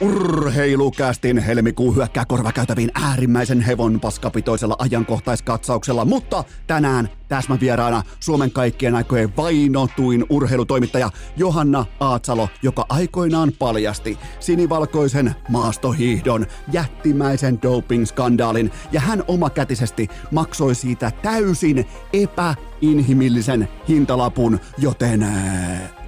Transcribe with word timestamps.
Urheilukästin 0.00 1.38
helmikuu 1.38 1.94
hyökkää 1.94 2.24
korvakäytäviin 2.24 2.90
äärimmäisen 2.94 3.60
hevon 3.60 4.00
paskapitoisella 4.00 4.76
ajankohtaiskatsauksella, 4.78 6.04
mutta 6.04 6.44
tänään 6.66 7.08
täsmävieraana 7.28 8.02
Suomen 8.20 8.50
kaikkien 8.50 8.94
aikojen 8.94 9.36
vainotuin 9.36 10.26
urheilutoimittaja 10.30 11.10
Johanna 11.36 11.86
Aatsalo, 12.00 12.48
joka 12.62 12.86
aikoinaan 12.88 13.52
paljasti 13.58 14.18
sinivalkoisen 14.40 15.34
maastohiihdon 15.48 16.46
jättimäisen 16.72 17.58
doping-skandaalin 17.62 18.70
ja 18.92 19.00
hän 19.00 19.24
omakätisesti 19.28 20.08
maksoi 20.30 20.74
siitä 20.74 21.12
täysin 21.22 21.86
epäinhimillisen 22.12 23.68
hintalapun, 23.88 24.60
joten 24.78 25.26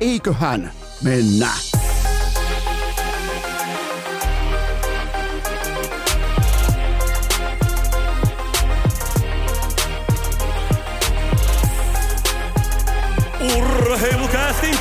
eiköhän 0.01 0.71
mennä. 1.05 1.51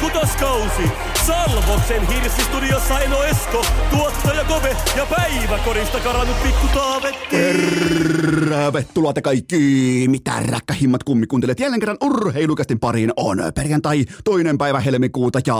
Urheilukästin 0.10 0.12
kutoskausi. 0.12 1.09
Salvoksen 1.28 2.08
hirsistudiossa 2.08 3.00
Eno 3.00 3.24
Esko, 3.24 3.66
tuottaja 3.92 4.44
Kove 4.44 4.78
ja 4.98 5.06
päiväkorista 5.06 6.00
karannut 6.00 6.44
pikku 6.44 6.68
Taavetti. 6.74 7.28
Tervetuloa 7.30 9.14
te 9.14 9.22
kaikki, 9.22 9.58
mitä 10.08 10.32
räkkähimmat 10.40 11.04
kummikuuntelet. 11.04 11.60
Jälleen 11.60 11.80
kerran 11.80 11.98
urheilukästin 12.02 12.80
pariin 12.80 13.12
on 13.18 13.38
perjantai 13.56 14.06
toinen 14.24 14.58
päivä 14.58 14.80
helmikuuta 14.80 15.40
ja 15.48 15.56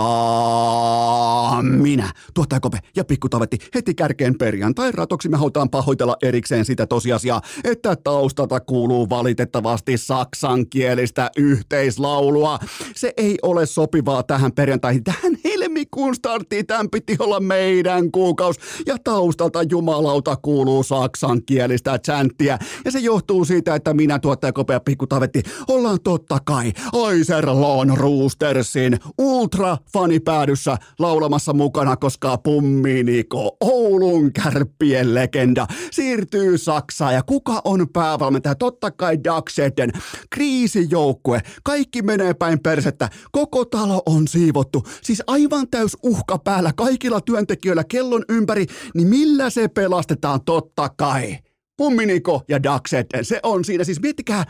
minä, 1.62 2.12
tuottaja 2.34 2.60
Kope 2.60 2.78
ja 2.96 3.04
pikku 3.04 3.28
Tavetti 3.28 3.58
heti 3.74 3.94
kärkeen 3.94 4.38
perjantai 4.38 4.92
ratoksi 4.92 5.28
me 5.28 5.36
halutaan 5.36 5.70
pahoitella 5.70 6.16
erikseen 6.22 6.64
sitä 6.64 6.86
tosiasiaa, 6.86 7.42
että 7.64 7.96
taustalta 7.96 8.60
kuuluu 8.60 9.08
valitettavasti 9.08 9.98
saksankielistä 9.98 11.30
yhteislaulua. 11.36 12.58
Se 12.94 13.12
ei 13.16 13.38
ole 13.42 13.66
sopivaa 13.66 14.22
tähän 14.22 14.52
perjantaihin, 14.52 15.04
tähän 15.04 15.36
helmikuun 15.52 16.14
starttiin, 16.14 16.66
tämän 16.66 16.90
piti 16.90 17.16
olla 17.18 17.40
meidän 17.40 18.10
kuukaus. 18.10 18.56
Ja 18.86 18.96
taustalta 19.04 19.62
jumalauta 19.62 20.36
kuuluu 20.36 20.82
saksankielistä 20.82 21.98
chanttia. 21.98 22.58
Ja 22.84 22.90
se 22.90 22.98
johtuu 22.98 23.44
siitä, 23.44 23.74
että 23.74 23.94
minä 23.94 24.18
tuottaja 24.18 24.52
Kopea 24.52 24.80
Pikku 24.80 25.06
Tavetti 25.06 25.42
ollaan 25.68 25.98
totta 26.04 26.38
kai 26.44 26.72
Aiserlon 26.92 27.98
Roostersin 27.98 28.98
ultra 29.18 29.76
fanipäädyssä 29.92 30.76
laulamassa 30.98 31.52
mukana, 31.52 31.96
koska 31.96 32.38
Pumminiko, 32.38 33.56
Oulun 33.60 34.32
kärppien 34.32 35.14
legenda, 35.14 35.66
siirtyy 35.90 36.58
Saksaan. 36.58 37.14
Ja 37.14 37.22
kuka 37.22 37.60
on 37.64 37.86
päävalmentaja? 37.92 38.54
Totta 38.54 38.90
kai 38.90 39.24
Dagseden, 39.24 39.90
kriisijoukkue. 40.30 41.40
Kaikki 41.64 42.02
menee 42.02 42.34
päin 42.34 42.60
persettä. 42.60 43.08
Koko 43.32 43.64
talo 43.64 44.02
on 44.06 44.28
siivottu. 44.28 44.82
Siis 45.02 45.22
aivan 45.40 45.68
täys 45.70 45.96
uhka 46.02 46.38
päällä 46.38 46.72
kaikilla 46.76 47.20
työntekijöillä 47.20 47.84
kellon 47.84 48.24
ympäri, 48.28 48.66
niin 48.94 49.08
millä 49.08 49.50
se 49.50 49.68
pelastetaan 49.68 50.40
totta 50.44 50.88
kai? 50.88 51.38
Pumminiko 51.76 52.42
ja 52.48 52.62
Daxet, 52.62 53.06
se 53.22 53.40
on 53.42 53.64
siinä. 53.64 53.84
Siis 53.84 54.00
miettikää, 54.00 54.44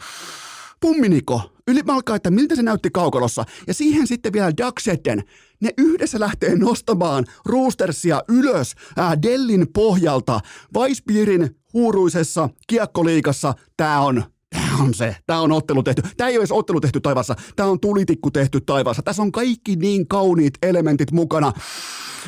Pumminiko, 0.80 1.52
ylimalkaa, 1.68 2.16
että 2.16 2.30
miltä 2.30 2.56
se 2.56 2.62
näytti 2.62 2.90
kaukalossa. 2.90 3.44
Ja 3.66 3.74
siihen 3.74 4.06
sitten 4.06 4.32
vielä 4.32 4.52
Daxeten, 4.56 5.22
ne 5.60 5.70
yhdessä 5.78 6.20
lähtee 6.20 6.56
nostamaan 6.56 7.24
Roostersia 7.46 8.22
ylös 8.28 8.74
ää, 8.96 9.22
Dellin 9.22 9.66
pohjalta. 9.72 10.40
Weissbierin 10.76 11.56
huuruisessa 11.72 12.48
kiekkoliikassa 12.66 13.54
tämä 13.76 14.00
on 14.00 14.24
on 14.80 14.94
se. 14.94 15.16
Tämä 15.26 15.40
on 15.40 15.52
ottelu 15.52 15.82
tehty. 15.82 16.02
Tämä 16.16 16.28
ei 16.28 16.36
ole 16.36 16.40
edes 16.40 16.52
ottelu 16.52 16.80
tehty 16.80 17.00
taivaassa. 17.00 17.34
Tämä 17.56 17.68
on 17.68 17.80
tulitikku 17.80 18.30
tehty 18.30 18.60
taivaassa. 18.60 19.02
Tässä 19.02 19.22
on 19.22 19.32
kaikki 19.32 19.76
niin 19.76 20.08
kauniit 20.08 20.54
elementit 20.62 21.12
mukana. 21.12 21.52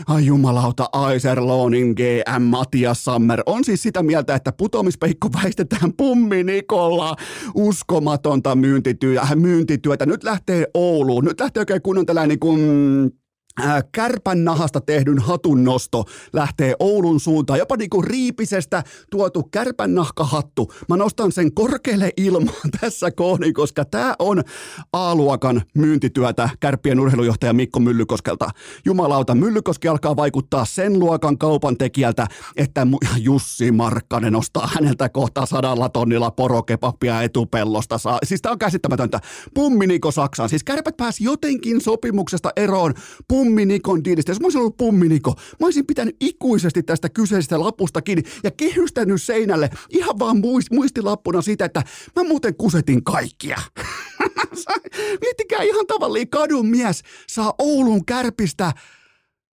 Ai 0.07 0.27
jumalauta, 0.27 0.89
Aiserlonin 0.93 1.95
GM 1.95 2.43
Matias 2.43 3.05
Sammer 3.05 3.43
on 3.47 3.65
siis 3.65 3.83
sitä 3.83 4.03
mieltä, 4.03 4.35
että 4.35 4.53
putoamispeikko 4.53 5.29
väistetään 5.43 5.93
pummi 5.97 6.45
Nikolla. 6.45 7.17
Uskomatonta 7.55 8.55
myyntityötä, 8.55 9.37
myyntityötä. 9.37 10.07
Nyt 10.07 10.25
lähtee 10.25 10.67
Ouluun. 10.75 11.25
Nyt 11.25 11.41
lähtee 11.41 11.61
oikein 11.61 11.83
kunnon 11.83 12.07
tällainen 12.07 12.29
niin 12.29 12.41
kuin 12.41 12.61
kärpän 13.93 14.45
nahasta 14.45 14.81
tehdyn 14.81 15.19
hatun 15.19 15.65
nosto 15.65 16.05
lähtee 16.33 16.75
Oulun 16.79 17.21
suuntaan, 17.21 17.59
jopa 17.59 17.77
niinku 17.77 18.03
riipisestä 18.03 18.83
tuotu 19.11 19.43
kärpän 19.43 19.95
nahkahattu. 19.95 20.73
Mä 20.89 20.97
nostan 20.97 21.33
sen 21.33 21.55
korkealle 21.55 22.11
ilmaan 22.17 22.71
tässä 22.81 23.11
kohdin, 23.11 23.55
koska 23.55 23.85
tämä 23.85 24.15
on 24.19 24.43
A-luokan 24.93 25.63
myyntityötä 25.75 26.49
kärppien 26.61 27.01
urheilujohtaja 27.01 27.53
Mikko 27.53 27.81
Myllykoskelta. 27.81 28.49
Jumalauta, 28.85 29.35
Myllykoski 29.35 29.89
alkaa 29.89 30.17
vaikuttaa 30.17 30.65
sen 30.65 30.99
luokan 30.99 31.39
kaupan 31.39 31.77
tekijältä, 31.77 32.27
että 32.57 32.87
Jussi 33.17 33.73
Markkanen 33.73 34.37
ostaa 34.37 34.69
häneltä 34.75 35.09
kohta 35.09 35.47
sadalla 35.47 35.89
tonnilla 35.89 36.31
porokepappia 36.31 37.23
etupellosta. 37.23 37.99
Saa. 37.99 38.19
Siis 38.25 38.43
tää 38.43 38.53
on 38.53 38.59
käsittämätöntä. 38.59 39.21
Pumminiko 39.55 40.11
Saksaan. 40.11 40.49
Siis 40.49 40.65
kärpät 40.65 40.97
pääsi 40.97 41.25
jotenkin 41.25 41.81
sopimuksesta 41.81 42.51
eroon. 42.57 42.95
Pum 43.29 43.42
Pumminikon 43.43 44.05
diilistä. 44.05 44.31
Jos 44.31 44.41
mä 44.41 44.47
olisin 44.47 44.59
ollut 44.59 44.77
Pumminiko, 44.77 45.35
mä 45.61 45.67
olisin 45.67 45.87
pitänyt 45.87 46.17
ikuisesti 46.21 46.83
tästä 46.83 47.09
kyseisestä 47.09 47.61
lapusta 47.61 48.03
kiinni 48.03 48.23
ja 48.45 48.51
kehystänyt 48.51 49.23
seinälle 49.23 49.71
ihan 49.91 50.19
vaan 50.19 50.37
muistilappuna 50.71 51.43
sitä, 51.43 51.65
että 51.65 51.83
mä 52.17 52.25
muuten 52.25 52.55
kusetin 52.55 53.05
kaikkia. 53.05 53.59
Miettikää 55.23 55.63
ihan 55.63 55.87
tavalliin 55.87 56.29
kadun 56.29 56.67
mies 56.67 57.03
saa 57.29 57.55
Oulun 57.59 58.05
kärpistä 58.05 58.73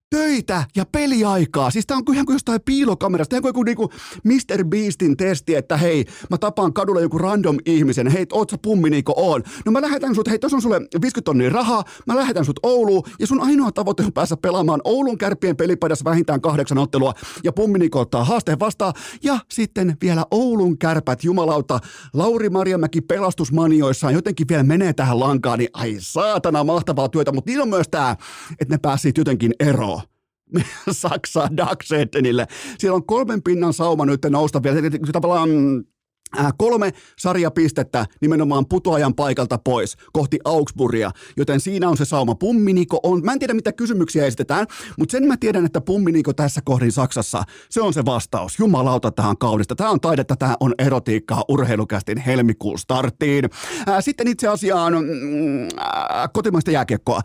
töitä 0.09 0.63
ja 0.75 0.85
peliaikaa. 0.85 1.71
Siis 1.71 1.85
tää 1.85 1.97
on 1.97 2.03
ihan 2.13 2.25
kuin 2.25 2.35
jostain 2.35 2.61
piilokamerasta. 2.65 3.29
Tää 3.29 3.49
on 3.49 3.53
kuin 3.53 3.65
niinku 3.65 3.89
Mr. 4.23 4.65
Beastin 4.65 5.17
testi, 5.17 5.55
että 5.55 5.77
hei, 5.77 6.05
mä 6.29 6.37
tapaan 6.37 6.73
kadulla 6.73 7.01
joku 7.01 7.17
random 7.17 7.57
ihmisen. 7.65 8.07
Hei, 8.07 8.25
oot 8.33 8.49
sä 8.49 8.57
pummi 8.61 8.89
niinku 8.89 9.13
on? 9.15 9.43
No 9.65 9.71
mä 9.71 9.81
lähetän 9.81 10.15
sut, 10.15 10.29
hei, 10.29 10.39
tos 10.39 10.53
on 10.53 10.61
sulle 10.61 10.79
50 10.79 11.21
tonnia 11.21 11.49
rahaa. 11.49 11.83
Mä 12.07 12.15
lähetän 12.15 12.45
sut 12.45 12.59
Ouluun 12.63 13.03
ja 13.19 13.27
sun 13.27 13.41
ainoa 13.41 13.71
tavoite 13.71 14.03
on 14.03 14.13
päästä 14.13 14.37
pelaamaan 14.37 14.81
Oulun 14.83 15.17
kärppien 15.17 15.55
pelipaidassa 15.55 16.05
vähintään 16.05 16.41
kahdeksan 16.41 16.77
ottelua. 16.77 17.13
Ja 17.43 17.53
pummi 17.53 17.79
niinku 17.79 17.99
ottaa 17.99 18.23
haasteen 18.23 18.59
vastaan. 18.59 18.93
Ja 19.23 19.39
sitten 19.51 19.97
vielä 20.01 20.25
Oulun 20.31 20.77
kärpät, 20.77 21.23
jumalauta, 21.23 21.79
Lauri 22.13 22.49
Marjamäki 22.49 23.01
pelastusmanioissaan 23.01 24.13
jotenkin 24.13 24.47
vielä 24.47 24.63
menee 24.63 24.93
tähän 24.93 25.19
lankaan. 25.19 25.59
Niin 25.59 25.69
ai 25.73 25.95
saatana, 25.99 26.63
mahtavaa 26.63 27.09
työtä. 27.09 27.31
Mutta 27.31 27.51
niin 27.51 27.61
on 27.61 27.69
myös 27.69 27.87
tää, 27.91 28.15
että 28.51 28.73
ne 28.73 28.77
pääsivät 28.77 29.17
jotenkin 29.17 29.53
eroon 29.59 29.96
Saksaa 30.91 31.57
Dagsetenille. 31.57 32.47
Siellä 32.79 32.95
on 32.95 33.05
kolmen 33.05 33.43
pinnan 33.43 33.73
sauma 33.73 34.05
nyt 34.05 34.21
nousta 34.29 34.63
vielä. 34.63 34.81
Tavallaan 35.11 35.49
kolme 36.57 36.93
sarjapistettä 37.17 38.05
nimenomaan 38.21 38.65
putoajan 38.69 39.15
paikalta 39.15 39.57
pois 39.57 39.97
kohti 40.13 40.39
Augsburgia, 40.45 41.11
joten 41.37 41.59
siinä 41.59 41.89
on 41.89 41.97
se 41.97 42.05
sauma. 42.05 42.35
Pumminiko 42.35 42.99
on, 43.03 43.21
mä 43.23 43.33
en 43.33 43.39
tiedä 43.39 43.53
mitä 43.53 43.71
kysymyksiä 43.71 44.25
esitetään, 44.25 44.67
mutta 44.97 45.11
sen 45.11 45.27
mä 45.27 45.37
tiedän, 45.37 45.65
että 45.65 45.81
Pumminiko 45.81 46.33
tässä 46.33 46.61
kohdin 46.65 46.91
Saksassa, 46.91 47.43
se 47.69 47.81
on 47.81 47.93
se 47.93 48.05
vastaus. 48.05 48.59
Jumalauta, 48.59 49.11
tähän 49.11 49.37
kaunista. 49.37 49.75
Tämä 49.75 49.89
on 49.89 50.01
taidetta, 50.01 50.35
tämä 50.35 50.55
on 50.59 50.73
erotiikkaa 50.79 51.43
urheilukästin 51.47 52.17
helmikuun 52.17 52.79
starttiin. 52.79 53.49
Sitten 53.99 54.27
itse 54.27 54.47
asiaan 54.47 54.93
mm, 54.93 55.67
kotimaista 56.33 56.71
jääkiekkoa. 56.71 57.21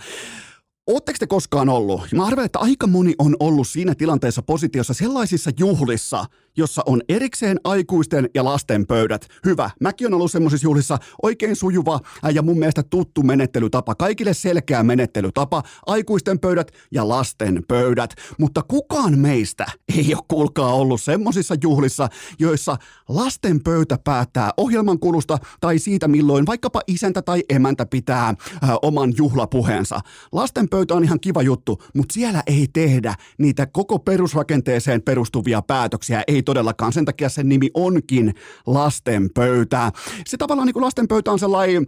Oletteko 0.86 1.16
te 1.18 1.26
koskaan 1.26 1.68
ollut? 1.68 2.00
Mä 2.14 2.26
arvelen, 2.26 2.46
että 2.46 2.58
aika 2.58 2.86
moni 2.86 3.14
on 3.18 3.36
ollut 3.40 3.68
siinä 3.68 3.94
tilanteessa 3.94 4.42
positiossa 4.42 4.94
sellaisissa 4.94 5.50
juhlissa, 5.58 6.24
jossa 6.56 6.82
on 6.86 7.00
erikseen 7.08 7.60
aikuisten 7.64 8.28
ja 8.34 8.44
lasten 8.44 8.86
pöydät. 8.86 9.28
Hyvä. 9.44 9.70
Mäkin 9.80 10.06
on 10.06 10.14
ollut 10.14 10.30
semmoisissa 10.30 10.66
juhlissa 10.66 10.98
oikein 11.22 11.56
sujuva 11.56 12.00
ja 12.32 12.42
mun 12.42 12.58
mielestä 12.58 12.82
tuttu 12.82 13.22
menettelytapa. 13.22 13.94
Kaikille 13.94 14.34
selkeä 14.34 14.82
menettelytapa. 14.82 15.62
Aikuisten 15.86 16.38
pöydät 16.38 16.70
ja 16.90 17.08
lasten 17.08 17.62
pöydät. 17.68 18.14
Mutta 18.38 18.62
kukaan 18.62 19.18
meistä 19.18 19.66
ei 19.98 20.14
ole 20.14 20.24
kuulkaa 20.28 20.74
ollut 20.74 21.02
semmoisissa 21.02 21.54
juhlissa, 21.62 22.08
joissa 22.38 22.76
lasten 23.08 23.62
pöytä 23.62 23.98
päättää 24.04 24.50
ohjelman 24.56 24.98
kulusta 24.98 25.38
tai 25.60 25.78
siitä, 25.78 26.08
milloin 26.08 26.46
vaikkapa 26.46 26.80
isäntä 26.86 27.22
tai 27.22 27.42
emäntä 27.48 27.86
pitää 27.86 28.28
äh, 28.28 28.36
oman 28.82 29.12
juhlapuheensa. 29.16 30.00
Lasten 30.32 30.68
pöytä 30.68 30.94
on 30.94 31.04
ihan 31.04 31.20
kiva 31.20 31.42
juttu, 31.42 31.82
mutta 31.94 32.12
siellä 32.12 32.42
ei 32.46 32.68
tehdä 32.72 33.14
niitä 33.38 33.66
koko 33.66 33.98
perusrakenteeseen 33.98 35.02
perustuvia 35.02 35.62
päätöksiä. 35.62 36.22
Ei 36.26 36.41
todellakaan. 36.44 36.92
Sen 36.92 37.04
takia 37.04 37.28
sen 37.28 37.48
nimi 37.48 37.70
onkin 37.74 38.34
lastenpöytä. 38.66 39.92
Se 40.26 40.36
tavallaan 40.36 40.66
niin 40.66 40.74
kuin 40.74 40.84
lastenpöytä 40.84 41.32
on 41.32 41.38
sellainen 41.38 41.86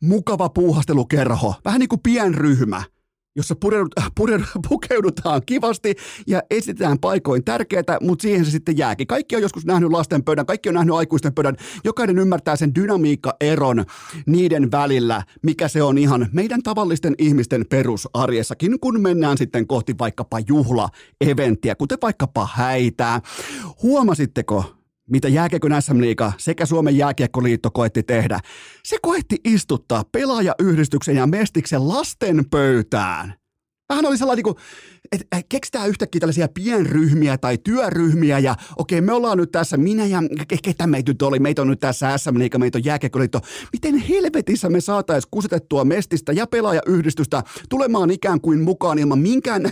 mukava 0.00 0.48
puuhastelukerho, 0.48 1.54
vähän 1.64 1.80
niin 1.80 1.88
kuin 1.88 2.00
pienryhmä 2.02 2.82
jossa 3.38 3.56
pureudut, 3.56 3.94
pureudut, 4.14 4.46
pukeudutaan 4.68 5.42
kivasti 5.46 5.94
ja 6.26 6.42
esitetään 6.50 6.98
paikoin 6.98 7.44
tärkeää, 7.44 7.98
mutta 8.00 8.22
siihen 8.22 8.44
se 8.44 8.50
sitten 8.50 8.78
jääkin. 8.78 9.06
Kaikki 9.06 9.36
on 9.36 9.42
joskus 9.42 9.66
nähnyt 9.66 9.90
lasten 9.90 10.24
pöydän, 10.24 10.46
kaikki 10.46 10.68
on 10.68 10.74
nähnyt 10.74 10.94
aikuisten 10.94 11.34
pöydän. 11.34 11.56
Jokainen 11.84 12.18
ymmärtää 12.18 12.56
sen 12.56 12.74
dynamiikka-eron 12.74 13.84
niiden 14.26 14.70
välillä, 14.70 15.22
mikä 15.42 15.68
se 15.68 15.82
on 15.82 15.98
ihan 15.98 16.26
meidän 16.32 16.62
tavallisten 16.62 17.14
ihmisten 17.18 17.66
perusarjessakin, 17.70 18.80
kun 18.80 19.00
mennään 19.00 19.38
sitten 19.38 19.66
kohti 19.66 19.94
vaikkapa 19.98 20.38
juhla-eventtiä, 20.40 21.74
kuten 21.74 21.98
vaikkapa 22.02 22.48
häitää. 22.54 23.20
Huomasitteko, 23.82 24.77
mitä 25.10 25.28
jääkiekon 25.28 25.82
SM 25.82 26.00
Liiga 26.00 26.32
sekä 26.38 26.66
Suomen 26.66 26.96
jääkiekkoliitto 26.96 27.70
koetti 27.70 28.02
tehdä. 28.02 28.40
Se 28.84 28.96
koetti 29.02 29.36
istuttaa 29.44 30.04
pelaajayhdistyksen 30.12 31.16
ja 31.16 31.26
Mestiksen 31.26 31.88
lasten 31.88 32.44
pöytään. 32.50 33.34
Vähän 33.88 34.06
oli 34.06 34.18
sellainen, 34.18 34.44
niin 34.44 34.54
kuin, 34.54 34.64
että 35.12 35.42
keksitään 35.48 35.88
yhtäkkiä 35.88 36.20
tällaisia 36.20 36.48
pienryhmiä 36.48 37.38
tai 37.38 37.58
työryhmiä 37.58 38.38
ja 38.38 38.54
okei, 38.76 39.00
me 39.00 39.12
ollaan 39.12 39.38
nyt 39.38 39.52
tässä, 39.52 39.76
minä 39.76 40.06
ja 40.06 40.22
ketä 40.62 40.86
meitä 40.86 41.10
nyt 41.10 41.22
oli, 41.22 41.38
meitä 41.38 41.62
on 41.62 41.68
nyt 41.68 41.80
tässä 41.80 42.18
SM 42.18 42.38
Liiga, 42.38 42.58
meitä 42.58 42.78
on 42.78 42.84
jääkiekkoliitto. 42.84 43.40
Miten 43.72 43.96
helvetissä 43.96 44.70
me 44.70 44.80
saataisiin 44.80 45.28
kusetettua 45.30 45.84
Mestistä 45.84 46.32
ja 46.32 46.46
pelaajayhdistystä 46.46 47.42
tulemaan 47.68 48.10
ikään 48.10 48.40
kuin 48.40 48.60
mukaan 48.60 48.98
ilman 48.98 49.18
minkään, 49.18 49.62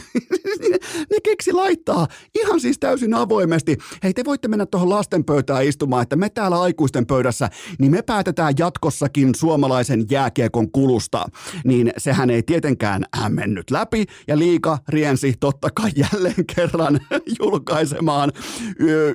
ne 1.11 1.21
keksi 1.23 1.53
laittaa 1.53 2.06
ihan 2.35 2.61
siis 2.61 2.79
täysin 2.79 3.15
avoimesti. 3.15 3.77
Hei, 4.03 4.15
te 4.15 4.25
voitte 4.25 4.49
mennä 4.49 4.67
tuohon 4.67 4.91
lasten 4.91 5.25
pöytään 5.25 5.65
istumaan, 5.65 6.03
että 6.03 6.17
me 6.17 6.29
täällä 6.29 6.61
aikuisten 6.61 7.06
pöydässä, 7.06 7.50
niin 7.79 7.91
me 7.91 8.03
päätetään 8.03 8.55
jatkossakin 8.59 9.35
suomalaisen 9.35 10.05
jääkiekon 10.11 10.71
kulusta. 10.71 11.25
Niin 11.65 11.93
sehän 11.99 12.31
ei 12.31 12.43
tietenkään 12.43 13.05
mennyt 13.29 13.71
läpi 13.71 14.05
ja 14.29 14.38
liika 14.38 14.79
riensi 14.88 15.25
totta 15.40 15.69
kai 15.70 15.90
jälleen 15.96 16.46
kerran 16.56 17.00
julkaisemaan 17.40 18.32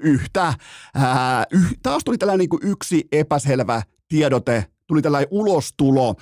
yhtä. 0.01 0.53
Ää, 0.95 1.45
yh, 1.51 1.77
taas 1.83 2.03
tuli 2.03 2.17
tällainen 2.17 2.47
niin 2.51 2.71
yksi 2.71 3.07
epäselvä 3.11 3.81
tiedote 4.07 4.65
tuli 4.91 5.01
tällainen 5.01 5.27
ulostulo 5.31 6.15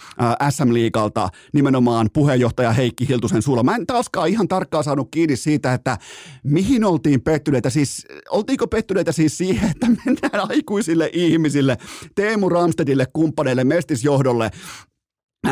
SM-liigalta 0.50 1.30
nimenomaan 1.54 2.10
puheenjohtaja 2.14 2.72
Heikki 2.72 3.08
Hiltusen 3.08 3.42
suulla. 3.42 3.64
Mä 3.64 3.76
en 3.76 3.88
taaskaan 3.88 4.30
ihan 4.30 4.48
tarkkaan 4.48 4.84
saanut 4.84 5.08
kiinni 5.12 5.36
siitä, 5.36 5.74
että 5.74 5.98
mihin 6.44 6.84
oltiin 6.84 7.22
pettyneitä. 7.22 7.70
Siis, 7.70 8.08
oltiinko 8.30 8.68
pettyneitä 8.68 9.12
siis 9.12 9.38
siihen, 9.38 9.70
että 9.70 9.88
mennään 9.88 10.50
aikuisille 10.50 11.10
ihmisille, 11.14 11.78
Teemu 12.16 12.50
Ramstedille, 12.50 13.06
kumppaneille, 13.14 13.64
mestisjohdolle 13.64 14.52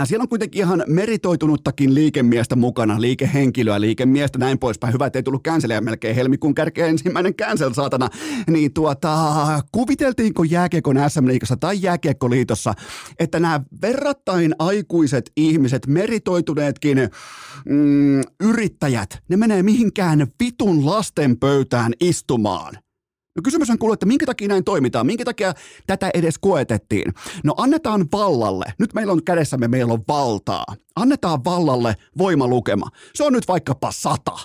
siellä 0.08 0.24
on 0.24 0.30
kuitenkin 0.30 0.60
ihan 0.60 0.84
meritoitunuttakin 0.88 1.96
liikemiestä 1.96 2.56
mukana, 2.56 3.02
liikehenkilöä, 3.02 3.82
liikemiestä, 3.82 4.40
näin 4.40 4.60
poispäin. 4.60 4.94
Hyvä, 4.94 5.06
että 5.06 5.20
ei 5.20 5.24
tullut 5.24 5.44
känseliä 5.44 5.82
melkein 5.82 6.16
helmikuun 6.16 6.56
kärkeen 6.56 6.90
ensimmäinen 6.90 7.36
känsel, 7.36 7.74
saatana. 7.74 8.10
Niin 8.50 8.74
tuota, 8.74 9.18
kuviteltiinko 9.72 10.44
jääkiekon 10.44 10.98
SM-liigassa 11.08 11.58
tai 11.58 11.82
jääkiekkoliitossa, 11.82 12.74
että 13.20 13.40
nämä 13.40 13.62
verrattain 13.82 14.56
aikuiset 14.60 15.32
ihmiset, 15.38 15.88
meritoituneetkin 15.88 16.98
mm, 17.70 18.22
yrittäjät, 18.40 19.24
ne 19.30 19.38
menee 19.38 19.64
mihinkään 19.64 20.28
vitun 20.44 20.86
lasten 20.86 21.40
pöytään 21.40 21.94
istumaan? 22.00 22.87
No 23.38 23.42
kysymys 23.44 23.70
on 23.70 23.78
kuullut, 23.78 23.94
että 23.94 24.06
minkä 24.06 24.26
takia 24.26 24.48
näin 24.48 24.64
toimitaan, 24.64 25.06
minkä 25.06 25.26
takia 25.26 25.54
tätä 25.88 26.10
edes 26.14 26.38
koetettiin. 26.40 27.14
No 27.44 27.54
annetaan 27.58 28.06
vallalle, 28.12 28.66
nyt 28.80 28.94
meillä 28.94 29.14
on 29.14 29.24
kädessämme, 29.24 29.68
meillä 29.68 29.94
on 29.94 30.04
valtaa. 30.08 30.66
Annetaan 30.96 31.44
vallalle 31.44 31.96
voimalukema. 32.18 32.90
Se 33.16 33.24
on 33.24 33.34
nyt 33.34 33.48
vaikkapa 33.48 33.92
sata. 33.92 34.38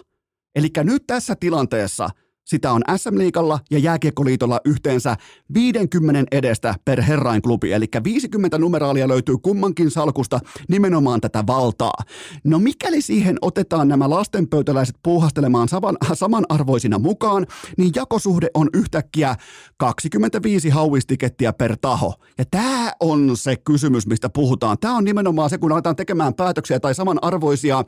Eli 0.55 0.69
nyt 0.85 1.07
tässä 1.07 1.37
tilanteessa– 1.41 2.09
sitä 2.53 2.73
on 2.73 2.83
SM-liikalla 2.97 3.59
ja 3.71 3.79
Jääkiekkoliitolla 3.79 4.61
yhteensä 4.65 5.17
50 5.55 6.25
edestä 6.33 6.75
per 6.85 7.03
herrainklubi, 7.03 7.73
eli 7.73 7.87
50 8.05 8.59
numeraalia 8.59 9.09
löytyy 9.09 9.39
kummankin 9.43 9.91
salkusta 9.91 10.41
nimenomaan 10.69 11.21
tätä 11.21 11.45
valtaa. 11.47 11.99
No 12.45 12.59
mikäli 12.59 13.03
siihen 13.03 13.37
otetaan 13.43 13.89
nämä 13.89 14.11
lastenpöytäläiset 14.11 14.97
puuhastelemaan 15.03 15.69
saman, 15.69 15.97
samanarvoisina 16.13 16.99
mukaan, 16.99 17.47
niin 17.79 17.93
jakosuhde 17.97 18.49
on 18.55 18.69
yhtäkkiä 18.75 19.37
25 19.77 20.69
hauistikettiä 20.69 21.53
per 21.53 21.77
taho. 21.81 22.15
Ja 22.39 22.45
tämä 22.51 22.93
on 23.01 23.37
se 23.37 23.57
kysymys, 23.57 24.07
mistä 24.07 24.29
puhutaan. 24.29 24.79
Tämä 24.79 24.97
on 24.97 25.05
nimenomaan 25.05 25.51
se, 25.51 25.59
kun 25.59 25.73
aletaan 25.73 25.97
tekemään 25.97 26.35
päätöksiä 26.35 26.81
tai 26.81 26.95
samanarvoisia 26.95 27.85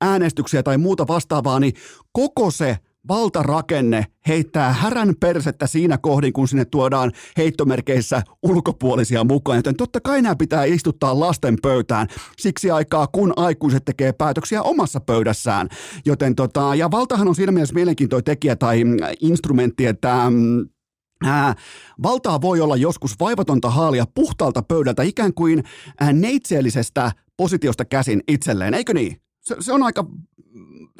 äänestyksiä 0.00 0.62
tai 0.62 0.78
muuta 0.78 1.06
vastaavaa, 1.06 1.60
niin 1.60 1.72
koko 2.12 2.50
se 2.50 2.78
valtarakenne 3.08 4.06
heittää 4.28 4.72
härän 4.72 5.14
persettä 5.20 5.66
siinä 5.66 5.98
kohdin, 5.98 6.32
kun 6.32 6.48
sinne 6.48 6.64
tuodaan 6.64 7.12
heittomerkeissä 7.36 8.22
ulkopuolisia 8.42 9.24
mukaan, 9.24 9.58
joten 9.58 9.76
totta 9.76 10.00
kai 10.00 10.22
nämä 10.22 10.36
pitää 10.36 10.64
istuttaa 10.64 11.20
lasten 11.20 11.56
pöytään 11.62 12.06
siksi 12.38 12.70
aikaa, 12.70 13.06
kun 13.06 13.32
aikuiset 13.36 13.84
tekee 13.84 14.12
päätöksiä 14.12 14.62
omassa 14.62 15.00
pöydässään. 15.00 15.68
Joten 16.04 16.34
tota, 16.34 16.74
ja 16.74 16.90
valtahan 16.90 17.28
on 17.28 17.34
siinä 17.34 17.52
mielessä 17.52 17.74
mielenkiintoinen 17.74 18.24
tekijä 18.24 18.56
tai 18.56 18.84
mm, 18.84 18.96
instrumentti, 19.20 19.86
että 19.86 20.30
mm, 20.30 20.68
Ää, 21.24 21.54
valtaa 22.02 22.40
voi 22.40 22.60
olla 22.60 22.76
joskus 22.76 23.14
vaivatonta 23.20 23.70
haalia 23.70 24.04
puhtaalta 24.14 24.62
pöydältä 24.62 25.02
ikään 25.02 25.34
kuin 25.34 25.64
ää, 26.00 26.12
neitseellisestä 26.12 27.12
positiosta 27.36 27.84
käsin 27.84 28.22
itselleen, 28.28 28.74
eikö 28.74 28.94
niin? 28.94 29.21
Se, 29.42 29.56
se 29.60 29.72
on 29.72 29.82
aika 29.82 30.04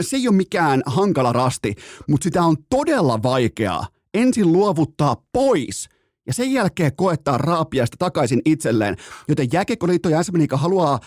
se 0.01 0.17
ei 0.17 0.29
ole 0.29 0.37
mikään 0.37 0.83
hankala 0.87 1.33
rasti, 1.33 1.75
mutta 2.09 2.25
sitä 2.25 2.43
on 2.43 2.57
todella 2.71 3.23
vaikeaa 3.23 3.87
ensin 4.15 4.53
luovuttaa 4.53 5.17
pois 5.33 5.89
ja 6.27 6.33
sen 6.35 6.53
jälkeen 6.53 6.97
koettaa 6.97 7.39
raapia 7.39 7.87
sitä 7.87 7.97
takaisin 7.99 8.43
itselleen. 8.45 8.97
Joten 9.29 9.49
Jääkiekkoliitto 9.53 10.09
ja 10.09 10.23
SM 10.23 10.37
haluaa 10.53 11.01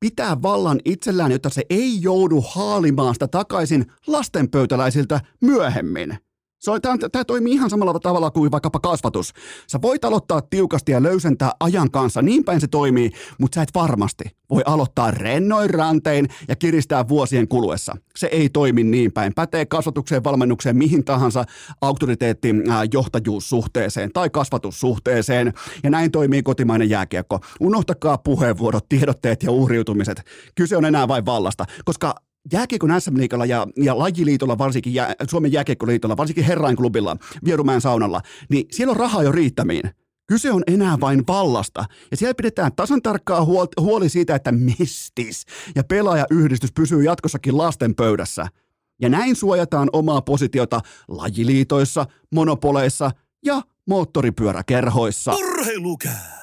pitää 0.00 0.42
vallan 0.42 0.80
itsellään, 0.84 1.32
jotta 1.32 1.50
se 1.50 1.62
ei 1.70 2.02
joudu 2.02 2.44
haalimaan 2.54 3.14
sitä 3.14 3.28
takaisin 3.28 3.86
lastenpöytäläisiltä 4.06 5.20
myöhemmin. 5.40 6.18
Se 6.64 6.70
on, 6.70 6.82
tämä, 6.82 6.96
tämä 7.12 7.24
toimii 7.24 7.52
ihan 7.52 7.70
samalla 7.70 7.98
tavalla 7.98 8.30
kuin 8.30 8.50
vaikkapa 8.50 8.80
kasvatus. 8.80 9.32
Sä 9.66 9.82
voit 9.82 10.04
aloittaa 10.04 10.42
tiukasti 10.42 10.92
ja 10.92 11.02
löysentää 11.02 11.52
ajan 11.60 11.90
kanssa, 11.90 12.22
niin 12.22 12.44
päin 12.44 12.60
se 12.60 12.66
toimii, 12.66 13.10
mutta 13.38 13.54
sä 13.54 13.62
et 13.62 13.68
varmasti 13.74 14.24
voi 14.50 14.62
aloittaa 14.66 15.10
rennoin 15.10 15.70
rantein 15.70 16.28
ja 16.48 16.56
kiristää 16.56 17.08
vuosien 17.08 17.48
kuluessa. 17.48 17.96
Se 18.16 18.26
ei 18.26 18.48
toimi 18.48 18.82
niin 18.84 19.12
päin. 19.12 19.34
Pätee 19.34 19.66
kasvatukseen, 19.66 20.24
valmennukseen, 20.24 20.76
mihin 20.76 21.04
tahansa 21.04 21.44
auktoriteetti 21.80 22.54
johtajuussuhteeseen 22.92 24.10
tai 24.12 24.30
kasvatussuhteeseen. 24.30 25.52
Ja 25.82 25.90
näin 25.90 26.10
toimii 26.10 26.42
kotimainen 26.42 26.90
jääkiekko. 26.90 27.40
Unohtakaa 27.60 28.18
puheenvuorot, 28.18 28.88
tiedotteet 28.88 29.42
ja 29.42 29.50
uhriutumiset. 29.50 30.22
Kyse 30.54 30.76
on 30.76 30.84
enää 30.84 31.08
vain 31.08 31.26
vallasta, 31.26 31.64
koska 31.84 32.14
jääkiekon 32.52 33.00
SM 33.00 33.16
Liigalla 33.16 33.46
ja, 33.46 33.66
ja 33.76 33.98
lajiliitolla 33.98 34.58
varsinkin, 34.58 34.94
ja 34.94 35.14
Suomen 35.30 35.52
jääkiekkoliitolla, 35.52 36.16
varsinkin 36.16 36.44
Herrainklubilla, 36.44 37.16
Vierumäen 37.44 37.80
saunalla, 37.80 38.20
niin 38.48 38.66
siellä 38.70 38.90
on 38.90 38.96
rahaa 38.96 39.22
jo 39.22 39.32
riittämiin. 39.32 39.82
Kyse 40.26 40.52
on 40.52 40.62
enää 40.66 41.00
vain 41.00 41.22
vallasta, 41.28 41.84
ja 42.10 42.16
siellä 42.16 42.34
pidetään 42.34 42.72
tasan 42.76 43.02
tarkkaa 43.02 43.46
huoli 43.80 44.08
siitä, 44.08 44.34
että 44.34 44.52
mestis 44.52 45.44
ja 45.74 45.84
pelaajayhdistys 45.84 46.72
pysyy 46.72 47.02
jatkossakin 47.02 47.58
lasten 47.58 47.94
pöydässä. 47.94 48.46
Ja 49.00 49.08
näin 49.08 49.36
suojataan 49.36 49.88
omaa 49.92 50.22
positiota 50.22 50.80
lajiliitoissa, 51.08 52.06
monopoleissa 52.34 53.10
ja 53.44 53.62
moottoripyöräkerhoissa. 53.86 55.34
Urheilukää! 55.34 56.33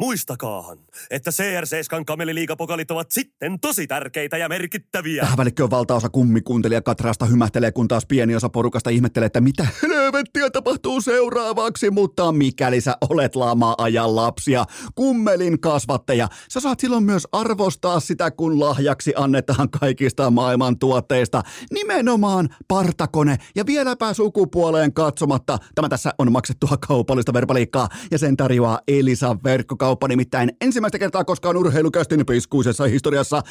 Muistakaahan, 0.00 0.78
että 1.10 1.30
CR7 1.30 2.04
kameliliikapokalit 2.06 2.90
ovat 2.90 3.10
sitten 3.10 3.60
tosi 3.60 3.86
tärkeitä 3.86 4.36
ja 4.36 4.48
merkittäviä. 4.48 5.22
Tähän 5.22 5.38
välikköön 5.38 5.70
valtaosa 5.70 6.08
kummikuuntelija 6.08 6.82
Katraasta 6.82 7.26
hymähtelee, 7.26 7.72
kun 7.72 7.88
taas 7.88 8.06
pieni 8.06 8.36
osa 8.36 8.48
porukasta 8.48 8.90
ihmettelee, 8.90 9.26
että 9.26 9.40
mitä 9.40 9.66
helvettiä 9.82 10.50
tapahtuu 10.50 11.00
seuraavaksi, 11.00 11.90
mutta 11.90 12.32
mikäli 12.32 12.80
sä 12.80 12.96
olet 13.10 13.36
lama-ajan 13.36 14.16
lapsia, 14.16 14.64
kummelin 14.94 15.60
kasvattaja, 15.60 16.28
sä 16.48 16.60
saat 16.60 16.80
silloin 16.80 17.04
myös 17.04 17.28
arvostaa 17.32 18.00
sitä, 18.00 18.30
kun 18.30 18.60
lahjaksi 18.60 19.12
annetaan 19.16 19.70
kaikista 19.70 20.30
maailman 20.30 20.78
tuotteista, 20.78 21.42
nimenomaan 21.72 22.48
partakone 22.68 23.36
ja 23.56 23.66
vieläpä 23.66 24.14
sukupuoleen 24.14 24.92
katsomatta. 24.92 25.58
Tämä 25.74 25.88
tässä 25.88 26.14
on 26.18 26.32
maksettua 26.32 26.76
kaupallista 26.88 27.32
verbaliikkaa 27.32 27.88
ja 28.10 28.18
sen 28.18 28.36
tarjoaa 28.36 28.80
Elisa 28.88 29.36
verkko 29.44 29.83
kauppa 29.84 30.08
nimittäin 30.08 30.52
ensimmäistä 30.60 30.98
kertaa 30.98 31.24
koskaan 31.24 31.56
urheilukästin 31.56 32.26
piskuisessa 32.26 32.84
historiassa 32.84 33.42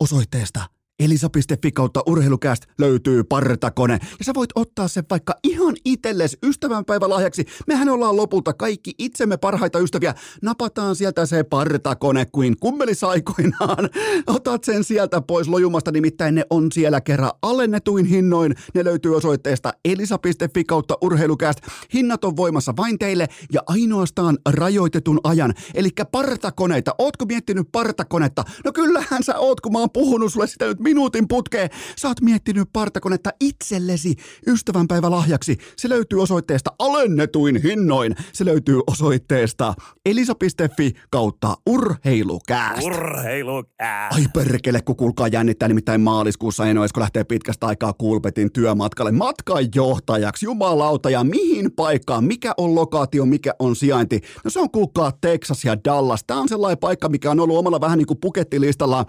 osoitteesta 0.00 0.60
Elisa.fi 1.00 1.72
kautta 1.72 2.02
urheilukäst 2.06 2.64
löytyy 2.78 3.24
partakone. 3.24 3.98
Ja 4.18 4.24
sä 4.24 4.32
voit 4.34 4.50
ottaa 4.54 4.88
sen 4.88 5.04
vaikka 5.10 5.34
ihan 5.44 5.74
itelles 5.84 6.38
ystävänpäivälahjaksi. 6.42 7.44
Mehän 7.66 7.88
ollaan 7.88 8.16
lopulta 8.16 8.52
kaikki 8.52 8.94
itsemme 8.98 9.36
parhaita 9.36 9.78
ystäviä. 9.78 10.14
Napataan 10.42 10.96
sieltä 10.96 11.26
se 11.26 11.44
partakone 11.44 12.26
kuin 12.32 12.56
kummelisaikoinaan. 12.60 13.90
Otat 14.26 14.64
sen 14.64 14.84
sieltä 14.84 15.20
pois 15.20 15.48
lojumasta, 15.48 15.92
nimittäin 15.92 16.34
ne 16.34 16.44
on 16.50 16.72
siellä 16.72 17.00
kerran 17.00 17.30
alennetuin 17.42 18.06
hinnoin. 18.06 18.54
Ne 18.74 18.84
löytyy 18.84 19.16
osoitteesta 19.16 19.72
elisa.fi 19.84 20.64
kautta 20.64 20.98
urheilukäst. 21.02 21.58
Hinnat 21.94 22.24
on 22.24 22.36
voimassa 22.36 22.74
vain 22.76 22.98
teille 22.98 23.26
ja 23.52 23.60
ainoastaan 23.66 24.38
rajoitetun 24.48 25.20
ajan. 25.24 25.54
Eli 25.74 25.90
partakoneita. 26.12 26.94
Ootko 26.98 27.24
miettinyt 27.24 27.68
partakonetta? 27.72 28.44
No 28.64 28.72
kyllähän 28.72 29.22
sä 29.22 29.38
oot, 29.38 29.60
kun 29.60 29.72
mä 29.72 29.78
oon 29.78 29.90
puhunut 29.90 30.32
sulle 30.32 30.46
sitä 30.46 30.66
nyt 30.66 30.85
minuutin 30.86 31.28
putkeen. 31.28 31.70
Sä 31.98 32.08
oot 32.08 32.20
miettinyt 32.20 32.68
partakonetta 32.72 33.30
itsellesi 33.40 34.14
ystävänpäivälahjaksi. 34.46 35.58
Se 35.76 35.88
löytyy 35.88 36.22
osoitteesta 36.22 36.72
alennetuin 36.78 37.62
hinnoin. 37.62 38.16
Se 38.32 38.44
löytyy 38.44 38.80
osoitteesta 38.86 39.74
elisa.fi 40.04 40.92
kautta 41.10 41.56
urheilukääst. 41.66 42.82
Urheilukääst. 42.82 44.16
Ai 44.16 44.26
perkele, 44.34 44.82
kun 44.82 44.96
kuulkaa 44.96 45.28
jännittää, 45.28 45.68
nimittäin 45.68 46.00
maaliskuussa 46.00 46.66
Eno 46.66 46.84
Esko 46.84 47.00
lähtee 47.00 47.24
pitkästä 47.24 47.66
aikaa 47.66 47.92
Kulpetin 47.92 48.52
työmatkalle 48.52 49.12
matkanjohtajaksi. 49.12 50.46
Jumalauta, 50.46 51.10
ja 51.10 51.24
mihin 51.24 51.72
paikkaan, 51.72 52.24
mikä 52.24 52.54
on 52.56 52.74
lokaatio, 52.74 53.26
mikä 53.26 53.54
on 53.58 53.76
sijainti? 53.76 54.20
No 54.44 54.50
se 54.50 54.60
on 54.60 54.70
kuulkaa 54.70 55.12
Texas 55.20 55.64
ja 55.64 55.84
Dallas. 55.84 56.24
Tämä 56.26 56.40
on 56.40 56.48
sellainen 56.48 56.78
paikka, 56.78 57.08
mikä 57.08 57.30
on 57.30 57.40
ollut 57.40 57.58
omalla 57.58 57.80
vähän 57.80 57.98
niin 57.98 58.06
kuin 58.06 58.20
pukettilistalla 58.20 59.04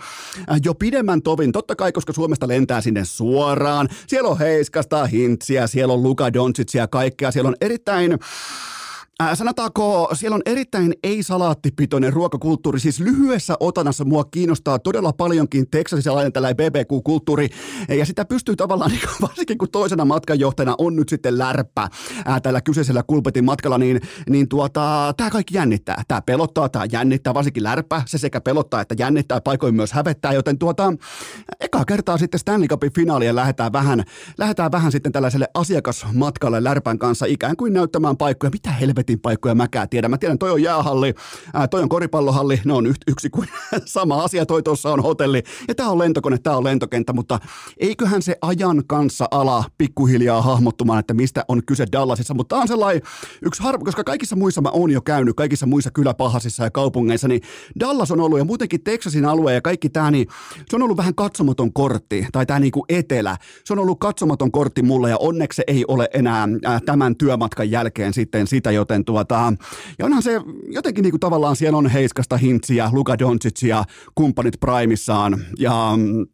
äh, 0.52 0.60
jo 0.66 0.74
pidemmän 0.74 1.22
tovin. 1.22 1.52
Totta 1.52 1.67
kai, 1.76 1.92
koska 1.92 2.14
Suomesta 2.14 2.48
lentää 2.48 2.82
sinne 2.82 3.06
suoraan. 3.06 3.90
Siellä 4.08 4.30
on 4.30 4.40
Heiskasta, 4.40 5.06
Hintsiä, 5.06 5.68
siellä 5.68 5.94
on 5.94 6.04
Luka 6.04 6.34
Doncicia, 6.34 6.88
kaikkea. 6.88 7.32
Siellä 7.32 7.48
on 7.48 7.56
erittäin 7.62 8.20
Äh, 9.24 9.38
sanotaanko, 9.38 10.10
siellä 10.14 10.36
on 10.36 10.42
erittäin 10.46 10.94
ei-salaattipitoinen 11.04 12.14
ruokakulttuuri, 12.14 12.80
siis 12.80 13.00
lyhyessä 13.00 13.56
otanassa 13.60 14.06
mua 14.06 14.24
kiinnostaa 14.24 14.80
todella 14.80 15.14
paljonkin 15.14 15.70
Texasissa 15.70 16.16
lainen 16.16 16.34
tällainen 16.34 16.58
BBQ-kulttuuri, 16.58 17.50
ja 17.90 18.06
sitä 18.06 18.26
pystyy 18.26 18.56
tavallaan, 18.56 18.92
niin 18.92 19.02
varsinkin 19.22 19.58
kun 19.58 19.72
toisena 19.72 20.06
matkanjohtajana 20.06 20.76
on 20.78 20.96
nyt 20.96 21.10
sitten 21.10 21.38
lärppä 21.38 21.82
äh, 22.30 22.42
tällä 22.42 22.62
kyseisellä 22.62 23.04
kulpetin 23.04 23.46
matkalla, 23.46 23.78
niin, 23.78 24.02
niin 24.30 24.50
tuota, 24.50 25.14
tämä 25.18 25.30
kaikki 25.30 25.58
jännittää. 25.58 26.04
Tämä 26.08 26.22
pelottaa, 26.22 26.70
tämä 26.70 26.86
jännittää, 26.92 27.34
varsinkin 27.34 27.64
lärppä, 27.64 28.02
se 28.06 28.18
sekä 28.18 28.42
pelottaa 28.42 28.82
että 28.82 28.96
jännittää, 29.00 29.42
paikoin 29.42 29.76
myös 29.76 29.92
hävettää, 29.92 30.34
joten 30.34 30.58
tuota, 30.58 30.94
eka 31.60 31.86
kertaa 31.86 32.18
sitten 32.18 32.40
Stanley 32.40 32.68
Cupin 32.68 32.94
finaalia 32.94 33.36
lähdetään 33.36 33.74
vähän, 33.74 34.04
lähdetään 34.38 34.72
vähän 34.72 34.92
sitten 34.92 35.12
tällaiselle 35.12 35.48
asiakasmatkalle 35.54 36.64
lärpän 36.64 37.00
kanssa 37.00 37.26
ikään 37.26 37.56
kuin 37.56 37.74
näyttämään 37.74 38.18
paikkoja, 38.18 38.52
mitä 38.52 38.72
helvet 38.72 39.07
paikkoja 39.16 39.56
mäkää 39.56 39.88
tiedä. 39.88 40.08
Mä 40.08 40.18
tiedän, 40.18 40.38
toi 40.38 40.52
on 40.52 40.64
jäähalli, 40.64 41.14
ää, 41.54 41.68
toi 41.68 41.82
on 41.82 41.90
koripallohalli, 41.90 42.62
ne 42.66 42.74
on 42.74 42.94
yksi 43.08 43.30
kuin 43.30 43.48
sama 43.86 44.24
asia, 44.24 44.46
toi 44.46 44.64
tuossa 44.64 44.90
on 44.90 45.04
hotelli. 45.04 45.44
Ja 45.68 45.76
tää 45.76 45.90
on 45.90 46.00
lentokone, 46.00 46.38
tää 46.38 46.58
on 46.58 46.64
lentokenttä, 46.64 47.14
mutta 47.14 47.40
eiköhän 47.78 48.22
se 48.22 48.36
ajan 48.42 48.84
kanssa 48.88 49.28
ala 49.32 49.64
pikkuhiljaa 49.78 50.42
hahmottumaan, 50.42 51.00
että 51.00 51.14
mistä 51.14 51.46
on 51.48 51.66
kyse 51.66 51.86
Dallasissa, 51.92 52.34
mutta 52.34 52.56
tää 52.56 52.62
on 52.62 52.68
sellainen 52.68 53.02
yksi 53.42 53.64
harvo, 53.64 53.86
koska 53.86 54.04
kaikissa 54.04 54.36
muissa 54.36 54.62
mä 54.62 54.70
oon 54.70 54.92
jo 54.92 55.02
käynyt, 55.02 55.36
kaikissa 55.36 55.66
muissa 55.66 55.92
kyläpahasissa 55.92 56.64
ja 56.64 56.72
kaupungeissa, 56.72 57.28
niin 57.28 57.42
Dallas 57.80 58.12
on 58.12 58.22
ollut 58.22 58.40
ja 58.40 58.46
muutenkin 58.46 58.84
Texasin 58.84 59.26
alue 59.26 59.54
ja 59.54 59.62
kaikki 59.62 59.90
tää, 59.90 60.12
niin 60.12 60.28
se 60.70 60.76
on 60.76 60.84
ollut 60.84 60.98
vähän 60.98 61.16
katsomaton 61.16 61.74
kortti, 61.74 62.28
tai 62.32 62.46
tää 62.46 62.60
niinku 62.60 62.86
etelä, 62.90 63.38
se 63.66 63.74
on 63.74 63.80
ollut 63.80 64.00
katsomaton 64.00 64.52
kortti 64.52 64.82
mulle 64.82 65.10
ja 65.10 65.18
onneksi 65.18 65.62
ei 65.68 65.86
ole 65.88 66.10
enää 66.14 66.48
tämän 66.86 67.16
työmatkan 67.16 67.72
jälkeen 67.72 68.14
sitten 68.14 68.48
sitä, 68.48 68.72
joten 68.72 68.97
joten 68.98 69.06
tuota, 69.06 69.54
ja 70.00 70.06
onhan 70.06 70.24
se 70.24 70.42
jotenkin 70.68 71.04
niin 71.04 71.12
kuin 71.12 71.20
tavallaan 71.20 71.56
siellä 71.56 71.78
on 71.78 71.90
Heiskasta, 71.90 72.38
Hintsiä, 72.38 72.90
Luka 72.92 73.20
Doncicia, 73.20 73.84
kumppanit 74.16 74.60
Primissaan 74.60 75.40
ja 75.60 75.94
mm, 75.98 76.26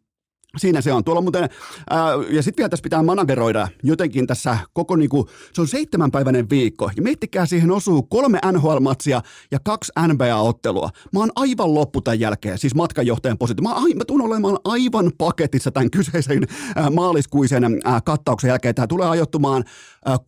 Siinä 0.56 0.80
se 0.80 0.92
on. 0.92 1.04
Tuolla 1.04 1.20
muuten, 1.20 1.48
ää, 1.90 2.08
ja 2.30 2.42
sitten 2.42 2.62
vielä 2.62 2.68
tässä 2.68 2.82
pitää 2.82 3.02
manageroida 3.02 3.68
jotenkin 3.82 4.26
tässä 4.26 4.58
koko 4.72 4.96
niinku, 4.96 5.28
se 5.52 5.60
on 5.60 5.68
seitsemänpäiväinen 5.68 6.50
viikko. 6.50 6.90
Ja 6.96 7.02
miettikää, 7.02 7.46
siihen 7.46 7.70
osuu 7.70 8.02
kolme 8.02 8.38
NHL-matsia 8.52 9.22
ja 9.50 9.58
kaksi 9.64 9.92
NBA-ottelua. 10.08 10.90
Mä 11.12 11.20
oon 11.20 11.30
aivan 11.36 11.74
loppu 11.74 12.00
tämän 12.00 12.20
jälkeen, 12.20 12.58
siis 12.58 12.74
matkanjohtajan 12.74 13.38
positio. 13.38 13.62
Mä, 13.62 13.74
ai, 13.74 13.94
mä 13.94 14.04
tuun 14.04 14.22
olemaan 14.22 14.58
aivan 14.64 15.12
paketissa 15.18 15.70
tämän 15.70 15.90
kyseisen 15.90 16.46
ää, 16.76 16.90
maaliskuisen 16.90 17.80
ää, 17.84 18.00
kattauksen 18.00 18.48
jälkeen. 18.48 18.74
Tämä 18.74 18.86
tulee 18.86 19.08
ajoittumaan 19.08 19.64
ää, 20.04 20.16
16-24. 20.16 20.18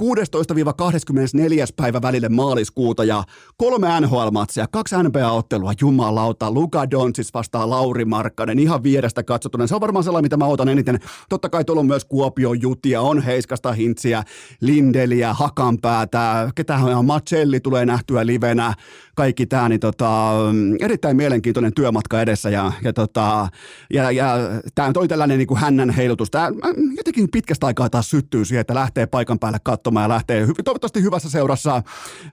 päivä 1.76 2.02
välille 2.02 2.28
maaliskuuta 2.28 3.04
ja 3.04 3.24
kolme 3.56 3.88
NHL-matsia, 4.00 4.66
kaksi 4.70 4.96
NBA-ottelua. 5.02 5.72
Jumalauta, 5.80 6.50
Luka 6.50 6.90
Doncic 6.90 7.34
vastaa 7.34 7.70
Lauri 7.70 8.04
Markkanen 8.04 8.58
ihan 8.58 8.82
vierestä 8.82 9.22
katsottuna. 9.22 9.66
Se 9.66 9.74
on 9.74 9.80
varmaan 9.80 10.04
sellainen, 10.16 10.24
mitä 10.24 10.36
mä 10.36 10.46
otan 10.46 10.68
eniten. 10.68 11.00
Totta 11.28 11.48
kai 11.48 11.64
tuolla 11.64 11.80
on 11.80 11.86
myös 11.86 12.04
Kuopio 12.04 12.52
Jutia, 12.52 13.00
on 13.00 13.22
Heiskasta 13.22 13.72
Hintsiä, 13.72 14.22
Lindeliä, 14.60 15.34
Hakanpäätä, 15.34 16.50
ketähän 16.54 16.96
on? 16.96 17.04
Macelli 17.04 17.60
tulee 17.60 17.86
nähtyä 17.86 18.26
livenä, 18.26 18.74
kaikki 19.16 19.46
tämä, 19.46 19.68
niin 19.68 19.80
tota, 19.80 20.32
erittäin 20.80 21.16
mielenkiintoinen 21.16 21.74
työmatka 21.74 22.20
edessä 22.20 22.50
ja, 22.50 22.72
ja, 22.84 22.92
tota, 22.92 23.48
ja, 23.92 24.10
ja 24.10 24.36
tämä 24.74 24.92
on 24.96 25.08
tällainen 25.08 25.38
niin 25.38 25.46
kuin 25.46 25.60
hännän 25.60 25.90
heilutus. 25.90 26.30
Tämä 26.30 26.50
jotenkin 26.96 27.28
pitkästä 27.32 27.66
aikaa 27.66 27.90
taas 27.90 28.10
syttyy 28.10 28.44
siihen, 28.44 28.60
että 28.60 28.74
lähtee 28.74 29.06
paikan 29.06 29.38
päälle 29.38 29.58
katsomaan 29.62 30.04
ja 30.04 30.08
lähtee 30.08 30.46
toivottavasti 30.64 31.02
hyvässä 31.02 31.30
seurassa. 31.30 31.82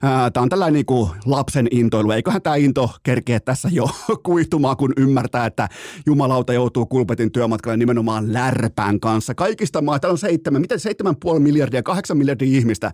Tämä 0.00 0.42
on 0.42 0.48
tällainen 0.48 0.74
niin 0.74 0.86
kuin 0.86 1.10
lapsen 1.26 1.68
intoilu. 1.70 2.10
Eiköhän 2.10 2.42
tämä 2.42 2.56
into 2.56 2.90
kerkeä 3.02 3.40
tässä 3.40 3.68
jo 3.72 3.90
kuihtumaan, 4.26 4.76
kun 4.76 4.92
ymmärtää, 4.96 5.46
että 5.46 5.68
jumalauta 6.06 6.52
joutuu 6.52 6.86
kulpetin 6.86 7.32
työmatkalle 7.32 7.76
nimenomaan 7.76 8.32
lärpään 8.32 9.00
kanssa. 9.00 9.34
Kaikista 9.34 9.82
maa, 9.82 9.98
täällä 9.98 10.12
on 10.12 10.18
seitsemän, 10.18 10.60
miten 10.60 10.80
seitsemän 10.80 11.16
puoli 11.16 11.40
miljardia, 11.40 11.82
kahdeksan 11.82 12.18
miljardia 12.18 12.58
ihmistä 12.58 12.92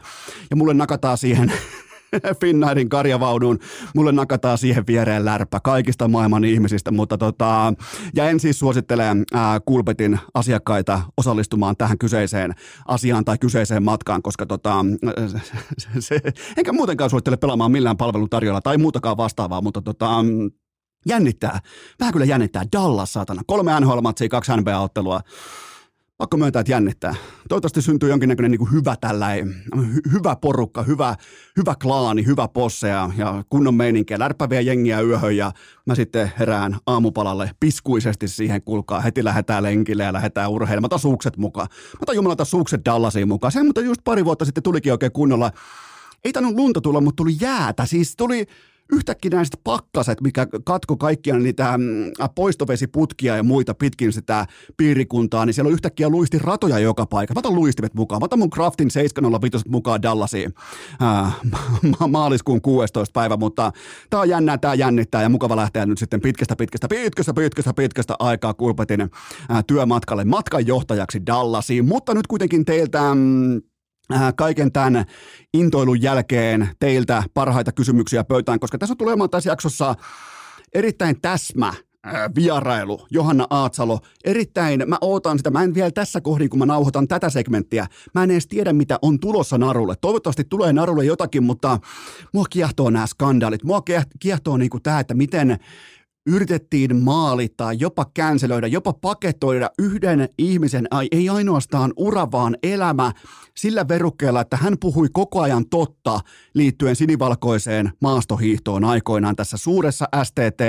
ja 0.50 0.56
mulle 0.56 0.74
nakataan 0.74 1.18
siihen 1.18 1.52
Finnairin 2.40 2.88
karjavaunuun. 2.88 3.58
Mulle 3.94 4.12
nakataan 4.12 4.58
siihen 4.58 4.86
viereen 4.86 5.24
lärppä 5.24 5.60
kaikista 5.60 6.08
maailman 6.08 6.44
ihmisistä, 6.44 6.90
mutta 6.90 7.18
tota, 7.18 7.74
ja 8.14 8.30
en 8.30 8.40
siis 8.40 8.58
suosittele 8.58 9.04
ää, 9.34 9.60
Kulpetin 9.60 10.18
asiakkaita 10.34 11.00
osallistumaan 11.16 11.76
tähän 11.76 11.98
kyseiseen 11.98 12.54
asiaan 12.88 13.24
tai 13.24 13.38
kyseiseen 13.38 13.82
matkaan, 13.82 14.22
koska 14.22 14.46
tota, 14.46 14.84
se, 15.98 16.20
enkä 16.56 16.72
muutenkaan 16.72 17.10
suosittele 17.10 17.36
pelaamaan 17.36 17.72
millään 17.72 17.96
palveluntarjolla 17.96 18.60
tai 18.60 18.78
muutakaan 18.78 19.16
vastaavaa, 19.16 19.60
mutta 19.62 19.82
tota, 19.82 20.08
jännittää. 21.06 21.58
Vähän 22.00 22.12
kyllä 22.12 22.26
jännittää. 22.26 22.64
Dallas, 22.72 23.12
saatana. 23.12 23.42
Kolme 23.46 23.80
NHL-matsia, 23.80 24.28
kaksi 24.28 24.52
NBA-ottelua 24.52 25.20
pakko 26.20 26.36
myöntää, 26.36 26.60
että 26.60 26.72
jännittää. 26.72 27.14
Toivottavasti 27.48 27.82
syntyy 27.82 28.08
jonkinnäköinen 28.08 28.50
niin 28.50 28.72
hyvä 28.72 28.94
tällainen, 29.00 29.54
hy- 29.76 30.12
hyvä 30.12 30.36
porukka, 30.36 30.82
hyvä, 30.82 31.14
hyvä 31.56 31.74
klaani, 31.82 32.26
hyvä 32.26 32.48
posse 32.48 32.88
ja, 32.88 33.10
ja 33.16 33.44
kunnon 33.50 33.74
meininkiä. 33.74 34.18
Lärpäviä 34.18 34.60
jengiä 34.60 35.00
yöhön 35.00 35.36
ja 35.36 35.52
mä 35.86 35.94
sitten 35.94 36.32
herään 36.38 36.76
aamupalalle 36.86 37.50
piskuisesti 37.60 38.28
siihen, 38.28 38.62
kulkaa. 38.62 39.00
Heti 39.00 39.24
lähdetään 39.24 39.62
lenkille 39.62 40.02
ja 40.02 40.12
lähdetään 40.12 40.50
urheilemaan. 40.50 40.82
Mä 40.82 40.86
otan 40.86 40.98
suukset 40.98 41.36
mukaan. 41.36 41.68
Mä 41.70 41.98
otan 42.02 42.16
jumalata 42.16 42.44
suukset 42.44 42.84
Dallasiin 42.84 43.28
mukaan. 43.28 43.52
Se 43.52 43.62
mutta 43.62 43.80
just 43.80 44.00
pari 44.04 44.24
vuotta 44.24 44.44
sitten 44.44 44.62
tulikin 44.62 44.92
oikein 44.92 45.12
kunnolla 45.12 45.50
ei 46.24 46.32
tainnut 46.32 46.54
lunta 46.54 46.80
tulla, 46.80 47.00
mutta 47.00 47.16
tuli 47.16 47.36
jäätä. 47.40 47.86
Siis 47.86 48.16
tuli, 48.16 48.46
yhtäkkiä 48.92 49.30
näistä 49.30 49.56
pakkaset, 49.64 50.20
mikä 50.20 50.46
katko 50.64 50.96
kaikkia 50.96 51.38
niitä 51.38 51.78
mm, 51.78 51.84
poistovesiputkia 52.34 53.36
ja 53.36 53.42
muita 53.42 53.74
pitkin 53.74 54.12
sitä 54.12 54.46
piirikuntaa, 54.76 55.46
niin 55.46 55.54
siellä 55.54 55.68
on 55.68 55.72
yhtäkkiä 55.72 56.08
luisti 56.08 56.38
ratoja 56.38 56.78
joka 56.78 57.06
paikka. 57.06 57.34
Mä 57.34 57.38
otan 57.38 57.54
luistimet 57.54 57.94
mukaan. 57.94 58.20
Mä 58.20 58.24
otan 58.24 58.38
mun 58.38 58.50
Craftin 58.50 58.90
705 58.90 59.68
mukaan 59.68 60.02
Dallasiin 60.02 60.54
ää, 61.00 61.32
ma- 62.00 62.08
maaliskuun 62.08 62.62
16. 62.62 63.12
päivä, 63.12 63.36
mutta 63.36 63.72
tää 64.10 64.20
on 64.20 64.28
jännää, 64.28 64.58
tää 64.58 64.74
jännittää 64.74 65.22
ja 65.22 65.28
mukava 65.28 65.56
lähteä 65.56 65.86
nyt 65.86 65.98
sitten 65.98 66.20
pitkästä, 66.20 66.56
pitkästä, 66.56 66.88
pitkästä, 66.88 67.34
pitkästä, 67.34 67.74
pitkästä 67.74 68.14
aikaa 68.18 68.54
Kulpetin 68.54 69.10
ää, 69.48 69.62
työmatkalle 69.66 70.24
matkanjohtajaksi 70.24 71.26
Dallasiin. 71.26 71.88
Mutta 71.88 72.14
nyt 72.14 72.26
kuitenkin 72.26 72.64
teiltä 72.64 73.14
mm, 73.14 73.60
Äh, 73.60 73.69
kaiken 74.36 74.72
tämän 74.72 75.04
intoilun 75.54 76.02
jälkeen 76.02 76.68
teiltä 76.78 77.22
parhaita 77.34 77.72
kysymyksiä 77.72 78.24
pöytään, 78.24 78.60
koska 78.60 78.78
tässä 78.78 78.92
on 78.92 78.96
tulemaan 78.96 79.30
tässä 79.30 79.50
jaksossa 79.50 79.94
erittäin 80.74 81.20
täsmä 81.20 81.68
äh, 81.68 81.74
vierailu, 82.34 83.06
Johanna 83.10 83.46
Aatsalo. 83.50 84.00
Erittäin, 84.24 84.82
mä 84.86 84.98
ootan 85.00 85.38
sitä, 85.38 85.50
mä 85.50 85.62
en 85.62 85.74
vielä 85.74 85.90
tässä 85.90 86.20
kohdin, 86.20 86.50
kun 86.50 86.58
mä 86.58 86.66
nauhoitan 86.66 87.08
tätä 87.08 87.30
segmenttiä, 87.30 87.86
mä 88.14 88.22
en 88.22 88.30
edes 88.30 88.46
tiedä, 88.46 88.72
mitä 88.72 88.98
on 89.02 89.20
tulossa 89.20 89.58
narulle. 89.58 89.94
Toivottavasti 90.00 90.44
tulee 90.44 90.72
narulle 90.72 91.04
jotakin, 91.04 91.42
mutta 91.42 91.78
mua 92.32 92.44
kiehtoo 92.50 92.90
nämä 92.90 93.06
skandaalit. 93.06 93.64
Mua 93.64 93.82
kiehtoo 94.20 94.56
niinku 94.56 94.80
tämä, 94.80 95.00
että 95.00 95.14
miten 95.14 95.58
yritettiin 96.26 96.96
maalittaa, 96.96 97.72
jopa 97.72 98.04
känselöidä, 98.14 98.66
jopa 98.66 98.92
paketoida 98.92 99.70
yhden 99.78 100.28
ihmisen, 100.38 100.86
ei 101.12 101.28
ainoastaan 101.28 101.92
ura, 101.96 102.30
vaan 102.30 102.56
elämä 102.62 103.12
sillä 103.56 103.88
verukkeella, 103.88 104.40
että 104.40 104.56
hän 104.56 104.76
puhui 104.80 105.08
koko 105.12 105.40
ajan 105.40 105.64
totta 105.68 106.20
liittyen 106.54 106.96
sinivalkoiseen 106.96 107.92
maastohiihtoon 108.00 108.84
aikoinaan 108.84 109.36
tässä 109.36 109.56
suuressa 109.56 110.08
STT 110.24 110.60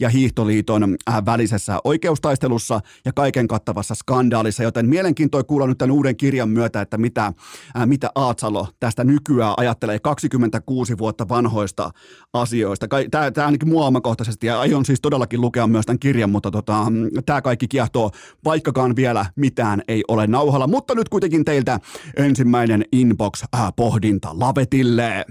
ja 0.00 0.08
hiihtoliiton 0.08 0.96
äh, 1.10 1.24
välisessä 1.26 1.78
oikeustaistelussa 1.84 2.80
ja 3.04 3.12
kaiken 3.12 3.48
kattavassa 3.48 3.94
skandaalissa, 3.94 4.62
joten 4.62 4.88
mielenkiintoista 4.88 5.46
kuulla 5.46 5.66
nyt 5.66 5.78
tämän 5.78 5.90
uuden 5.90 6.16
kirjan 6.16 6.48
myötä, 6.48 6.80
että 6.80 6.98
mitä, 6.98 7.32
ää, 7.74 7.86
mitä 7.86 8.10
Aatsalo 8.14 8.68
tästä 8.80 9.04
nykyään 9.04 9.54
ajattelee 9.56 9.98
26 9.98 10.98
vuotta 10.98 11.28
vanhoista 11.28 11.90
asioista. 12.32 12.86
Tämä 13.10 13.46
ainakin 13.46 13.68
mua 13.68 13.86
omakohtaisesti 13.86 14.46
ja 14.46 14.60
aion 14.60 14.84
siis 14.84 14.93
todellakin 15.00 15.40
lukea 15.40 15.66
myös 15.66 15.86
tämän 15.86 15.98
kirjan, 15.98 16.30
mutta 16.30 16.50
tota, 16.50 16.86
tämä 17.26 17.42
kaikki 17.42 17.68
kiehtoo, 17.68 18.10
vaikkakaan 18.44 18.96
vielä 18.96 19.26
mitään 19.36 19.82
ei 19.88 20.04
ole 20.08 20.26
nauhalla. 20.26 20.66
Mutta 20.66 20.94
nyt 20.94 21.08
kuitenkin 21.08 21.44
teiltä 21.44 21.80
ensimmäinen 22.16 22.84
inbox-pohdinta 22.92 24.28
Lavetille. 24.32 25.24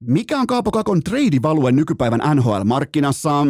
Mikä 0.00 0.40
on 0.40 0.46
Kaapo 0.46 0.70
Kakon 0.70 1.02
trade-value 1.02 1.72
nykypäivän 1.72 2.20
NHL-markkinassa? 2.34 3.46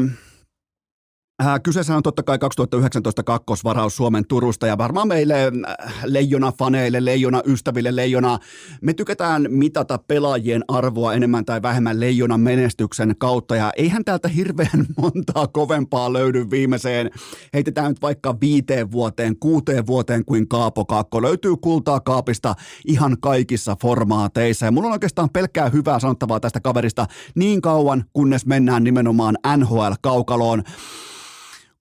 Äh, 1.43 1.61
kyseessä 1.63 1.97
on 1.97 2.03
totta 2.03 2.23
kai 2.23 2.39
2019 2.39 3.23
kakkosvaraus 3.23 3.97
Suomen 3.97 4.27
Turusta 4.29 4.67
ja 4.67 4.79
varmaan 4.79 5.09
meille 5.09 5.45
äh, 5.45 6.05
leijona-faneille, 6.05 7.05
leijona-ystäville, 7.05 7.97
leijona, 7.97 8.39
me 8.83 8.95
tykätään 8.95 9.47
mitata 9.49 9.99
pelaajien 9.99 10.65
arvoa 10.69 11.15
enemmän 11.15 11.45
tai 11.45 11.63
vähemmän 11.63 12.01
leijonan 12.01 12.41
menestyksen 12.41 13.15
kautta 13.19 13.57
ja 13.57 13.73
eihän 13.77 14.05
täältä 14.05 14.29
hirveän 14.29 14.87
montaa 15.03 15.47
kovempaa 15.47 16.13
löydy 16.13 16.51
viimeiseen, 16.51 17.11
heitetään 17.55 17.89
nyt 17.89 18.03
vaikka 18.03 18.41
viiteen 18.41 18.93
vuoteen, 18.93 19.37
kuuteen 19.41 19.87
vuoteen 19.87 20.25
kuin 20.25 20.49
Kaapo 20.49 20.85
Kakko, 20.85 21.23
löytyy 21.23 21.57
kultaa 21.57 22.01
kaapista 22.01 22.55
ihan 22.87 23.17
kaikissa 23.21 23.77
formaateissa 23.83 24.67
ja 24.67 24.73
mulla 24.73 24.87
on 24.87 24.93
oikeastaan 24.93 25.31
pelkkää 25.31 25.69
hyvää 25.69 25.99
sanottavaa 25.99 26.41
tästä 26.41 26.61
kaverista 26.61 27.07
niin 27.35 27.61
kauan, 27.61 28.05
kunnes 28.13 28.47
mennään 28.47 28.85
nimenomaan 28.85 29.37
NHL-kaukaloon. 29.57 30.63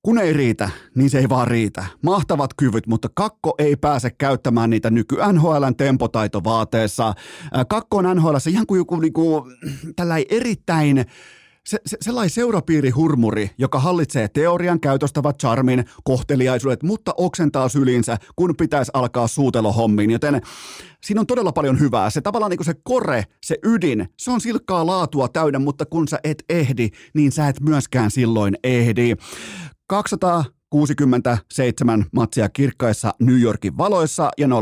Kun 0.08 0.20
ei 0.20 0.34
riitä, 0.34 0.70
niin 0.96 1.10
se 1.10 1.20
ei 1.20 1.30
vaan 1.30 1.48
riitä. 1.48 1.86
Mahtavat 2.04 2.54
kyvyt, 2.58 2.88
mutta 2.88 3.10
kakko 3.14 3.56
ei 3.58 3.76
pääse 3.76 4.10
käyttämään 4.10 4.70
niitä 4.70 4.90
nyky 4.90 5.16
NHLn 5.34 5.76
tempotaitovaateessa. 5.78 7.14
Kakko 7.70 7.98
on 7.98 8.16
NHL 8.16 8.36
ihan 8.50 8.68
kuin 8.68 8.78
joku 8.78 8.96
niinku, 8.96 9.48
tällainen 9.96 10.26
erittäin 10.30 11.06
se, 11.66 11.78
se, 11.86 11.98
sellainen 12.02 12.30
seurapiirihurmuri, 12.30 13.52
joka 13.58 13.80
hallitsee 13.80 14.28
teorian, 14.28 14.80
käytöstävät 14.80 15.40
charmin, 15.40 15.86
kohteliaisuudet, 16.04 16.84
mutta 16.84 17.14
oksentaa 17.18 17.70
sylinsä, 17.70 18.18
kun 18.36 18.56
pitäisi 18.58 18.92
alkaa 18.94 19.28
suutelohommiin. 19.28 20.12
Joten 20.12 20.42
siinä 21.04 21.22
on 21.22 21.28
todella 21.28 21.52
paljon 21.52 21.80
hyvää. 21.80 22.10
Se 22.10 22.22
tavallaan 22.22 22.50
niin 22.50 22.58
kuin 22.58 22.66
se 22.66 22.76
kore, 22.84 23.24
se 23.46 23.58
ydin, 23.64 24.10
se 24.18 24.32
on 24.32 24.42
silkkaa 24.42 24.86
laatua 24.86 25.28
täynnä, 25.28 25.60
mutta 25.60 25.86
kun 25.86 26.08
sä 26.08 26.20
et 26.24 26.44
ehdi, 26.50 26.90
niin 27.14 27.32
sä 27.32 27.48
et 27.48 27.62
myöskään 27.62 28.12
silloin 28.12 28.58
ehdi. 28.64 29.16
267 29.88 32.06
matsia 32.12 32.50
kirkkaissa 32.50 33.13
New 33.20 33.41
Yorkin 33.41 33.77
valoissa 33.77 34.29
ja 34.38 34.48
0,39 34.48 34.53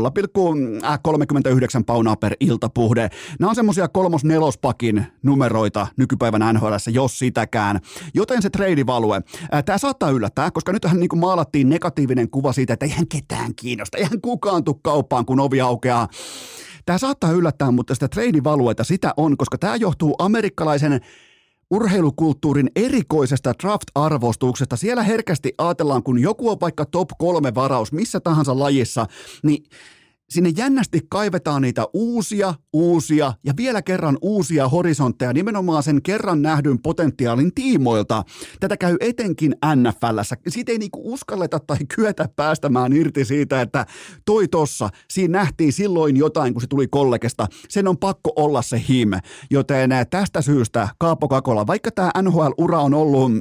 paunaa 1.86 2.16
per 2.16 2.34
iltapuhde. 2.40 3.08
Nämä 3.40 3.50
on 3.50 3.54
semmoisia 3.54 3.88
kolmos-nelospakin 3.88 5.06
numeroita 5.22 5.86
nykypäivän 5.96 6.54
NHL, 6.54 6.74
jos 6.92 7.18
sitäkään. 7.18 7.80
Joten 8.14 8.42
se 8.42 8.50
treidivalue, 8.50 9.20
tämä 9.64 9.78
saattaa 9.78 10.10
yllättää, 10.10 10.50
koska 10.50 10.72
nythän 10.72 11.00
niin 11.00 11.18
maalattiin 11.18 11.68
negatiivinen 11.68 12.30
kuva 12.30 12.52
siitä, 12.52 12.72
että 12.72 12.86
eihän 12.86 13.08
ketään 13.08 13.54
kiinnosta, 13.54 13.98
eihän 13.98 14.20
kukaan 14.20 14.64
tuu 14.64 14.80
kauppaan, 14.82 15.26
kun 15.26 15.40
ovi 15.40 15.60
aukeaa. 15.60 16.08
Tämä 16.84 16.98
saattaa 16.98 17.30
yllättää, 17.30 17.70
mutta 17.70 17.94
sitä 17.94 18.08
treidivalueta 18.08 18.84
sitä 18.84 19.14
on, 19.16 19.36
koska 19.36 19.58
tämä 19.58 19.76
johtuu 19.76 20.14
amerikkalaisen 20.18 21.00
urheilukulttuurin 21.70 22.70
erikoisesta 22.76 23.52
draft-arvostuksesta. 23.62 24.76
Siellä 24.76 25.02
herkästi 25.02 25.54
ajatellaan, 25.58 26.02
kun 26.02 26.18
joku 26.18 26.50
on 26.50 26.60
vaikka 26.60 26.84
top 26.84 27.08
kolme 27.18 27.54
varaus 27.54 27.92
missä 27.92 28.20
tahansa 28.20 28.58
lajissa, 28.58 29.06
niin 29.42 29.64
sinne 30.30 30.50
jännästi 30.56 31.00
kaivetaan 31.10 31.62
niitä 31.62 31.86
uusia, 31.94 32.54
uusia 32.72 33.32
ja 33.44 33.52
vielä 33.56 33.82
kerran 33.82 34.18
uusia 34.22 34.68
horisontteja 34.68 35.32
nimenomaan 35.32 35.82
sen 35.82 36.02
kerran 36.02 36.42
nähdyn 36.42 36.78
potentiaalin 36.82 37.54
tiimoilta. 37.54 38.24
Tätä 38.60 38.76
käy 38.76 38.96
etenkin 39.00 39.56
NFLssä. 39.74 40.36
Siitä 40.48 40.72
ei 40.72 40.78
niinku 40.78 41.12
uskalleta 41.12 41.60
tai 41.60 41.78
kyetä 41.94 42.28
päästämään 42.36 42.92
irti 42.92 43.24
siitä, 43.24 43.60
että 43.60 43.86
toi 44.24 44.48
tossa, 44.48 44.88
siinä 45.10 45.38
nähtiin 45.38 45.72
silloin 45.72 46.16
jotain, 46.16 46.52
kun 46.52 46.60
se 46.60 46.66
tuli 46.66 46.88
kollegesta. 46.88 47.46
Sen 47.68 47.88
on 47.88 47.98
pakko 47.98 48.32
olla 48.36 48.62
se 48.62 48.82
him. 48.88 49.10
Joten 49.50 49.90
tästä 50.10 50.42
syystä 50.42 50.88
Kaapo 50.98 51.28
Kakola, 51.28 51.66
vaikka 51.66 51.90
tämä 51.90 52.10
NHL-ura 52.22 52.80
on 52.80 52.94
ollut 52.94 53.32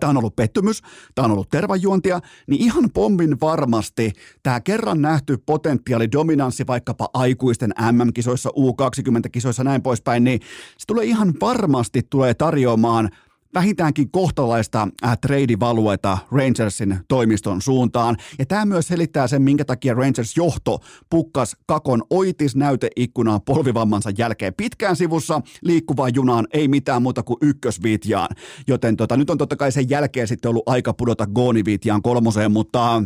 tämä 0.00 0.10
on 0.10 0.16
ollut 0.16 0.36
pettymys, 0.36 0.82
tämä 1.14 1.24
on 1.26 1.32
ollut 1.32 1.50
tervajuontia, 1.50 2.20
niin 2.46 2.62
ihan 2.62 2.90
pommin 2.94 3.40
varmasti 3.40 4.12
tämä 4.42 4.60
kerran 4.60 5.02
nähty 5.02 5.38
potentiaali, 5.46 6.12
dominanssi 6.12 6.66
vaikkapa 6.66 7.08
aikuisten 7.14 7.74
MM-kisoissa, 7.92 8.50
U20-kisoissa 8.50 9.64
näin 9.64 9.82
poispäin, 9.82 10.24
niin 10.24 10.40
se 10.78 10.84
tulee 10.86 11.04
ihan 11.04 11.34
varmasti 11.40 12.02
tulee 12.10 12.34
tarjoamaan 12.34 13.10
vähintäänkin 13.56 14.10
kohtalaista 14.10 14.88
äh, 15.04 15.18
trade-valueta 15.18 16.18
Rangersin 16.32 16.98
toimiston 17.08 17.62
suuntaan. 17.62 18.16
Ja 18.38 18.46
tämä 18.46 18.64
myös 18.64 18.88
selittää 18.88 19.26
sen, 19.26 19.42
minkä 19.42 19.64
takia 19.64 19.94
Rangers 19.94 20.36
johto 20.36 20.80
pukkas 21.10 21.56
kakon 21.66 22.02
oitis 22.10 22.56
näyteikkunaan 22.56 23.42
polvivammansa 23.42 24.10
jälkeen 24.18 24.54
pitkään 24.54 24.96
sivussa 24.96 25.40
liikkuvaan 25.62 26.14
junaan, 26.14 26.46
ei 26.52 26.68
mitään 26.68 27.02
muuta 27.02 27.22
kuin 27.22 27.36
ykkösviitjaan. 27.42 28.36
Joten 28.66 28.96
tota, 28.96 29.16
nyt 29.16 29.30
on 29.30 29.38
totta 29.38 29.56
kai 29.56 29.72
sen 29.72 29.90
jälkeen 29.90 30.28
sitten 30.28 30.48
ollut 30.48 30.68
aika 30.68 30.92
pudota 30.92 31.26
gooniviitjaan 31.26 32.02
kolmoseen, 32.02 32.52
mutta 32.52 33.02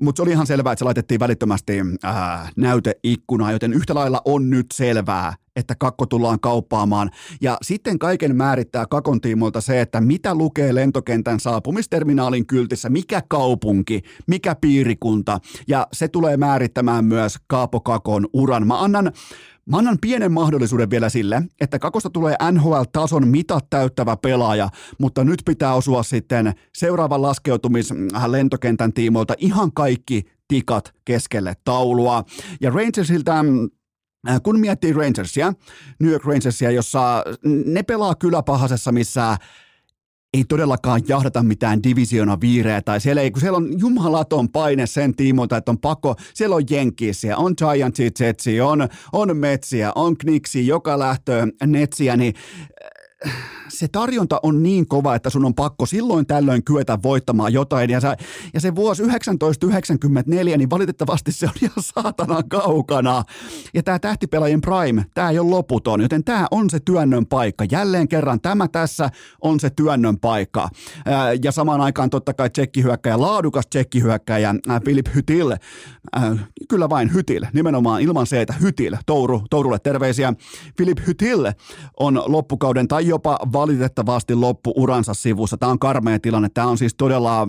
mutta 0.00 0.18
se 0.18 0.22
oli 0.22 0.30
ihan 0.30 0.46
selvää, 0.46 0.72
että 0.72 0.78
se 0.78 0.84
laitettiin 0.84 1.20
välittömästi 1.20 1.80
äh, 2.04 2.52
näyteikkunaan, 2.56 3.52
joten 3.52 3.72
yhtä 3.72 3.94
lailla 3.94 4.22
on 4.24 4.50
nyt 4.50 4.66
selvää, 4.72 5.34
että 5.56 5.74
kakko 5.74 6.06
tullaan 6.06 6.40
kauppaamaan. 6.40 7.10
Ja 7.40 7.56
sitten 7.62 7.98
kaiken 7.98 8.36
määrittää 8.36 8.86
kakon 8.86 9.20
tiimoilta 9.20 9.60
se, 9.60 9.80
että 9.80 10.00
mitä 10.00 10.34
lukee 10.34 10.74
lentokentän 10.74 11.40
saapumisterminaalin 11.40 12.46
kyltissä, 12.46 12.88
mikä 12.88 13.22
kaupunki, 13.28 14.02
mikä 14.26 14.54
piirikunta. 14.54 15.38
Ja 15.68 15.86
se 15.92 16.08
tulee 16.08 16.36
määrittämään 16.36 17.04
myös 17.04 17.36
Kaapo 17.46 17.80
Kakon 17.80 18.28
uran. 18.32 18.66
Mä 18.66 18.80
annan 18.80 19.12
Mä 19.66 19.76
annan 19.76 19.98
pienen 20.00 20.32
mahdollisuuden 20.32 20.90
vielä 20.90 21.08
sille, 21.08 21.42
että 21.60 21.78
Kakosta 21.78 22.10
tulee 22.10 22.36
NHL-tason 22.52 23.28
mitat 23.28 23.70
täyttävä 23.70 24.16
pelaaja, 24.16 24.68
mutta 24.98 25.24
nyt 25.24 25.42
pitää 25.46 25.74
osua 25.74 26.02
sitten 26.02 26.52
seuraavan 26.74 27.22
laskeutumis 27.22 27.90
lentokentän 28.26 28.92
tiimoilta 28.92 29.34
ihan 29.38 29.72
kaikki 29.72 30.22
tikat 30.48 30.94
keskelle 31.04 31.54
taulua. 31.64 32.24
Ja 32.60 32.70
Rangersiltä 32.70 33.44
Äh, 34.28 34.40
kun 34.42 34.60
miettii 34.60 34.92
Rangersia, 34.92 35.52
New 36.00 36.10
York 36.10 36.24
Rangersia, 36.24 36.70
jossa 36.70 37.24
ne 37.66 37.82
pelaa 37.82 38.14
kyläpahasessa, 38.14 38.92
missä 38.92 39.36
ei 40.32 40.44
todellakaan 40.44 41.00
jahdata 41.08 41.42
mitään 41.42 41.82
divisiona 41.82 42.40
viireä, 42.40 42.82
tai 42.82 43.00
siellä, 43.00 43.22
ei, 43.22 43.30
kun 43.30 43.40
siellä 43.40 43.56
on 43.56 43.80
jumalaton 43.80 44.48
paine 44.48 44.86
sen 44.86 45.16
tiimoilta, 45.16 45.56
että 45.56 45.70
on 45.70 45.78
pakko, 45.78 46.16
siellä 46.34 46.56
on 46.56 46.62
Jenkisiä, 46.70 47.36
on 47.36 47.54
Giantsia, 47.58 48.10
Jetsia, 48.20 48.66
on, 48.66 48.88
on 49.12 49.36
Metsiä, 49.36 49.92
on 49.94 50.16
Kniksiä, 50.16 50.62
joka 50.62 50.98
lähtö 50.98 51.46
Netsiä, 51.66 52.16
niin 52.16 52.34
se 53.72 53.88
tarjonta 53.88 54.40
on 54.42 54.62
niin 54.62 54.86
kova, 54.86 55.14
että 55.14 55.30
sun 55.30 55.44
on 55.44 55.54
pakko 55.54 55.86
silloin 55.86 56.26
tällöin 56.26 56.64
kyetä 56.64 56.98
voittamaan 57.02 57.52
jotain. 57.52 57.90
Ja, 57.90 58.00
sä, 58.00 58.16
ja 58.54 58.60
se 58.60 58.74
vuosi 58.74 59.02
1994, 59.02 60.56
niin 60.56 60.70
valitettavasti 60.70 61.32
se 61.32 61.46
on 61.46 61.52
ihan 61.62 61.84
saatana 61.94 62.42
kaukana. 62.42 63.24
Ja 63.74 63.82
tämä 63.82 63.98
tähtipelaajien 63.98 64.60
prime, 64.60 65.06
tämä 65.14 65.30
ei 65.30 65.38
ole 65.38 65.50
loputon, 65.50 66.00
joten 66.00 66.24
tämä 66.24 66.46
on 66.50 66.70
se 66.70 66.80
työnnön 66.80 67.26
paikka. 67.26 67.64
Jälleen 67.70 68.08
kerran 68.08 68.40
tämä 68.40 68.68
tässä 68.68 69.10
on 69.40 69.60
se 69.60 69.70
työnnön 69.70 70.18
paikka. 70.18 70.68
Ja 71.42 71.52
samaan 71.52 71.80
aikaan 71.80 72.10
totta 72.10 72.34
kai 72.34 72.50
tsekkihyökkäjä, 72.50 73.20
laadukas 73.20 73.66
tsekkihyökkäjä 73.66 74.54
Philip 74.84 75.06
Hytil, 75.14 75.56
kyllä 76.68 76.88
vain 76.90 77.14
Hytil, 77.14 77.46
nimenomaan 77.52 78.02
ilman 78.02 78.26
se, 78.26 78.40
että 78.40 78.54
Hytil, 78.60 78.96
Touru, 79.06 79.42
Tourulle 79.50 79.78
terveisiä. 79.78 80.32
Philip 80.76 80.98
Hytil 81.06 81.46
on 81.96 82.22
loppukauden 82.26 82.88
tai 82.88 83.06
jopa 83.06 83.38
valitettavasti 83.62 84.34
loppu 84.34 84.72
uransa 84.76 85.14
sivussa. 85.14 85.56
Tämä 85.56 85.72
on 85.72 85.78
karmea 85.78 86.18
tilanne. 86.18 86.48
Tämä 86.54 86.66
on 86.66 86.78
siis 86.78 86.94
todella 86.94 87.48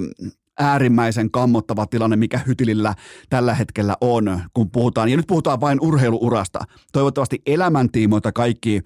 äärimmäisen 0.60 1.32
kammottava 1.32 1.86
tilanne, 1.86 2.16
mikä 2.16 2.42
Hytilillä 2.48 2.94
tällä 3.30 3.56
hetkellä 3.56 3.98
on, 4.02 4.42
kun 4.54 4.72
puhutaan. 4.72 5.10
Ja 5.10 5.18
nyt 5.18 5.28
puhutaan 5.28 5.62
vain 5.62 5.78
urheiluurasta. 5.82 6.60
Toivottavasti 6.92 7.42
elämäntiimoilta 7.46 8.32
kaikki 8.32 8.82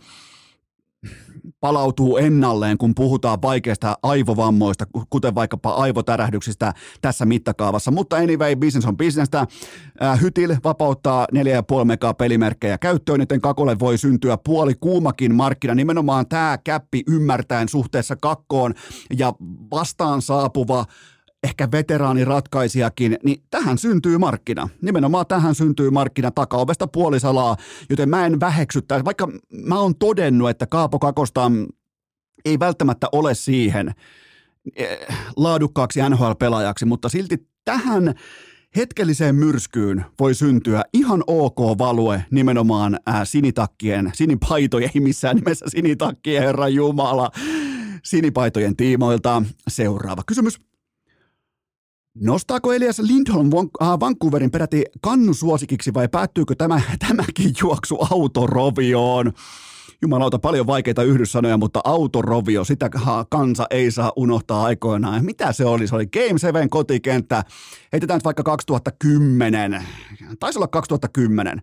palautuu 1.60 2.18
ennalleen, 2.18 2.78
kun 2.78 2.96
puhutaan 2.96 3.42
vaikeista 3.42 3.98
aivovammoista, 4.04 4.86
kuten 5.10 5.36
vaikkapa 5.36 5.70
aivotärähdyksistä 5.70 6.74
tässä 7.02 7.26
mittakaavassa. 7.26 7.92
Mutta 7.92 8.16
anyway, 8.16 8.56
business 8.56 8.88
on 8.88 8.98
businessta. 8.98 9.48
Hytil 10.22 10.56
vapauttaa 10.64 11.28
4,5 11.80 11.86
megaa 11.86 12.14
pelimerkkejä 12.14 12.78
käyttöön, 12.78 13.20
joten 13.20 13.42
Kakolle 13.42 13.80
voi 13.80 13.98
syntyä 13.98 14.38
puoli 14.38 14.76
kuumakin 14.76 15.36
markkina. 15.36 15.76
Nimenomaan 15.76 16.28
tämä 16.28 16.58
käppi 16.64 17.04
ymmärtäen 17.08 17.70
suhteessa 17.70 18.16
kakkoon 18.16 18.74
ja 19.18 19.34
vastaan 19.72 20.22
saapuva 20.22 20.86
ehkä 21.43 21.71
veteraaniratkaisijakin, 21.71 23.17
niin 23.23 23.43
tähän 23.50 23.78
syntyy 23.78 24.17
markkina. 24.17 24.69
Nimenomaan 24.82 25.26
tähän 25.28 25.56
syntyy 25.56 25.89
markkina 25.89 26.32
takaovesta 26.32 26.88
puolisalaa, 26.88 27.58
joten 27.89 28.10
mä 28.10 28.26
en 28.26 28.39
väheksyttäisi, 28.39 29.06
vaikka 29.06 29.28
mä 29.65 29.80
oon 29.80 29.95
todennut, 29.95 30.50
että 30.50 30.65
Kaapo 30.65 31.00
Kakosta 31.00 31.52
ei 32.45 32.60
välttämättä 32.60 33.08
ole 33.12 33.36
siihen 33.36 33.93
eh, 34.76 34.97
laadukkaaksi 35.36 36.00
NHL-pelaajaksi, 36.10 36.86
mutta 36.86 37.10
silti 37.10 37.47
tähän 37.65 38.13
hetkelliseen 38.76 39.36
myrskyyn 39.36 40.06
voi 40.19 40.36
syntyä 40.36 40.84
ihan 40.93 41.23
ok 41.28 41.58
value 41.78 42.26
nimenomaan 42.32 43.00
sinitakkien, 43.23 44.12
sinipaitojen, 44.13 44.91
ei 44.95 45.02
missään 45.02 45.36
nimessä 45.36 45.65
sinitakkien, 45.69 46.43
herra 46.43 46.67
Jumala, 46.67 47.32
sinipaitojen 48.04 48.76
tiimoilta. 48.76 49.43
Seuraava 49.67 50.21
kysymys. 50.26 50.60
Nostaako 52.22 52.74
Elias 52.74 53.00
Lindholm 53.00 53.50
äh, 53.82 53.88
Vancouverin 54.00 54.52
peräti 54.52 54.84
kannusuosikiksi 55.02 55.94
vai 55.94 56.08
päättyykö 56.08 56.56
tämä, 56.56 56.82
tämäkin 57.08 57.54
juoksu 57.62 57.98
autorovioon? 58.12 59.34
Jumalauta, 60.02 60.40
paljon 60.40 60.68
vaikeita 60.68 61.04
yhdyssanoja, 61.04 61.58
mutta 61.58 61.82
autorovio, 61.84 62.64
sitä 62.64 62.90
kansa 63.30 63.66
ei 63.70 63.92
saa 63.92 64.12
unohtaa 64.16 64.64
aikoinaan. 64.64 65.26
Mitä 65.26 65.54
se 65.54 65.66
oli? 65.66 65.88
Se 65.88 65.96
oli 65.96 66.08
Game 66.08 66.40
7 66.40 66.70
kotikenttä. 66.70 67.44
Heitetään 67.94 68.18
nyt 68.18 68.26
vaikka 68.26 68.44
2010. 68.44 69.84
Taisi 70.40 70.60
olla 70.60 70.68
2010 70.68 71.62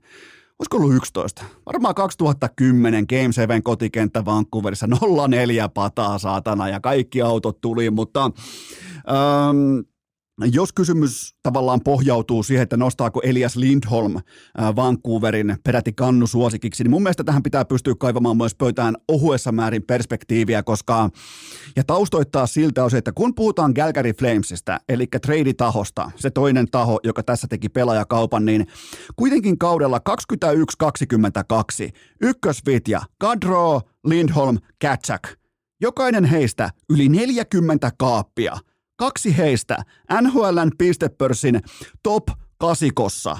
olisiko 0.58 0.76
ollut 0.76 0.94
11? 0.94 1.44
Varmaan 1.66 1.94
2010 1.94 3.04
Game 3.08 3.32
7 3.32 3.62
kotikenttä 3.62 4.24
Vancouverissa 4.24 4.86
04 5.28 5.68
pataa 5.68 6.18
saatana 6.18 6.68
ja 6.68 6.80
kaikki 6.80 7.22
autot 7.22 7.60
tuli, 7.60 7.90
mutta 7.90 8.24
ähm, 8.24 9.93
jos 10.38 10.72
kysymys 10.72 11.34
tavallaan 11.42 11.80
pohjautuu 11.80 12.42
siihen, 12.42 12.62
että 12.62 12.76
nostaako 12.76 13.20
Elias 13.24 13.56
Lindholm 13.56 14.14
Vancouverin 14.76 15.56
peräti 15.64 15.92
kannusuosikiksi, 15.92 16.84
niin 16.84 16.90
mun 16.90 17.02
mielestä 17.02 17.24
tähän 17.24 17.42
pitää 17.42 17.64
pystyä 17.64 17.94
kaivamaan 17.98 18.36
myös 18.36 18.54
pöytään 18.54 18.96
ohuessa 19.08 19.52
määrin 19.52 19.82
perspektiiviä, 19.82 20.62
koska 20.62 21.10
ja 21.76 21.84
taustoittaa 21.84 22.46
siltä 22.46 22.84
osin, 22.84 22.98
että 22.98 23.12
kun 23.12 23.34
puhutaan 23.34 23.74
Calgary 23.74 24.12
Flamesista, 24.12 24.80
eli 24.88 25.06
trade-tahosta, 25.06 26.10
se 26.16 26.30
toinen 26.30 26.66
taho, 26.70 27.00
joka 27.04 27.22
tässä 27.22 27.46
teki 27.48 27.68
pelaajakaupan, 27.68 28.44
niin 28.44 28.66
kuitenkin 29.16 29.58
kaudella 29.58 30.00
21-22 31.84 31.90
ykkösvitja 32.20 33.02
Kadro, 33.18 33.80
Lindholm, 34.06 34.58
Katsak. 34.82 35.28
Jokainen 35.80 36.24
heistä 36.24 36.70
yli 36.90 37.08
40 37.08 37.90
kaappia– 37.98 38.56
Kaksi 38.96 39.36
heistä 39.36 39.78
NHLn 40.20 40.70
pistepörssin 40.78 41.60
top 42.02 42.28
kasikossa. 42.58 43.36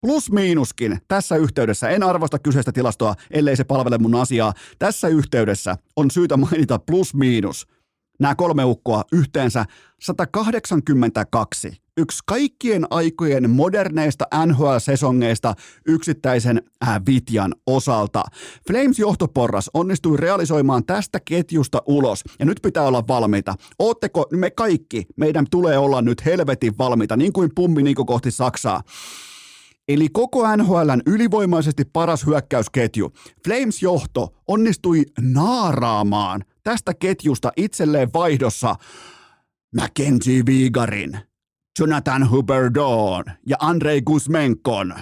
Plus 0.00 0.30
miinuskin 0.30 0.98
tässä 1.08 1.36
yhteydessä, 1.36 1.88
en 1.88 2.02
arvosta 2.02 2.38
kyseistä 2.38 2.72
tilastoa, 2.72 3.14
ellei 3.30 3.56
se 3.56 3.64
palvele 3.64 3.98
mun 3.98 4.14
asiaa. 4.14 4.52
Tässä 4.78 5.08
yhteydessä 5.08 5.76
on 5.96 6.10
syytä 6.10 6.36
mainita 6.36 6.78
plus 6.78 7.14
miinus. 7.14 7.66
Nämä 8.20 8.34
kolme 8.34 8.64
ukkoa 8.64 9.04
yhteensä 9.12 9.64
182 10.00 11.83
yksi 11.96 12.18
kaikkien 12.26 12.86
aikojen 12.90 13.50
moderneista 13.50 14.24
NHL-sesongeista 14.46 15.54
yksittäisen 15.86 16.62
äh, 16.88 17.00
Vitjan 17.06 17.54
osalta. 17.66 18.22
Flames 18.68 18.98
johtoporras 18.98 19.70
onnistui 19.74 20.16
realisoimaan 20.16 20.86
tästä 20.86 21.20
ketjusta 21.24 21.82
ulos, 21.86 22.24
ja 22.38 22.46
nyt 22.46 22.58
pitää 22.62 22.82
olla 22.82 23.04
valmiita. 23.08 23.54
Ootteko 23.78 24.26
me 24.30 24.50
kaikki, 24.50 25.06
meidän 25.16 25.46
tulee 25.50 25.78
olla 25.78 26.02
nyt 26.02 26.24
helvetin 26.24 26.78
valmiita, 26.78 27.16
niin 27.16 27.32
kuin 27.32 27.50
pummi 27.54 27.82
niin 27.82 27.96
kuin 27.96 28.06
kohti 28.06 28.30
Saksaa. 28.30 28.82
Eli 29.88 30.08
koko 30.08 30.56
NHLn 30.56 31.02
ylivoimaisesti 31.06 31.84
paras 31.84 32.26
hyökkäysketju. 32.26 33.12
Flames-johto 33.44 34.28
onnistui 34.48 35.04
naaraamaan 35.20 36.44
tästä 36.62 36.94
ketjusta 36.94 37.52
itselleen 37.56 38.10
vaihdossa 38.14 38.76
Mackenzie 39.76 40.42
Vigarin– 40.46 41.18
Jonathan 41.78 42.30
Huberdon 42.30 43.24
ja 43.46 43.56
Andrei 43.60 44.02
Guzmenkon. 44.02 44.94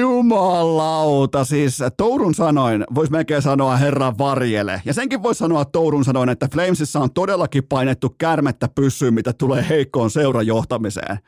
Jumalauta, 0.00 1.44
siis 1.44 1.78
Tourun 1.96 2.34
sanoin, 2.34 2.84
voisi 2.94 3.12
melkein 3.12 3.42
sanoa 3.42 3.76
herra 3.76 4.18
varjele. 4.18 4.82
Ja 4.84 4.94
senkin 4.94 5.22
voisi 5.22 5.38
sanoa 5.38 5.64
Tourun 5.64 6.04
sanoin, 6.04 6.28
että 6.28 6.48
Flamesissa 6.52 7.00
on 7.00 7.12
todellakin 7.12 7.64
painettu 7.68 8.14
kärmettä 8.18 8.68
pyssyyn, 8.74 9.14
mitä 9.14 9.32
tulee 9.32 9.66
heikkoon 9.68 10.10
seurajohtamiseen. 10.10 11.18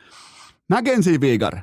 Mackenzie 0.68 1.20
Vigar, 1.20 1.58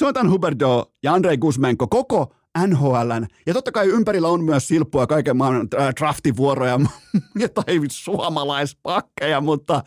Jonathan 0.00 0.30
Huberdo 0.30 0.92
ja 1.02 1.14
Andrei 1.14 1.38
Guzmenko, 1.38 1.86
koko 1.86 2.34
NHLn. 2.66 3.26
Ja 3.46 3.54
totta 3.54 3.72
kai 3.72 3.86
ympärillä 3.86 4.28
on 4.28 4.44
myös 4.44 4.68
silppua 4.68 5.06
kaiken 5.06 5.36
maailman 5.36 5.68
äh, 5.80 5.94
draftivuoroja, 6.00 6.80
jotain 7.42 7.82
suomalaispakkeja, 7.90 9.40
mutta 9.40 9.82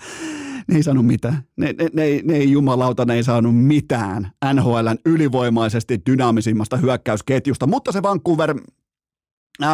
ne 0.67 0.76
ei 0.76 0.84
saanut 0.84 1.06
mitään. 1.06 1.43
Ne, 1.58 1.73
ne, 1.78 1.89
ne, 1.93 2.21
ne 2.23 2.36
ei 2.36 2.52
jumalauta, 2.52 3.06
ne 3.06 3.13
ei 3.13 3.23
saanut 3.23 3.65
mitään 3.65 4.32
NHLn 4.54 4.97
ylivoimaisesti 5.06 6.02
dynaamisimmasta 6.06 6.78
hyökkäysketjusta, 6.78 7.67
mutta 7.67 7.91
se 7.91 8.02
Vancouver 8.04 8.56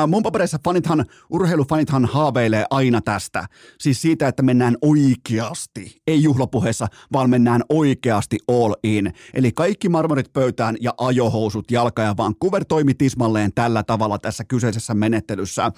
Mun 0.08 0.24
papereissa 0.24 0.60
fanithan, 0.64 1.06
urheilufanithan 1.30 2.06
haaveilee 2.06 2.66
aina 2.70 3.02
tästä. 3.02 3.46
Siis 3.80 4.02
siitä, 4.02 4.28
että 4.28 4.44
mennään 4.44 4.78
oikeasti, 4.82 6.02
ei 6.08 6.24
juhlapuheessa, 6.24 6.88
vaan 7.14 7.30
mennään 7.30 7.62
oikeasti 7.70 8.38
all 8.48 8.74
in. 8.84 9.14
Eli 9.34 9.52
kaikki 9.52 9.90
marmorit 9.90 10.34
pöytään 10.34 10.78
ja 10.82 10.94
ajohousut 10.98 11.72
jalka 11.72 12.02
ja 12.02 12.18
Vancouver 12.18 12.66
toimi 12.66 12.94
tismalleen 12.94 13.54
tällä 13.56 13.84
tavalla 13.84 14.18
tässä 14.18 14.44
kyseisessä 14.44 14.94
menettelyssä. 14.94 15.66
Äh, 15.66 15.72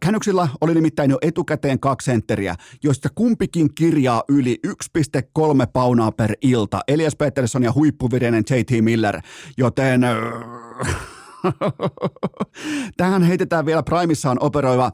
Känyksillä 0.00 0.48
oli 0.60 0.74
nimittäin 0.74 1.10
jo 1.10 1.18
etukäteen 1.22 1.80
kaksi 1.80 2.04
sentteriä, 2.04 2.54
joista 2.82 3.08
kumpikin 3.14 3.74
kirjaa 3.74 4.22
yli 4.28 4.58
1,3 4.66 4.72
paunaa 5.72 6.12
per 6.12 6.32
ilta. 6.42 6.80
Elias 6.88 7.16
Peterson 7.16 7.62
ja 7.62 7.72
huippuvirinen 7.72 8.44
JT 8.50 8.84
Miller, 8.84 9.20
joten... 9.58 10.04
Äh, 10.04 11.13
Tähän 12.96 13.22
heitetään 13.22 13.66
vielä 13.66 13.82
Primissaan 13.82 14.38
operoiva 14.40 14.92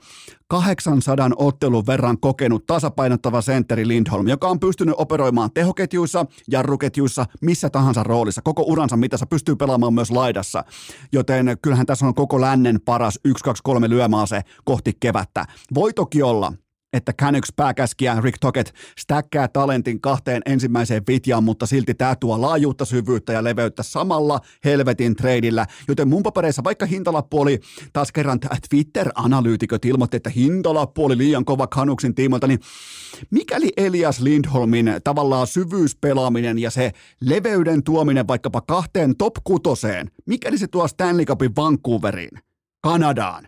800 0.48 1.30
ottelun 1.36 1.86
verran 1.86 2.20
kokenut 2.20 2.66
tasapainottava 2.66 3.40
sentteri 3.40 3.88
Lindholm, 3.88 4.28
joka 4.28 4.48
on 4.48 4.60
pystynyt 4.60 4.94
operoimaan 4.98 5.50
tehoketjuissa, 5.54 6.26
jarruketjuissa, 6.48 7.26
missä 7.40 7.70
tahansa 7.70 8.02
roolissa. 8.02 8.42
Koko 8.42 8.62
uransa 8.62 8.96
mitassa 8.96 9.26
pystyy 9.26 9.56
pelaamaan 9.56 9.94
myös 9.94 10.10
laidassa. 10.10 10.64
Joten 11.12 11.56
kyllähän 11.62 11.86
tässä 11.86 12.06
on 12.06 12.14
koko 12.14 12.40
lännen 12.40 12.80
paras 12.84 13.20
1-2-3 13.28 13.88
lyömaase 13.88 14.42
kohti 14.64 14.92
kevättä. 15.00 15.44
Voi 15.74 15.92
toki 15.92 16.22
olla, 16.22 16.52
että 16.92 17.12
Canucks 17.12 17.52
pääkäskiä 17.56 18.20
Rick 18.20 18.38
Tocket 18.40 18.74
stäkkää 18.98 19.48
talentin 19.48 20.00
kahteen 20.00 20.42
ensimmäiseen 20.46 21.02
vitjaan, 21.08 21.44
mutta 21.44 21.66
silti 21.66 21.94
tämä 21.94 22.16
tuo 22.16 22.40
laajuutta, 22.40 22.84
syvyyttä 22.84 23.32
ja 23.32 23.44
leveyttä 23.44 23.82
samalla 23.82 24.40
helvetin 24.64 25.16
treidillä. 25.16 25.66
Joten 25.88 26.08
mun 26.08 26.22
papereissa, 26.22 26.64
vaikka 26.64 26.86
hintalappu 26.86 27.40
oli 27.40 27.60
taas 27.92 28.12
kerran 28.12 28.40
Twitter-analyytikot 28.70 29.84
ilmoitti, 29.84 30.16
että 30.16 30.30
hintalappu 30.30 31.04
oli 31.04 31.18
liian 31.18 31.44
kova 31.44 31.66
Canucksin 31.66 32.14
tiimoilta, 32.14 32.46
niin 32.46 32.60
mikäli 33.30 33.72
Elias 33.76 34.20
Lindholmin 34.20 34.92
tavallaan 35.04 35.46
syvyyspelaaminen 35.46 36.58
ja 36.58 36.70
se 36.70 36.92
leveyden 37.20 37.82
tuominen 37.82 38.28
vaikkapa 38.28 38.60
kahteen 38.60 39.16
top 39.16 39.34
kutoseen, 39.44 40.10
mikäli 40.26 40.58
se 40.58 40.66
tuo 40.66 40.88
Stanley 40.88 41.24
Cupin 41.24 41.56
Vancouveriin, 41.56 42.38
Kanadaan, 42.80 43.46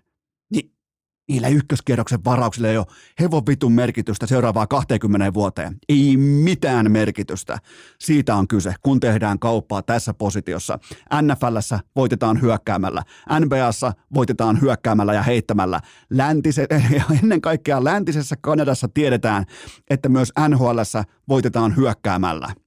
niillä 1.28 1.48
ykköskierroksen 1.48 2.24
varauksilla 2.24 2.68
ei 2.68 2.78
ole 2.78 2.86
hevon 3.20 3.46
vitun 3.46 3.72
merkitystä 3.72 4.26
seuraavaa 4.26 4.66
20 4.66 5.34
vuoteen. 5.34 5.76
Ei 5.88 6.16
mitään 6.16 6.92
merkitystä. 6.92 7.58
Siitä 8.00 8.36
on 8.36 8.48
kyse, 8.48 8.74
kun 8.82 9.00
tehdään 9.00 9.38
kauppaa 9.38 9.82
tässä 9.82 10.14
positiossa. 10.14 10.78
NFLssä 11.22 11.80
voitetaan 11.96 12.40
hyökkäämällä. 12.40 13.02
NBAssa 13.40 13.92
voitetaan 14.14 14.60
hyökkäämällä 14.60 15.14
ja 15.14 15.22
heittämällä. 15.22 15.80
Läntise- 16.10 16.66
ja 16.96 17.02
ennen 17.22 17.40
kaikkea 17.40 17.84
läntisessä 17.84 18.36
Kanadassa 18.40 18.88
tiedetään, 18.88 19.44
että 19.90 20.08
myös 20.08 20.32
NHLssä 20.48 21.04
voitetaan 21.28 21.76
hyökkäämällä. 21.76 22.61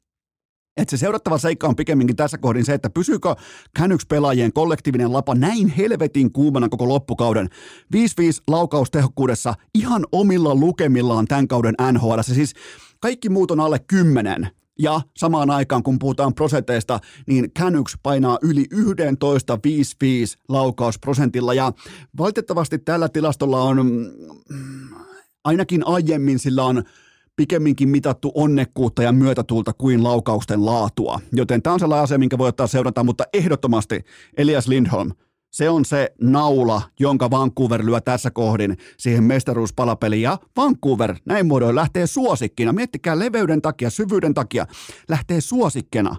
Että 0.78 0.92
se 0.92 0.98
seurattava 0.98 1.38
seikka 1.38 1.68
on 1.68 1.76
pikemminkin 1.76 2.16
tässä 2.16 2.38
kohdin 2.38 2.66
se, 2.66 2.74
että 2.74 2.90
pysyykö 2.90 3.36
Canucks 3.80 4.06
pelaajien 4.06 4.54
kollektiivinen 4.54 5.14
lapa 5.14 5.36
näin 5.36 5.68
helvetin 5.68 6.32
kuumana 6.32 6.70
koko 6.70 6.90
loppukauden. 6.90 7.50
5-5 7.96 7.98
laukaustehokkuudessa 8.48 9.54
ihan 9.74 10.06
omilla 10.12 10.56
lukemillaan 10.56 11.26
tämän 11.26 11.48
kauden 11.48 11.76
NHL. 11.92 12.20
Siis 12.22 12.54
kaikki 13.00 13.30
muut 13.30 13.52
on 13.52 13.60
alle 13.60 13.80
10. 13.80 14.48
Ja 14.80 15.02
samaan 15.18 15.50
aikaan, 15.50 15.84
kun 15.84 16.00
puhutaan 16.00 16.34
prosenteista, 16.34 17.00
niin 17.28 17.52
Canucks 17.52 17.98
painaa 18.04 18.40
yli 18.42 18.66
11 18.72 19.56
5-5 19.56 19.60
laukausprosentilla. 20.50 21.54
Ja 21.54 21.72
valitettavasti 22.18 22.78
tällä 22.78 23.10
tilastolla 23.10 23.62
on, 23.62 23.78
mm, 24.50 24.90
ainakin 25.44 25.88
aiemmin 25.88 26.40
sillä 26.40 26.64
on 26.64 26.84
pikemminkin 27.36 27.90
mitattu 27.90 28.32
onnekkuutta 28.36 29.04
ja 29.04 29.12
myötätuulta 29.12 29.74
kuin 29.74 30.04
laukausten 30.04 30.66
laatua. 30.66 31.20
Joten 31.32 31.62
tämä 31.62 31.74
on 31.74 31.80
sellainen 31.80 32.04
asia, 32.04 32.18
minkä 32.18 32.38
voi 32.38 32.48
ottaa 32.48 32.68
seurata, 32.68 33.04
mutta 33.04 33.24
ehdottomasti 33.34 34.02
Elias 34.38 34.68
Lindholm, 34.68 35.12
se 35.56 35.70
on 35.70 35.86
se 35.86 36.14
naula, 36.22 36.82
jonka 37.00 37.32
Vancouver 37.32 37.86
lyö 37.86 38.02
tässä 38.02 38.32
kohdin 38.32 38.78
siihen 38.98 39.24
mestaruuspalapeliin. 39.24 40.22
Ja 40.22 40.38
Vancouver 40.58 41.16
näin 41.26 41.46
muodoin 41.46 41.76
lähtee 41.76 42.08
suosikkina. 42.08 42.74
Miettikää 42.74 43.20
leveyden 43.20 43.62
takia, 43.62 43.90
syvyyden 43.90 44.34
takia. 44.34 44.66
Lähtee 45.10 45.42
suosikkena 45.42 46.16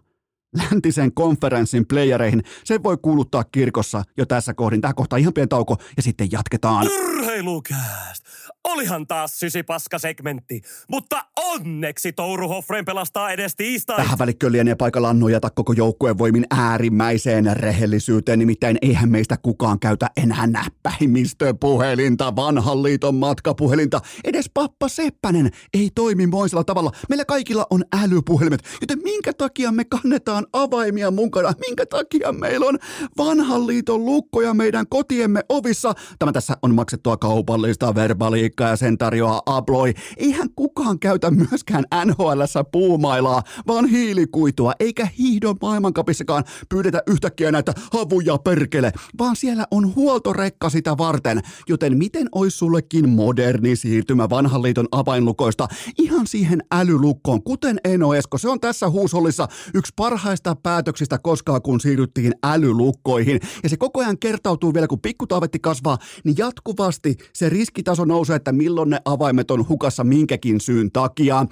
läntisen 0.56 1.14
konferenssin 1.14 1.86
playereihin. 1.86 2.42
Se 2.64 2.82
voi 2.82 2.96
kuuluttaa 3.02 3.44
kirkossa 3.44 4.02
jo 4.16 4.26
tässä 4.26 4.54
kohdin. 4.54 4.80
Tämä 4.80 4.94
kohta 4.94 5.16
ihan 5.16 5.32
pieni 5.32 5.48
tauko 5.48 5.76
ja 5.96 6.02
sitten 6.02 6.28
jatketaan. 6.32 6.86
Urheilukääst! 6.86 8.24
Olihan 8.66 9.06
taas 9.06 9.40
sysipaska 9.40 9.98
segmentti, 9.98 10.62
mutta 10.88 11.24
onneksi 11.36 12.12
Touru 12.12 12.48
Hoffren 12.48 12.84
pelastaa 12.84 13.30
edes 13.30 13.56
tiistai. 13.56 13.96
Tähän 13.96 14.18
välikköön 14.18 14.52
lienee 14.52 14.74
paikallaan 14.74 15.20
nojata 15.20 15.50
koko 15.50 15.72
joukkueen 15.72 16.18
voimin 16.18 16.46
äärimmäiseen 16.50 17.56
rehellisyyteen, 17.56 18.38
nimittäin 18.38 18.78
eihän 18.82 19.10
meistä 19.10 19.36
kukaan 19.36 19.80
käytä 19.80 20.10
enää 20.16 20.46
näppäimistöpuhelinta, 20.46 22.36
vanhan 22.36 22.82
liiton 22.82 23.14
matkapuhelinta. 23.14 24.00
Edes 24.24 24.50
pappa 24.54 24.88
Seppänen 24.88 25.50
ei 25.74 25.90
toimi 25.94 26.26
moisella 26.26 26.64
tavalla. 26.64 26.90
Meillä 27.08 27.24
kaikilla 27.24 27.66
on 27.70 27.84
älypuhelimet, 28.02 28.60
joten 28.80 28.98
minkä 29.02 29.32
takia 29.32 29.72
me 29.72 29.84
kannetaan 29.84 30.46
avaimia 30.52 31.10
mukana? 31.10 31.52
Minkä 31.66 31.86
takia 31.86 32.32
meillä 32.32 32.66
on 32.66 32.78
vanhan 33.18 33.66
liiton 33.66 34.04
lukkoja 34.04 34.54
meidän 34.54 34.86
kotiemme 34.88 35.40
ovissa? 35.48 35.94
Tämä 36.18 36.32
tässä 36.32 36.56
on 36.62 36.74
maksettua 36.74 37.16
kaupallista 37.16 37.94
verbaliikkaa 37.94 38.55
ja 38.64 38.76
sen 38.76 38.98
tarjoaa 38.98 39.42
Abloi. 39.46 39.94
Eihän 40.16 40.48
kukaan 40.56 40.98
käytä 40.98 41.30
myöskään 41.30 41.84
nhl 42.04 42.42
puumailaa, 42.72 43.42
vaan 43.66 43.86
hiilikuitua, 43.86 44.72
eikä 44.80 45.08
hiihdon 45.18 45.56
maailmankapissakaan 45.62 46.44
pyydetä 46.68 47.02
yhtäkkiä 47.06 47.52
näitä 47.52 47.72
havuja 47.92 48.38
perkele, 48.38 48.92
vaan 49.18 49.36
siellä 49.36 49.66
on 49.70 49.94
huoltorekka 49.94 50.70
sitä 50.70 50.98
varten. 50.98 51.40
Joten 51.68 51.98
miten 51.98 52.28
olisi 52.32 52.58
sullekin 52.58 53.08
moderni 53.08 53.76
siirtymä 53.76 54.30
vanhan 54.30 54.62
liiton 54.62 54.88
avainlukoista 54.92 55.68
ihan 55.98 56.26
siihen 56.26 56.62
älylukkoon, 56.72 57.42
kuten 57.42 57.78
Eno 57.84 58.14
Esko. 58.14 58.38
Se 58.38 58.48
on 58.48 58.60
tässä 58.60 58.90
huusollissa 58.90 59.48
yksi 59.74 59.92
parhaista 59.96 60.56
päätöksistä 60.56 61.18
koskaan, 61.18 61.62
kun 61.62 61.80
siirryttiin 61.80 62.32
älylukkoihin. 62.44 63.40
Ja 63.62 63.68
se 63.68 63.76
koko 63.76 64.00
ajan 64.00 64.18
kertautuu 64.18 64.74
vielä, 64.74 64.86
kun 64.86 65.00
pikkutaavetti 65.00 65.58
kasvaa, 65.58 65.98
niin 66.24 66.36
jatkuvasti 66.38 67.16
se 67.32 67.48
riskitaso 67.48 68.04
nousee, 68.04 68.36
että 68.46 68.56
milloin 68.56 68.90
ne 68.90 69.00
avaimet 69.04 69.50
on 69.50 69.68
hukassa 69.68 70.04
minkäkin 70.04 70.60
syyn 70.60 70.92
takia. 70.92 71.46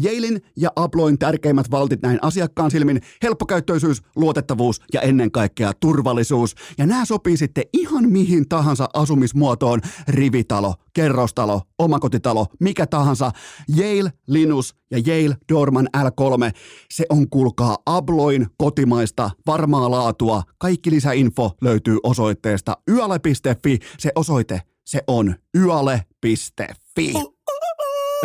Jailin 0.00 0.42
ja 0.56 0.70
Abloin 0.76 1.18
tärkeimmät 1.18 1.70
valtit 1.70 2.02
näin 2.02 2.18
asiakkaan 2.22 2.70
silmin, 2.70 3.00
helppokäyttöisyys, 3.22 4.02
luotettavuus 4.16 4.80
ja 4.92 5.00
ennen 5.00 5.30
kaikkea 5.30 5.72
turvallisuus. 5.80 6.54
Ja 6.78 6.86
nämä 6.86 7.04
sopii 7.04 7.36
sitten 7.36 7.64
ihan 7.72 8.08
mihin 8.10 8.48
tahansa 8.48 8.88
asumismuotoon, 8.94 9.80
rivitalo, 10.08 10.74
kerrostalo, 10.92 11.62
omakotitalo, 11.78 12.46
mikä 12.60 12.86
tahansa. 12.86 13.30
Yale, 13.78 14.12
Linus 14.26 14.74
ja 14.90 14.98
Yale 15.06 15.36
Dorman 15.52 15.88
L3, 15.96 16.50
se 16.90 17.06
on 17.08 17.30
kuulkaa 17.30 17.76
Abloin 17.86 18.46
kotimaista 18.56 19.30
varmaa 19.46 19.90
laatua. 19.90 20.42
Kaikki 20.58 20.90
lisäinfo 20.90 21.50
löytyy 21.60 21.98
osoitteesta 22.02 22.76
yale.fi. 22.90 23.78
Se 23.98 24.12
osoite, 24.14 24.62
se 24.88 25.02
on 25.06 25.34
yale.fi. 25.54 27.12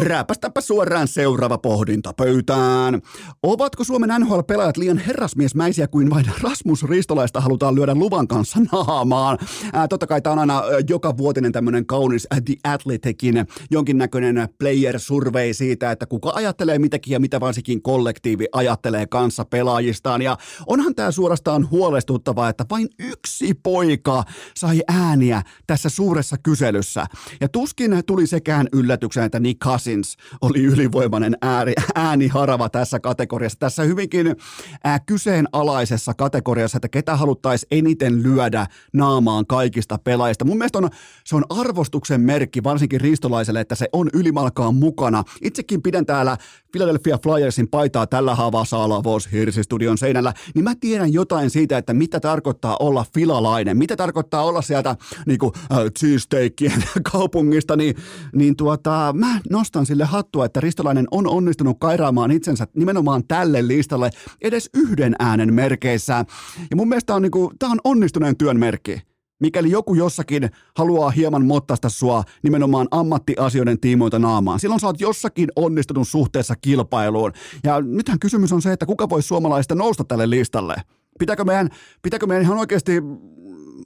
Rääpästäpä 0.02 0.62
suoraan 0.62 1.08
seuraava 1.08 1.58
pohdinta 1.58 2.14
pöytään. 2.14 3.02
Ovatko 3.44 3.84
Suomen 3.84 4.10
NHL-pelaajat 4.20 4.78
liian 4.78 4.98
herrasmiesmäisiä 4.98 5.88
kuin 5.88 6.10
vain 6.10 6.26
Rasmus 6.42 6.84
Ristolaista 6.84 7.42
halutaan 7.42 7.76
lyödä 7.76 7.96
luvan 7.96 8.28
kanssa 8.28 8.60
naamaan? 8.72 9.38
Ää, 9.74 9.88
totta 9.88 10.08
kai 10.08 10.22
tämä 10.22 10.32
on 10.32 10.40
aina 10.40 10.64
joka 10.90 11.18
vuotinen 11.18 11.52
tämmöinen 11.52 11.86
kaunis 11.86 12.28
The 12.46 12.56
Athleticin 12.64 13.46
jonkinnäköinen 13.72 14.48
player 14.60 15.00
survey 15.00 15.54
siitä, 15.54 15.92
että 15.92 16.06
kuka 16.06 16.32
ajattelee 16.36 16.80
mitäkin 16.80 17.12
ja 17.12 17.20
mitä 17.20 17.40
varsinkin 17.40 17.82
kollektiivi 17.82 18.46
ajattelee 18.52 19.08
kanssa 19.08 19.46
pelaajistaan. 19.46 20.22
Ja 20.22 20.38
onhan 20.68 20.96
tämä 20.96 21.12
suorastaan 21.12 21.70
huolestuttavaa, 21.72 22.50
että 22.50 22.66
vain 22.70 22.88
yksi 23.00 23.54
poika 23.64 24.24
sai 24.56 24.82
ääniä 24.88 25.42
tässä 25.68 25.90
suuressa 25.90 26.38
kyselyssä. 26.44 27.06
Ja 27.42 27.50
tuskin 27.50 28.04
tuli 28.06 28.28
sekään 28.28 28.68
yllätyksen, 28.74 29.24
että 29.24 29.40
Nick 29.40 29.60
Cousins 29.84 30.18
oli 30.42 30.64
ylivoimainen 30.64 31.38
ääri, 31.42 31.74
ääniharava 31.96 32.70
tässä 32.70 33.00
kategoriassa. 33.00 33.60
Tässä 33.60 33.84
hyvinkin 33.84 34.36
ää, 34.84 35.00
kyseenalaisessa 35.00 36.14
kategoriassa, 36.14 36.78
että 36.78 36.90
ketä 36.90 37.16
haluttaisiin 37.16 37.68
eniten 37.72 38.24
lyödä 38.24 38.68
naamaan 38.94 39.46
kaikista 39.48 39.98
pelaajista. 40.04 40.46
Mun 40.46 40.58
mielestä 40.58 40.78
on, 40.78 40.90
se 41.24 41.36
on 41.36 41.46
arvostuksen 41.50 42.22
merkki, 42.22 42.64
varsinkin 42.64 43.02
ristolaiselle, 43.02 43.60
että 43.60 43.76
se 43.76 43.90
on 43.94 44.10
ylimalkaan 44.14 44.76
mukana. 44.76 45.24
Itsekin 45.42 45.82
pidän 45.82 46.06
täällä 46.06 46.38
Philadelphia 46.72 47.18
Flyersin 47.24 47.68
paitaa 47.68 48.08
tällä 48.08 48.36
haavaa 48.36 48.66
Saalavos 48.66 49.32
Hirsistudion 49.32 49.98
seinällä, 49.98 50.34
niin 50.56 50.64
mä 50.64 50.76
tiedän 50.80 51.14
jotain 51.14 51.50
siitä, 51.50 51.78
että 51.78 51.94
mitä 51.94 52.20
tarkoittaa 52.20 52.78
olla 52.80 53.06
filalainen, 53.14 53.78
mitä 53.78 53.96
tarkoittaa 53.96 54.44
olla 54.44 54.62
sieltä 54.62 54.96
niin 55.26 55.40
kuin, 55.40 55.52
äh, 55.72 55.78
cheesesteakien 56.00 56.84
kaupungista, 57.12 57.76
niin, 57.76 57.96
niin 58.36 58.56
tuota, 58.56 59.14
mä 59.18 59.40
nostan 59.50 59.73
sille 59.86 60.04
hattua, 60.04 60.46
että 60.46 60.60
Ristolainen 60.60 61.08
on 61.12 61.28
onnistunut 61.28 61.78
kairaamaan 61.80 62.32
itsensä 62.32 62.68
nimenomaan 62.76 63.24
tälle 63.28 63.68
listalle 63.68 64.10
edes 64.42 64.70
yhden 64.74 65.16
äänen 65.20 65.54
merkeissä. 65.54 66.26
Ja 66.70 66.76
mun 66.76 66.90
mielestä 66.90 67.16
on, 67.16 67.22
niin 67.22 67.32
kuin, 67.32 67.58
tämä 67.60 67.72
on 67.72 67.80
onnistuneen 67.84 68.38
työn 68.38 68.60
merkki 68.60 69.02
mikäli 69.44 69.72
joku 69.72 69.94
jossakin 69.96 70.50
haluaa 70.78 71.10
hieman 71.10 71.46
mottasta 71.46 71.90
sua 71.90 72.24
nimenomaan 72.44 72.88
ammattiasioiden 72.92 73.80
tiimoilta 73.80 74.20
naamaan. 74.20 74.60
Silloin 74.60 74.80
sä 74.80 74.88
oot 74.88 75.02
jossakin 75.02 75.50
onnistunut 75.56 76.08
suhteessa 76.08 76.56
kilpailuun. 76.56 77.32
Ja 77.64 77.82
nythän 77.82 78.20
kysymys 78.20 78.54
on 78.54 78.62
se, 78.62 78.72
että 78.72 78.86
kuka 78.86 79.10
voisi 79.10 79.28
suomalaista 79.28 79.76
nousta 79.76 80.04
tälle 80.04 80.30
listalle. 80.30 80.76
Pitääkö 81.20 81.44
meidän, 81.44 81.70
pitääkö 82.02 82.28
meidän 82.28 82.44
ihan 82.44 82.58
oikeasti 82.58 83.02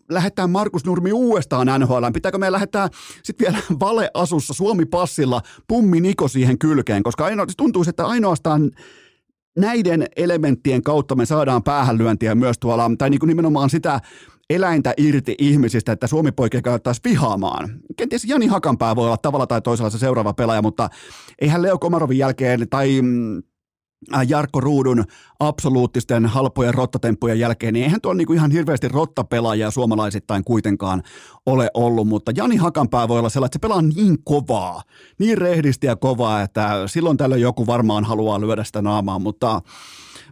lähettää 0.09 0.47
Markus 0.47 0.85
Nurmi 0.85 1.11
uudestaan 1.11 1.67
NHL? 1.79 2.05
Pitääkö 2.13 2.37
meidän 2.37 2.53
lähettää 2.53 2.89
sitten 3.23 3.45
vielä 3.47 3.63
valeasussa 3.79 4.53
Suomi-passilla 4.53 5.41
Pummi 5.67 5.99
Niko 5.99 6.27
siihen 6.27 6.59
kylkeen? 6.59 7.03
Koska 7.03 7.25
aino, 7.25 7.45
tuntuu, 7.57 7.85
että 7.87 8.05
ainoastaan 8.05 8.71
näiden 9.57 10.05
elementtien 10.15 10.83
kautta 10.83 11.15
me 11.15 11.25
saadaan 11.25 11.63
päähänlyöntiä 11.63 12.35
myös 12.35 12.59
tuolla, 12.59 12.91
tai 12.97 13.09
niin 13.09 13.19
kuin 13.19 13.27
nimenomaan 13.27 13.69
sitä 13.69 13.99
eläintä 14.49 14.93
irti 14.97 15.35
ihmisistä, 15.39 15.91
että 15.91 16.07
Suomi 16.07 16.31
poikia 16.31 16.61
kannattaisi 16.61 17.01
vihaamaan. 17.03 17.79
Kenties 17.97 18.25
Jani 18.25 18.47
Hakanpää 18.47 18.95
voi 18.95 19.05
olla 19.05 19.17
tavalla 19.17 19.47
tai 19.47 19.61
toisella 19.61 19.89
se 19.89 19.97
seuraava 19.97 20.33
pelaaja, 20.33 20.61
mutta 20.61 20.89
eihän 21.41 21.61
Leo 21.61 21.77
Komarovin 21.77 22.17
jälkeen 22.17 22.69
tai 22.69 23.01
mm, 23.01 23.43
Jarkko 24.27 24.59
Ruudun 24.59 25.03
absoluuttisten 25.39 26.25
halpojen 26.25 26.73
rottatemppujen 26.73 27.39
jälkeen, 27.39 27.73
niin 27.73 27.83
eihän 27.83 28.01
tuo 28.01 28.13
niinku 28.13 28.33
ihan 28.33 28.51
hirveästi 28.51 28.87
rottapelaajia 28.87 29.71
suomalaisittain 29.71 30.43
kuitenkaan 30.43 31.03
ole 31.45 31.71
ollut, 31.73 32.07
mutta 32.07 32.31
Jani 32.35 32.55
Hakanpää 32.55 33.07
voi 33.07 33.19
olla 33.19 33.29
sellainen, 33.29 33.47
että 33.47 33.55
se 33.55 33.67
pelaa 33.67 33.81
niin 33.81 34.17
kovaa, 34.23 34.81
niin 35.19 35.37
rehdisti 35.37 35.87
ja 35.87 35.95
kovaa, 35.95 36.41
että 36.41 36.83
silloin 36.85 37.17
tällöin 37.17 37.41
joku 37.41 37.67
varmaan 37.67 38.03
haluaa 38.03 38.41
lyödä 38.41 38.63
sitä 38.63 38.81
naamaa, 38.81 39.19
mutta 39.19 39.61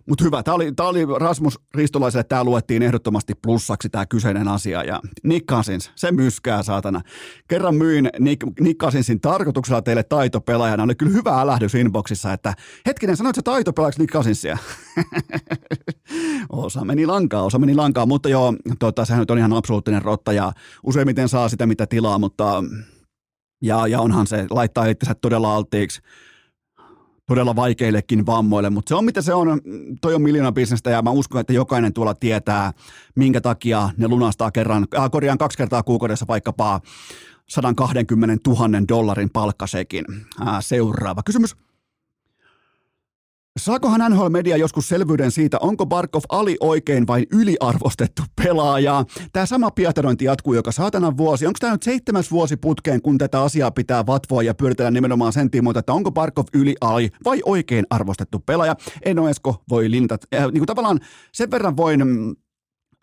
mutta 0.09 0.23
hyvä, 0.23 0.43
tämä 0.43 0.55
oli, 0.55 0.73
oli 0.79 1.19
Rasmus 1.19 1.59
Ristolaiselle, 1.75 2.23
tämä 2.23 2.43
luettiin 2.43 2.83
ehdottomasti 2.83 3.33
plussaksi 3.43 3.89
tämä 3.89 4.05
kyseinen 4.05 4.47
asia. 4.47 4.83
Ja 4.83 5.01
Nick 5.23 5.45
Cousins, 5.45 5.91
se 5.95 6.11
myskää 6.11 6.63
saatana. 6.63 7.01
Kerran 7.47 7.75
myin 7.75 8.09
Nick, 8.19 8.43
Nick 8.59 8.77
Cousinsin 8.77 9.21
tarkoituksella 9.21 9.81
teille 9.81 10.03
taitopelaajana. 10.03 10.83
Oli 10.83 10.95
kyllä 10.95 11.11
hyvä 11.11 11.41
älähdys 11.41 11.75
inboxissa, 11.75 12.33
että 12.33 12.53
hetkinen, 12.85 13.17
sanoit 13.17 13.35
sä 13.35 13.41
taitopelaajaksi 13.41 14.01
Nick 14.01 14.13
Cousinsia? 14.13 14.57
osa 16.49 16.85
meni 16.85 17.05
lankaa, 17.05 17.43
osa 17.43 17.59
meni 17.59 17.75
lankaa, 17.75 18.05
mutta 18.05 18.29
joo, 18.29 18.53
tota, 18.79 19.05
sehän 19.05 19.19
nyt 19.19 19.31
on 19.31 19.37
ihan 19.37 19.53
absoluuttinen 19.53 20.01
rotta 20.01 20.33
ja 20.33 20.51
useimmiten 20.83 21.29
saa 21.29 21.49
sitä 21.49 21.65
mitä 21.65 21.87
tilaa, 21.87 22.19
mutta 22.19 22.63
ja, 23.61 23.87
ja 23.87 24.01
onhan 24.01 24.27
se 24.27 24.45
laittaa 24.49 24.85
itsensä 24.85 25.15
todella 25.15 25.55
alttiiksi 25.55 26.01
todella 27.27 27.55
vaikeillekin 27.55 28.25
vammoille, 28.25 28.69
mutta 28.69 28.89
se 28.89 28.95
on 28.95 29.05
mitä 29.05 29.21
se 29.21 29.33
on, 29.33 29.61
toi 30.01 30.13
on 30.13 30.21
miljoona 30.21 30.51
bisnestä 30.51 30.89
ja 30.89 31.01
mä 31.01 31.09
uskon, 31.09 31.41
että 31.41 31.53
jokainen 31.53 31.93
tuolla 31.93 32.13
tietää, 32.13 32.71
minkä 33.15 33.41
takia 33.41 33.89
ne 33.97 34.07
lunastaa 34.07 34.51
kerran, 34.51 34.87
äh, 34.97 35.11
korjaan 35.11 35.37
kaksi 35.37 35.57
kertaa 35.57 35.83
kuukaudessa 35.83 36.25
vaikkapa 36.27 36.81
120 37.49 38.49
000 38.49 38.87
dollarin 38.87 39.29
palkkasekin. 39.29 40.05
Äh, 40.47 40.57
seuraava 40.59 41.23
kysymys. 41.23 41.55
Saakohan 43.59 44.11
NHL 44.11 44.29
Media 44.29 44.57
joskus 44.57 44.87
selvyyden 44.87 45.31
siitä, 45.31 45.57
onko 45.59 45.85
Barkov 45.85 46.21
ali 46.29 46.57
oikein 46.59 47.07
vai 47.07 47.25
yliarvostettu 47.31 48.21
pelaaja? 48.43 49.05
Tämä 49.33 49.45
sama 49.45 49.71
pietarointi 49.71 50.25
jatkuu 50.25 50.53
joka 50.53 50.71
saatana 50.71 51.17
vuosi. 51.17 51.47
Onko 51.47 51.57
tämä 51.59 51.73
nyt 51.73 51.83
seitsemäs 51.83 52.31
vuosi 52.31 52.57
putkeen, 52.57 53.01
kun 53.01 53.17
tätä 53.17 53.41
asiaa 53.41 53.71
pitää 53.71 54.05
vatvoa 54.05 54.43
ja 54.43 54.53
pyöritellä 54.53 54.91
nimenomaan 54.91 55.33
sen 55.33 55.51
tiimoilta, 55.51 55.79
että 55.79 55.93
onko 55.93 56.11
Barkov 56.11 56.45
yli 56.53 56.75
ali 56.81 57.09
vai 57.25 57.41
oikein 57.45 57.85
arvostettu 57.89 58.39
pelaaja? 58.39 58.75
Eno 59.05 59.29
Esko 59.29 59.63
voi 59.69 59.91
linjata. 59.91 60.27
Äh, 60.35 60.41
niin 60.41 60.51
kuin 60.51 60.65
tavallaan 60.65 60.99
sen 61.33 61.51
verran 61.51 61.77
voin 61.77 62.07
mm, 62.07 62.35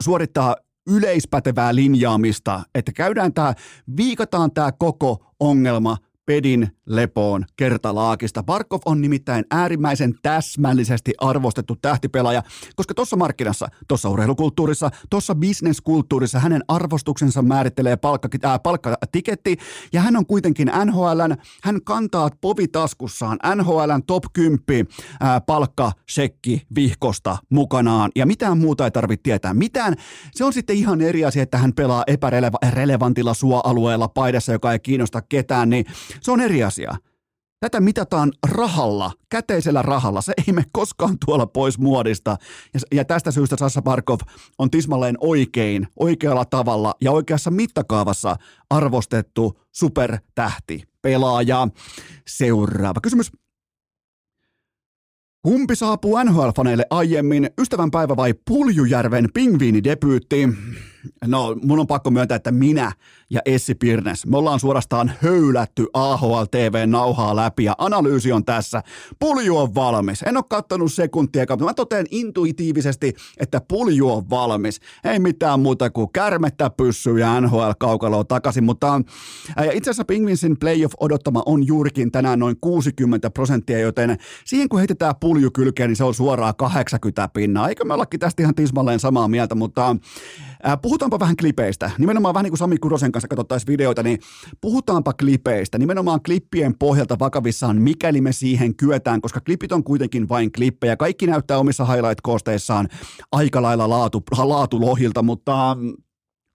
suorittaa 0.02 0.56
yleispätevää 0.90 1.74
linjaamista, 1.74 2.62
että 2.74 2.92
käydään 2.92 3.34
tämä, 3.34 3.54
viikataan 3.96 4.50
tämä 4.50 4.72
koko 4.72 5.26
ongelma 5.40 5.96
pedin 6.26 6.68
lepoon 6.86 7.44
kertalaakista. 7.56 8.42
Barkov 8.42 8.80
on 8.84 9.00
nimittäin 9.00 9.44
äärimmäisen 9.50 10.14
täsmällisesti 10.22 11.12
arvostettu 11.18 11.76
tähtipelaaja, 11.82 12.42
koska 12.76 12.94
tuossa 12.94 13.16
markkinassa, 13.16 13.68
tuossa 13.88 14.08
urheilukulttuurissa, 14.08 14.90
tuossa 15.10 15.34
bisneskulttuurissa 15.34 16.38
hänen 16.38 16.62
arvostuksensa 16.68 17.42
määrittelee 17.42 17.96
palkka, 17.96 18.28
äh, 18.44 18.60
palkkatiketti, 18.62 19.56
ja 19.92 20.00
hän 20.00 20.16
on 20.16 20.26
kuitenkin 20.26 20.70
NHLn, 20.84 21.36
hän 21.62 21.82
kantaa 21.84 22.30
povitaskussaan 22.40 23.38
NHLn 23.56 24.02
top 24.06 24.24
10 24.32 24.58
äh, 25.22 25.42
palkkasekki 25.46 26.62
vihkosta 26.74 27.38
mukanaan, 27.50 28.10
ja 28.16 28.26
mitään 28.26 28.58
muuta 28.58 28.84
ei 28.84 28.90
tarvitse 28.90 29.22
tietää. 29.22 29.54
Mitään, 29.54 29.94
se 30.32 30.44
on 30.44 30.52
sitten 30.52 30.76
ihan 30.76 31.00
eri 31.00 31.24
asia, 31.24 31.42
että 31.42 31.58
hän 31.58 31.72
pelaa 31.72 32.04
epärelevantilla 32.06 33.34
suoalueella 33.34 34.08
paidassa, 34.08 34.52
joka 34.52 34.72
ei 34.72 34.78
kiinnosta 34.78 35.22
ketään, 35.22 35.70
niin 35.70 35.86
se 36.20 36.30
on 36.30 36.40
eri 36.40 36.64
asia. 36.64 36.71
Tätä 37.62 37.80
mitataan 37.80 38.32
rahalla, 38.48 39.12
käteisellä 39.30 39.82
rahalla. 39.82 40.22
Se 40.22 40.32
ei 40.46 40.52
mene 40.52 40.66
koskaan 40.72 41.16
tuolla 41.26 41.46
pois 41.46 41.78
muodista. 41.78 42.36
Ja, 42.74 42.80
ja 42.92 43.04
tästä 43.04 43.30
syystä 43.30 43.56
Sassa 43.56 43.82
Barkov 43.82 44.20
on 44.58 44.70
tismalleen 44.70 45.16
oikein, 45.20 45.88
oikealla 45.98 46.44
tavalla 46.44 46.94
ja 47.00 47.12
oikeassa 47.12 47.50
mittakaavassa 47.50 48.36
arvostettu 48.70 49.60
supertähti, 49.72 50.82
pelaaja. 51.02 51.68
Seuraava 52.26 53.00
kysymys. 53.00 53.32
Kumpi 55.42 55.76
saapuu 55.76 56.16
NHL-faneille 56.16 56.84
aiemmin, 56.90 57.50
ystävänpäivä 57.60 58.16
vai 58.16 58.34
Puljujärven 58.48 59.28
pingviinidebyytti? 59.34 60.48
No, 61.26 61.56
mun 61.62 61.78
on 61.78 61.86
pakko 61.86 62.10
myöntää, 62.10 62.36
että 62.36 62.52
minä 62.52 62.92
ja 63.30 63.40
Essi 63.44 63.74
Pirnes, 63.74 64.26
me 64.26 64.36
ollaan 64.36 64.60
suorastaan 64.60 65.12
höylätty 65.22 65.86
AHL 65.94 66.44
TV-nauhaa 66.50 67.36
läpi 67.36 67.64
ja 67.64 67.74
analyysi 67.78 68.32
on 68.32 68.44
tässä. 68.44 68.82
Pulju 69.18 69.58
on 69.58 69.74
valmis. 69.74 70.22
En 70.22 70.36
ole 70.36 70.44
kattonut 70.48 70.92
sekuntia, 70.92 71.44
mutta 71.50 71.64
mä 71.64 71.74
totean 71.74 72.06
intuitiivisesti, 72.10 73.14
että 73.40 73.60
pulju 73.68 74.10
on 74.10 74.30
valmis. 74.30 74.80
Ei 75.04 75.18
mitään 75.18 75.60
muuta 75.60 75.90
kuin 75.90 76.12
kärmettä 76.12 76.70
pyssyä 76.70 77.18
ja 77.18 77.40
NHL-kaukaloa 77.40 78.24
takaisin, 78.24 78.64
mutta 78.64 79.00
itse 79.72 79.90
asiassa 79.90 80.04
Pingvinsin 80.04 80.56
playoff-odottama 80.58 81.42
on 81.46 81.66
juurikin 81.66 82.12
tänään 82.12 82.38
noin 82.38 82.56
60 82.60 83.30
prosenttia, 83.30 83.78
joten 83.78 84.18
siihen 84.44 84.68
kun 84.68 84.78
heitetään 84.78 85.14
pulju 85.20 85.50
kylkeen, 85.50 85.90
niin 85.90 85.96
se 85.96 86.04
on 86.04 86.14
suoraan 86.14 86.56
80 86.56 87.28
pinnaa. 87.28 87.68
Eikö 87.68 87.84
me 87.84 87.94
ollakin 87.94 88.20
tästä 88.20 88.42
ihan 88.42 88.54
tismalleen 88.54 89.00
samaa 89.00 89.28
mieltä, 89.28 89.54
mutta 89.54 89.96
Äh, 90.66 90.78
puhutaanpa 90.82 91.20
vähän 91.20 91.36
klipeistä. 91.36 91.90
Nimenomaan 91.98 92.34
vähän 92.34 92.44
niin 92.44 92.50
kuin 92.50 92.58
Sami 92.58 92.78
Kurosen 92.78 93.12
kanssa 93.12 93.28
katsottaisiin 93.28 93.66
videoita, 93.66 94.02
niin 94.02 94.18
puhutaanpa 94.60 95.12
klipeistä. 95.12 95.78
Nimenomaan 95.78 96.22
klippien 96.22 96.78
pohjalta 96.78 97.18
vakavissaan, 97.18 97.82
mikäli 97.82 98.20
me 98.20 98.32
siihen 98.32 98.76
kyetään, 98.76 99.20
koska 99.20 99.40
klipit 99.40 99.72
on 99.72 99.84
kuitenkin 99.84 100.28
vain 100.28 100.52
klippejä. 100.52 100.96
Kaikki 100.96 101.26
näyttää 101.26 101.58
omissa 101.58 101.84
highlight-koosteissaan 101.84 102.88
aika 103.32 103.62
lailla 103.62 103.88
laatu, 103.88 104.22
laatulohilta, 104.38 105.22
mutta 105.22 105.76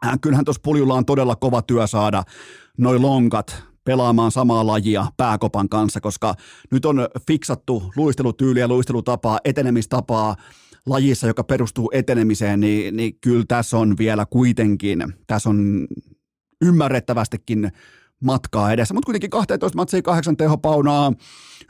äh, 0.05 0.19
kyllähän 0.21 0.45
tuossa 0.45 0.61
puljulla 0.63 0.93
on 0.93 1.05
todella 1.05 1.35
kova 1.35 1.61
työ 1.61 1.87
saada 1.87 2.23
noin 2.77 3.01
lonkat 3.01 3.63
pelaamaan 3.83 4.31
samaa 4.31 4.67
lajia 4.67 5.05
pääkopan 5.17 5.69
kanssa, 5.69 6.01
koska 6.01 6.35
nyt 6.71 6.85
on 6.85 7.07
fiksattu 7.27 7.83
luistelutyyliä, 7.95 8.67
luistelutapaa, 8.67 9.39
etenemistapaa, 9.45 10.35
lajissa, 10.87 11.27
joka 11.27 11.43
perustuu 11.43 11.89
etenemiseen, 11.93 12.59
niin, 12.59 12.95
niin 12.95 13.17
kyllä 13.21 13.45
tässä 13.47 13.77
on 13.77 13.97
vielä 13.97 14.25
kuitenkin, 14.25 15.03
tässä 15.27 15.49
on 15.49 15.87
ymmärrettävästikin 16.61 17.71
matkaa 18.23 18.71
edessä, 18.71 18.93
mutta 18.93 19.05
kuitenkin 19.05 19.29
12 19.29 19.75
matsia, 19.77 20.01
8 20.01 20.37
tehopaunaa, 20.37 21.13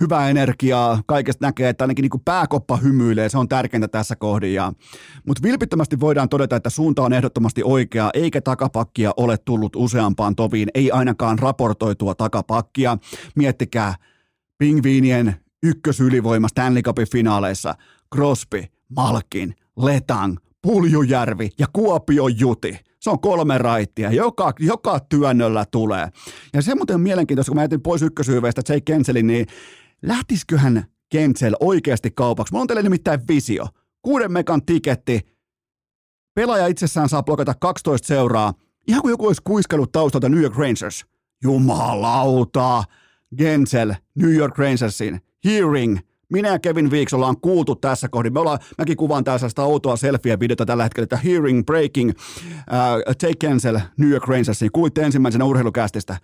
hyvää 0.02 0.30
energiaa, 0.30 1.02
kaikesta 1.06 1.46
näkee, 1.46 1.70
että 1.70 1.84
ainakin 1.84 2.04
niin 2.04 2.22
pääkoppa 2.26 2.78
hymyilee, 2.78 3.30
se 3.30 3.38
on 3.38 3.48
tärkeintä 3.48 3.88
tässä 3.88 4.16
kohdin. 4.16 4.62
Mutta 5.28 5.44
vilpittömästi 5.44 6.00
voidaan 6.00 6.30
todeta, 6.30 6.56
että 6.56 6.70
suunta 6.70 7.04
on 7.04 7.14
ehdottomasti 7.14 7.62
oikea, 7.64 8.10
eikä 8.14 8.42
takapakkia 8.42 9.12
ole 9.18 9.38
tullut 9.38 9.76
useampaan 9.76 10.36
toviin, 10.36 10.70
ei 10.74 10.92
ainakaan 10.92 11.40
raportoitua 11.40 12.16
takapakkia. 12.16 12.98
Miettikää, 13.36 13.96
pingviinien 14.58 15.36
ykkösylivoima 15.64 16.48
Stanley 16.48 16.82
Cupin 16.82 17.12
finaaleissa, 17.12 17.76
Crosby, 18.16 18.64
Malkin, 18.96 19.56
Letang, 19.78 20.38
Puljujärvi 20.62 21.50
ja 21.60 21.68
Kuopio 21.74 22.28
Juti. 22.28 22.80
Se 23.00 23.10
on 23.10 23.20
kolme 23.20 23.58
raittia, 23.58 24.12
joka, 24.12 24.54
joka 24.60 25.00
työnnöllä 25.00 25.66
tulee. 25.72 26.10
Ja 26.54 26.62
se 26.62 26.76
muuten 26.76 26.94
on 26.94 27.02
mielenkiintoista, 27.02 27.50
kun 27.50 27.56
mä 27.56 27.64
jätin 27.64 27.82
pois 27.82 28.02
ykkösyyveistä 28.02 28.62
Jake 28.70 28.82
Kenselin, 28.82 29.28
niin 29.28 29.46
lähtisiköhän 30.02 30.84
Kensel 31.10 31.56
oikeasti 31.60 32.12
kaupaksi? 32.12 32.54
Mulla 32.54 32.62
on 32.62 32.68
teille 32.68 32.84
nimittäin 32.84 33.20
visio. 33.28 33.68
Kuuden 34.02 34.32
mekan 34.32 34.66
tiketti. 34.66 35.38
Pelaaja 36.34 36.68
itsessään 36.68 37.10
saa 37.10 37.24
blokata 37.24 37.54
12 37.60 38.08
seuraa. 38.08 38.54
Ihan 38.88 39.02
kuin 39.02 39.12
joku 39.12 39.28
olisi 39.28 39.42
kuiskellut 39.44 39.92
taustalta 39.92 40.30
New 40.30 40.42
York 40.42 40.58
Rangers. 40.58 41.06
Jumalauta! 41.44 42.84
Gensel, 43.38 43.94
New 44.16 44.34
York 44.34 44.58
Rangersin, 44.58 45.22
Hearing, 45.46 46.00
minä 46.34 46.50
ja 46.50 46.60
Kevin 46.60 46.92
Weeks 46.92 47.14
ollaan 47.14 47.42
kuultu 47.42 47.76
tässä 47.76 48.10
kohdin. 48.10 48.34
Me 48.34 48.40
ollaan, 48.40 48.60
mäkin 48.78 48.98
kuvaan 48.98 49.24
tässä 49.24 49.50
sitä 49.50 49.64
outoa 49.64 49.96
selfie-videota 49.96 50.66
tällä 50.66 50.84
hetkellä, 50.84 51.04
että 51.04 51.18
Hearing 51.18 51.66
Breaking, 51.66 52.10
uh, 52.10 53.16
Take 53.18 53.48
Cancel, 53.48 53.80
New 53.98 54.10
York 54.10 54.28
Rangers. 54.28 54.60
Kuulitte 54.72 55.02
ensimmäisenä 55.02 55.46
urheilukästistä. 55.46 56.18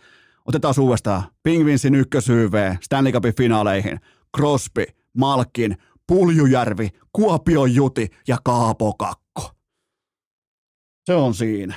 Otetaan 0.46 0.74
uudestaan. 0.80 1.24
Pingvinsin 1.44 1.96
ykkösyyv, 1.96 2.54
Stanley 2.82 3.12
Cupin 3.12 3.36
finaaleihin. 3.38 4.00
Crosby, 4.38 4.86
Malkin, 5.18 5.78
Puljujärvi, 6.08 6.90
Kuopio 7.14 7.66
Juti 7.66 8.08
ja 8.28 8.38
Kaapo 8.44 8.94
Kakko. 8.94 9.52
Se 11.06 11.14
on 11.14 11.34
siinä. 11.34 11.76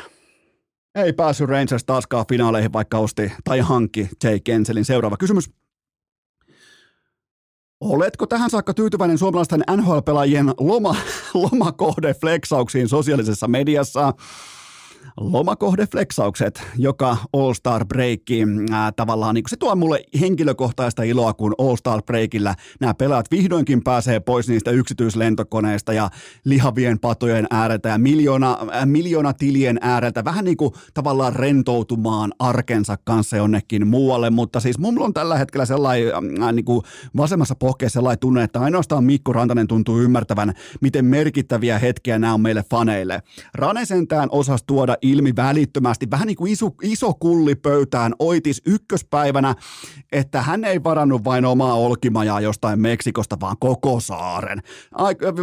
Ei 0.94 1.12
päässyt 1.12 1.48
Rangers 1.48 1.84
taaskaan 1.84 2.24
finaaleihin, 2.28 2.72
vaikka 2.72 2.98
osti 2.98 3.32
tai 3.44 3.60
hankki 3.60 4.08
Jake 4.24 4.40
Kenselin. 4.40 4.84
Seuraava 4.84 5.16
kysymys. 5.16 5.50
Oletko 7.88 8.26
tähän 8.26 8.50
saakka 8.50 8.74
tyytyväinen 8.74 9.18
suomalaisten 9.18 9.64
NHL-pelaajien 9.76 10.54
loma, 10.60 10.96
lomakohdefleksauksiin 11.34 12.88
sosiaalisessa 12.88 13.48
mediassa? 13.48 14.12
Lomakohdefleksaukset, 15.20 16.62
joka 16.78 17.16
All-Star 17.32 17.86
Breakki 17.86 18.42
ää, 18.70 18.92
tavallaan, 18.92 19.34
niin 19.34 19.44
se 19.48 19.56
tuo 19.56 19.76
mulle 19.76 20.04
henkilökohtaista 20.20 21.02
iloa, 21.02 21.34
kun 21.34 21.54
All-Star 21.58 22.02
Breakillä 22.02 22.54
nämä 22.80 22.94
pelaat 22.94 23.30
vihdoinkin 23.30 23.84
pääsee 23.84 24.20
pois 24.20 24.48
niistä 24.48 24.70
yksityislentokoneista 24.70 25.92
ja 25.92 26.10
lihavien 26.44 26.98
patojen 26.98 27.46
ääreltä 27.50 27.88
ja 27.88 27.98
miljoona, 27.98 28.58
ää, 28.70 28.86
miljoona 28.86 29.32
tilien 29.32 29.78
ääreltä, 29.80 30.24
vähän 30.24 30.44
niin 30.44 30.56
kuin 30.56 30.74
tavallaan 30.94 31.32
rentoutumaan 31.32 32.32
arkensa 32.38 32.96
kanssa 33.04 33.36
jonnekin 33.36 33.86
muualle, 33.86 34.30
mutta 34.30 34.60
siis 34.60 34.78
mulla 34.78 35.04
on 35.04 35.14
tällä 35.14 35.38
hetkellä 35.38 35.66
sellainen 35.66 36.12
ää, 36.42 36.52
niin 36.52 36.64
kuin 36.64 36.82
vasemmassa 37.16 37.54
pohkeessa 37.54 37.96
sellainen 37.96 38.18
tunne, 38.18 38.42
että 38.42 38.60
ainoastaan 38.60 39.04
Mikko 39.04 39.32
Rantanen 39.32 39.68
tuntuu 39.68 40.00
ymmärtävän, 40.00 40.54
miten 40.80 41.04
merkittäviä 41.04 41.78
hetkiä 41.78 42.18
nämä 42.18 42.34
on 42.34 42.40
meille 42.40 42.64
faneille. 42.70 43.22
Rane 43.54 43.84
sentään 43.84 44.28
osas 44.32 44.62
tuoda 44.66 44.86
tuoda 44.86 44.95
ilmi 45.02 45.32
välittömästi, 45.36 46.10
vähän 46.10 46.26
niin 46.26 46.36
kuin 46.36 46.52
iso, 46.52 46.70
iso 46.82 47.14
kulli 47.14 47.54
pöytään 47.54 48.14
Oitis 48.18 48.62
ykköspäivänä, 48.66 49.54
että 50.12 50.42
hän 50.42 50.64
ei 50.64 50.84
varannut 50.84 51.24
vain 51.24 51.44
omaa 51.44 51.74
olkimajaa 51.74 52.40
jostain 52.40 52.80
Meksikosta, 52.80 53.36
vaan 53.40 53.56
koko 53.60 54.00
saaren. 54.00 54.62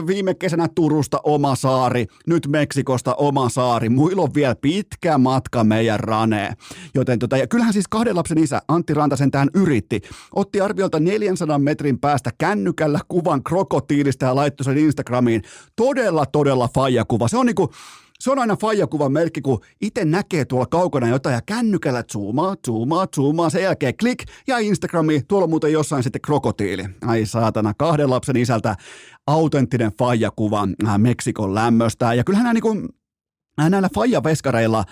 Viime 0.08 0.34
kesänä 0.34 0.68
Turusta 0.76 1.20
oma 1.24 1.56
saari, 1.56 2.06
nyt 2.28 2.47
Meksikosta 2.47 3.16
oma 3.16 3.49
saari. 3.49 3.89
Muilla 3.89 4.22
on 4.22 4.34
vielä 4.36 4.56
pitkä 4.56 5.18
matka 5.18 5.64
meidän 5.64 5.99
raneen. 5.99 6.58
Joten 6.95 7.20
tota, 7.20 7.38
ja 7.38 7.47
kyllähän 7.47 7.74
siis 7.74 7.88
kahden 7.88 8.16
lapsen 8.16 8.38
isä 8.38 8.62
Antti 8.68 8.93
Rantasen 8.93 9.32
tämän 9.32 9.49
yritti. 9.54 10.01
Otti 10.36 10.62
arviolta 10.62 10.99
400 10.99 11.60
metrin 11.60 11.99
päästä 11.99 12.32
kännykällä 12.38 12.99
kuvan 13.08 13.43
krokotiilista 13.43 14.26
ja 14.26 14.36
laittoi 14.36 14.66
sen 14.66 14.78
Instagramiin. 14.78 15.41
Todella, 15.76 16.26
todella 16.26 16.70
faijakuva. 16.76 17.28
Se 17.28 17.38
on 17.38 17.45
niinku, 17.45 17.72
se 18.20 18.32
on 18.32 18.39
aina 18.39 18.55
faijakuvan 18.55 19.11
merkki, 19.11 19.41
kun 19.41 19.59
itse 19.82 20.05
näkee 20.05 20.45
tuolla 20.45 20.66
kaukana 20.66 21.07
jotain 21.07 21.34
ja 21.34 21.41
kännykällä 21.45 22.03
zoomaa, 22.11 22.55
zoomaa, 22.66 23.07
zoomaa, 23.16 23.49
sen 23.49 23.64
jälkeen 23.64 23.97
klik 23.97 24.24
ja 24.47 24.57
Instagrami, 24.57 25.22
tuolla 25.28 25.47
muuten 25.47 25.72
jossain 25.72 26.03
sitten 26.03 26.22
krokotiili. 26.22 26.86
Ai 27.01 27.26
saatana, 27.26 27.74
kahden 27.74 28.09
lapsen 28.09 28.38
isältä 28.38 28.76
autenttinen 29.28 29.91
faijakuva 29.99 30.68
äh, 30.88 30.99
Meksikon 30.99 31.55
lämmöstä. 31.55 32.14
Ja 32.14 32.24
kyllähän 32.24 32.43
nämä, 32.43 32.53
niin 32.53 32.89
näillä 33.70 33.89
faijaveskareilla 33.95 34.84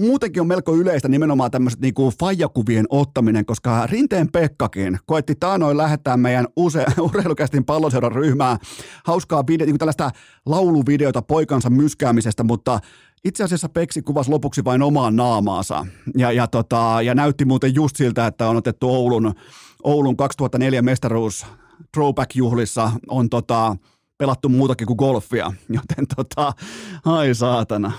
muutenkin 0.00 0.40
on 0.40 0.46
melko 0.46 0.76
yleistä 0.76 1.08
nimenomaan 1.08 1.50
tämmöiset 1.50 1.80
niinku 1.80 2.12
faijakuvien 2.20 2.86
ottaminen, 2.88 3.46
koska 3.46 3.86
Rinteen 3.86 4.32
Pekkakin 4.32 4.98
koetti 5.06 5.34
taanoin 5.34 5.76
lähettää 5.76 6.16
meidän 6.16 6.46
use, 6.56 6.84
urheilukästin 7.00 7.64
palloseuran 7.64 8.12
ryhmää 8.12 8.56
hauskaa 9.04 9.46
video, 9.46 9.66
niinku 9.66 9.78
tällaista 9.78 10.10
lauluvideota 10.46 11.22
poikansa 11.22 11.70
myskäämisestä, 11.70 12.44
mutta 12.44 12.80
itse 13.24 13.44
asiassa 13.44 13.68
Peksi 13.68 14.02
kuvasi 14.02 14.30
lopuksi 14.30 14.64
vain 14.64 14.82
omaan 14.82 15.16
naamaansa 15.16 15.86
ja, 16.16 16.32
ja, 16.32 16.46
tota, 16.46 16.98
ja 17.02 17.14
näytti 17.14 17.44
muuten 17.44 17.74
just 17.74 17.96
siltä, 17.96 18.26
että 18.26 18.48
on 18.48 18.56
otettu 18.56 18.94
Oulun, 18.94 19.34
Oulun 19.84 20.16
2004 20.16 20.82
mestaruus 20.82 21.46
throwback-juhlissa 21.96 22.90
on 23.08 23.30
tota, 23.30 23.76
pelattu 24.18 24.48
muutakin 24.48 24.86
kuin 24.86 24.96
golfia, 24.96 25.52
joten 25.68 26.06
tota, 26.16 26.52
ai 27.04 27.34
saatana. 27.34 27.92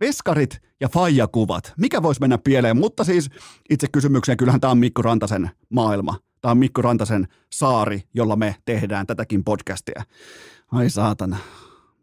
Veskarit 0.00 0.62
ja 0.80 0.88
faijakuvat. 0.88 1.72
Mikä 1.78 2.02
voisi 2.02 2.20
mennä 2.20 2.38
pieleen? 2.38 2.76
Mutta 2.76 3.04
siis 3.04 3.30
itse 3.70 3.86
kysymykseen, 3.92 4.38
kyllähän 4.38 4.60
tämä 4.60 4.70
on 4.70 4.78
Mikko 4.78 5.02
Rantasen 5.02 5.50
maailma. 5.70 6.18
Tämä 6.40 6.52
on 6.52 6.58
Mikko 6.58 6.82
Rantasen 6.82 7.28
saari, 7.52 8.02
jolla 8.14 8.36
me 8.36 8.56
tehdään 8.64 9.06
tätäkin 9.06 9.44
podcastia. 9.44 10.02
Ai 10.72 10.90
saatana. 10.90 11.36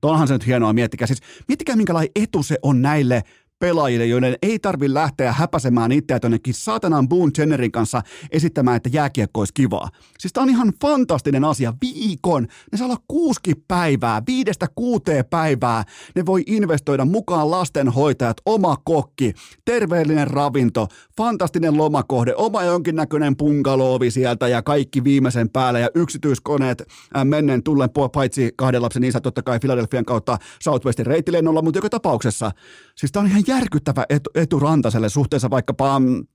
Onhan 0.02 0.28
se 0.28 0.34
nyt 0.34 0.46
hienoa, 0.46 0.74
miettikää. 0.74 1.08
Siis 1.08 1.22
miettikää, 1.48 1.76
minkälainen 1.76 2.12
etu 2.16 2.44
se 2.44 2.58
on 2.62 2.82
näille 2.82 3.24
pelaajille, 3.66 4.06
joiden 4.06 4.36
ei 4.42 4.60
tarvi 4.60 4.94
lähteä 4.94 5.32
häpäsemään 5.32 5.92
itseä 5.92 6.20
jonnekin 6.24 6.54
saatanan 6.54 7.10
Boone 7.10 7.32
Jennerin 7.38 7.72
kanssa 7.72 8.02
esittämään, 8.32 8.78
että 8.78 8.90
jääkiekko 8.94 9.42
olisi 9.42 9.54
kivaa. 9.54 9.90
Siis 10.20 10.34
tämä 10.34 10.44
on 10.44 10.50
ihan 10.50 10.74
fantastinen 10.82 11.44
asia. 11.44 11.74
Viikon, 11.82 12.48
ne 12.72 12.78
saa 12.78 12.88
olla 12.88 12.98
kuusi 13.08 13.40
päivää, 13.68 14.22
viidestä 14.28 14.68
kuuteen 14.76 15.26
päivää. 15.30 15.84
Ne 16.16 16.26
voi 16.26 16.44
investoida 16.48 17.06
mukaan 17.06 17.52
lastenhoitajat, 17.52 18.38
oma 18.46 18.78
kokki, 18.84 19.34
terveellinen 19.66 20.28
ravinto, 20.28 20.88
fantastinen 21.18 21.78
lomakohde, 21.78 22.34
oma 22.36 22.64
jonkinnäköinen 22.64 23.36
punkaloovi 23.36 24.12
sieltä 24.12 24.48
ja 24.48 24.62
kaikki 24.62 25.04
viimeisen 25.04 25.50
päälle 25.50 25.80
ja 25.80 25.90
yksityiskoneet 25.96 26.84
äh, 27.18 27.26
menneen 27.26 27.64
tullen 27.64 27.90
paitsi 28.14 28.54
kahden 28.58 28.82
lapsen 28.82 29.04
isä 29.04 29.22
totta 29.22 29.42
kai 29.42 29.60
Philadelphian 29.60 30.06
kautta 30.06 30.38
Southwestin 30.62 31.06
reittilennolla, 31.06 31.62
mutta 31.62 31.78
joka 31.78 31.90
tapauksessa. 31.90 32.52
Siis 32.96 33.12
tämä 33.12 33.22
on 33.22 33.30
ihan 33.30 33.44
järkyttävä 33.48 34.06
etu, 34.10 34.30
etu 34.36 34.60
Rantaselle 34.60 35.10
suhteessa 35.10 35.50
vaikkapa 35.50 36.00
mm, 36.00 36.28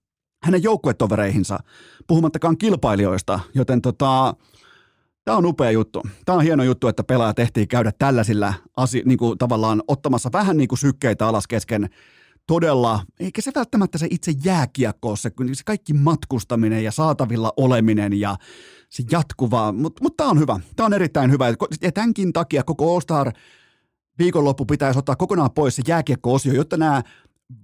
hänen 0.42 0.62
joukkuetovereihinsa, 0.62 1.58
puhumattakaan 2.06 2.58
kilpailijoista, 2.58 3.40
joten 3.54 3.82
tota, 3.82 4.34
Tämä 5.24 5.38
on 5.38 5.46
upea 5.46 5.70
juttu. 5.70 6.02
Tämä 6.24 6.38
on 6.38 6.44
hieno 6.44 6.62
juttu, 6.62 6.88
että 6.88 7.04
pelaaja 7.04 7.34
tehtiin 7.34 7.68
käydä 7.68 7.92
tällaisilla 7.98 8.54
asio- 8.76 9.02
niin 9.04 9.18
kuin 9.18 9.38
tavallaan 9.38 9.82
ottamassa 9.88 10.30
vähän 10.32 10.56
niin 10.56 10.68
kuin 10.68 10.78
sykkeitä 10.78 11.26
alas 11.26 11.46
kesken 11.46 11.90
todella, 12.50 13.00
eikä 13.20 13.42
se 13.42 13.52
välttämättä 13.54 13.98
se 13.98 14.06
itse 14.10 14.32
jääkiekko 14.44 15.16
se, 15.16 15.30
se 15.52 15.64
kaikki 15.64 15.92
matkustaminen 15.92 16.84
ja 16.84 16.92
saatavilla 16.92 17.52
oleminen 17.56 18.20
ja 18.20 18.36
se 18.88 19.02
jatkuva, 19.10 19.72
mutta 19.72 20.02
mut 20.02 20.16
tämä 20.16 20.30
on 20.30 20.38
hyvä. 20.38 20.60
Tämä 20.76 20.86
on 20.86 20.92
erittäin 20.92 21.30
hyvä. 21.30 21.48
Ja 21.82 21.92
tämänkin 21.92 22.32
takia 22.32 22.62
koko 22.62 22.94
All-Star 22.94 23.32
viikonloppu 24.18 24.66
pitäisi 24.66 24.98
ottaa 24.98 25.16
kokonaan 25.16 25.50
pois 25.50 25.76
se 25.76 25.82
jääkiekko-osio, 25.86 26.52
jotta 26.52 26.76
nämä 26.76 27.02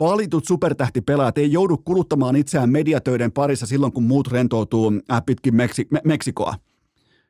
valitut 0.00 0.44
supertähtipelaajat 0.44 1.38
ei 1.38 1.52
joudu 1.52 1.76
kuluttamaan 1.76 2.36
itseään 2.36 2.70
mediatöiden 2.70 3.32
parissa 3.32 3.66
silloin, 3.66 3.92
kun 3.92 4.04
muut 4.04 4.28
rentoutuu 4.28 4.92
äh, 5.12 5.22
pitkin 5.26 5.54
Meksi- 5.54 5.88
Me- 5.90 6.02
Meksikoa. 6.04 6.54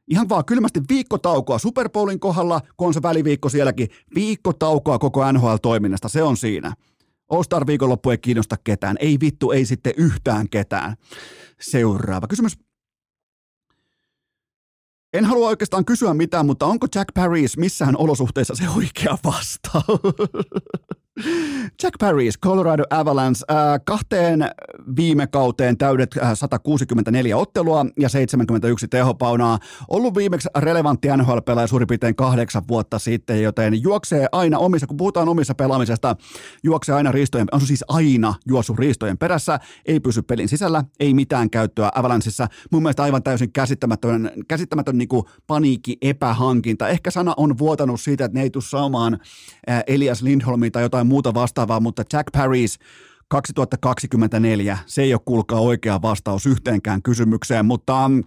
Ihan 0.08 0.28
vaan 0.28 0.44
kylmästi 0.44 0.80
viikkotaukoa 0.88 1.58
Super 1.58 1.88
Bowlin 1.88 2.20
kohdalla, 2.20 2.60
kun 2.76 2.88
on 2.88 2.94
se 2.94 3.02
väliviikko 3.02 3.48
sielläkin, 3.48 3.88
viikkotaukoa 4.14 4.98
koko 4.98 5.32
NHL-toiminnasta, 5.32 6.08
se 6.08 6.22
on 6.22 6.36
siinä. 6.36 6.72
All-Star 7.30 7.66
viikonloppu 7.66 8.10
ei 8.10 8.18
kiinnosta 8.18 8.56
ketään, 8.64 8.96
ei 9.00 9.16
vittu, 9.20 9.50
ei 9.50 9.64
sitten 9.64 9.92
yhtään 9.96 10.48
ketään. 10.50 10.96
Seuraava 11.60 12.26
kysymys 12.26 12.58
en 15.16 15.24
halua 15.24 15.48
oikeastaan 15.48 15.84
kysyä 15.84 16.14
mitään, 16.14 16.46
mutta 16.46 16.66
onko 16.66 16.86
Jack 16.94 17.14
Paris 17.14 17.56
missään 17.56 17.96
olosuhteissa 17.96 18.54
se 18.54 18.68
oikea 18.68 19.18
vastaus? 19.24 20.00
Jack 21.82 21.94
Paris, 22.00 22.38
Colorado 22.38 22.82
Avalanche, 22.90 23.44
äh, 23.50 23.80
kahteen 23.84 24.50
viime 24.96 25.26
kauteen 25.26 25.78
täydet 25.78 26.16
äh, 26.22 26.30
164 26.34 27.36
ottelua 27.36 27.86
ja 27.98 28.08
71 28.08 28.88
tehopaunaa. 28.88 29.58
Ollut 29.88 30.16
viimeksi 30.16 30.48
relevantti 30.58 31.08
NHL-pelaaja 31.16 31.66
suurin 31.66 31.88
piirtein 31.88 32.16
kahdeksan 32.16 32.62
vuotta 32.68 32.98
sitten, 32.98 33.42
joten 33.42 33.82
juoksee 33.82 34.26
aina 34.32 34.58
omissa, 34.58 34.86
kun 34.86 34.96
puhutaan 34.96 35.28
omissa 35.28 35.54
pelaamisesta, 35.54 36.16
juoksee 36.62 36.94
aina 36.94 37.12
riistojen, 37.12 37.48
on 37.52 37.60
siis 37.60 37.84
aina 37.88 38.34
juosu 38.46 38.76
riistojen 38.76 39.18
perässä, 39.18 39.58
ei 39.86 40.00
pysy 40.00 40.22
pelin 40.22 40.48
sisällä, 40.48 40.84
ei 41.00 41.14
mitään 41.14 41.50
käyttöä 41.50 41.90
Avalancheissa. 41.94 42.48
Mun 42.70 42.82
mielestä 42.82 43.02
aivan 43.02 43.22
täysin 43.22 43.52
käsittämätön, 43.52 44.30
käsittämätön 44.48 44.98
niin 44.98 45.08
paniikki, 45.46 45.96
epähankinta. 46.02 46.88
Ehkä 46.88 47.10
sana 47.10 47.34
on 47.36 47.58
vuotanut 47.58 48.00
siitä, 48.00 48.24
että 48.24 48.38
ne 48.38 48.42
ei 48.42 48.50
tule 48.50 48.64
saamaan 48.64 49.18
äh, 49.70 49.82
Elias 49.86 50.22
Lindholmia 50.22 50.70
tai 50.70 50.82
jotain 50.82 51.05
muuta 51.06 51.34
vastaavaa, 51.34 51.80
mutta 51.80 52.02
Jack 52.12 52.26
Paris 52.32 52.78
2024, 53.28 54.78
se 54.86 55.02
ei 55.02 55.14
ole 55.14 55.20
kuulkaa 55.24 55.60
oikea 55.60 56.02
vastaus 56.02 56.46
yhteenkään 56.46 57.02
kysymykseen, 57.02 57.66
mutta 57.66 58.08
mm, 58.08 58.24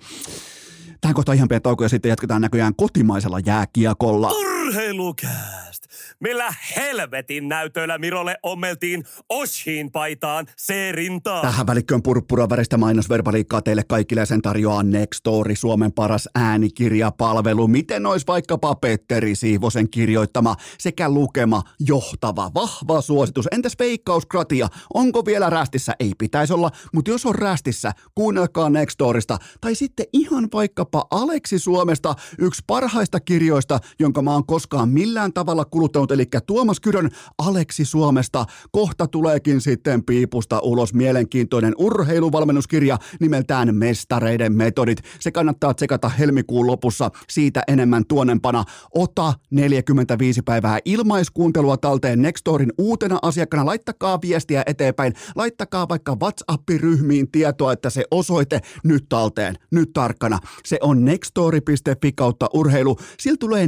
tähän 1.02 1.16
kohtaan 1.16 1.36
ihan 1.36 1.48
pieni 1.48 1.62
tauko 1.62 1.84
ja 1.84 1.90
sitten 1.90 2.10
jatketaan 2.10 2.42
näköjään 2.42 2.76
kotimaisella 2.76 3.40
jääkiekolla. 3.46 4.49
Urheilukääst! 4.70 5.84
Millä 6.20 6.54
helvetin 6.76 7.48
näytöillä 7.48 7.98
Mirolle 7.98 8.38
ommeltiin 8.44 9.04
Oshin 9.30 9.92
paitaan 9.92 10.46
C-rintaan? 10.62 11.42
Tähän 11.42 11.68
välikköön 11.68 12.04
purppura 12.04 12.50
väristä 12.50 12.78
mainosverbaliikkaa 12.78 13.62
teille 13.62 13.84
kaikille 13.88 14.26
sen 14.26 14.42
tarjoaa 14.42 14.84
Nextory, 14.84 15.56
Suomen 15.56 15.92
paras 15.92 16.30
äänikirjapalvelu. 16.36 17.68
Miten 17.68 18.06
olisi 18.06 18.28
vaikkapa 18.28 18.76
Petteri 18.76 19.36
Siivosen 19.36 19.90
kirjoittama 19.90 20.56
sekä 20.78 21.10
lukema 21.10 21.64
johtava, 21.80 22.52
vahva 22.54 23.02
suositus. 23.02 23.48
Entäs 23.52 23.74
veikkauskratia? 23.80 24.68
Onko 24.94 25.26
vielä 25.26 25.50
rästissä? 25.50 25.94
Ei 26.00 26.12
pitäisi 26.18 26.54
olla, 26.54 26.72
mutta 26.94 27.12
jos 27.12 27.26
on 27.26 27.36
rästissä, 27.36 27.92
kuunnelkaa 28.16 28.70
Nextorista. 28.70 29.38
Tai 29.62 29.76
sitten 29.76 30.06
ihan 30.14 30.48
vaikkapa 30.54 31.08
Aleksi 31.12 31.60
Suomesta, 31.60 32.16
yksi 32.40 32.64
parhaista 32.68 33.20
kirjoista, 33.20 33.80
jonka 34.00 34.22
mä 34.22 34.32
oon 34.34 34.46
koskaan 34.60 34.90
millään 34.90 35.34
tavalla 35.34 35.66
kuluttanut, 35.66 36.12
eli 36.12 36.26
Tuomas 36.48 36.80
Kyrön 36.80 37.10
Aleksi 37.38 37.86
Suomesta. 37.86 38.46
Kohta 38.72 39.08
tuleekin 39.08 39.62
sitten 39.62 40.04
piipusta 40.04 40.60
ulos 40.60 40.94
mielenkiintoinen 40.94 41.74
urheiluvalmennuskirja 41.78 42.98
nimeltään 43.20 43.76
Mestareiden 43.76 44.54
metodit. 44.54 44.98
Se 45.20 45.32
kannattaa 45.32 45.74
tsekata 45.74 46.10
helmikuun 46.10 46.68
lopussa 46.68 47.12
siitä 47.30 47.64
enemmän 47.68 48.04
tuonnempana. 48.08 48.64
Ota 48.96 49.34
45 49.52 50.42
päivää 50.42 50.80
ilmaiskuuntelua 50.86 51.78
talteen 51.78 52.22
Nextorin 52.22 52.74
uutena 52.78 53.20
asiakkana. 53.22 53.66
Laittakaa 53.66 54.20
viestiä 54.22 54.64
eteenpäin. 54.66 55.14
Laittakaa 55.36 55.90
vaikka 55.90 56.18
WhatsApp-ryhmiin 56.22 57.32
tietoa, 57.32 57.74
että 57.74 57.90
se 57.90 58.04
osoite 58.12 58.62
nyt 58.84 59.06
talteen, 59.10 59.56
nyt 59.72 59.90
tarkkana. 59.94 60.40
Se 60.66 60.78
on 60.82 61.06
nextori.fi 61.06 62.12
kautta 62.12 62.48
urheilu. 62.54 62.96
Sillä 63.20 63.38
tulee 63.40 63.68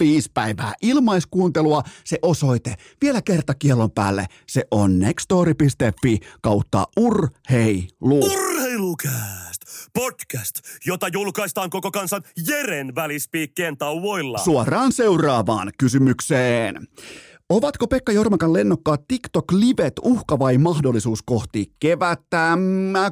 45 0.00 0.30
päivää 0.34 0.74
ilmaiskuuntelua. 0.82 1.82
Se 2.04 2.18
osoite 2.22 2.74
vielä 3.02 3.22
kerta 3.22 3.54
kielon 3.54 3.90
päälle. 3.90 4.26
Se 4.46 4.64
on 4.70 4.98
nextori.fi 4.98 6.18
kautta 6.42 6.86
urheilu. 6.96 8.18
Urheilukääst! 8.18 9.62
Podcast, 9.92 10.54
jota 10.86 11.08
julkaistaan 11.08 11.70
koko 11.70 11.90
kansan 11.90 12.22
Jeren 12.48 12.94
välispiikkien 12.94 13.76
tauvoilla. 13.76 14.38
Suoraan 14.38 14.92
seuraavaan 14.92 15.72
kysymykseen. 15.78 16.88
Ovatko 17.50 17.86
Pekka 17.86 18.12
Jormakan 18.12 18.52
lennokkaat 18.52 19.08
TikTok-livet 19.08 19.92
uhka 20.02 20.38
vai 20.38 20.58
mahdollisuus 20.58 21.22
kohti 21.22 21.72
kevättä? 21.80 22.58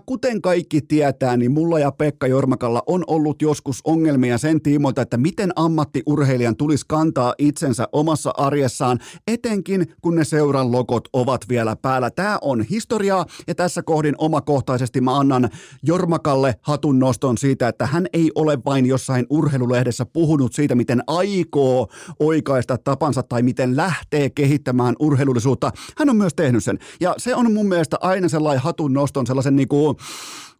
Kuten 0.07 0.43
kaikki 0.43 0.81
tietää, 0.81 1.37
niin 1.37 1.51
mulla 1.51 1.79
ja 1.79 1.93
Pekka 1.93 2.27
Jormakalla 2.27 2.83
on 2.87 3.05
ollut 3.07 3.43
joskus 3.43 3.81
ongelmia 3.85 4.39
sen 4.39 4.63
tiimoilta, 4.63 5.03
että 5.03 5.17
miten 5.17 5.53
ammattiurheilijan 5.57 6.57
tulisi 6.57 6.85
kantaa 6.89 7.35
itsensä 7.39 7.89
omassa 7.93 8.31
arjessaan, 8.37 8.99
etenkin 9.27 9.87
kun 10.01 10.15
ne 10.15 10.25
seuran 10.25 10.73
logot 10.73 11.09
ovat 11.13 11.49
vielä 11.49 11.77
päällä. 11.77 12.11
Tämä 12.11 12.39
on 12.43 12.63
historiaa 12.63 13.27
ja 13.47 13.55
tässä 13.55 13.83
kohdin 13.83 14.15
omakohtaisesti 14.19 15.01
mä 15.01 15.19
annan 15.19 15.49
Jormakalle 15.83 16.55
hatun 16.63 16.99
noston 16.99 17.39
siitä, 17.39 17.69
että 17.69 17.87
hän 17.87 18.07
ei 18.13 18.31
ole 18.35 18.59
vain 18.65 18.87
jossain 18.87 19.27
urheilulehdessä 19.31 20.07
puhunut 20.07 20.53
siitä, 20.53 20.75
miten 20.75 21.03
aikoo 21.07 21.89
oikaista 22.21 22.79
tapansa 22.85 23.23
tai 23.23 23.43
miten 23.43 23.77
lähtee 23.77 24.28
kehittämään 24.35 24.95
urheilullisuutta. 25.01 25.71
Hän 25.99 26.11
on 26.11 26.17
myös 26.17 26.35
tehnyt 26.35 26.65
sen. 26.65 26.79
Ja 27.01 27.15
se 27.19 27.35
on 27.35 27.53
mun 27.53 27.69
mielestä 27.69 27.97
aina 28.01 28.29
sellainen 28.29 28.63
hatun 28.63 28.93
noston, 28.93 29.27
sellaisen 29.27 29.57
niin 29.57 29.69
kuin 29.69 29.97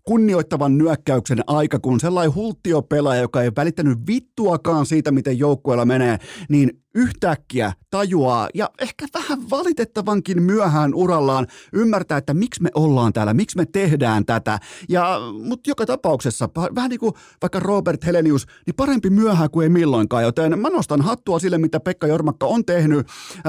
kunnioittavan 0.09 0.79
nyökkäyksen 0.79 1.39
aika, 1.47 1.79
kun 1.79 2.01
sellainen 2.01 2.35
hulttiopelaaja, 2.35 3.21
joka 3.21 3.43
ei 3.43 3.51
välittänyt 3.57 3.99
vittuakaan 4.07 4.87
siitä, 4.87 5.11
miten 5.11 5.39
joukkueella 5.39 5.85
menee, 5.85 6.19
niin 6.49 6.83
yhtäkkiä 6.99 7.73
tajuaa 7.91 8.49
ja 8.55 8.71
ehkä 8.81 9.07
vähän 9.15 9.51
valitettavankin 9.51 10.43
myöhään 10.43 10.95
urallaan 10.95 11.47
ymmärtää, 11.73 12.19
että 12.19 12.35
miksi 12.35 12.63
me 12.63 12.71
ollaan 12.75 13.13
täällä, 13.13 13.35
miksi 13.35 13.57
me 13.57 13.67
tehdään 13.67 14.27
tätä. 14.27 14.59
Ja, 14.89 15.19
mutta 15.45 15.71
joka 15.71 15.87
tapauksessa, 15.87 16.49
vähän 16.75 16.91
niin 16.91 17.01
kuin 17.01 17.13
vaikka 17.43 17.61
Robert 17.61 18.07
Helenius, 18.07 18.47
niin 18.67 18.75
parempi 18.75 19.11
myöhään 19.11 19.51
kuin 19.51 19.65
ei 19.65 19.69
milloinkaan, 19.69 20.23
joten 20.23 20.59
mä 20.59 20.69
nostan 20.69 21.01
hattua 21.01 21.39
sille, 21.39 21.59
mitä 21.59 21.81
Pekka 21.81 22.07
Jormakka 22.07 22.47
on 22.47 22.65
tehnyt 22.65 23.07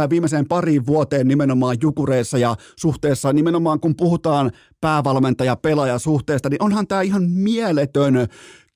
viimeiseen 0.10 0.48
pariin 0.48 0.86
vuoteen 0.86 1.28
nimenomaan 1.28 1.78
jukureissa 1.82 2.38
ja 2.38 2.56
suhteessa 2.76 3.34
nimenomaan 3.34 3.80
kun 3.80 3.96
puhutaan 3.96 4.52
päävalmentaja 4.82 5.56
pelaaja 5.56 6.00
suhteesta, 6.00 6.50
niin 6.50 6.64
onhan 6.64 6.88
tämä 6.88 7.02
ihan 7.02 7.24
mieletön 7.24 8.28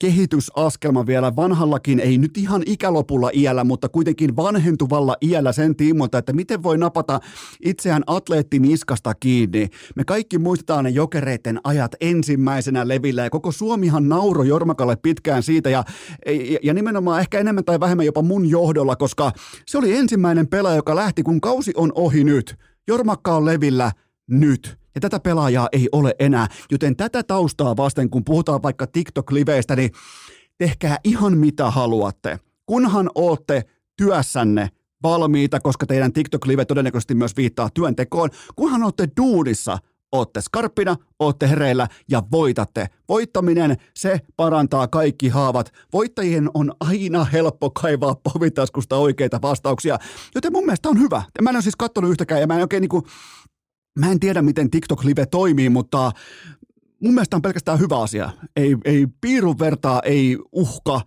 kehitysaskelma 0.03 1.05
vielä 1.05 1.35
vanhallakin, 1.35 1.99
ei 1.99 2.17
nyt 2.17 2.37
ihan 2.37 2.63
ikälopulla 2.65 3.29
iällä, 3.33 3.63
mutta 3.63 3.89
kuitenkin 3.89 4.35
vanhentuvalla 4.35 5.15
iällä 5.21 5.51
sen 5.51 5.75
tiimoilta, 5.75 6.17
että 6.17 6.33
miten 6.33 6.63
voi 6.63 6.77
napata 6.77 7.19
itseään 7.65 8.03
atleettiniskasta 8.07 9.13
kiinni. 9.13 9.69
Me 9.95 10.03
kaikki 10.03 10.37
muistetaan 10.37 10.83
ne 10.83 10.89
jokereiden 10.89 11.59
ajat 11.63 11.91
ensimmäisenä 12.01 12.87
levillä 12.87 13.23
ja 13.23 13.29
koko 13.29 13.51
Suomihan 13.51 14.09
nauro 14.09 14.43
Jormakalle 14.43 14.95
pitkään 14.95 15.43
siitä 15.43 15.69
ja, 15.69 15.83
ja, 16.25 16.59
ja 16.63 16.73
nimenomaan 16.73 17.19
ehkä 17.19 17.39
enemmän 17.39 17.65
tai 17.65 17.79
vähemmän 17.79 18.05
jopa 18.05 18.21
mun 18.21 18.49
johdolla, 18.49 18.95
koska 18.95 19.31
se 19.65 19.77
oli 19.77 19.97
ensimmäinen 19.97 20.47
pelaaja, 20.47 20.75
joka 20.75 20.95
lähti, 20.95 21.23
kun 21.23 21.41
kausi 21.41 21.71
on 21.75 21.91
ohi 21.95 22.23
nyt. 22.23 22.55
Jormakka 22.87 23.35
on 23.35 23.45
levillä 23.45 23.91
nyt 24.29 24.82
ja 24.95 25.01
tätä 25.01 25.19
pelaajaa 25.19 25.69
ei 25.71 25.89
ole 25.91 26.15
enää. 26.19 26.47
Joten 26.71 26.95
tätä 26.95 27.23
taustaa 27.23 27.77
vasten, 27.77 28.09
kun 28.09 28.23
puhutaan 28.23 28.63
vaikka 28.63 28.85
TikTok-liveistä, 28.85 29.75
niin 29.75 29.91
tehkää 30.57 30.97
ihan 31.03 31.37
mitä 31.37 31.71
haluatte. 31.71 32.39
Kunhan 32.65 33.09
ootte 33.15 33.63
työssänne 33.97 34.69
valmiita, 35.03 35.59
koska 35.59 35.85
teidän 35.85 36.13
TikTok-live 36.13 36.65
todennäköisesti 36.65 37.15
myös 37.15 37.37
viittaa 37.37 37.69
työntekoon, 37.73 38.29
kunhan 38.55 38.83
ootte 38.83 39.07
duudissa, 39.21 39.77
ootte 40.11 40.41
skarppina, 40.41 40.95
ootte 41.19 41.49
hereillä 41.49 41.87
ja 42.09 42.23
voitatte. 42.31 42.87
Voittaminen, 43.09 43.77
se 43.95 44.19
parantaa 44.35 44.87
kaikki 44.87 45.29
haavat. 45.29 45.73
Voittajien 45.93 46.49
on 46.53 46.73
aina 46.79 47.23
helppo 47.23 47.69
kaivaa 47.69 48.15
povitaskusta 48.15 48.95
oikeita 48.95 49.41
vastauksia, 49.41 49.97
joten 50.35 50.51
mun 50.51 50.65
mielestä 50.65 50.89
on 50.89 50.99
hyvä. 50.99 51.23
Mä 51.41 51.49
en 51.49 51.55
ole 51.55 51.61
siis 51.61 51.75
katsonut 51.75 52.11
yhtäkään 52.11 52.41
ja 52.41 52.47
mä 52.47 52.55
en 52.55 52.61
oikein 52.61 52.81
niinku 52.81 53.03
Mä 53.99 54.11
en 54.11 54.19
tiedä, 54.19 54.41
miten 54.41 54.69
TikTok-live 54.69 55.25
toimii, 55.31 55.69
mutta 55.69 56.11
mun 56.99 57.13
mielestä 57.13 57.35
on 57.35 57.41
pelkästään 57.41 57.79
hyvä 57.79 57.99
asia. 57.99 58.29
Ei, 58.55 58.77
ei 58.85 59.07
piirun 59.21 59.59
vertaa, 59.59 60.01
ei 60.05 60.37
uhka. 60.51 61.01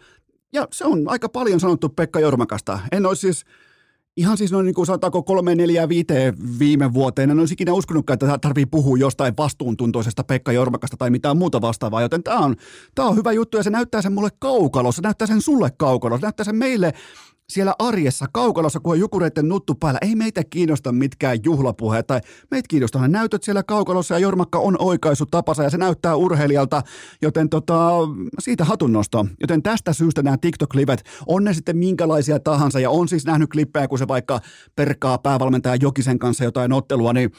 Ja 0.53 0.69
se 0.73 0.85
on 0.85 1.03
aika 1.07 1.29
paljon 1.29 1.61
sanottu 1.61 1.89
Pekka 1.89 2.21
Jormakasta. 2.21 2.79
En 2.93 3.07
olisi 3.07 3.21
siis, 3.21 3.45
ihan 4.17 4.39
siis 4.39 4.53
noin 4.53 4.67
niin 4.67 4.75
kuin 4.75 4.87
sanotaanko 4.87 5.23
kolme, 5.23 5.55
neljä, 5.55 5.89
viite 5.89 6.35
viime 6.59 6.95
vuoteen, 6.95 7.31
en 7.31 7.39
olisi 7.39 7.55
ikinä 7.55 7.73
uskonutkaan, 7.73 8.15
että 8.15 8.39
tarvii 8.39 8.67
puhua 8.67 8.99
jostain 8.99 9.35
vastuuntuntoisesta 9.39 10.25
Pekka 10.25 10.53
Jormakasta 10.53 10.97
tai 10.97 11.11
mitään 11.11 11.37
muuta 11.37 11.61
vastaavaa, 11.61 12.03
joten 12.03 12.23
tämä 12.23 12.39
on, 12.39 12.57
tämä 12.95 13.09
on 13.09 13.17
hyvä 13.17 13.33
juttu 13.33 13.57
ja 13.57 13.63
se 13.63 13.71
näyttää 13.71 14.03
sen 14.03 14.13
mulle 14.13 14.31
kaukalossa, 14.39 14.97
se 14.97 15.07
näyttää 15.07 15.27
sen 15.27 15.43
sulle 15.43 15.71
kaukalossa, 15.79 16.21
se 16.21 16.27
näyttää 16.27 16.45
sen 16.45 16.57
meille 16.57 16.93
siellä 17.49 17.75
arjessa 17.79 18.27
kaukalossa, 18.33 18.81
kun 18.81 18.93
on 18.93 18.99
jukureiden 18.99 19.49
nuttu 19.49 19.75
päällä, 19.75 19.99
ei 20.03 20.15
meitä 20.15 20.43
kiinnosta 20.51 20.93
mitkään 20.93 21.39
juhlapuheet 21.45 22.07
tai 22.07 22.21
meitä 22.51 22.67
kiinnostaa 22.69 23.09
näytöt 23.09 23.43
siellä 23.43 23.63
kaukalossa 23.63 24.15
ja 24.15 24.19
Jormakka 24.19 24.59
on 24.59 24.77
oikaisu 24.79 25.27
tapansa 25.27 25.63
ja 25.63 25.71
se 25.71 25.79
näyttää 25.79 26.17
urheilijalta, 26.17 26.83
joten 27.23 27.49
tota, 27.49 27.91
siitä 28.39 28.65
hatunnosto. 28.65 29.27
Joten 29.41 29.63
tästä 29.63 29.93
syystä 29.93 30.23
nämä 30.23 30.37
TikTok-livet, 30.37 31.03
on 31.27 31.45
ne 31.45 31.55
sitten 31.55 31.77
minkälaisia 31.77 32.41
tahansa 32.41 32.81
ja 32.81 32.91
on 32.91 33.09
siis 33.09 33.25
nähnyt 33.25 33.51
klippejä, 33.51 33.89
kun 33.89 33.99
se 33.99 34.09
vaikka 34.09 34.41
perkaa 34.77 35.19
päävalmentaja 35.19 35.77
Jokisen 35.81 36.19
kanssa 36.19 36.45
jotain 36.45 36.73
ottelua, 36.73 37.13
niin 37.13 37.33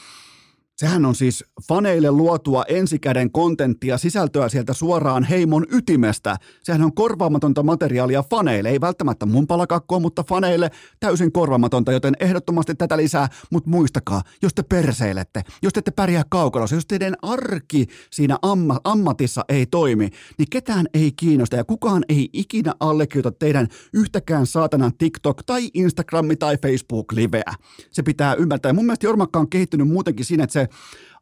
Sehän 0.78 1.06
on 1.06 1.16
siis 1.16 1.44
faneille 1.68 2.12
luotua 2.12 2.64
ensikäden 2.68 3.32
kontenttia, 3.32 3.98
sisältöä 3.98 4.50
sieltä 4.50 4.74
suoraan 4.74 5.24
heimon 5.24 5.66
ytimestä. 5.72 6.38
Sehän 6.64 6.84
on 6.84 6.94
korvaamatonta 6.94 7.64
materiaalia 7.64 8.24
faneille, 8.30 8.70
ei 8.70 8.82
välttämättä 8.82 9.26
mun 9.26 9.48
palakakkoa, 9.48 10.00
mutta 10.00 10.24
faneille 10.24 10.72
täysin 11.00 11.32
korvaamatonta, 11.32 11.92
joten 11.92 12.14
ehdottomasti 12.20 12.76
tätä 12.76 12.98
lisää. 12.98 13.30
Mutta 13.52 13.70
muistakaa, 13.70 14.22
jos 14.42 14.54
te 14.54 14.64
perseilette, 14.64 15.44
jos 15.62 15.74
te 15.74 15.80
ette 15.80 15.92
pärjää 15.92 16.24
kaukalossa, 16.30 16.76
jos 16.76 16.86
teidän 16.86 17.16
arki 17.22 17.86
siinä 18.12 18.38
amma, 18.42 18.80
ammatissa 18.84 19.46
ei 19.50 19.66
toimi, 19.66 20.10
niin 20.38 20.48
ketään 20.50 20.86
ei 20.94 21.12
kiinnosta 21.12 21.56
ja 21.56 21.64
kukaan 21.64 22.04
ei 22.10 22.30
ikinä 22.34 22.74
allekirjoita 22.80 23.32
teidän 23.32 23.68
yhtäkään 23.94 24.46
saatanan 24.46 24.92
TikTok- 25.04 25.44
tai 25.46 25.70
Instagram- 25.78 26.38
tai 26.40 26.58
Facebook-liveä. 26.58 27.54
Se 27.92 28.04
pitää 28.04 28.34
ymmärtää. 28.34 28.70
Ja 28.70 28.74
mun 28.74 28.86
mielestä 28.86 29.06
Jormakka 29.06 29.40
on 29.40 29.50
kehittynyt 29.50 29.88
muutenkin 29.88 30.26
siinä, 30.26 30.44
että 30.44 30.54
se 30.54 30.67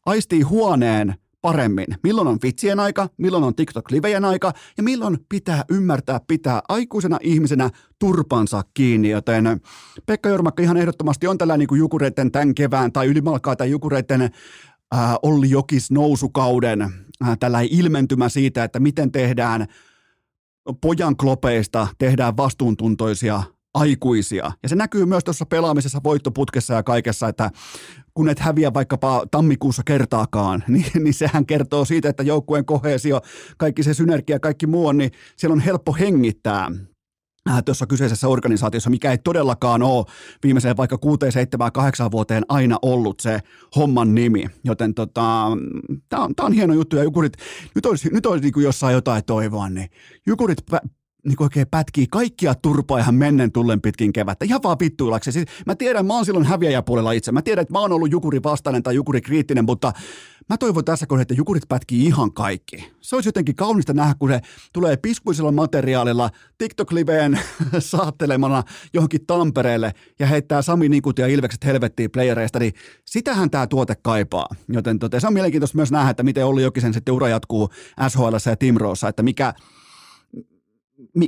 aistii 0.06 0.41
huoneen 0.41 1.16
paremmin. 1.46 1.88
Milloin 2.04 2.28
on 2.28 2.38
vitsien 2.43 2.80
aika, 2.80 3.10
milloin 3.18 3.43
on 3.43 3.56
TikTok-livejen 3.56 4.26
aika 4.26 4.54
ja 4.78 4.84
milloin 4.84 5.18
pitää 5.30 5.66
ymmärtää 5.70 6.20
pitää 6.28 6.62
aikuisena 6.70 7.18
ihmisenä 7.22 7.70
turpansa 8.00 8.64
kiinni. 8.74 9.10
Joten 9.10 9.62
Pekka 10.06 10.30
Jormakka 10.30 10.64
ihan 10.64 10.78
ehdottomasti 10.78 11.28
on 11.28 11.38
tällä 11.38 11.58
niin 11.58 11.68
kuin 11.68 11.80
Jukureiden 11.80 12.32
tämän 12.32 12.56
kevään 12.56 12.91
tai 12.91 13.08
ylimalkaa 13.08 13.56
tai 13.56 13.70
Jukureiden 13.72 14.22
äh, 14.22 14.32
Olli 15.24 15.50
Jokis 15.50 15.91
nousukauden 15.91 16.82
äh, 16.82 17.38
tällä 17.39 17.62
ilmentymä 17.62 18.30
siitä, 18.30 18.64
että 18.64 18.80
miten 18.80 19.12
tehdään 19.12 19.68
pojan 20.82 21.18
klopeista, 21.18 21.88
tehdään 21.98 22.38
vastuuntuntoisia 22.38 23.43
aikuisia. 23.76 24.52
Ja 24.64 24.70
se 24.70 24.76
näkyy 24.76 25.06
myös 25.06 25.24
tuossa 25.24 25.46
pelaamisessa, 25.46 26.02
voittoputkessa 26.04 26.74
ja 26.74 26.84
kaikessa, 26.84 27.28
että 27.28 27.52
kun 28.14 28.30
et 28.30 28.40
häviä 28.40 28.74
vaikkapa 28.74 29.26
tammikuussa 29.32 29.82
kertaakaan, 29.86 30.64
niin, 30.68 30.86
niin 31.04 31.14
sehän 31.14 31.46
kertoo 31.46 31.86
siitä, 31.86 32.10
että 32.10 32.24
joukkueen 32.24 32.66
kohesio, 32.66 33.22
kaikki 33.58 33.84
se 33.84 33.94
synergia, 33.94 34.40
kaikki 34.40 34.68
muu 34.68 34.88
on, 34.88 34.98
niin 34.98 35.12
siellä 35.38 35.54
on 35.54 35.60
helppo 35.60 35.94
hengittää 35.94 36.72
äh, 37.50 37.64
tuossa 37.64 37.88
kyseisessä 37.88 38.28
organisaatiossa, 38.28 38.90
mikä 38.90 39.12
ei 39.12 39.18
todellakaan 39.18 39.84
ole 39.84 40.06
viimeiseen 40.44 40.78
vaikka 40.78 40.98
6, 40.98 41.20
7, 41.30 41.72
8 41.72 42.12
vuoteen 42.12 42.44
aina 42.50 42.78
ollut 42.82 43.20
se 43.20 43.40
homman 43.76 44.16
nimi. 44.16 44.46
Joten 44.64 44.94
tota, 44.94 45.48
tämä 46.10 46.24
on, 46.24 46.34
on 46.42 46.54
hieno 46.54 46.74
juttu 46.74 46.96
ja 46.96 47.04
Jukurit, 47.04 47.34
nyt 47.76 47.86
olisi, 47.86 48.10
nyt 48.14 48.26
olisi 48.26 48.52
niin 48.52 48.64
jossain 48.64 48.94
jotain 48.94 49.26
toivoa, 49.26 49.70
niin 49.70 49.90
Jukurit 50.28 50.58
niin 51.26 51.36
oikein 51.40 51.68
pätkii 51.68 52.08
kaikkia 52.12 52.56
turpaa 52.56 53.00
ihan 53.00 53.16
mennen 53.16 53.52
tullen 53.52 53.82
pitkin 53.82 54.14
kevättä. 54.14 54.46
Ihan 54.46 54.64
vaan 54.64 54.78
vittuilaksi. 54.80 55.32
Siis 55.32 55.46
mä 55.66 55.76
tiedän, 55.76 56.06
mä 56.06 56.14
oon 56.14 56.26
silloin 56.26 56.46
häviäjäpuolella 56.46 57.12
itse. 57.12 57.32
Mä 57.32 57.42
tiedän, 57.42 57.62
että 57.62 57.74
mä 57.74 57.80
oon 57.80 57.92
ollut 57.92 58.12
Jukuri 58.12 58.44
vastainen 58.44 58.84
tai 58.84 58.96
Jukuri 58.96 59.22
kriittinen, 59.22 59.66
mutta 59.66 59.94
mä 60.50 60.58
toivon 60.58 60.86
tässä 60.86 61.06
kohdassa, 61.06 61.22
että 61.22 61.34
Jukurit 61.34 61.64
pätkii 61.68 62.06
ihan 62.06 62.34
kaikki. 62.34 62.92
Se 63.02 63.16
olisi 63.16 63.28
jotenkin 63.28 63.56
kaunista 63.56 63.94
nähdä, 63.94 64.16
kun 64.20 64.30
se 64.30 64.42
tulee 64.74 64.98
piskuisella 64.98 65.52
materiaalilla 65.52 66.30
TikTok-liveen 66.58 67.40
saattelemana 67.80 68.64
johonkin 68.94 69.26
Tampereelle 69.26 69.94
ja 70.20 70.28
heittää 70.28 70.62
Sami 70.62 70.90
Nikut 70.90 71.20
ja 71.20 71.28
Ilvekset 71.28 71.66
helvettiin 71.66 72.12
playereista, 72.12 72.60
niin 72.60 72.74
sitähän 73.06 73.50
tämä 73.50 73.68
tuote 73.68 73.96
kaipaa. 73.96 74.48
Joten 74.70 75.00
tote, 75.00 75.20
se 75.20 75.28
on 75.28 75.34
mielenkiintoista 75.34 75.78
myös 75.78 75.92
nähdä, 75.92 76.10
että 76.10 76.24
miten 76.24 76.46
Olli 76.46 76.64
Jokisen 76.64 76.94
sitten 76.94 77.14
ura 77.14 77.28
jatkuu 77.28 77.70
SHL 78.10 78.36
ja 78.50 78.56
Timroossa, 78.56 79.08
että 79.08 79.24
mikä, 79.24 79.54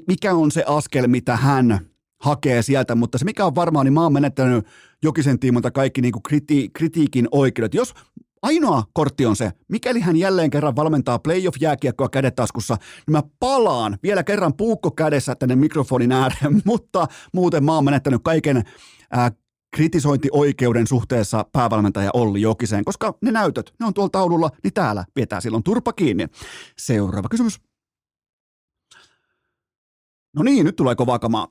mikä 0.08 0.34
on 0.34 0.52
se 0.52 0.64
askel, 0.68 1.08
mitä 1.08 1.36
hän 1.36 1.80
hakee 2.22 2.62
sieltä, 2.62 2.96
mutta 2.96 3.18
se 3.18 3.26
mikä 3.26 3.46
on 3.46 3.56
varmaan, 3.56 3.86
niin 3.86 3.94
mä 3.94 4.04
oon 4.04 4.14
menettänyt 4.14 4.66
Jokisen 5.04 5.40
tiimolta 5.40 5.72
kaikki 5.72 6.02
niin 6.02 6.12
kuin 6.12 6.24
kriti- 6.30 6.70
kritiikin 6.74 7.28
oikeudet. 7.32 7.74
Jos 7.74 7.94
ainoa 8.42 8.84
kortti 8.94 9.26
on 9.26 9.36
se, 9.36 9.52
mikäli 9.68 10.00
hän 10.00 10.16
jälleen 10.16 10.50
kerran 10.50 10.76
valmentaa 10.76 11.20
playoff-jääkiekkoa 11.20 12.10
kädetaskussa, 12.10 12.78
niin 13.08 13.12
mä 13.12 13.24
palaan 13.40 13.98
vielä 14.04 14.24
kerran 14.24 14.54
puukko 14.54 14.92
kädessä 14.92 15.36
tänne 15.36 15.56
mikrofonin 15.56 16.12
ääreen, 16.12 16.62
mutta 16.66 17.08
muuten 17.34 17.64
mä 17.64 17.76
oon 17.76 17.86
menettänyt 17.86 18.22
kaiken 18.24 18.64
ää, 19.12 19.32
kritisointioikeuden 19.76 20.88
suhteessa 20.88 21.46
päävalmentaja 21.52 22.10
Olli 22.14 22.42
Jokiseen, 22.42 22.86
koska 22.86 23.18
ne 23.22 23.32
näytöt, 23.32 23.74
ne 23.80 23.86
on 23.86 23.94
tuolla 23.94 24.10
taululla, 24.10 24.50
niin 24.64 24.74
täällä 24.74 25.06
pidetään 25.14 25.42
silloin 25.42 25.64
turpa 25.64 25.94
kiinni. 25.94 26.28
Seuraava 26.78 27.30
kysymys. 27.30 27.67
No 30.38 30.44
niin, 30.44 30.66
nyt 30.66 30.76
tulee 30.76 30.96
kovaa 30.96 31.20
kamaa. 31.20 31.48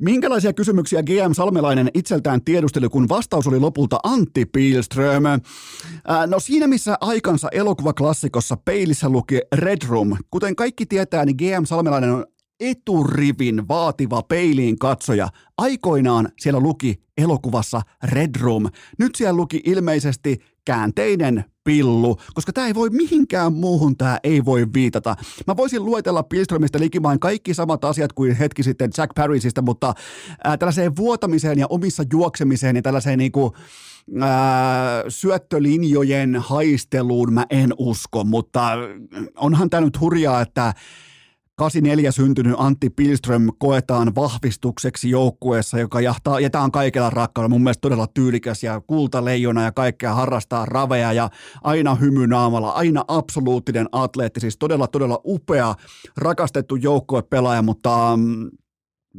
Minkälaisia 0.00 0.52
kysymyksiä 0.52 1.02
GM 1.02 1.32
Salmelainen 1.32 1.90
itseltään 1.94 2.44
tiedusteli, 2.44 2.88
kun 2.88 3.08
vastaus 3.08 3.46
oli 3.46 3.58
lopulta 3.58 3.98
Antti 4.02 4.44
Pilström? 4.46 5.22
no 6.26 6.40
siinä 6.40 6.66
missä 6.66 6.96
aikansa 7.00 7.48
elokuvaklassikossa 7.52 8.56
peilissä 8.56 9.08
luki 9.08 9.40
Red 9.54 9.88
Room, 9.88 10.16
kuten 10.30 10.56
kaikki 10.56 10.86
tietää, 10.86 11.24
niin 11.24 11.36
GM 11.36 11.64
Salmelainen 11.64 12.12
on 12.12 12.24
eturivin 12.60 13.68
vaativa 13.68 14.22
peiliin 14.22 14.78
katsoja. 14.78 15.28
Aikoinaan 15.58 16.28
siellä 16.40 16.60
luki 16.60 17.02
elokuvassa 17.18 17.82
Red 18.04 18.40
Room. 18.40 18.66
Nyt 18.98 19.14
siellä 19.14 19.36
luki 19.36 19.60
ilmeisesti 19.64 20.38
käänteinen 20.64 21.44
pillu, 21.68 22.16
koska 22.34 22.52
tämä 22.52 22.66
ei 22.66 22.74
voi 22.74 22.90
mihinkään 22.90 23.52
muuhun 23.52 23.96
tämä 23.96 24.18
ei 24.22 24.44
voi 24.44 24.66
viitata. 24.74 25.16
Mä 25.46 25.56
voisin 25.56 25.84
luetella 25.84 26.22
Pilströmistä 26.22 26.80
likimain 26.80 27.20
kaikki 27.20 27.54
samat 27.54 27.84
asiat 27.84 28.12
kuin 28.12 28.36
hetki 28.36 28.62
sitten 28.62 28.90
Jack 28.98 29.14
Parisista, 29.14 29.62
mutta 29.62 29.94
ää, 30.44 30.56
tällaiseen 30.56 30.96
vuotamiseen 30.96 31.58
ja 31.58 31.66
omissa 31.70 32.02
juoksemiseen 32.12 32.76
ja 32.76 32.82
tällaiseen 32.82 33.18
niinku, 33.18 33.52
ää, 34.20 35.04
syöttölinjojen 35.08 36.36
haisteluun 36.36 37.32
mä 37.32 37.46
en 37.50 37.74
usko, 37.78 38.24
mutta 38.24 38.72
onhan 39.36 39.70
tämä 39.70 39.80
nyt 39.80 40.00
hurjaa, 40.00 40.40
että 40.40 40.74
84 41.58 42.12
syntynyt 42.12 42.54
Antti 42.58 42.90
Pilström 42.90 43.48
koetaan 43.58 44.14
vahvistukseksi 44.14 45.10
joukkueessa, 45.10 45.78
joka 45.78 46.00
jahtaa, 46.00 46.40
ja 46.40 46.50
tämä 46.50 46.64
on 46.64 46.72
kaikella 46.72 47.10
rakkaudella 47.10 47.48
mun 47.48 47.62
mielestä 47.62 47.80
todella 47.80 48.06
tyylikäs 48.06 48.62
ja 48.62 48.80
kultaleijona 48.80 49.62
ja 49.62 49.72
kaikkea 49.72 50.14
harrastaa 50.14 50.66
raveja 50.66 51.12
ja 51.12 51.30
aina 51.62 51.94
hymy 51.94 52.26
naamalla, 52.26 52.70
aina 52.70 53.04
absoluuttinen 53.08 53.88
atleetti, 53.92 54.40
siis 54.40 54.58
todella 54.58 54.86
todella 54.86 55.20
upea, 55.24 55.74
rakastettu 56.16 56.76
joukkuepelaaja, 56.76 57.62
mutta 57.62 58.16
mm, 58.16 58.50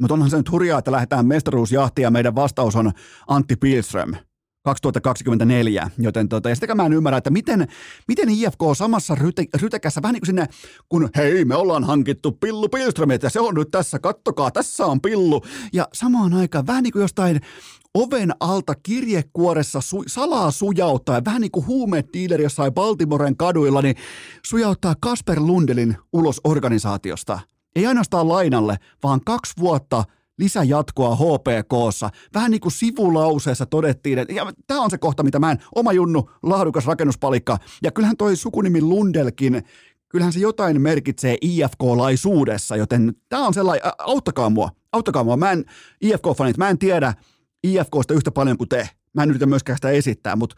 mutta 0.00 0.14
onhan 0.14 0.30
se 0.30 0.36
nyt 0.36 0.50
hurjaa, 0.50 0.78
että 0.78 0.92
lähdetään 0.92 1.26
mestaruusjahtiin 1.26 2.02
ja 2.02 2.10
meidän 2.10 2.34
vastaus 2.34 2.76
on 2.76 2.92
Antti 3.28 3.56
Pilström. 3.56 4.14
2024, 4.62 5.90
joten 5.98 6.28
tota, 6.28 6.48
ja 6.48 6.54
sitäkään 6.54 6.76
mä 6.76 6.86
en 6.86 6.92
ymmärrä, 6.92 7.18
että 7.18 7.30
miten, 7.30 7.68
miten 8.08 8.28
IFK 8.28 8.60
samassa 8.76 9.14
ryte, 9.14 9.44
rytekässä, 9.62 10.02
vähän 10.02 10.12
niin 10.12 10.20
kuin 10.20 10.26
sinne, 10.26 10.46
kun 10.88 11.08
hei, 11.16 11.44
me 11.44 11.54
ollaan 11.54 11.84
hankittu 11.84 12.32
Pillu 12.32 12.68
Pilströmit 12.68 13.22
ja 13.22 13.30
se 13.30 13.40
on 13.40 13.54
nyt 13.54 13.70
tässä, 13.70 13.98
kattokaa, 13.98 14.50
tässä 14.50 14.86
on 14.86 15.00
Pillu, 15.00 15.42
ja 15.72 15.88
samaan 15.92 16.34
aikaan 16.34 16.66
vähän 16.66 16.82
niin 16.82 16.92
kuin 16.92 17.00
jostain 17.00 17.40
oven 17.94 18.32
alta 18.40 18.74
kirjekuoressa 18.82 19.80
su, 19.80 20.04
salaa 20.06 20.50
sujauttaa, 20.50 21.24
vähän 21.24 21.40
niin 21.40 21.50
kuin 21.50 21.66
huumediileri 21.66 22.42
jossain 22.42 22.74
Baltimoren 22.74 23.36
kaduilla, 23.36 23.82
niin 23.82 23.96
sujauttaa 24.46 24.94
Kasper 25.00 25.40
Lundelin 25.40 25.96
ulos 26.12 26.40
organisaatiosta. 26.44 27.40
Ei 27.76 27.86
ainoastaan 27.86 28.28
lainalle, 28.28 28.76
vaan 29.02 29.20
kaksi 29.24 29.52
vuotta– 29.58 30.04
lisäjatkoa 30.40 31.16
HPKssa. 31.16 32.10
Vähän 32.34 32.50
niin 32.50 32.60
kuin 32.60 32.72
sivulauseessa 32.72 33.66
todettiin, 33.66 34.18
että 34.18 34.34
tämä 34.66 34.80
on 34.80 34.90
se 34.90 34.98
kohta, 34.98 35.22
mitä 35.22 35.38
mä 35.38 35.50
en, 35.50 35.58
oma 35.74 35.92
junnu, 35.92 36.30
laadukas 36.42 36.86
rakennuspalikka. 36.86 37.58
Ja 37.82 37.90
kyllähän 37.90 38.16
toi 38.16 38.36
sukunimi 38.36 38.80
Lundelkin, 38.80 39.62
kyllähän 40.08 40.32
se 40.32 40.40
jotain 40.40 40.80
merkitsee 40.80 41.36
IFK-laisuudessa, 41.40 42.76
joten 42.76 43.14
tämä 43.28 43.46
on 43.46 43.54
sellainen, 43.54 43.92
auttakaa 43.98 44.50
mua, 44.50 44.70
auttakaa 44.92 45.24
mua. 45.24 45.36
Mä 45.36 45.52
en, 45.52 45.64
IFK-fanit, 46.04 46.58
mä 46.58 46.68
en 46.68 46.78
tiedä 46.78 47.14
IFKsta 47.64 48.14
yhtä 48.14 48.30
paljon 48.30 48.58
kuin 48.58 48.68
te. 48.68 48.88
Mä 49.14 49.22
en 49.22 49.30
yritä 49.30 49.46
myöskään 49.46 49.76
sitä 49.76 49.90
esittää, 49.90 50.36
mutta 50.36 50.56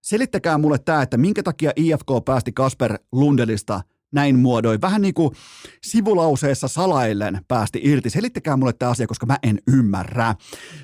selittäkää 0.00 0.58
mulle 0.58 0.78
tämä, 0.78 1.02
että 1.02 1.16
minkä 1.16 1.42
takia 1.42 1.72
IFK 1.76 2.24
päästi 2.24 2.52
Kasper 2.52 2.98
Lundelista– 3.12 3.80
näin 4.12 4.38
muodoin. 4.38 4.80
Vähän 4.80 5.02
niin 5.02 5.14
kuin 5.14 5.34
sivulauseessa 5.82 6.68
salaillen 6.68 7.40
päästi 7.48 7.80
irti. 7.82 8.10
Selittäkää 8.10 8.56
mulle 8.56 8.72
tämä 8.72 8.90
asia, 8.90 9.06
koska 9.06 9.26
mä 9.26 9.38
en 9.42 9.58
ymmärrä. 9.66 10.34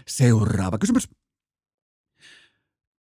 Seuraava 0.08 0.78
kysymys. 0.78 1.08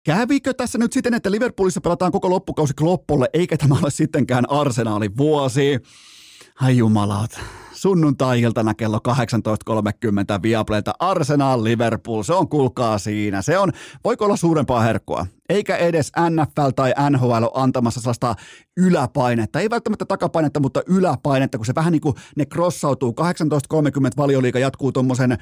Kävikö 0.06 0.54
tässä 0.54 0.78
nyt 0.78 0.94
siten, 0.94 1.14
että 1.14 1.32
Liverpoolissa 1.32 1.82
pelataan 1.82 2.12
koko 2.12 2.30
loppukausi 2.30 2.74
Kloppolle, 2.74 3.30
eikä 3.34 3.58
tämä 3.58 3.76
ole 3.82 3.92
sittenkään 3.92 4.50
arsenaalin 4.50 5.18
vuosi? 5.18 5.80
Ai 6.62 6.78
jumalat 6.78 7.40
sunnuntai-iltana 7.86 8.74
kello 8.74 9.00
18.30 9.08 10.42
Viaplayta 10.42 10.94
Arsenal 11.00 11.64
Liverpool. 11.64 12.24
Se 12.24 12.34
on 12.34 12.50
kulkaa 12.50 12.98
siinä. 12.98 13.42
Se 13.42 13.58
on, 13.58 13.72
voiko 14.04 14.26
olla 14.26 14.36
suurempaa 14.36 14.82
herkkua? 14.82 15.26
Eikä 15.50 15.78
edes 15.78 16.12
NFL 16.30 16.70
tai 16.76 16.94
NHL 17.10 17.32
ole 17.32 17.52
antamassa 17.54 18.02
sellaista 18.02 18.36
yläpainetta. 18.78 19.60
Ei 19.60 19.70
välttämättä 19.70 20.06
takapainetta, 20.06 20.60
mutta 20.60 20.82
yläpainetta, 20.88 21.58
kun 21.58 21.66
se 21.66 21.76
vähän 21.76 21.92
niin 21.92 22.02
kuin 22.02 22.16
ne 22.36 22.46
crossautuu. 22.46 23.16
18.30 23.74 23.78
valioliika 24.18 24.60
jatkuu 24.60 24.92
tuommoisen 24.92 25.38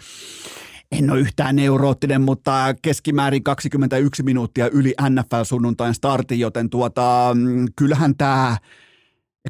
en 0.92 1.12
ole 1.12 1.20
yhtään 1.20 1.56
neuroottinen, 1.56 2.22
mutta 2.22 2.76
keskimäärin 2.82 3.44
21 3.44 4.24
minuuttia 4.24 4.70
yli 4.70 4.94
NFL-sunnuntain 5.02 5.94
startin, 5.94 6.40
joten 6.40 6.70
tuota, 6.70 7.32
mm, 7.34 7.66
kyllähän 7.76 8.18
tämä 8.18 8.58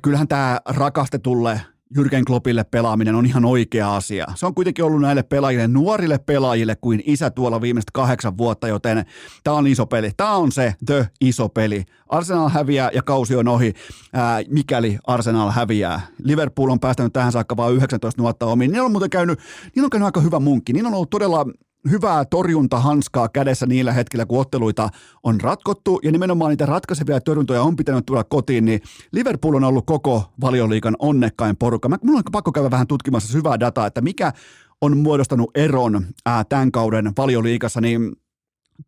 kyllähän 0.01 0.27
tämä 0.27 0.59
rakastetulle 0.65 1.61
Jürgen 1.97 2.25
Kloppille 2.27 2.63
pelaaminen 2.63 3.15
on 3.15 3.25
ihan 3.25 3.45
oikea 3.45 3.95
asia. 3.95 4.25
Se 4.35 4.45
on 4.45 4.55
kuitenkin 4.55 4.85
ollut 4.85 5.01
näille 5.01 5.23
pelaajille, 5.23 5.67
nuorille 5.67 6.17
pelaajille 6.17 6.75
kuin 6.75 7.03
isä 7.05 7.29
tuolla 7.29 7.61
viimeiset 7.61 7.91
kahdeksan 7.91 8.37
vuotta, 8.37 8.67
joten 8.67 9.05
tämä 9.43 9.57
on 9.57 9.67
iso 9.67 9.85
peli. 9.85 10.11
Tämä 10.17 10.35
on 10.35 10.51
se 10.51 10.75
the 10.85 11.07
iso 11.21 11.49
peli. 11.49 11.83
Arsenal 12.09 12.49
häviää 12.49 12.89
ja 12.93 13.01
kausi 13.01 13.35
on 13.35 13.47
ohi, 13.47 13.73
ää, 14.13 14.41
mikäli 14.49 14.97
Arsenal 15.07 15.51
häviää. 15.51 16.01
Liverpool 16.23 16.69
on 16.69 16.79
päästänyt 16.79 17.13
tähän 17.13 17.31
saakka 17.31 17.57
vain 17.57 17.75
19 17.75 18.21
nuotta 18.21 18.45
omiin. 18.45 18.71
Niillä 18.71 18.85
on 18.85 18.91
muuten 18.91 19.09
käynyt, 19.09 19.39
niillä 19.75 19.85
on 19.85 19.89
käynyt 19.89 20.05
aika 20.05 20.21
hyvä 20.21 20.39
munkki. 20.39 20.73
Niillä 20.73 20.87
on 20.87 20.93
ollut 20.93 21.09
todella 21.09 21.45
hyvää 21.89 22.25
torjuntahanskaa 22.25 23.29
kädessä 23.29 23.65
niillä 23.65 23.91
hetkillä, 23.91 24.25
kun 24.25 24.39
otteluita 24.39 24.89
on 25.23 25.41
ratkottu, 25.41 25.99
ja 26.03 26.11
nimenomaan 26.11 26.49
niitä 26.49 26.65
ratkaisevia 26.65 27.21
torjuntoja 27.21 27.61
on 27.61 27.75
pitänyt 27.75 28.05
tulla 28.05 28.23
kotiin, 28.23 28.65
niin 28.65 28.81
Liverpool 29.11 29.55
on 29.55 29.63
ollut 29.63 29.85
koko 29.85 30.33
valioliikan 30.41 30.95
onnekkain 30.99 31.57
porukka. 31.57 31.89
Mä, 31.89 31.97
mulla 32.03 32.17
on 32.17 32.23
pakko 32.31 32.51
käydä 32.51 32.71
vähän 32.71 32.87
tutkimassa 32.87 33.31
syvää 33.31 33.59
dataa, 33.59 33.87
että 33.87 34.01
mikä 34.01 34.33
on 34.81 34.97
muodostanut 34.97 35.51
eron 35.57 36.05
ää, 36.25 36.43
tämän 36.43 36.71
kauden 36.71 37.11
valioliikassa, 37.17 37.81
niin 37.81 38.11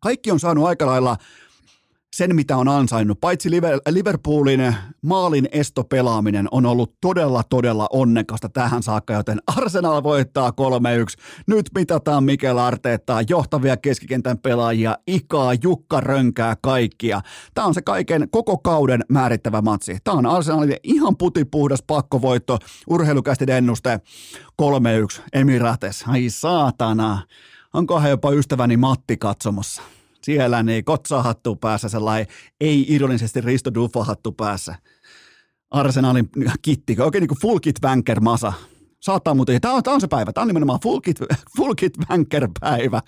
kaikki 0.00 0.30
on 0.30 0.40
saanut 0.40 0.66
aika 0.66 0.86
lailla 0.86 1.16
sen, 2.16 2.36
mitä 2.36 2.56
on 2.56 2.68
ansainnut. 2.68 3.20
Paitsi 3.20 3.50
Liverpoolin 3.88 4.74
maalin 5.02 5.48
estopelaaminen 5.52 6.48
on 6.50 6.66
ollut 6.66 6.94
todella, 7.00 7.42
todella 7.42 7.86
onnekasta 7.92 8.48
tähän 8.48 8.82
saakka, 8.82 9.12
joten 9.12 9.38
Arsenal 9.56 10.02
voittaa 10.02 10.50
3-1. 10.50 10.52
Nyt 11.46 11.70
mitataan 11.74 12.24
Mikel 12.24 12.58
Arteettaa, 12.58 13.22
johtavia 13.28 13.76
keskikentän 13.76 14.38
pelaajia, 14.38 14.98
Ikaa, 15.06 15.54
Jukka 15.62 16.00
Rönkää, 16.00 16.56
kaikkia. 16.62 17.20
Tämä 17.54 17.66
on 17.66 17.74
se 17.74 17.82
kaiken 17.82 18.28
koko 18.30 18.58
kauden 18.58 19.04
määrittävä 19.08 19.62
matsi. 19.62 19.98
Tämä 20.04 20.18
on 20.18 20.26
Arsenalin 20.26 20.76
ihan 20.82 21.16
putipuhdas 21.16 21.82
pakkovoitto, 21.86 22.58
urheilukästi 22.90 23.44
ennuste 23.48 24.00
3-1, 24.62 25.20
Emirates. 25.32 26.04
Ai 26.08 26.28
saatana. 26.28 27.22
Onkohan 27.72 28.10
jopa 28.10 28.30
ystäväni 28.30 28.76
Matti 28.76 29.16
katsomassa? 29.16 29.82
Siellä 30.26 30.62
niin 30.62 30.84
kotsahattu 30.84 31.56
päässä, 31.56 31.88
sellainen 31.88 32.26
ei-ironisesti 32.60 33.40
Risto 33.40 33.70
Duffa-hattu 33.74 34.32
päässä. 34.32 34.74
Arsenalin 35.70 36.28
kitti, 36.62 36.96
oikein 37.00 37.22
niin 37.22 37.28
kuin 37.28 37.40
full 37.40 37.58
kit 37.58 37.80
banker 37.80 38.20
masa. 38.20 38.52
Saattaa 39.00 39.34
muuten, 39.34 39.60
tämä 39.60 39.74
on, 39.74 39.82
tämä 39.82 39.94
on 39.94 40.00
se 40.00 40.08
päivä, 40.08 40.32
tämä 40.32 40.42
on 40.42 40.48
nimenomaan 40.48 40.80
full 40.82 41.00
kit, 41.00 41.18
full 41.56 41.74
kit 41.74 41.92
banker 42.08 42.48
päivä 42.60 43.00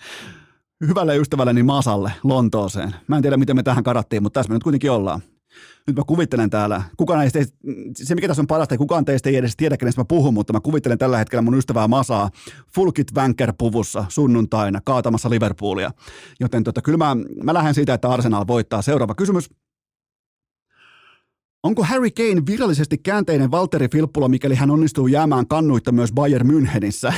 hyvälle 0.87 1.17
ystävälleni 1.17 1.63
Masalle 1.63 2.11
Lontooseen. 2.23 2.95
Mä 3.07 3.15
en 3.15 3.21
tiedä, 3.21 3.37
miten 3.37 3.55
me 3.55 3.63
tähän 3.63 3.83
karattiin, 3.83 4.23
mutta 4.23 4.39
tässä 4.39 4.49
me 4.49 4.55
nyt 4.55 4.63
kuitenkin 4.63 4.91
ollaan 4.91 5.21
nyt 5.87 5.95
mä 5.95 6.03
kuvittelen 6.07 6.49
täällä, 6.49 6.81
kukaan 6.97 7.23
ei, 7.23 7.29
se 7.95 8.15
mikä 8.15 8.27
tässä 8.27 8.41
on 8.41 8.47
parasta, 8.47 8.77
kukaan 8.77 9.05
teistä 9.05 9.29
ei 9.29 9.35
edes 9.35 9.55
tiedä, 9.57 9.77
kenestä 9.77 10.01
mä 10.01 10.05
puhun, 10.05 10.33
mutta 10.33 10.53
mä 10.53 10.59
kuvittelen 10.59 10.97
tällä 10.97 11.17
hetkellä 11.17 11.41
mun 11.41 11.57
ystävää 11.57 11.87
Masaa 11.87 12.29
Fulkit 12.75 13.15
Vanker 13.15 13.53
puvussa 13.57 14.05
sunnuntaina 14.09 14.81
kaatamassa 14.85 15.29
Liverpoolia. 15.29 15.91
Joten 16.39 16.63
tota, 16.63 16.81
kyllä 16.81 16.97
mä, 16.97 17.15
mä 17.43 17.53
lähden 17.53 17.73
siitä, 17.73 17.93
että 17.93 18.09
Arsenal 18.09 18.47
voittaa. 18.47 18.81
Seuraava 18.81 19.15
kysymys. 19.15 19.49
Onko 21.63 21.83
Harry 21.83 22.09
Kane 22.11 22.45
virallisesti 22.45 22.97
käänteinen 22.97 23.51
Valtteri 23.51 23.87
Filppula, 23.91 24.27
mikäli 24.27 24.55
hän 24.55 24.71
onnistuu 24.71 25.07
jäämään 25.07 25.47
kannuitta 25.47 25.91
myös 25.91 26.11
Bayern 26.11 26.49
Münchenissä? 26.51 27.13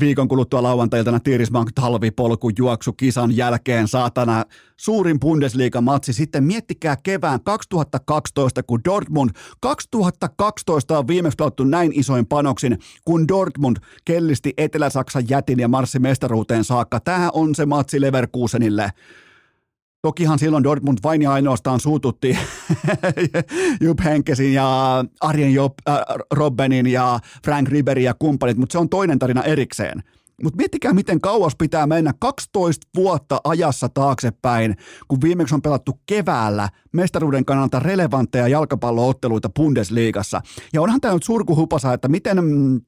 Viikon 0.00 0.28
kuluttua 0.28 0.62
lauantailtana 0.62 1.20
Tiirismaan 1.20 1.66
talvipolku 1.74 2.50
juoksu 2.58 2.92
kisan 2.92 3.36
jälkeen 3.36 3.88
saatana 3.88 4.44
suurin 4.76 5.20
Bundesliga-matsi. 5.20 6.12
Sitten 6.12 6.44
miettikää 6.44 6.96
kevään 7.02 7.40
2012, 7.44 8.62
kun 8.62 8.80
Dortmund 8.84 9.30
2012 9.60 10.98
on 10.98 11.08
viimeksi 11.08 11.36
pelattu 11.36 11.64
näin 11.64 11.92
isoin 11.94 12.26
panoksin, 12.26 12.78
kun 13.04 13.28
Dortmund 13.28 13.76
kellisti 14.04 14.54
Etelä-Saksan 14.56 15.24
jätin 15.28 15.58
ja 15.58 15.68
marssi 15.68 15.98
mestaruuteen 15.98 16.64
saakka. 16.64 17.00
Tämä 17.00 17.30
on 17.32 17.54
se 17.54 17.66
matsi 17.66 18.00
Leverkusenille. 18.00 18.92
Tokihan 20.04 20.38
silloin 20.38 20.64
Dortmund 20.64 20.98
vain 21.02 21.22
ja 21.22 21.32
ainoastaan 21.32 21.80
suututti 21.80 22.38
Jupp 23.84 24.00
Henkesin 24.04 24.54
ja 24.54 25.04
Arjen 25.20 25.54
Job, 25.54 25.72
äh, 25.88 25.98
Robbenin 26.30 26.86
ja 26.86 27.20
Frank 27.44 27.68
Ribery 27.68 28.00
ja 28.00 28.14
kumppanit, 28.14 28.56
mutta 28.56 28.72
se 28.72 28.78
on 28.78 28.88
toinen 28.88 29.18
tarina 29.18 29.42
erikseen. 29.42 30.02
Mutta 30.42 30.56
miettikää, 30.56 30.92
miten 30.92 31.20
kauas 31.20 31.56
pitää 31.56 31.86
mennä 31.86 32.14
12 32.18 32.86
vuotta 32.96 33.40
ajassa 33.44 33.88
taaksepäin, 33.88 34.76
kun 35.08 35.20
viimeksi 35.20 35.54
on 35.54 35.62
pelattu 35.62 36.00
keväällä 36.06 36.68
mestaruuden 36.92 37.44
kannalta 37.44 37.80
relevantteja 37.80 38.48
jalkapallootteluita 38.48 39.48
Bundesliigassa. 39.56 40.40
Ja 40.72 40.82
onhan 40.82 41.00
tämä 41.00 41.14
nyt 41.14 41.22
surkuhupasa, 41.22 41.92
että 41.92 42.08
miten 42.08 42.44
mm, 42.44 42.80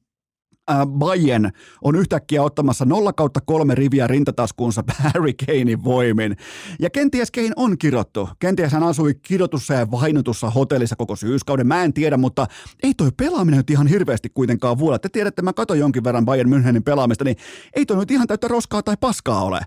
äh, 0.71 0.87
Bayern 0.87 1.51
on 1.83 1.95
yhtäkkiä 1.95 2.43
ottamassa 2.43 2.85
0 2.85 3.13
kautta 3.13 3.41
kolme 3.45 3.75
riviä 3.75 4.07
rintataskuunsa 4.07 4.83
Harry 5.03 5.33
Kanein 5.45 5.83
voimin. 5.83 6.37
Ja 6.79 6.89
kenties 6.89 7.31
Kane 7.31 7.51
on 7.55 7.77
kirottu. 7.77 8.29
Kenties 8.39 8.71
hän 8.71 8.83
asui 8.83 9.13
kirotussa 9.13 9.73
ja 9.73 9.91
vainutussa 9.91 10.49
hotellissa 10.49 10.95
koko 10.95 11.15
syyskauden. 11.15 11.67
Mä 11.67 11.83
en 11.83 11.93
tiedä, 11.93 12.17
mutta 12.17 12.47
ei 12.83 12.93
toi 12.93 13.11
pelaaminen 13.17 13.57
nyt 13.57 13.69
ihan 13.69 13.87
hirveästi 13.87 14.29
kuitenkaan 14.29 14.77
vuoda. 14.77 14.99
Te 14.99 15.09
tiedätte, 15.09 15.41
mä 15.41 15.53
katson 15.53 15.79
jonkin 15.79 16.03
verran 16.03 16.25
Bayern 16.25 16.53
Münchenin 16.53 16.83
pelaamista, 16.85 17.23
niin 17.23 17.37
ei 17.75 17.85
toi 17.85 17.97
nyt 17.97 18.11
ihan 18.11 18.27
täyttä 18.27 18.47
roskaa 18.47 18.83
tai 18.83 18.95
paskaa 18.99 19.43
ole. 19.43 19.59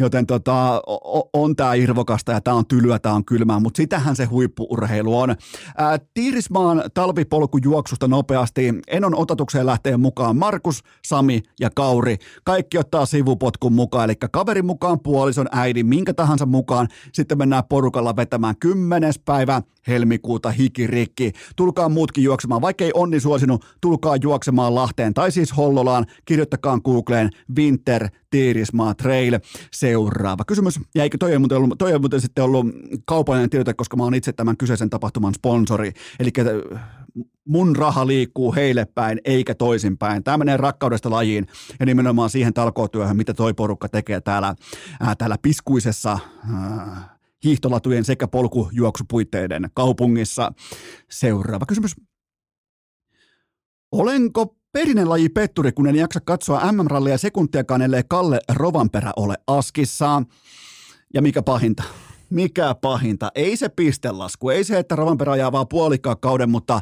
Joten 0.00 0.26
tota, 0.26 0.82
on 1.32 1.56
tämä 1.56 1.74
irvokasta 1.74 2.32
ja 2.32 2.40
tämä 2.40 2.56
on 2.56 2.66
tylyä, 2.66 2.98
tämä 2.98 3.14
on 3.14 3.24
kylmää, 3.24 3.60
mutta 3.60 3.76
sitähän 3.76 4.16
se 4.16 4.24
huippuurheilu 4.24 5.18
on. 5.18 5.36
Ää, 5.78 5.98
Tiirismaan 6.14 6.82
talvipolkujuoksusta 6.94 8.08
nopeasti. 8.08 8.74
Enon 8.88 9.14
otatukseen 9.14 9.66
lähtee 9.66 9.96
mukaan 9.96 10.36
Markus, 10.36 10.82
Sami 11.04 11.42
ja 11.60 11.70
Kauri. 11.74 12.16
Kaikki 12.44 12.78
ottaa 12.78 13.06
sivupotkun 13.06 13.72
mukaan, 13.72 14.04
eli 14.04 14.14
kaveri 14.32 14.62
mukaan, 14.62 15.00
puolison, 15.00 15.48
äidin, 15.52 15.86
minkä 15.86 16.14
tahansa 16.14 16.46
mukaan. 16.46 16.88
Sitten 17.12 17.38
mennään 17.38 17.64
porukalla 17.68 18.16
vetämään 18.16 18.54
kymmenes 18.60 19.18
päivä 19.18 19.62
helmikuuta 19.86 20.50
hikirikki. 20.50 21.32
Tulkaa 21.56 21.88
muutkin 21.88 22.24
juoksemaan, 22.24 22.60
vaikkei 22.60 22.90
onni 22.94 23.20
suosinut, 23.20 23.64
tulkaa 23.80 24.16
juoksemaan 24.22 24.74
Lahteen 24.74 25.14
tai 25.14 25.32
siis 25.32 25.56
Hollolaan. 25.56 26.06
Kirjoittakaa 26.24 26.80
Googleen 26.80 27.30
Winter 27.56 28.08
Tiirismaa 28.30 28.94
Trail. 28.94 29.38
Seuraava 29.84 30.44
kysymys. 30.44 30.80
Ja 30.94 31.02
eikö 31.02 31.18
toi, 31.18 31.38
muuten 31.38 31.58
ollut, 31.58 31.78
toi 31.78 31.94
on 31.94 32.00
muuten 32.00 32.20
sitten 32.20 32.44
ollut 32.44 32.66
kaupallinen 33.04 33.50
tiedote, 33.50 33.74
koska 33.74 33.96
mä 33.96 34.02
oon 34.02 34.14
itse 34.14 34.32
tämän 34.32 34.56
kyseisen 34.56 34.90
tapahtuman 34.90 35.34
sponsori. 35.34 35.92
Eli 36.20 36.30
äh, 36.38 36.80
mun 37.48 37.76
raha 37.76 38.06
liikkuu 38.06 38.54
heille 38.54 38.84
päin 38.84 39.20
eikä 39.24 39.54
toisinpäin. 39.54 40.24
Tämä 40.24 40.38
menee 40.38 40.56
rakkaudesta 40.56 41.10
lajiin 41.10 41.46
ja 41.80 41.86
nimenomaan 41.86 42.30
siihen 42.30 42.54
talkootyöhön, 42.54 43.16
mitä 43.16 43.34
toi 43.34 43.54
porukka 43.54 43.88
tekee 43.88 44.20
täällä, 44.20 44.54
ää, 45.00 45.14
täällä 45.14 45.36
piskuisessa 45.42 46.18
ää, 46.54 47.16
hiihtolatujen 47.44 48.04
sekä 48.04 48.28
polkujuoksupuitteiden 48.28 49.70
kaupungissa. 49.74 50.52
Seuraava 51.10 51.66
kysymys. 51.66 51.96
Olenko 53.92 54.56
perinen 54.74 55.08
laji 55.08 55.28
petturi, 55.28 55.72
kun 55.72 55.86
en 55.86 55.96
jaksa 55.96 56.20
katsoa 56.20 56.72
MM-rallia 56.72 57.18
sekuntiakaan, 57.18 57.82
ellei 57.82 58.02
Kalle 58.08 58.40
Rovanperä 58.52 59.12
ole 59.16 59.34
askissaan? 59.46 60.26
Ja 61.14 61.22
mikä 61.22 61.42
pahinta? 61.42 61.82
Mikä 62.30 62.74
pahinta? 62.80 63.32
Ei 63.34 63.56
se 63.56 63.68
pistelasku, 63.68 64.50
ei 64.50 64.64
se, 64.64 64.78
että 64.78 64.96
Rovanperä 64.96 65.32
ajaa 65.32 65.52
vaan 65.52 65.68
puolikkaan 65.68 66.20
kauden, 66.20 66.50
mutta 66.50 66.80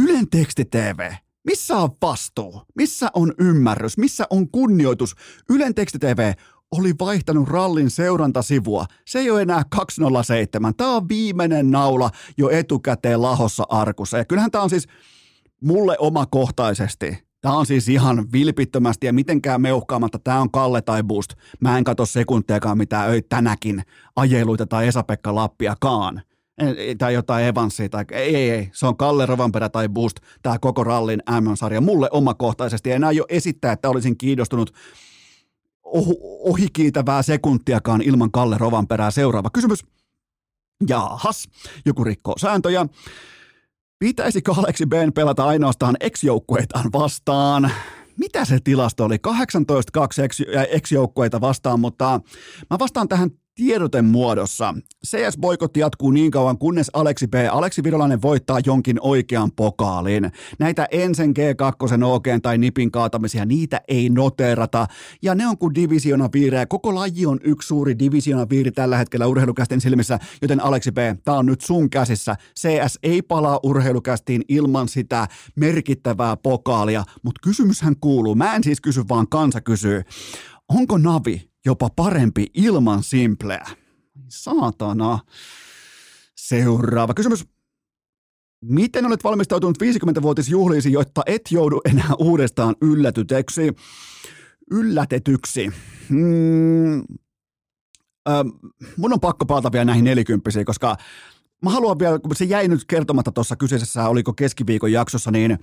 Ylen 0.00 0.30
teksti 0.30 0.64
TV. 0.64 1.12
Missä 1.44 1.76
on 1.76 1.90
vastuu? 2.02 2.62
Missä 2.74 3.10
on 3.14 3.32
ymmärrys? 3.38 3.98
Missä 3.98 4.26
on 4.30 4.50
kunnioitus? 4.50 5.14
Ylen 5.50 5.74
teksti 5.74 5.98
TV 5.98 6.32
oli 6.70 6.94
vaihtanut 7.00 7.48
rallin 7.48 7.90
seurantasivua. 7.90 8.86
Se 9.06 9.18
ei 9.18 9.30
ole 9.30 9.42
enää 9.42 9.62
207. 9.70 10.74
Tämä 10.76 10.96
on 10.96 11.08
viimeinen 11.08 11.70
naula 11.70 12.10
jo 12.38 12.50
etukäteen 12.50 13.22
lahossa 13.22 13.64
arkussa. 13.68 14.18
Ja 14.18 14.24
kyllähän 14.24 14.50
tämä 14.50 14.64
on 14.64 14.70
siis 14.70 14.86
mulle 15.60 15.96
omakohtaisesti. 15.98 17.23
Tämä 17.44 17.56
on 17.56 17.66
siis 17.66 17.88
ihan 17.88 18.26
vilpittömästi 18.32 19.06
ja 19.06 19.12
mitenkään 19.12 19.62
meuhkaamatta. 19.62 20.18
Tämä 20.18 20.40
on 20.40 20.50
Kalle 20.50 20.82
tai 20.82 21.02
Boost. 21.02 21.30
Mä 21.60 21.78
en 21.78 21.84
katso 21.84 22.06
sekuntiakaan 22.06 22.78
mitään 22.78 23.10
öi 23.10 23.22
tänäkin 23.22 23.82
ajeluita 24.16 24.66
tai 24.66 24.88
Esa-Pekka 24.88 25.34
Lappiakaan 25.34 26.22
tai 26.98 27.14
jotain 27.14 27.44
Evansia, 27.44 27.88
tai 27.88 28.04
ei, 28.10 28.36
ei, 28.36 28.50
ei, 28.50 28.70
se 28.72 28.86
on 28.86 28.96
Kalle 28.96 29.26
Rovanperä 29.26 29.68
tai 29.68 29.88
Boost, 29.88 30.16
tämä 30.42 30.58
koko 30.58 30.84
rallin 30.84 31.22
M-sarja. 31.40 31.80
Mulle 31.80 32.08
omakohtaisesti 32.10 32.92
en 32.92 33.04
aio 33.04 33.24
esittää, 33.28 33.72
että 33.72 33.88
olisin 33.88 34.18
kiinnostunut 34.18 34.74
ohikiitävää 36.44 37.22
sekuntiakaan 37.22 38.02
ilman 38.02 38.30
Kalle 38.30 38.58
Rovanperää. 38.58 39.10
Seuraava 39.10 39.50
kysymys. 39.50 39.84
Jahas, 40.88 41.48
joku 41.86 42.04
rikkoo 42.04 42.34
sääntöjä. 42.38 42.86
Pitäisikö 44.04 44.52
Aleksi 44.56 44.86
Ben 44.86 45.12
pelata 45.12 45.44
ainoastaan 45.44 45.96
ex-joukkueitaan 46.00 46.92
vastaan? 46.92 47.70
Mitä 48.18 48.44
se 48.44 48.58
tilasto 48.64 49.04
oli? 49.04 49.16
18-2 49.16 49.20
ex-joukkueita 50.70 51.40
vastaan, 51.40 51.80
mutta 51.80 52.20
mä 52.70 52.78
vastaan 52.78 53.08
tähän 53.08 53.30
tiedoten 53.54 54.04
muodossa. 54.04 54.74
CS-boikotti 55.06 55.80
jatkuu 55.80 56.10
niin 56.10 56.30
kauan, 56.30 56.58
kunnes 56.58 56.90
Aleksi 56.92 57.26
B. 57.26 57.34
Aleksi 57.50 57.82
Virolainen 57.82 58.22
voittaa 58.22 58.58
jonkin 58.66 58.96
oikean 59.00 59.50
pokaalin. 59.56 60.32
Näitä 60.58 60.86
ensin 60.90 61.34
G2 61.38 62.04
OK 62.04 62.24
tai 62.42 62.58
Nipin 62.58 62.90
kaatamisia, 62.90 63.44
niitä 63.44 63.80
ei 63.88 64.08
noterata. 64.08 64.86
Ja 65.22 65.34
ne 65.34 65.46
on 65.46 65.58
kuin 65.58 65.74
divisiona 65.74 66.28
viirejä. 66.32 66.66
Koko 66.66 66.94
laji 66.94 67.26
on 67.26 67.40
yksi 67.44 67.66
suuri 67.66 67.98
divisiona 67.98 68.46
viiri 68.50 68.72
tällä 68.72 68.96
hetkellä 68.96 69.26
urheilukästin 69.26 69.80
silmissä, 69.80 70.18
joten 70.42 70.60
Aleksi 70.60 70.92
B. 70.92 70.96
tämä 71.24 71.38
on 71.38 71.46
nyt 71.46 71.60
sun 71.60 71.90
käsissä. 71.90 72.36
CS 72.60 72.98
ei 73.02 73.22
palaa 73.22 73.60
urheilukästiin 73.62 74.42
ilman 74.48 74.88
sitä 74.88 75.28
merkittävää 75.56 76.36
pokaalia, 76.36 77.04
mutta 77.22 77.40
kysymyshän 77.44 77.94
kuuluu, 78.00 78.34
mä 78.34 78.54
en 78.54 78.64
siis 78.64 78.80
kysy, 78.80 79.02
vaan 79.08 79.28
kansa 79.28 79.60
kysyy. 79.60 80.02
Onko 80.68 80.98
Navi 80.98 81.53
jopa 81.64 81.88
parempi 81.96 82.46
ilman 82.54 83.02
simpleä. 83.02 83.66
Saatana. 84.28 85.18
Seuraava 86.36 87.14
kysymys. 87.14 87.44
Miten 88.64 89.06
olet 89.06 89.24
valmistautunut 89.24 89.78
50-vuotisjuhliisi, 89.82 90.92
jotta 90.92 91.22
et 91.26 91.42
joudu 91.50 91.80
enää 91.84 92.10
uudestaan 92.18 92.74
yllätyteksi? 92.82 93.72
Yllätetyksi. 94.70 95.70
Hmm. 96.08 97.04
Öö, 98.28 98.44
mun 98.96 99.12
on 99.12 99.20
pakko 99.20 99.46
palata 99.46 99.72
vielä 99.72 99.84
näihin 99.84 100.04
nelikymppisiin, 100.04 100.64
koska 100.64 100.96
mä 101.62 101.70
haluan 101.70 101.98
vielä, 101.98 102.18
kun 102.18 102.36
se 102.36 102.44
jäi 102.44 102.68
nyt 102.68 102.84
kertomatta 102.84 103.32
tuossa 103.32 103.56
kyseisessä, 103.56 104.08
oliko 104.08 104.32
keskiviikon 104.32 104.92
jaksossa, 104.92 105.30
niin 105.30 105.58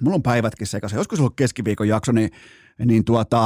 mulla 0.00 0.14
on 0.14 0.22
päivätkin 0.22 0.66
sekaisin. 0.66 0.96
Joskus 0.96 1.20
ollut 1.20 1.36
keskiviikon 1.36 1.88
jakso, 1.88 2.12
niin, 2.12 2.30
niin 2.84 3.04
tuota, 3.04 3.40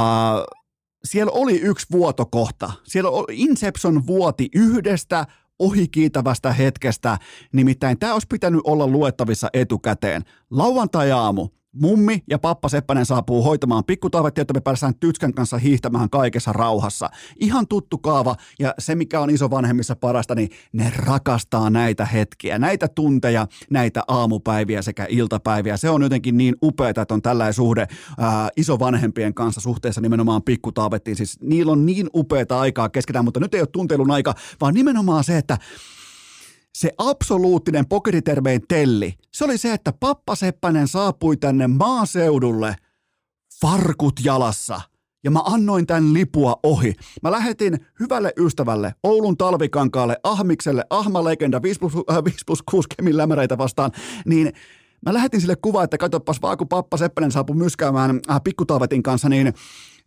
siellä 1.07 1.31
oli 1.31 1.59
yksi 1.59 1.85
vuotokohta. 1.91 2.71
Siellä 2.83 3.09
Inception 3.31 4.07
vuoti 4.07 4.49
yhdestä 4.55 5.25
ohikiitävästä 5.59 6.53
hetkestä, 6.53 7.17
nimittäin 7.53 7.99
tämä 7.99 8.13
olisi 8.13 8.27
pitänyt 8.27 8.61
olla 8.63 8.87
luettavissa 8.87 9.49
etukäteen. 9.53 10.21
Lauantai-aamu, 10.51 11.49
Mummi 11.81 12.23
ja 12.29 12.39
pappa 12.39 12.69
Seppänen 12.69 13.05
saapuu 13.05 13.43
hoitamaan 13.43 13.83
pikkutaavetti, 13.83 14.41
jotta 14.41 14.53
me 14.53 14.61
päästään 14.61 14.95
tytskän 14.95 15.33
kanssa 15.33 15.57
hiihtämään 15.57 16.09
kaikessa 16.09 16.53
rauhassa. 16.53 17.09
Ihan 17.39 17.67
tuttu 17.67 17.97
kaava 17.97 18.35
ja 18.59 18.73
se 18.79 18.95
mikä 18.95 19.19
on 19.19 19.29
iso 19.29 19.49
vanhemmissa 19.49 19.95
parasta, 19.95 20.35
niin 20.35 20.49
ne 20.73 20.93
rakastaa 20.95 21.69
näitä 21.69 22.05
hetkiä, 22.05 22.59
näitä 22.59 22.87
tunteja, 22.87 23.47
näitä 23.69 24.03
aamupäiviä 24.07 24.81
sekä 24.81 25.07
iltapäiviä. 25.09 25.77
Se 25.77 25.89
on 25.89 26.01
jotenkin 26.01 26.37
niin 26.37 26.55
upeaa, 26.63 26.89
että 26.89 27.13
on 27.13 27.21
tällainen 27.21 27.53
suhde 27.53 27.87
ää, 28.17 28.49
isovanhempien 28.57 29.33
kanssa 29.33 29.61
suhteessa 29.61 30.01
nimenomaan 30.01 30.43
pikkutaavettiin. 30.43 31.15
Siis 31.17 31.39
niillä 31.41 31.71
on 31.71 31.85
niin 31.85 32.09
upeaa 32.15 32.59
aikaa 32.59 32.89
keskenään, 32.89 33.25
mutta 33.25 33.39
nyt 33.39 33.53
ei 33.53 33.61
ole 33.61 33.67
tunteilun 33.67 34.11
aika, 34.11 34.33
vaan 34.61 34.73
nimenomaan 34.73 35.23
se, 35.23 35.37
että 35.37 35.57
se 36.77 36.91
absoluuttinen 36.97 37.87
pokeritermein 37.87 38.61
telli, 38.67 39.13
se 39.31 39.45
oli 39.45 39.57
se, 39.57 39.73
että 39.73 39.93
Pappa 39.99 40.35
Seppänen 40.35 40.87
saapui 40.87 41.37
tänne 41.37 41.67
maaseudulle 41.67 42.75
farkut 43.61 44.13
jalassa. 44.23 44.81
Ja 45.23 45.31
mä 45.31 45.39
annoin 45.45 45.87
tämän 45.87 46.13
lipua 46.13 46.59
ohi. 46.63 46.93
Mä 47.21 47.31
lähetin 47.31 47.87
hyvälle 47.99 48.33
ystävälle 48.37 48.95
Oulun 49.03 49.37
talvikankaalle, 49.37 50.17
Ahmikselle, 50.23 50.85
Ahma-legenda 50.89 51.61
5 51.61 51.79
plus, 51.79 51.93
äh, 52.11 52.23
5 52.23 52.37
plus 52.45 52.63
6 52.71 52.87
kemin 52.97 53.17
lämäreitä 53.17 53.57
vastaan, 53.57 53.91
niin 54.25 54.53
mä 55.05 55.13
lähetin 55.13 55.41
sille 55.41 55.55
kuva, 55.55 55.83
että 55.83 55.97
katsopas 55.97 56.41
vaan 56.41 56.57
kun 56.57 56.67
pappa 56.67 56.97
Seppänen 56.97 57.31
saapui 57.31 57.55
myskäämään 57.55 58.19
äh, 58.29 58.41
pikkutaavetin 58.43 59.03
kanssa, 59.03 59.29
niin, 59.29 59.53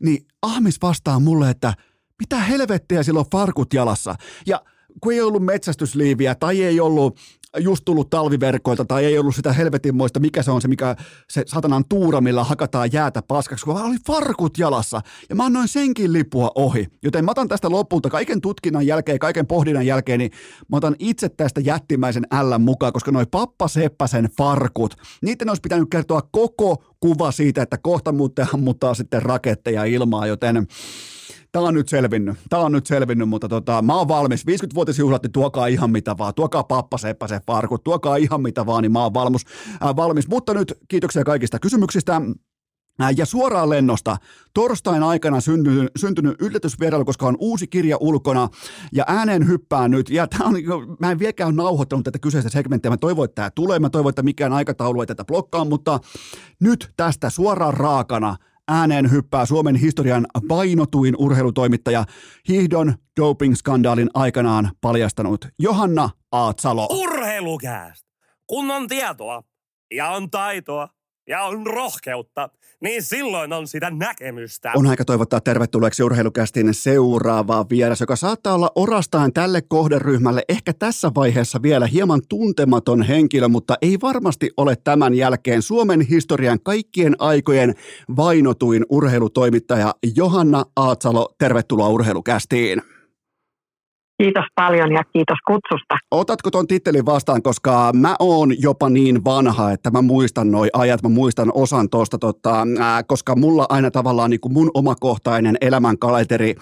niin 0.03 0.27
Ahmis 0.43 0.83
vastaa 0.83 1.21
mulle, 1.21 1.51
että 1.51 1.75
mitä 2.19 2.37
helvettiä 2.37 3.03
silloin 3.03 3.27
farkut 3.33 3.75
jalassa. 3.75 4.15
Ja 4.47 4.61
kun 5.01 5.13
ei 5.13 5.21
ollut 5.21 5.45
metsästysliiviä 5.45 6.35
tai 6.35 6.63
ei 6.63 6.81
ollut 6.81 7.19
just 7.59 7.85
tullut 7.85 8.11
talviverkoilta 8.11 8.85
tai 8.85 9.05
ei 9.05 9.19
ollut 9.19 9.35
sitä 9.35 9.53
helvetinmoista, 9.53 10.21
mikä 10.21 10.43
se 10.43 10.51
on 10.51 10.63
se, 10.63 10.69
mikä 10.69 10.97
se 11.31 11.43
satanan 11.47 11.85
tuura, 11.89 12.21
millä 12.21 12.45
hakataan 12.45 12.93
jäätä 12.93 13.23
paskaksi, 13.23 13.65
kun 13.65 13.83
oli 13.83 13.97
farkut 14.07 14.59
jalassa. 14.59 15.01
Ja 15.29 15.37
mä 15.37 15.45
annoin 15.45 15.69
senkin 15.69 16.13
lipua 16.13 16.51
ohi. 16.55 16.87
Joten 17.03 17.25
mä 17.25 17.31
otan 17.31 17.49
tästä 17.49 17.71
lopulta 17.71 18.11
kaiken 18.11 18.41
tutkinnan 18.41 18.87
jälkeen, 18.87 19.19
kaiken 19.19 19.47
pohdinnan 19.47 19.87
jälkeen, 19.87 20.19
niin 20.19 20.31
mä 20.69 20.77
otan 20.77 20.97
itse 20.99 21.29
tästä 21.29 21.61
jättimäisen 21.61 22.27
ällän 22.33 22.63
mukaan, 22.63 22.93
koska 22.93 23.11
noi 23.11 23.27
Pappa 23.31 23.69
Seppäsen 23.69 24.29
farkut, 24.39 24.95
niiden 25.23 25.49
olisi 25.49 25.63
pitänyt 25.63 25.91
kertoa 25.91 26.23
koko 26.33 26.85
kuva 27.01 27.33
siitä, 27.33 27.63
että 27.63 27.79
kohta 27.79 28.13
muuten 28.13 28.47
ammuttaa 28.55 28.95
sitten 28.95 29.23
raketteja 29.23 29.85
ilmaa, 29.85 30.27
joten 30.27 30.67
Tämä 31.57 31.69
on 31.69 31.75
nyt 31.75 31.89
selvinnyt. 31.89 32.39
Tämä 32.49 32.63
on 32.63 32.73
nyt 32.73 32.87
selvinnyt, 32.87 33.29
mutta 33.29 33.49
tota, 33.49 33.83
mä 33.83 33.95
oon 33.95 34.09
valmis. 34.09 34.45
50-vuotisjuhlat, 34.47 35.23
niin 35.23 35.33
tuokaa 35.33 35.67
ihan 35.67 35.91
mitä 35.91 36.19
vaan. 36.19 36.35
Tuokaa 36.35 36.65
pappa 36.65 36.99
seppäsen 36.99 37.41
farkut, 37.47 37.85
tuokaa 37.85 38.17
ihan 38.17 38.43
mitä 38.43 38.67
vaan, 38.67 38.83
niin 38.83 38.93
mä 38.93 39.03
oon 39.03 39.15
valmis. 39.15 39.43
Äh, 39.85 39.97
valmis. 39.97 40.29
Mutta 40.29 40.55
nyt 40.55 40.75
kiitoksia 40.89 41.25
kaikista 41.25 41.59
kysymyksistä. 41.59 42.21
Äh, 43.03 43.11
ja 43.17 43.27
suoraan 43.27 43.71
lennosta, 43.71 44.17
torstain 44.55 45.03
aikana 45.03 45.41
syntynyt, 45.41 45.91
syntynyt 45.99 46.43
yllätysvierailu, 46.43 47.05
koska 47.05 47.27
on 47.27 47.37
uusi 47.41 47.67
kirja 47.67 47.97
ulkona 48.01 48.49
ja 48.93 49.05
ääneen 49.07 49.49
hyppää 49.49 49.89
nyt. 49.89 50.11
Ja 50.11 50.27
tää 50.27 50.47
on, 50.47 50.55
niinku, 50.55 50.97
mä 51.01 51.11
en 51.11 51.19
vieläkään 51.19 51.57
nauhoittanut 51.57 52.05
tätä 52.05 52.19
kyseistä 52.19 52.51
segmenttiä. 52.51 52.91
Mä 52.91 52.97
toivon, 52.97 53.25
että 53.25 53.35
tämä 53.35 53.51
tulee. 53.51 53.79
Mä 53.79 53.91
toivon, 53.91 54.11
että 54.11 54.23
mikään 54.23 54.53
aikataulu 54.53 55.01
ei 55.01 55.07
tätä 55.07 55.25
blokkaa, 55.25 55.65
mutta 55.65 56.01
nyt 56.61 56.93
tästä 56.97 57.31
suoraan 57.31 57.75
raakana 57.75 58.37
ääneen 58.69 59.11
hyppää 59.11 59.47
Suomen 59.47 59.77
historian 59.77 60.27
painotuin 60.49 61.15
urheilutoimittaja, 61.19 62.05
hiihdon 62.49 62.95
doping-skandaalin 63.21 64.11
aikanaan 64.15 64.71
paljastanut 64.81 65.49
Johanna 65.59 66.11
Aatsalo. 66.33 66.87
Urheilukääst! 66.91 68.07
Kun 68.47 68.71
on 68.71 68.89
tietoa 68.89 69.43
ja 69.95 70.09
on 70.09 70.31
taitoa 70.31 70.89
ja 71.29 71.43
on 71.43 71.67
rohkeutta, 71.67 72.49
niin 72.81 73.03
silloin 73.03 73.53
on 73.53 73.67
sitä 73.67 73.91
näkemystä. 73.91 74.73
On 74.77 74.87
aika 74.87 75.05
toivottaa 75.05 75.41
tervetulleeksi 75.41 76.03
urheilukästin 76.03 76.75
seuraavaa 76.75 77.67
vieras, 77.71 78.01
joka 78.01 78.17
saattaa 78.17 78.55
olla 78.55 78.71
orastaan 78.75 79.33
tälle 79.33 79.63
kohderyhmälle 79.63 80.43
ehkä 80.49 80.73
tässä 80.73 81.11
vaiheessa 81.15 81.63
vielä 81.63 81.87
hieman 81.87 82.21
tuntematon 82.29 83.03
henkilö, 83.03 83.49
mutta 83.49 83.75
ei 83.83 83.99
varmasti 84.03 84.51
ole 84.57 84.77
tämän 84.77 85.15
jälkeen 85.15 85.63
Suomen 85.63 86.01
historian 86.01 86.61
kaikkien 86.63 87.17
aikojen 87.19 87.75
vainotuin 88.17 88.87
urheilutoimittaja 88.89 89.95
Johanna 90.17 90.65
Aatsalo. 90.77 91.35
Tervetuloa 91.39 91.89
urheilukästiin. 91.89 92.96
Kiitos 94.23 94.45
paljon 94.55 94.93
ja 94.93 95.03
kiitos 95.13 95.39
kutsusta. 95.47 95.95
Otatko 96.11 96.51
ton 96.51 96.67
tittelin 96.67 97.07
vastaan, 97.07 97.43
koska 97.43 97.91
mä 97.95 98.17
oon 98.19 98.63
jopa 98.63 98.89
niin 98.91 99.25
vanha, 99.25 99.73
että 99.73 99.91
mä 99.91 100.03
muistan 100.03 100.51
noi 100.51 100.69
ajat, 100.73 101.03
mä 101.03 101.09
muistan 101.09 101.51
osan 101.55 101.89
tosta, 101.91 102.19
tota, 102.19 102.67
koska 103.07 103.37
mulla 103.37 103.67
aina 103.69 103.91
tavallaan 103.91 104.31
niin 104.31 104.41
kuin 104.41 104.53
mun 104.53 104.71
omakohtainen 104.75 105.57
elämänkalenteri 105.61 106.55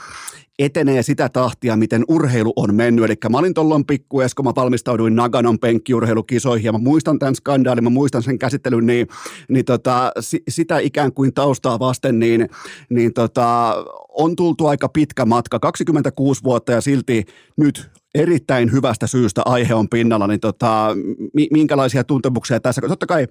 etenee 0.58 1.02
sitä 1.02 1.28
tahtia, 1.28 1.76
miten 1.76 2.04
urheilu 2.08 2.52
on 2.56 2.74
mennyt. 2.74 3.04
Eli 3.04 3.14
mä 3.30 3.38
olin 3.38 3.54
tuolloin 3.54 3.84
pikku 3.84 4.20
Esko, 4.20 4.42
mä 4.42 4.52
valmistauduin 4.56 5.16
Naganon 5.16 5.58
penkkiurheilukisoihin 5.58 6.64
ja 6.64 6.72
mä 6.72 6.78
muistan 6.78 7.18
tämän 7.18 7.34
skandaalin, 7.34 7.84
mä 7.84 7.90
muistan 7.90 8.22
sen 8.22 8.38
käsittelyn, 8.38 8.86
niin, 8.86 9.06
niin 9.48 9.64
tota, 9.64 10.12
sitä 10.48 10.78
ikään 10.78 11.12
kuin 11.12 11.34
taustaa 11.34 11.78
vasten, 11.78 12.18
niin, 12.18 12.48
niin 12.90 13.12
tota, 13.12 13.74
on 14.08 14.36
tultu 14.36 14.66
aika 14.66 14.88
pitkä 14.88 15.24
matka, 15.24 15.58
26 15.58 16.44
vuotta 16.44 16.72
ja 16.72 16.80
silti 16.80 17.24
nyt 17.56 17.90
erittäin 18.14 18.72
hyvästä 18.72 19.06
syystä 19.06 19.42
aihe 19.44 19.74
on 19.74 19.88
pinnalla, 19.88 20.26
niin 20.26 20.40
tota, 20.40 20.88
minkälaisia 21.50 22.04
tuntemuksia 22.04 22.60
tässä, 22.60 22.82
totta 22.88 23.06
kai 23.06 23.26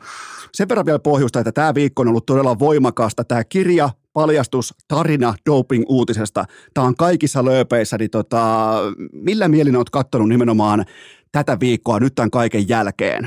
sen 0.53 0.69
verran 0.69 0.85
vielä 0.85 0.99
pohjusta, 0.99 1.39
että 1.39 1.51
tämä 1.51 1.73
viikko 1.73 2.01
on 2.01 2.07
ollut 2.07 2.25
todella 2.25 2.59
voimakasta, 2.59 3.23
tämä 3.23 3.43
kirja, 3.43 3.89
paljastus, 4.13 4.73
tarina 4.87 5.33
doping-uutisesta, 5.49 6.45
tämä 6.73 6.87
on 6.87 6.95
kaikissa 6.95 7.45
lööpeissä, 7.45 7.97
niin 7.97 8.09
tota, 8.09 8.73
millä 9.13 9.47
mielin 9.47 9.75
olet 9.75 9.89
katsonut 9.89 10.29
nimenomaan 10.29 10.85
tätä 11.31 11.57
viikkoa 11.59 11.99
nyt 11.99 12.15
tämän 12.15 12.31
kaiken 12.31 12.69
jälkeen? 12.69 13.23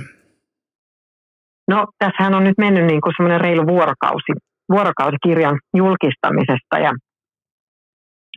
No, 1.68 1.86
tässähän 1.98 2.34
on 2.34 2.44
nyt 2.44 2.58
mennyt 2.58 2.84
niin 2.84 3.00
kuin 3.00 3.12
semmoinen 3.16 3.40
reilu 3.40 3.66
vuorokausi, 3.66 4.32
vuorokausi 4.72 5.16
kirjan 5.22 5.58
julkistamisesta 5.76 6.78
ja 6.78 6.92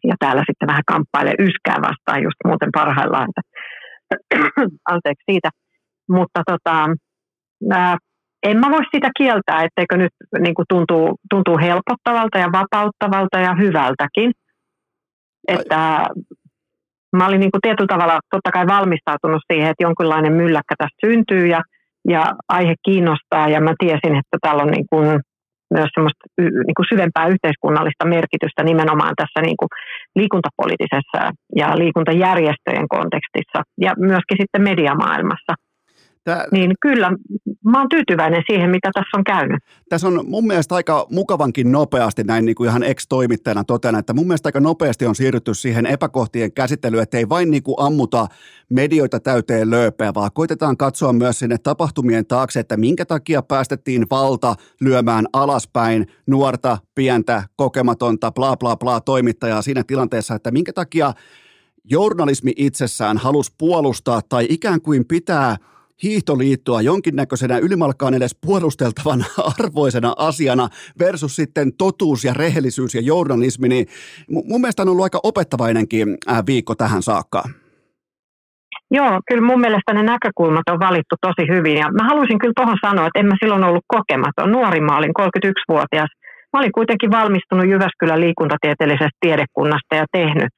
ja 0.04 0.16
täällä 0.20 0.43
sitten 0.50 0.68
vähän 0.68 0.84
kamppailee 0.88 1.34
yskää 1.39 1.78
vastaan 1.82 2.24
just 2.24 2.39
muuten 2.45 2.70
parhaillaan. 2.74 3.28
Anteeksi 4.93 5.24
siitä. 5.32 5.50
Mutta 6.10 6.41
tota, 6.52 6.86
en 8.44 8.60
mä 8.60 8.70
voi 8.70 8.82
sitä 8.96 9.10
kieltää, 9.18 9.64
etteikö 9.64 9.98
nyt 9.98 10.14
niin 10.40 10.56
kuin 10.56 10.66
tuntuu, 10.70 11.16
tuntuu 11.30 11.58
helpottavalta 11.58 12.38
ja 12.38 12.50
vapauttavalta 12.52 13.40
ja 13.40 13.56
hyvältäkin. 13.56 14.32
Että 15.48 16.06
mä 17.18 17.28
olin 17.28 17.40
niin 17.40 17.52
kuin 17.52 17.62
tietyllä 17.62 17.88
tavalla 17.88 18.20
totta 18.32 18.52
kai 18.52 18.68
valmistautunut 18.68 19.42
siihen, 19.54 19.70
että 19.70 19.84
jonkinlainen 19.84 20.34
mylläkkä 20.34 20.76
tästä 20.78 21.08
syntyy 21.08 21.48
ja, 21.48 21.62
ja 22.10 22.34
aihe 22.50 22.76
kiinnostaa 22.86 23.50
ja 23.50 23.62
mä 23.62 23.74
tiesin, 23.80 24.16
että 24.22 24.38
täällä 24.42 24.64
on 24.64 24.72
niin 24.72 24.86
kuin 24.90 25.20
myös 25.74 25.90
semmoista 25.94 26.24
niin 26.40 26.78
kuin 26.78 26.92
syvempää 26.94 27.28
yhteiskunnallista 27.28 28.06
merkitystä 28.16 28.64
nimenomaan 28.64 29.14
tässä 29.16 29.40
niin 29.42 29.58
kuin 29.60 29.70
liikuntapoliittisessa 30.16 31.20
ja 31.56 31.68
liikuntajärjestöjen 31.78 32.88
kontekstissa 32.96 33.60
ja 33.86 33.92
myöskin 33.98 34.38
sitten 34.42 34.62
mediamaailmassa. 34.70 35.54
Tää, 36.24 36.45
niin 36.51 36.72
kyllä, 36.82 37.11
mä 37.65 37.80
oon 37.80 37.89
tyytyväinen 37.89 38.43
siihen, 38.47 38.70
mitä 38.70 38.89
tässä 38.93 39.17
on 39.17 39.24
käynyt. 39.24 39.63
Tässä 39.89 40.07
on 40.07 40.26
mun 40.28 40.47
mielestä 40.47 40.76
aika 40.76 41.07
mukavankin 41.11 41.72
nopeasti, 41.72 42.24
näin 42.24 42.45
niin 42.45 42.55
kuin 42.55 42.70
ihan 42.70 42.84
ex-toimittajana 42.84 43.63
totean, 43.63 43.95
että 43.95 44.13
mun 44.13 44.28
mielestä 44.28 44.47
aika 44.47 44.59
nopeasti 44.59 45.05
on 45.05 45.15
siirrytty 45.15 45.53
siihen 45.53 45.86
epäkohtien 45.86 46.53
käsittelyyn, 46.53 47.03
että 47.03 47.17
ei 47.17 47.30
vain 47.30 47.51
niin 47.51 47.63
kuin 47.63 47.76
ammuta 47.80 48.28
medioita 48.70 49.20
täyteen 49.20 49.70
lööpeä, 49.70 50.13
vaan 50.13 50.32
koitetaan 50.34 50.78
katsoa 50.78 51.13
myös 51.13 51.39
sinne 51.39 51.57
tapahtumien 51.57 52.26
taakse, 52.26 52.59
että 52.59 52.78
minkä 52.78 53.05
takia 53.05 53.41
päästettiin 53.41 54.05
valta 54.11 54.55
lyömään 54.82 55.26
alaspäin 55.34 56.07
nuorta, 56.28 56.78
pientä, 56.95 57.43
kokematonta, 57.55 58.32
bla 58.32 58.57
bla 58.57 58.78
bla 58.78 59.01
toimittajaa 59.01 59.61
siinä 59.61 59.84
tilanteessa, 59.88 60.36
että 60.36 60.51
minkä 60.51 60.74
takia 60.74 61.13
journalismi 61.84 62.53
itsessään 62.55 63.17
halusi 63.17 63.53
puolustaa 63.57 64.22
tai 64.30 64.45
ikään 64.49 64.82
kuin 64.82 65.05
pitää– 65.05 65.55
hiihtoliittoa 66.04 66.82
jonkinnäköisenä 66.82 67.58
ylimalkaan 67.58 68.14
edes 68.14 68.38
puolusteltavan 68.45 69.26
arvoisena 69.60 70.14
asiana 70.18 70.70
versus 71.00 71.36
sitten 71.36 71.74
totuus 71.78 72.24
ja 72.24 72.34
rehellisyys 72.34 72.95
ja 72.95 73.02
journalismi, 73.02 73.70
niin 73.70 73.88
mun 74.30 74.62
mielestä 74.62 74.82
on 74.82 74.89
ollut 74.89 75.04
aika 75.04 75.20
opettavainenkin 75.24 76.18
viikko 76.47 76.76
tähän 76.76 77.02
saakka. 77.02 77.43
Joo, 78.91 79.20
kyllä 79.28 79.47
mun 79.47 79.60
mielestä 79.60 79.93
ne 79.93 80.04
näkökulmat 80.04 80.70
on 80.70 80.80
valittu 80.80 81.16
tosi 81.22 81.47
hyvin 81.54 81.78
ja 81.78 81.91
mä 81.91 82.04
haluaisin 82.10 82.39
kyllä 82.39 82.54
tuohon 82.56 82.78
sanoa, 82.86 83.08
että 83.08 83.20
en 83.20 83.26
mä 83.26 83.36
silloin 83.43 83.64
ollut 83.64 83.86
kokematon. 83.88 84.52
Nuori 84.52 84.82
mä 84.82 84.97
olin 84.97 85.14
31-vuotias. 85.22 86.10
Mä 86.54 86.60
olin 86.60 86.72
kuitenkin 86.72 87.12
valmistunut 87.12 87.70
Jyväskylän 87.70 88.22
liikuntatieteellisestä 88.22 89.18
tiedekunnasta 89.20 89.95
ja 89.95 90.06
tehnyt 90.12 90.50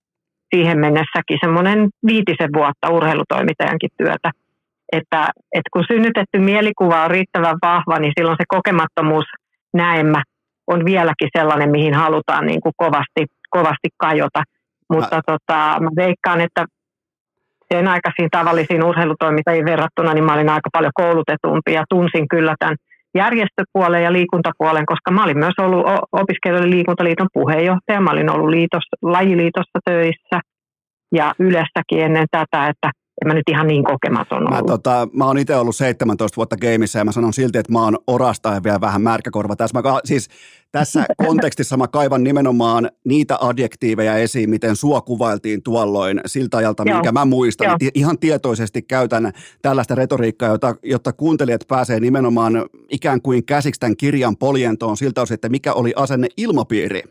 siihen 0.56 0.80
mennessäkin 0.80 1.40
semmoinen 1.44 1.90
viitisen 2.06 2.50
vuotta 2.54 2.90
urheilutoimittajankin 2.90 3.90
työtä 3.98 4.32
että, 4.92 5.30
että 5.54 5.70
kun 5.74 5.84
synnytetty 5.88 6.40
mielikuva 6.40 7.04
on 7.04 7.12
riittävän 7.12 7.58
vahva, 7.62 8.00
niin 8.00 8.14
silloin 8.18 8.38
se 8.40 8.46
kokemattomuus 8.48 9.26
näemmä 9.74 10.24
on 10.68 10.86
vieläkin 10.86 11.30
sellainen, 11.38 11.72
mihin 11.72 11.94
halutaan 11.94 12.46
niin 12.46 12.62
kuin 12.62 12.74
kovasti, 12.78 13.26
kovasti 13.50 13.90
kajota. 13.98 14.44
Mutta 14.90 15.16
mä... 15.16 15.22
Tota, 15.26 15.78
mä 15.80 15.90
veikkaan, 15.96 16.42
että 16.42 16.66
sen 17.74 17.88
aikaisiin 17.88 18.30
tavallisiin 18.32 18.84
urheilutoimittajiin 18.84 19.66
verrattuna, 19.66 20.14
niin 20.14 20.24
mä 20.24 20.34
olin 20.34 20.50
aika 20.50 20.70
paljon 20.74 20.92
koulutetumpi 20.96 21.74
ja 21.74 21.84
tunsin 21.90 22.28
kyllä 22.30 22.56
tämän 22.60 22.76
järjestöpuolen 23.16 24.04
ja 24.04 24.14
liikuntapuolen, 24.14 24.86
koska 24.86 25.12
mä 25.12 25.24
olin 25.24 25.38
myös 25.38 25.54
ollut 25.62 25.86
opiskelijoiden 26.12 26.70
liikuntaliiton 26.70 27.28
puheenjohtaja, 27.34 28.02
mä 28.02 28.12
olin 28.12 28.30
ollut 28.30 28.50
liitos, 28.50 28.84
lajiliitossa 29.02 29.80
töissä 29.86 30.40
ja 31.16 31.34
Ylessäkin 31.40 32.00
ennen 32.06 32.28
tätä, 32.32 32.68
että 32.68 32.92
en 33.22 33.28
mä 33.28 33.34
nyt 33.34 33.50
ihan 33.50 33.68
niin 33.68 33.84
kokematon 33.84 34.38
ollut. 34.38 34.52
Mä, 34.52 34.62
tota, 34.68 35.08
mä 35.14 35.26
oon 35.26 35.38
itse 35.38 35.56
ollut 35.56 35.76
17 35.76 36.36
vuotta 36.36 36.58
gameissa 36.58 37.00
ja 37.00 37.06
mä 37.06 37.12
sanon 37.12 37.34
silti, 37.34 37.58
että 37.58 37.72
mä 37.72 37.84
oon 37.84 37.98
orasta 38.08 38.50
ja 38.54 38.64
vielä 38.64 38.82
vähän 38.82 39.02
märkäkorva. 39.02 39.56
Tässä, 39.56 39.82
mä, 39.82 40.00
siis, 40.06 40.30
tässä 40.72 41.06
kontekstissa 41.26 41.78
mä 41.78 41.88
kaivan 41.88 42.24
nimenomaan 42.24 42.90
niitä 43.06 43.38
adjektiiveja 43.42 44.18
esiin, 44.18 44.50
miten 44.50 44.76
sua 44.76 45.02
kuvailtiin 45.02 45.64
tuolloin 45.64 46.22
siltä 46.26 46.58
ajalta, 46.58 46.84
Joo. 46.86 46.96
minkä 46.96 47.12
mä 47.12 47.26
muistan. 47.26 47.68
Joo. 47.68 47.78
Ihan 47.94 48.20
tietoisesti 48.20 48.82
käytän 48.82 49.32
tällaista 49.62 49.96
retoriikkaa, 49.96 50.50
jota, 50.50 50.76
jotta 50.84 51.14
kuuntelijat 51.14 51.62
pääsee 51.68 52.00
nimenomaan 52.00 52.54
ikään 52.90 53.22
kuin 53.22 53.46
käsiksi 53.46 53.80
tämän 53.80 53.98
kirjan 53.98 54.38
poljentoon 54.38 54.98
siltä 54.98 55.22
osin, 55.22 55.36
että 55.36 55.50
mikä 55.50 55.74
oli 55.74 55.94
asenne 55.96 56.28
ilmapiiri. 56.38 57.02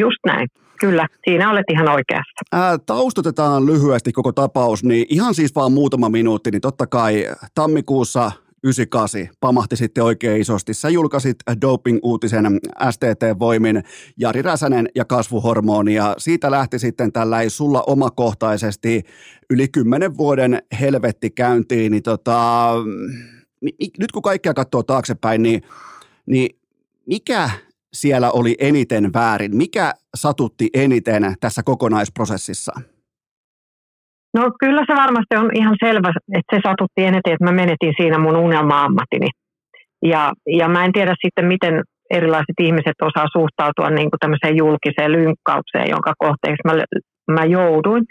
Just 0.00 0.18
näin. 0.26 0.48
Kyllä, 0.80 1.06
siinä 1.24 1.50
olet 1.50 1.66
ihan 1.70 1.88
oikeassa. 1.88 2.40
Ää, 2.52 2.78
taustutetaan 2.78 3.66
lyhyesti 3.66 4.12
koko 4.12 4.32
tapaus, 4.32 4.84
niin 4.84 5.06
ihan 5.08 5.34
siis 5.34 5.54
vaan 5.54 5.72
muutama 5.72 6.08
minuutti, 6.08 6.50
niin 6.50 6.60
totta 6.60 6.86
kai 6.86 7.26
tammikuussa 7.54 8.32
98 8.64 9.28
pamahti 9.40 9.76
sitten 9.76 10.04
oikein 10.04 10.40
isosti. 10.40 10.74
Sä 10.74 10.88
julkaisit 10.88 11.36
doping-uutisen 11.60 12.46
STT-voimin 12.90 13.82
Jari 14.16 14.42
Räsänen 14.42 14.88
ja 14.94 15.04
kasvuhormoni 15.04 15.94
ja 15.94 16.14
siitä 16.18 16.50
lähti 16.50 16.78
sitten 16.78 17.12
tällä 17.12 17.40
ei 17.40 17.50
sulla 17.50 17.84
omakohtaisesti 17.86 19.02
yli 19.50 19.68
kymmenen 19.68 20.16
vuoden 20.16 20.62
helvetti 20.80 21.30
käyntiin, 21.30 21.92
niin 21.92 22.02
tota, 22.02 22.72
nyt 23.98 24.12
kun 24.12 24.22
kaikkea 24.22 24.54
katsoo 24.54 24.82
taaksepäin, 24.82 25.42
niin, 25.42 25.62
niin 26.26 26.58
mikä 27.06 27.50
siellä 27.92 28.30
oli 28.30 28.54
eniten 28.60 29.12
väärin? 29.14 29.56
Mikä 29.56 29.92
satutti 30.14 30.68
eniten 30.74 31.34
tässä 31.40 31.62
kokonaisprosessissa? 31.64 32.72
No 34.34 34.50
kyllä 34.60 34.82
se 34.86 34.96
varmasti 34.96 35.36
on 35.36 35.50
ihan 35.54 35.76
selvä, 35.84 36.08
että 36.08 36.56
se 36.56 36.60
satutti 36.68 37.04
eniten, 37.04 37.32
että 37.32 37.44
mä 37.44 37.52
menetin 37.52 37.94
siinä 38.00 38.18
mun 38.18 38.36
unelma-ammatini. 38.36 39.28
Ja, 40.04 40.32
ja 40.46 40.68
mä 40.68 40.84
en 40.84 40.92
tiedä 40.92 41.14
sitten, 41.24 41.46
miten 41.46 41.82
erilaiset 42.10 42.58
ihmiset 42.60 42.98
osaa 43.02 43.26
suhtautua 43.32 43.90
niin 43.90 44.10
kuin 44.10 44.20
tämmöiseen 44.20 44.56
julkiseen 44.56 45.12
lynkkaukseen, 45.12 45.90
jonka 45.90 46.12
kohteeksi 46.18 46.62
mä, 46.64 46.72
mä 47.34 47.44
jouduin. 47.44 48.04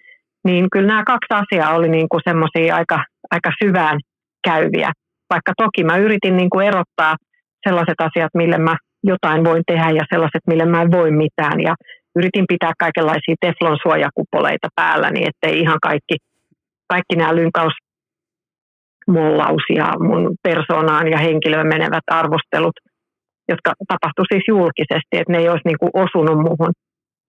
Niin 0.45 0.67
kyllä 0.71 0.87
nämä 0.87 1.03
kaksi 1.03 1.33
asiaa 1.33 1.75
oli 1.75 1.89
niin 1.89 2.09
kuin 2.09 2.21
semmoisia 2.29 2.75
aika, 2.75 3.03
aika 3.31 3.51
syvään 3.63 3.99
käyviä. 4.43 4.91
Vaikka 5.29 5.53
toki 5.57 5.83
mä 5.83 5.97
yritin 5.97 6.37
niin 6.37 6.49
kuin 6.49 6.67
erottaa 6.67 7.15
sellaiset 7.67 7.99
asiat, 8.01 8.29
mille 8.33 8.57
mä 8.57 8.75
jotain 9.03 9.43
voin 9.43 9.63
tehdä 9.67 9.89
ja 9.89 10.05
sellaiset, 10.13 10.43
mille 10.47 10.65
mä 10.65 10.81
en 10.81 10.91
voi 10.91 11.11
mitään. 11.11 11.61
Ja 11.61 11.75
yritin 12.15 12.45
pitää 12.47 12.71
kaikenlaisia 12.79 13.35
teflon 13.41 13.77
suojakupoleita 13.81 14.67
päällä, 14.75 15.09
niin 15.11 15.27
ettei 15.29 15.59
ihan 15.59 15.79
kaikki, 15.81 16.15
kaikki 16.87 17.15
nämä 17.15 17.35
lynkaus 17.35 17.73
mollaus 19.07 19.63
ja 19.75 19.93
mun 19.99 20.35
persoonaan 20.43 21.07
ja 21.07 21.17
henkilöön 21.17 21.67
menevät 21.67 22.07
arvostelut, 22.11 22.75
jotka 23.49 23.73
tapahtuivat 23.87 24.31
siis 24.33 24.43
julkisesti, 24.47 25.13
että 25.17 25.31
ne 25.31 25.37
ei 25.37 25.49
olisi 25.49 25.67
niin 25.67 25.79
kuin 25.79 25.91
osunut 25.93 26.37
muuhun. 26.37 26.73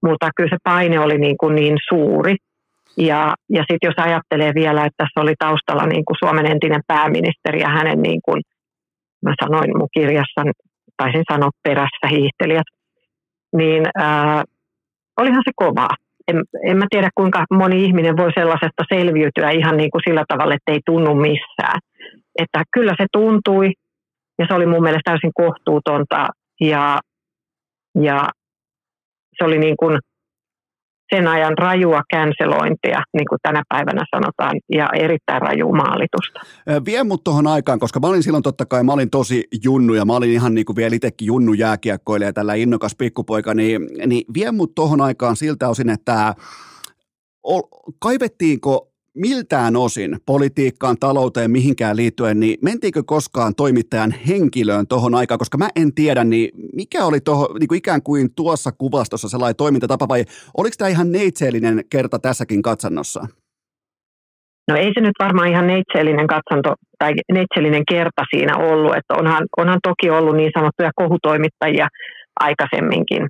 Mutta 0.06 0.30
kyllä 0.36 0.50
se 0.50 0.56
paine 0.64 1.00
oli 1.00 1.18
niin, 1.18 1.36
kuin 1.40 1.54
niin 1.54 1.76
suuri. 1.88 2.36
Ja, 2.96 3.34
ja 3.48 3.62
sitten 3.68 3.88
jos 3.88 3.98
ajattelee 3.98 4.52
vielä, 4.54 4.80
että 4.84 4.96
tässä 4.96 5.20
oli 5.20 5.34
taustalla 5.38 5.86
niin 5.86 6.04
kuin 6.04 6.16
Suomen 6.18 6.46
entinen 6.46 6.80
pääministeri 6.86 7.60
ja 7.60 7.68
hänen, 7.68 8.02
niin 8.02 8.20
kuin, 8.24 8.42
mä 9.24 9.34
sanoin 9.44 9.78
mun 9.78 9.88
kirjassa, 9.94 10.40
taisin 11.00 11.24
sanoa 11.32 11.50
perässä 11.62 12.06
hiihtelijät, 12.10 12.68
niin 13.56 13.82
ää, 13.98 14.44
olihan 15.20 15.42
se 15.44 15.52
kovaa. 15.56 15.94
En, 16.28 16.36
en 16.66 16.76
mä 16.76 16.86
tiedä, 16.90 17.08
kuinka 17.14 17.44
moni 17.50 17.84
ihminen 17.84 18.16
voi 18.16 18.30
sellaisesta 18.32 18.84
selviytyä 18.94 19.50
ihan 19.50 19.76
niin 19.76 19.90
kuin 19.90 20.02
sillä 20.06 20.24
tavalla, 20.28 20.54
että 20.54 20.72
ei 20.72 20.80
tunnu 20.86 21.14
missään. 21.14 21.78
Että 22.38 22.62
kyllä 22.74 22.94
se 22.98 23.06
tuntui, 23.12 23.72
ja 24.38 24.44
se 24.48 24.54
oli 24.54 24.66
mun 24.66 24.82
mielestä 24.82 25.10
täysin 25.10 25.30
kohtuutonta, 25.34 26.28
ja, 26.60 26.98
ja 28.00 28.28
se 29.38 29.44
oli 29.44 29.58
niin 29.58 29.76
kuin 29.76 29.98
sen 31.14 31.26
ajan 31.26 31.58
rajua 31.58 32.02
känselointia, 32.10 33.02
niin 33.12 33.28
kuin 33.28 33.38
tänä 33.42 33.62
päivänä 33.68 34.04
sanotaan, 34.16 34.56
ja 34.72 34.88
erittäin 34.94 35.42
raju 35.42 35.72
maalitusta. 35.72 36.40
Vie 36.84 37.04
mut 37.04 37.24
tuohon 37.24 37.46
aikaan, 37.46 37.78
koska 37.78 38.00
mä 38.00 38.06
olin 38.06 38.22
silloin 38.22 38.42
totta 38.42 38.66
kai, 38.66 38.84
mä 38.84 38.92
olin 38.92 39.10
tosi 39.10 39.44
junnu 39.64 39.94
ja 39.94 40.04
mä 40.04 40.16
olin 40.16 40.30
ihan 40.30 40.54
niin 40.54 40.64
kuin 40.64 40.76
vielä 40.76 40.96
itsekin 40.96 41.26
junnu 41.26 41.52
jääkiekkoilija, 41.52 42.32
tällä 42.32 42.54
innokas 42.54 42.94
pikkupoika, 42.98 43.54
niin, 43.54 43.88
niin 44.06 44.24
vie 44.34 44.52
mut 44.52 44.74
tuohon 44.74 45.00
aikaan 45.00 45.36
siltä 45.36 45.68
osin, 45.68 45.90
että 45.90 46.34
kaivettiinko 47.98 48.89
miltään 49.20 49.76
osin 49.76 50.16
politiikkaan, 50.26 50.96
talouteen, 51.00 51.50
mihinkään 51.50 51.96
liittyen, 51.96 52.40
niin 52.40 52.58
mentiinkö 52.62 53.02
koskaan 53.06 53.54
toimittajan 53.54 54.14
henkilöön 54.28 54.86
tuohon 54.86 55.14
aikaan, 55.14 55.38
koska 55.38 55.58
mä 55.58 55.68
en 55.76 55.94
tiedä, 55.94 56.24
niin 56.24 56.48
mikä 56.74 57.04
oli 57.04 57.20
toho, 57.20 57.48
niin 57.58 57.68
kuin 57.68 57.78
ikään 57.78 58.02
kuin 58.02 58.34
tuossa 58.36 58.72
kuvastossa 58.72 59.28
sellainen 59.28 59.56
toimintatapa 59.56 60.08
vai 60.08 60.24
oliko 60.56 60.74
tämä 60.78 60.88
ihan 60.88 61.12
neitseellinen 61.12 61.84
kerta 61.90 62.18
tässäkin 62.18 62.62
katsannossa? 62.62 63.20
No 64.68 64.76
ei 64.76 64.90
se 64.94 65.00
nyt 65.00 65.18
varmaan 65.18 65.48
ihan 65.48 65.66
neitseellinen 65.66 66.26
katsanto 66.26 66.74
tai 66.98 67.12
neitseellinen 67.32 67.82
kerta 67.90 68.22
siinä 68.30 68.56
ollut, 68.56 68.96
että 68.96 69.14
onhan, 69.14 69.46
onhan 69.56 69.78
toki 69.82 70.10
ollut 70.10 70.36
niin 70.36 70.50
sanottuja 70.58 70.90
kohutoimittajia 70.94 71.88
aikaisemminkin. 72.40 73.28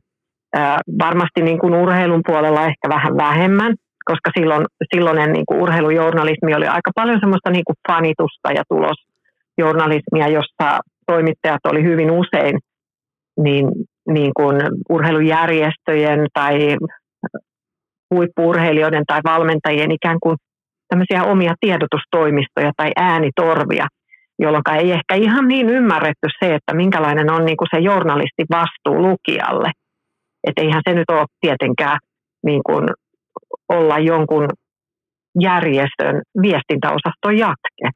Äh, 0.57 0.77
varmasti 0.99 1.43
niin 1.43 1.59
kuin 1.59 1.75
urheilun 1.75 2.23
puolella 2.27 2.67
ehkä 2.67 2.89
vähän 2.89 3.17
vähemmän, 3.17 3.75
koska 4.05 4.31
silloin, 4.39 4.65
silloinen 4.95 5.33
niin 5.33 5.47
kuin 5.47 5.61
urheilujournalismi 5.63 6.55
oli 6.55 6.67
aika 6.67 6.91
paljon 6.95 7.21
semmoista 7.21 7.51
niin 7.51 7.65
kuin 7.65 7.77
fanitusta 7.89 8.53
ja 8.53 8.63
tulosjournalismia, 8.69 10.29
jossa 10.29 10.81
toimittajat 11.07 11.61
oli 11.67 11.83
hyvin 11.83 12.11
usein 12.11 12.59
niin, 13.43 13.67
niin 14.09 14.33
kuin 14.37 14.57
urheilujärjestöjen 14.91 16.27
tai 16.35 16.77
huippuurheilijoiden 18.15 19.05
tai 19.07 19.21
valmentajien 19.25 19.91
ikään 19.91 20.19
kuin 20.23 20.37
tämmöisiä 20.89 21.25
omia 21.25 21.55
tiedotustoimistoja 21.61 22.73
tai 22.77 22.91
äänitorvia, 22.97 23.87
jolloin 24.39 24.63
ei 24.77 24.93
ehkä 24.93 25.15
ihan 25.15 25.49
niin 25.49 25.69
ymmärretty 25.69 26.29
se, 26.41 26.55
että 26.55 26.75
minkälainen 26.75 27.33
on 27.33 27.45
niin 27.45 27.57
kuin 27.57 27.69
se 27.75 27.79
journalistin 27.81 28.47
vastuu 28.51 29.03
lukijalle. 29.03 29.71
Että 30.47 30.63
eihän 30.63 30.83
se 30.89 30.95
nyt 30.95 31.11
ole 31.11 31.27
tietenkään 31.41 31.99
niin 32.47 32.61
kuin 32.67 32.85
olla 33.69 33.99
jonkun 33.99 34.49
järjestön 35.41 36.23
viestintäosaston 36.43 37.39
jatke. 37.39 37.91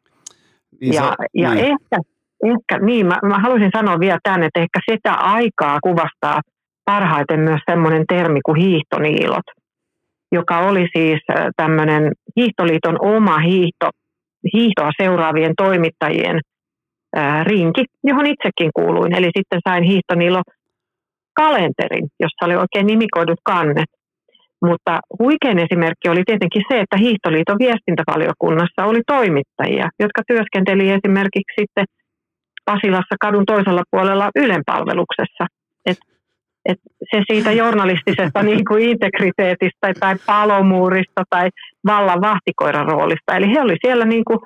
Niin 0.81 0.95
ja, 0.95 1.03
se, 1.03 1.27
ja 1.35 1.55
niin. 1.55 1.65
ehkä, 1.65 1.97
ehkä, 2.45 2.79
niin, 2.87 3.07
mä, 3.07 3.19
mä 3.23 3.39
haluaisin 3.39 3.71
sanoa 3.77 4.01
vielä 4.01 4.19
tämän, 4.23 4.43
että 4.43 4.61
ehkä 4.61 4.81
sitä 4.91 5.13
aikaa 5.13 5.79
kuvastaa 5.83 6.41
parhaiten 6.85 7.41
myös 7.41 7.61
semmoinen 7.71 8.05
termi 8.09 8.41
kuin 8.47 8.61
hiihtoniilot, 8.61 9.47
joka 10.33 10.59
oli 10.59 10.87
siis 10.97 11.21
tämmöinen 11.57 12.13
hiihtoliiton 12.37 12.97
oma 13.01 13.39
hiihto, 13.39 13.91
hiihtoa 14.53 14.91
seuraavien 15.03 15.53
toimittajien 15.57 16.41
ää, 17.17 17.45
rinki, 17.45 17.85
johon 18.05 18.27
itsekin 18.27 18.71
kuuluin. 18.75 19.17
Eli 19.17 19.31
sitten 19.39 19.61
sain 19.69 19.85
hiihtoniilo 19.85 20.43
kalenterin, 21.33 22.09
jossa 22.21 22.47
oli 22.47 22.57
oikein 22.57 22.87
nimikoidut 22.87 23.41
kannet. 23.45 23.91
Mutta 24.69 25.01
huikein 25.19 25.59
esimerkki 25.59 26.09
oli 26.09 26.23
tietenkin 26.27 26.63
se, 26.69 26.81
että 26.81 26.97
Hiihtoliiton 26.97 27.59
viestintävaliokunnassa 27.59 28.85
oli 28.85 29.03
toimittajia, 29.07 29.87
jotka 30.03 30.23
työskenteli 30.27 30.91
esimerkiksi 30.91 31.55
sitten 31.61 31.85
Pasilassa 32.65 33.17
kadun 33.21 33.47
toisella 33.47 33.83
puolella 33.91 34.31
ylenpalveluksessa. 34.37 35.45
Et, 35.87 35.99
et 36.69 36.79
se 37.11 37.23
siitä 37.31 37.53
journalistisesta 37.53 38.43
niin 38.51 38.65
kuin 38.69 38.83
integriteetistä 38.91 39.93
tai 40.01 40.17
palomuurista 40.27 41.23
tai 41.31 41.49
vallan 41.87 42.21
vahtikoiran 42.21 42.87
roolista. 42.87 43.37
Eli 43.37 43.55
he 43.55 43.61
olivat 43.61 43.85
siellä 43.87 44.05
niin 44.05 44.25
kuin 44.25 44.39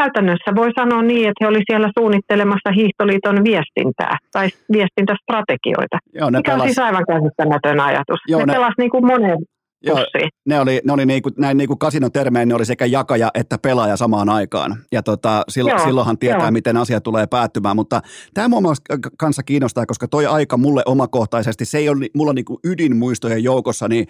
käytännössä 0.00 0.50
voi 0.60 0.70
sanoa 0.80 1.02
niin, 1.02 1.28
että 1.28 1.40
he 1.42 1.48
olivat 1.48 1.70
siellä 1.70 1.90
suunnittelemassa 1.98 2.70
Hiihtoliiton 2.78 3.36
viestintää 3.48 4.14
tai 4.32 4.46
viestintästrategioita, 4.72 5.96
Joo, 6.18 6.30
ne 6.30 6.38
mikä 6.38 6.52
pelas... 6.52 6.62
on 6.62 6.68
siis 6.68 6.86
aivan 6.88 7.06
käsittämätön 7.12 7.80
ajatus. 7.80 8.20
Joo, 8.28 8.40
ne, 8.40 8.46
ne 8.46 8.52
pelasivat 8.52 8.82
niin 8.82 8.90
kuin 8.94 9.06
monen 9.06 9.38
Joo, 9.86 10.06
ne 10.46 10.60
oli, 10.60 10.80
ne 10.84 10.92
oli 10.92 11.06
niinku, 11.06 11.30
näin 11.38 11.56
niinku 11.56 11.76
kasinotermein, 11.76 12.48
ne 12.48 12.54
oli 12.54 12.64
sekä 12.64 12.86
jakaja 12.86 13.30
että 13.34 13.58
pelaaja 13.58 13.96
samaan 13.96 14.28
aikaan. 14.28 14.76
Ja 14.92 15.02
tota, 15.02 15.44
sillo, 15.48 15.70
joo, 15.70 15.84
silloinhan 15.84 16.18
tietää, 16.18 16.42
joo. 16.42 16.50
miten 16.50 16.76
asia 16.76 17.00
tulee 17.00 17.26
päättymään. 17.26 17.76
Mutta 17.76 18.02
tämä 18.34 18.48
muun 18.48 18.62
muassa 18.62 18.82
kanssa 19.18 19.42
kiinnostaa, 19.42 19.86
koska 19.86 20.08
toi 20.08 20.26
aika 20.26 20.56
mulle 20.56 20.82
omakohtaisesti, 20.86 21.64
se 21.64 21.78
ei 21.78 21.88
ole 21.88 22.06
mulla 22.14 22.32
niinku 22.32 22.60
ydinmuistojen 22.64 23.44
joukossa, 23.44 23.88
niin 23.88 24.06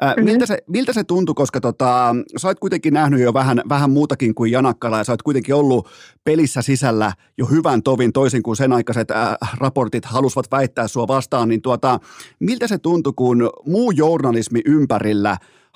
ää, 0.00 0.10
mm-hmm. 0.10 0.24
miltä, 0.24 0.46
se, 0.46 0.58
miltä 0.66 0.92
se 0.92 1.04
tuntui, 1.04 1.34
koska 1.34 1.60
tota, 1.60 2.14
sä 2.36 2.48
oot 2.48 2.60
kuitenkin 2.60 2.94
nähnyt 2.94 3.20
jo 3.20 3.34
vähän, 3.34 3.62
vähän 3.68 3.90
muutakin 3.90 4.34
kuin 4.34 4.52
Janakkala, 4.52 4.98
ja 4.98 5.04
sä 5.04 5.12
oot 5.12 5.22
kuitenkin 5.22 5.54
ollut 5.54 5.88
pelissä 6.24 6.62
sisällä 6.62 7.12
jo 7.38 7.46
hyvän 7.46 7.82
tovin, 7.82 8.12
toisin 8.12 8.42
kuin 8.42 8.56
sen 8.56 8.72
aikaiset 8.72 9.10
ää, 9.10 9.36
raportit 9.58 10.04
halusivat 10.04 10.50
väittää 10.50 10.88
sua 10.88 11.08
vastaan, 11.08 11.48
niin 11.48 11.62
tuota, 11.62 12.00
miltä 12.40 12.66
se 12.66 12.78
tuntui, 12.78 13.12
kun 13.16 13.50
muu 13.66 13.90
journalismi 13.90 14.60
ympärillä 14.64 15.17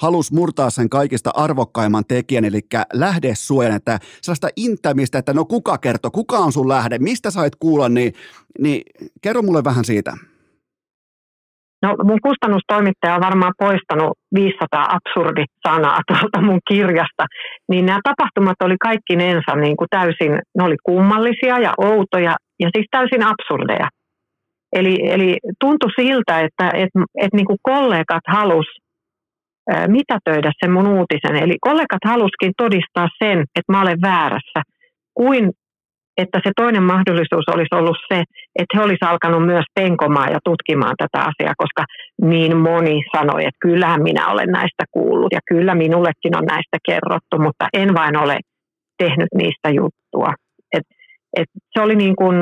halus 0.02 0.32
murtaa 0.32 0.70
sen 0.70 0.88
kaikista 0.88 1.30
arvokkaimman 1.34 2.04
tekijän, 2.08 2.44
eli 2.44 2.60
lähdesuojan, 2.92 3.76
että 3.76 3.98
sellaista 4.22 4.48
intämistä, 4.56 5.18
että 5.18 5.32
no 5.34 5.44
kuka 5.44 5.78
kertoo, 5.78 6.10
kuka 6.10 6.38
on 6.38 6.52
sun 6.52 6.68
lähde, 6.68 6.98
mistä 6.98 7.30
sait 7.30 7.56
kuulla, 7.58 7.88
niin, 7.88 8.12
niin 8.58 8.82
kerro 9.22 9.42
mulle 9.42 9.64
vähän 9.64 9.84
siitä. 9.84 10.12
No 11.82 11.96
mun 12.04 12.20
kustannustoimittaja 12.22 13.14
on 13.14 13.20
varmaan 13.20 13.52
poistanut 13.58 14.18
500 14.34 14.96
absurdi-sanaa 14.96 16.00
tuolta 16.08 16.40
mun 16.40 16.60
kirjasta, 16.68 17.24
niin 17.70 17.86
nämä 17.86 18.00
tapahtumat 18.04 18.56
oli 18.64 18.76
kaikki 18.82 19.16
nensa 19.16 19.56
niin 19.56 19.76
kuin 19.76 19.88
täysin, 19.90 20.32
ne 20.32 20.64
oli 20.64 20.76
kummallisia 20.82 21.58
ja 21.58 21.72
outoja 21.78 22.34
ja 22.60 22.68
siis 22.74 22.86
täysin 22.90 23.22
absurdeja. 23.22 23.88
Eli, 24.72 24.96
eli 25.10 25.36
tuntui 25.60 25.90
siltä, 26.00 26.40
että 26.40 26.70
et, 26.74 26.90
et 27.20 27.32
niin 27.32 27.46
kuin 27.46 27.58
kollegat 27.62 28.24
halus 28.28 28.66
mitätöidä 29.88 30.52
sen 30.60 30.72
mun 30.72 30.86
uutisen. 30.86 31.36
Eli 31.36 31.56
kollegat 31.60 32.04
haluskin 32.04 32.52
todistaa 32.56 33.08
sen, 33.24 33.38
että 33.40 33.72
mä 33.72 33.82
olen 33.82 34.00
väärässä, 34.02 34.62
kuin 35.14 35.50
että 36.16 36.40
se 36.44 36.50
toinen 36.56 36.82
mahdollisuus 36.82 37.48
olisi 37.54 37.74
ollut 37.74 37.96
se, 38.12 38.22
että 38.58 38.76
he 38.76 38.82
olisivat 38.82 39.10
alkanut 39.10 39.46
myös 39.46 39.64
penkomaan 39.74 40.32
ja 40.32 40.38
tutkimaan 40.44 40.94
tätä 40.98 41.18
asiaa, 41.30 41.54
koska 41.58 41.84
niin 42.22 42.56
moni 42.56 43.02
sanoi, 43.16 43.40
että 43.44 43.62
kyllähän 43.66 44.02
minä 44.02 44.28
olen 44.28 44.48
näistä 44.48 44.84
kuullut 44.90 45.32
ja 45.32 45.40
kyllä 45.48 45.74
minullekin 45.74 46.36
on 46.36 46.44
näistä 46.44 46.78
kerrottu, 46.88 47.38
mutta 47.38 47.68
en 47.72 47.94
vain 47.94 48.16
ole 48.16 48.38
tehnyt 48.98 49.28
niistä 49.34 49.68
juttua. 49.70 50.34
Et, 50.72 50.86
et 51.36 51.48
se 51.72 51.80
oli 51.82 51.96
niin 51.96 52.16
kuin, 52.16 52.36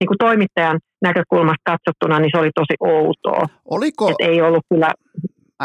niin 0.00 0.08
kuin 0.08 0.18
toimittajan 0.18 0.78
näkökulmasta 1.02 1.70
katsottuna, 1.70 2.18
niin 2.18 2.30
se 2.34 2.40
oli 2.40 2.50
tosi 2.54 2.76
outoa. 2.80 3.44
Oliko... 3.70 4.08
Et 4.08 4.16
ei 4.20 4.42
ollut 4.42 4.64
kyllä 4.70 4.90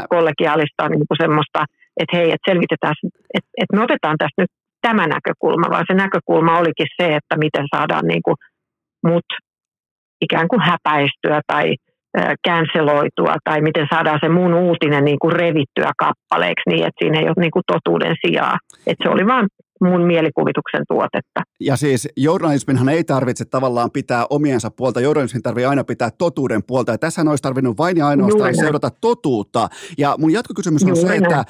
kollegiaalista 0.10 0.90
niin 0.90 1.08
kuin 1.08 1.22
semmoista, 1.24 1.60
että 2.00 2.18
hei, 2.18 2.32
että 2.32 2.52
selvitetään, 2.52 2.96
että, 3.34 3.50
että 3.62 3.76
me 3.76 3.84
otetaan 3.84 4.18
tästä 4.18 4.42
nyt 4.42 4.52
tämä 4.82 5.08
näkökulma, 5.08 5.68
vaan 5.70 5.86
se 5.88 5.94
näkökulma 5.94 6.60
olikin 6.62 6.88
se, 6.98 7.16
että 7.16 7.36
miten 7.38 7.66
saadaan 7.76 8.08
niin 8.08 8.24
kuin 8.26 8.38
mut 9.08 9.30
ikään 10.22 10.48
kuin 10.48 10.62
häpäistyä 10.62 11.42
tai 11.48 11.76
känseloitua 12.48 13.36
tai 13.44 13.62
miten 13.62 13.88
saadaan 13.94 14.20
se 14.24 14.30
mun 14.30 14.54
uutinen 14.54 15.06
niin 15.06 15.20
kuin 15.20 15.34
revittyä 15.34 15.92
kappaleeksi 15.98 16.70
niin, 16.70 16.86
että 16.88 17.00
siinä 17.02 17.20
ei 17.20 17.26
ole 17.26 17.42
niin 17.44 17.52
kuin 17.52 17.70
totuuden 17.74 18.16
sijaa. 18.26 18.58
Että 18.88 19.04
se 19.04 19.10
oli 19.10 19.26
vain 19.26 19.48
mun 19.82 20.02
mielikuvituksen 20.02 20.82
tuotetta. 20.88 21.42
Ja 21.60 21.76
siis 21.76 22.08
journalisminhan 22.18 22.90
ei 22.90 23.04
tarvitse 23.04 23.46
tavallaan 23.46 23.92
pitää 23.92 24.26
omiensa 24.30 24.72
puolta, 24.72 25.02
journalismin 25.02 25.44
tarvitsee 25.44 25.68
aina 25.68 25.84
pitää 25.84 26.10
totuuden 26.12 26.64
puolta, 26.64 26.92
ja 26.92 26.98
tässä 26.98 27.22
olisi 27.22 27.42
tarvinnut 27.42 27.78
vain 27.78 27.98
ja 27.98 28.08
ainoastaan 28.08 28.50
Juuri 28.50 28.58
seurata 28.58 28.92
totuutta. 29.02 29.70
Ja 29.98 30.16
mun 30.20 30.32
jatkokysymys 30.32 30.84
on 30.84 30.90
Juuri 30.90 31.08
se, 31.08 31.16
että 31.16 31.46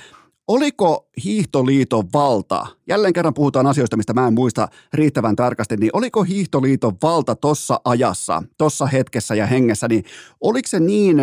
Oliko 0.47 1.07
Hiihtoliiton 1.23 2.03
valta, 2.13 2.67
jälleen 2.87 3.13
kerran 3.13 3.33
puhutaan 3.33 3.67
asioista, 3.67 3.97
mistä 3.97 4.13
mä 4.13 4.27
en 4.27 4.33
muista 4.33 4.67
riittävän 4.93 5.35
tarkasti, 5.35 5.77
niin 5.77 5.89
oliko 5.93 6.23
Hiihtoliiton 6.23 6.93
valta 7.03 7.35
tuossa 7.35 7.79
ajassa, 7.85 8.43
tuossa 8.57 8.85
hetkessä 8.85 9.35
ja 9.35 9.45
hengessä, 9.45 9.87
niin 9.87 10.03
oliko 10.41 10.67
se 10.67 10.79
niin 10.79 11.17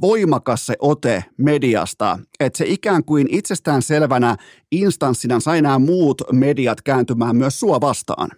voimakas 0.00 0.66
se 0.66 0.74
ote 0.78 1.24
mediasta, 1.38 2.18
että 2.40 2.58
se 2.58 2.64
ikään 2.68 3.04
kuin 3.04 3.26
itsestään 3.30 3.82
selvänä 3.82 4.36
instanssina 4.72 5.40
sai 5.40 5.62
nämä 5.62 5.78
muut 5.78 6.22
mediat 6.32 6.82
kääntymään 6.82 7.36
myös 7.36 7.60
sua 7.60 7.80
vastaan? 7.80 8.28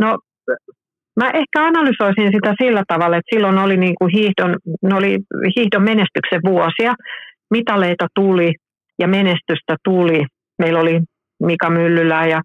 No 0.00 0.18
Mä 1.20 1.30
ehkä 1.30 1.66
analysoisin 1.66 2.32
sitä 2.34 2.54
sillä 2.62 2.82
tavalla, 2.88 3.16
että 3.16 3.34
silloin 3.34 3.58
oli 3.58 3.76
niin 3.76 3.94
kuin 3.98 4.10
hiihdon, 4.14 4.56
oli 4.94 5.18
hiihdon 5.56 5.82
menestyksen 5.82 6.40
vuosia 6.46 6.94
mitaleita 7.50 8.06
tuli 8.14 8.54
ja 8.98 9.08
menestystä 9.08 9.76
tuli. 9.84 10.26
Meillä 10.58 10.80
oli 10.80 11.00
Mika 11.42 11.70
Myllylä 11.70 12.26
ja, 12.26 12.40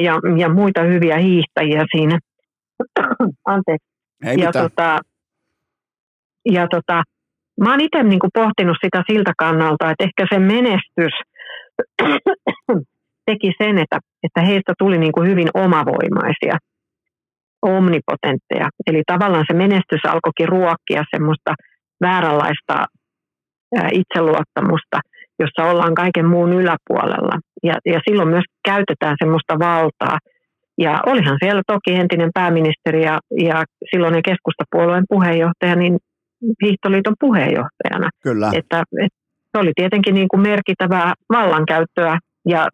ja, 0.00 0.14
ja 0.36 0.48
muita 0.48 0.82
hyviä 0.82 1.18
hiihtäjiä 1.18 1.84
siinä. 1.96 2.18
Anteeksi. 3.54 3.88
Ei 4.24 4.36
ja, 4.40 4.52
tota, 4.52 4.98
ja 6.52 6.66
tota, 6.70 7.02
mä 7.60 7.70
oon 7.70 7.80
itse 7.80 8.02
niin 8.02 8.34
pohtinut 8.34 8.76
sitä 8.84 9.02
siltä 9.10 9.32
kannalta, 9.38 9.90
että 9.90 10.04
ehkä 10.04 10.26
se 10.34 10.38
menestys 10.38 11.14
teki 13.30 13.52
sen, 13.62 13.78
että, 13.78 13.98
että 14.22 14.40
heistä 14.40 14.72
tuli 14.78 14.98
niin 14.98 15.28
hyvin 15.28 15.48
omavoimaisia, 15.54 16.56
omnipotentteja. 17.62 18.68
Eli 18.86 19.02
tavallaan 19.06 19.44
se 19.50 19.56
menestys 19.56 20.04
alkoikin 20.04 20.48
ruokkia 20.48 21.02
semmoista 21.14 21.54
vääränlaista 22.00 22.84
itseluottamusta, 23.92 25.00
jossa 25.38 25.70
ollaan 25.70 25.94
kaiken 25.94 26.26
muun 26.26 26.52
yläpuolella. 26.52 27.38
Ja, 27.62 27.74
ja 27.86 28.00
silloin 28.08 28.28
myös 28.28 28.44
käytetään 28.64 29.16
semmoista 29.18 29.58
valtaa. 29.58 30.18
Ja 30.78 31.00
olihan 31.06 31.36
siellä 31.42 31.62
toki 31.66 31.94
entinen 31.94 32.30
pääministeri 32.34 33.04
ja, 33.04 33.18
ja 33.40 33.64
silloinen 33.90 34.22
keskustapuolueen 34.22 35.04
puheenjohtaja, 35.08 35.76
niin 35.76 35.98
Hiihtoliiton 36.62 37.14
puheenjohtajana. 37.20 38.10
Kyllä. 38.22 38.50
Että, 38.54 38.82
että 39.04 39.18
se 39.52 39.58
oli 39.58 39.72
tietenkin 39.76 40.14
niin 40.14 40.28
kuin 40.28 40.40
merkittävää 40.40 41.14
vallankäyttöä 41.32 42.18
ja 42.48 42.68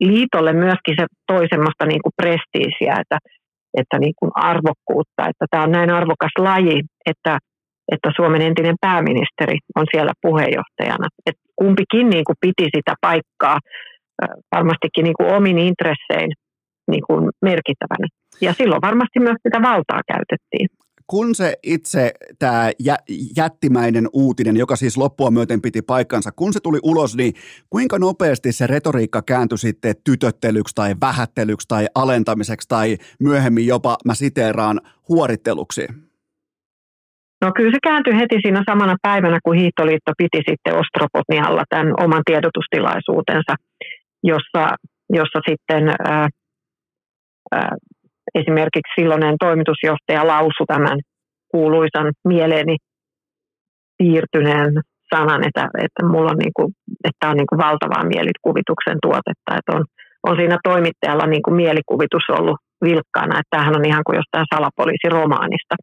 liitolle 0.00 0.52
myöskin 0.52 0.94
se 0.98 1.06
toi 1.26 1.46
semmoista 1.50 1.86
niin 1.86 2.02
kuin 2.02 2.12
prestiisiä, 2.16 2.94
että, 3.00 3.18
että 3.80 3.98
niin 3.98 4.14
kuin 4.18 4.30
arvokkuutta, 4.34 5.22
että 5.30 5.46
tämä 5.50 5.62
on 5.62 5.72
näin 5.72 5.90
arvokas 5.90 6.32
laji, 6.38 6.80
että 7.06 7.38
että 7.92 8.10
Suomen 8.16 8.42
entinen 8.42 8.74
pääministeri 8.80 9.58
on 9.76 9.86
siellä 9.90 10.12
puheenjohtajana. 10.22 11.08
Et 11.26 11.34
kumpikin 11.56 12.10
niin 12.10 12.24
kuin 12.24 12.36
piti 12.40 12.68
sitä 12.76 12.94
paikkaa 13.00 13.58
varmastikin 14.54 15.04
niin 15.04 15.16
kuin 15.18 15.34
omin 15.34 15.58
intressein 15.58 16.30
niin 16.90 17.02
kuin 17.06 17.30
merkittävänä. 17.42 18.06
Ja 18.40 18.52
silloin 18.52 18.82
varmasti 18.82 19.18
myös 19.20 19.36
sitä 19.42 19.62
valtaa 19.62 20.00
käytettiin 20.12 20.68
kun 21.06 21.34
se 21.34 21.54
itse 21.62 22.12
tämä 22.38 22.70
jättimäinen 23.36 24.08
uutinen, 24.12 24.56
joka 24.56 24.76
siis 24.76 24.96
loppua 24.96 25.30
myöten 25.30 25.62
piti 25.62 25.82
paikkansa, 25.82 26.30
kun 26.32 26.52
se 26.52 26.60
tuli 26.60 26.78
ulos, 26.82 27.16
niin 27.16 27.34
kuinka 27.70 27.98
nopeasti 27.98 28.52
se 28.52 28.66
retoriikka 28.66 29.22
kääntyi 29.22 29.58
sitten 29.58 29.94
tytöttelyksi 30.04 30.74
tai 30.74 30.94
vähättelyksi 31.00 31.68
tai 31.68 31.86
alentamiseksi 31.94 32.68
tai 32.68 32.96
myöhemmin 33.20 33.66
jopa, 33.66 33.96
mä 34.04 34.14
siteeraan, 34.14 34.80
huoritteluksi? 35.08 35.86
No 37.40 37.52
kyllä 37.56 37.70
se 37.70 37.78
kääntyi 37.82 38.14
heti 38.14 38.36
siinä 38.42 38.62
samana 38.70 38.96
päivänä, 39.02 39.38
kun 39.44 39.56
Hiihtoliitto 39.56 40.12
piti 40.18 40.42
sitten 40.48 40.74
Ostropotnialla 40.74 41.64
tämän 41.68 41.94
oman 42.00 42.22
tiedotustilaisuutensa, 42.26 43.54
jossa, 44.22 44.76
jossa 45.10 45.40
sitten 45.48 45.88
ää, 45.88 46.28
esimerkiksi 48.40 48.96
silloinen 48.98 49.34
toimitusjohtaja 49.46 50.26
lausui 50.32 50.66
tämän 50.66 50.98
kuuluisan 51.52 52.06
mieleeni 52.32 52.76
piirtyneen 53.98 54.72
sanan, 55.14 55.40
että, 55.48 55.64
että 55.86 56.00
mulla 56.12 56.30
on, 56.30 56.38
niin 56.44 56.56
kuin, 56.56 56.68
että 57.08 57.30
on 57.30 57.36
niin 57.36 57.50
kuin 57.50 57.58
valtavaa 57.66 58.04
mielikuvituksen 58.14 58.98
tuotetta, 59.02 59.50
että 59.58 59.72
on, 59.76 59.84
on 60.28 60.36
siinä 60.36 60.58
toimittajalla 60.70 61.26
niin 61.26 61.42
kuin 61.42 61.56
mielikuvitus 61.62 62.26
ollut 62.38 62.58
vilkkaana, 62.84 63.38
että 63.38 63.52
tämähän 63.52 63.76
on 63.78 63.84
ihan 63.90 64.04
kuin 64.06 64.16
jostain 64.20 64.46
salapoliisiromaanista. 64.54 65.74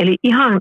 Eli 0.00 0.14
ihan 0.30 0.52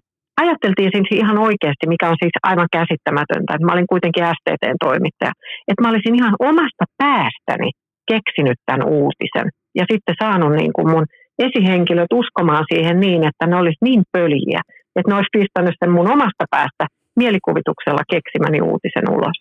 ajatteltiin 0.41 0.91
siis 0.95 1.09
ihan 1.11 1.37
oikeasti, 1.49 1.85
mikä 1.93 2.05
on 2.09 2.19
siis 2.23 2.35
aivan 2.43 2.69
käsittämätöntä, 2.77 3.53
että 3.53 3.65
mä 3.65 3.75
olin 3.75 3.91
kuitenkin 3.93 4.27
STTn 4.35 4.79
toimittaja, 4.87 5.33
että 5.67 5.81
mä 5.81 5.89
olisin 5.89 6.15
ihan 6.15 6.35
omasta 6.49 6.85
päästäni 7.03 7.69
keksinyt 8.07 8.59
tämän 8.65 8.87
uutisen 8.87 9.47
ja 9.75 9.85
sitten 9.91 10.15
saanut 10.23 10.53
niin 10.55 10.73
kuin 10.73 10.89
mun 10.89 11.05
esihenkilöt 11.39 12.13
uskomaan 12.13 12.65
siihen 12.73 12.99
niin, 12.99 13.27
että 13.27 13.47
ne 13.47 13.55
olisi 13.55 13.77
niin 13.81 14.03
pöliä, 14.11 14.61
että 14.95 15.11
ne 15.11 15.15
olisi 15.15 15.37
pistänyt 15.37 15.75
sen 15.79 15.91
mun 15.91 16.11
omasta 16.11 16.45
päästä 16.49 16.87
mielikuvituksella 17.15 18.03
keksimäni 18.09 18.61
uutisen 18.61 19.09
ulos. 19.09 19.37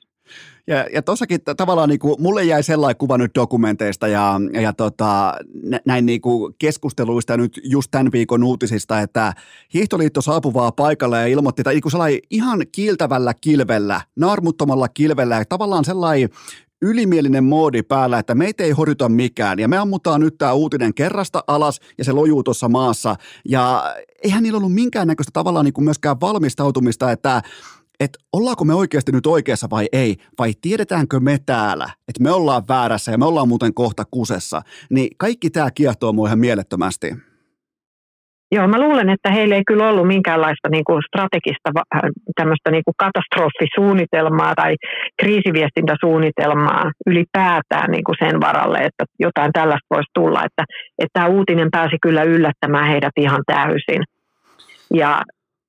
Ja, 0.67 0.87
ja 0.93 1.03
tossakin 1.03 1.41
tavallaan 1.57 1.89
niin 1.89 1.99
kuin, 1.99 2.23
mulle 2.23 2.45
jäi 2.45 2.63
sellainen 2.63 2.97
kuva 2.97 3.19
nyt 3.19 3.31
dokumenteista 3.35 4.09
ja, 4.09 4.41
ja 4.61 4.73
tota, 4.73 5.35
näin 5.87 6.07
niin 6.07 6.21
kuin 6.21 6.55
keskusteluista 6.59 7.37
nyt 7.37 7.61
just 7.65 7.91
tämän 7.91 8.13
viikon 8.13 8.45
uutisista, 8.45 9.01
että 9.01 9.33
Hiihtoliitto 9.75 10.21
saapuvaa 10.21 10.73
paikalle 10.73 11.21
ja 11.21 11.27
ilmoitti 11.27 11.63
tai 11.63 11.75
niin 11.75 11.91
sellainen 11.91 12.21
ihan 12.31 12.61
kiiltävällä 12.73 13.35
kilvellä, 13.41 14.01
naarmuttomalla 14.17 14.89
kilvellä 14.89 15.35
ja 15.35 15.45
tavallaan 15.49 15.85
sellainen 15.85 16.29
ylimielinen 16.85 17.45
moodi 17.45 17.83
päällä, 17.83 18.19
että 18.19 18.35
meitä 18.35 18.65
ei 18.65 18.71
horjuta 18.71 19.09
mikään. 19.09 19.59
Ja 19.59 19.69
me 19.69 19.79
ammutaan 19.79 20.21
nyt 20.21 20.39
tämä 20.39 20.53
uutinen 20.53 20.95
kerrasta 20.95 21.45
alas 21.47 21.81
ja 21.99 22.05
se 22.05 22.13
lojuu 22.13 22.43
tuossa 22.43 22.69
maassa. 22.69 23.17
Ja 23.49 23.95
eihän 24.23 24.43
niillä 24.43 24.57
ollut 24.57 24.75
minkäännäköistä 24.75 25.31
tavallaan 25.33 25.65
niin 25.65 25.73
kuin 25.73 25.85
myöskään 25.85 26.21
valmistautumista, 26.21 27.13
että 27.13 27.43
että 28.01 28.19
ollaanko 28.33 28.65
me 28.65 28.75
oikeasti 28.75 29.13
nyt 29.13 29.27
oikeassa 29.27 29.71
vai 29.71 29.89
ei, 29.93 30.17
vai 30.39 30.53
tiedetäänkö 30.61 31.21
me 31.21 31.39
täällä, 31.47 31.91
että 32.09 32.23
me 32.23 32.31
ollaan 32.31 32.63
väärässä 32.69 33.13
ja 33.13 33.19
me 33.19 33.25
ollaan 33.25 33.49
muuten 33.49 33.75
kohta 33.75 34.05
kusessa, 34.11 34.63
niin 34.91 35.11
kaikki 35.19 35.51
tämä 35.51 35.71
kiehtoo 35.71 36.13
mua 36.13 36.27
ihan 36.27 36.39
mielettömästi. 36.39 37.17
Joo, 38.55 38.69
mä 38.69 38.81
luulen, 38.81 39.11
että 39.11 39.31
heillä 39.31 39.55
ei 39.55 39.63
kyllä 39.67 39.89
ollut 39.89 40.07
minkäänlaista 40.07 40.69
niin 40.71 40.85
kuin 40.85 41.03
strategista 41.09 41.71
äh, 41.77 42.01
tämmöistä 42.37 42.71
niin 42.71 42.85
kuin 42.85 42.95
katastrofisuunnitelmaa 43.05 44.55
tai 44.55 44.75
kriisiviestintäsuunnitelmaa 45.21 46.85
ylipäätään 47.07 47.91
niin 47.91 48.05
kuin 48.05 48.17
sen 48.25 48.41
varalle, 48.41 48.79
että 48.79 49.05
jotain 49.19 49.53
tällaista 49.53 49.95
voisi 49.95 50.11
tulla. 50.15 50.41
Että, 50.45 50.65
että 50.99 51.13
tämä 51.13 51.27
uutinen 51.27 51.69
pääsi 51.71 51.97
kyllä 52.03 52.23
yllättämään 52.23 52.89
heidät 52.89 53.17
ihan 53.17 53.43
täysin. 53.47 54.03
Ja, 54.95 55.23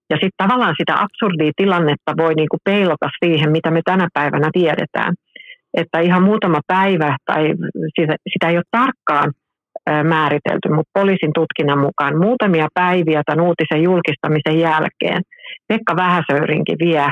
ja 0.10 0.16
sitten 0.16 0.44
tavallaan 0.44 0.76
sitä 0.80 0.94
absurdia 1.04 1.52
tilannetta 1.56 2.12
voi 2.18 2.34
niin 2.36 2.50
kuin 2.50 2.66
peilata 2.66 3.10
siihen, 3.24 3.52
mitä 3.52 3.72
me 3.72 3.82
tänä 3.86 4.08
päivänä 4.14 4.50
tiedetään. 4.54 5.14
Että 5.74 6.00
ihan 6.00 6.24
muutama 6.24 6.60
päivä, 6.68 7.18
tai 7.26 7.44
sitä, 8.00 8.16
sitä 8.34 8.50
ei 8.50 8.58
ole 8.58 8.64
tarkkaan 8.72 9.32
määritelty, 10.04 10.70
mutta 10.70 10.92
poliisin 11.00 11.34
tutkinnan 11.34 11.80
mukaan 11.80 12.18
muutamia 12.18 12.68
päiviä 12.74 13.22
tämän 13.26 13.46
uutisen 13.46 13.84
julkistamisen 13.84 14.60
jälkeen 14.60 15.22
Pekka 15.68 15.96
Vähäsöyrinki 15.96 16.76
vie 16.84 17.10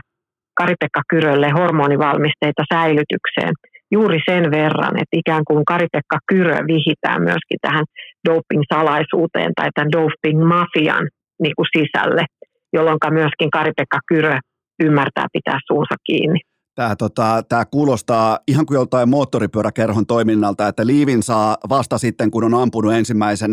Kari-Pekka 0.60 1.02
Kyrölle 1.10 1.50
hormonivalmisteita 1.50 2.64
säilytykseen 2.74 3.54
juuri 3.92 4.20
sen 4.30 4.52
verran, 4.52 4.96
että 5.02 5.18
ikään 5.22 5.44
kuin 5.48 5.66
Kari-Pekka 5.66 6.18
Kyrö 6.32 6.58
vihitään 6.68 7.22
myöskin 7.22 7.60
tähän 7.62 7.86
doping-salaisuuteen 8.30 9.52
tai 9.56 9.70
tämän 9.76 9.92
doping-mafian 9.92 11.06
niin 11.44 11.56
kuin 11.58 11.68
sisälle, 11.78 12.24
jolloin 12.74 13.00
myöskin 13.10 13.50
Kari-Pekka 13.52 14.00
Kyrö 14.08 14.36
ymmärtää 14.84 15.28
pitää 15.34 15.60
suunsa 15.68 15.96
kiinni. 16.08 16.40
Tämä, 16.76 16.96
tota, 16.96 17.44
tämä 17.50 17.66
kuulostaa 17.66 18.40
ihan 18.48 18.66
kuin 18.66 18.76
joltain 18.76 19.10
moottoripyöräkerhon 19.10 20.06
toiminnalta, 20.06 20.68
että 20.68 20.88
liivin 20.88 21.24
saa 21.24 21.58
vasta 21.70 21.98
sitten, 21.98 22.32
kun 22.32 22.44
on 22.44 22.54
ampunut 22.54 22.94
ensimmäisen 22.94 23.52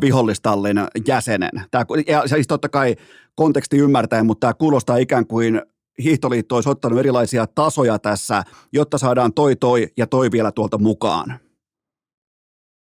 vihollistallin 0.00 0.76
jäsenen. 1.08 1.50
Tämä, 1.70 1.84
ja 2.06 2.28
siis 2.28 2.46
totta 2.46 2.68
kai 2.68 2.96
konteksti 3.34 3.78
ymmärtäen, 3.78 4.26
mutta 4.26 4.40
tämä 4.40 4.54
kuulostaa 4.54 4.96
ikään 4.96 5.26
kuin 5.26 5.62
hiihtoliitto 5.98 6.54
olisi 6.54 6.68
ottanut 6.68 6.98
erilaisia 6.98 7.46
tasoja 7.46 7.98
tässä, 7.98 8.42
jotta 8.72 8.98
saadaan 8.98 9.32
toi 9.32 9.56
toi 9.56 9.86
ja 9.96 10.06
toi 10.06 10.30
vielä 10.32 10.52
tuolta 10.52 10.78
mukaan. 10.78 11.40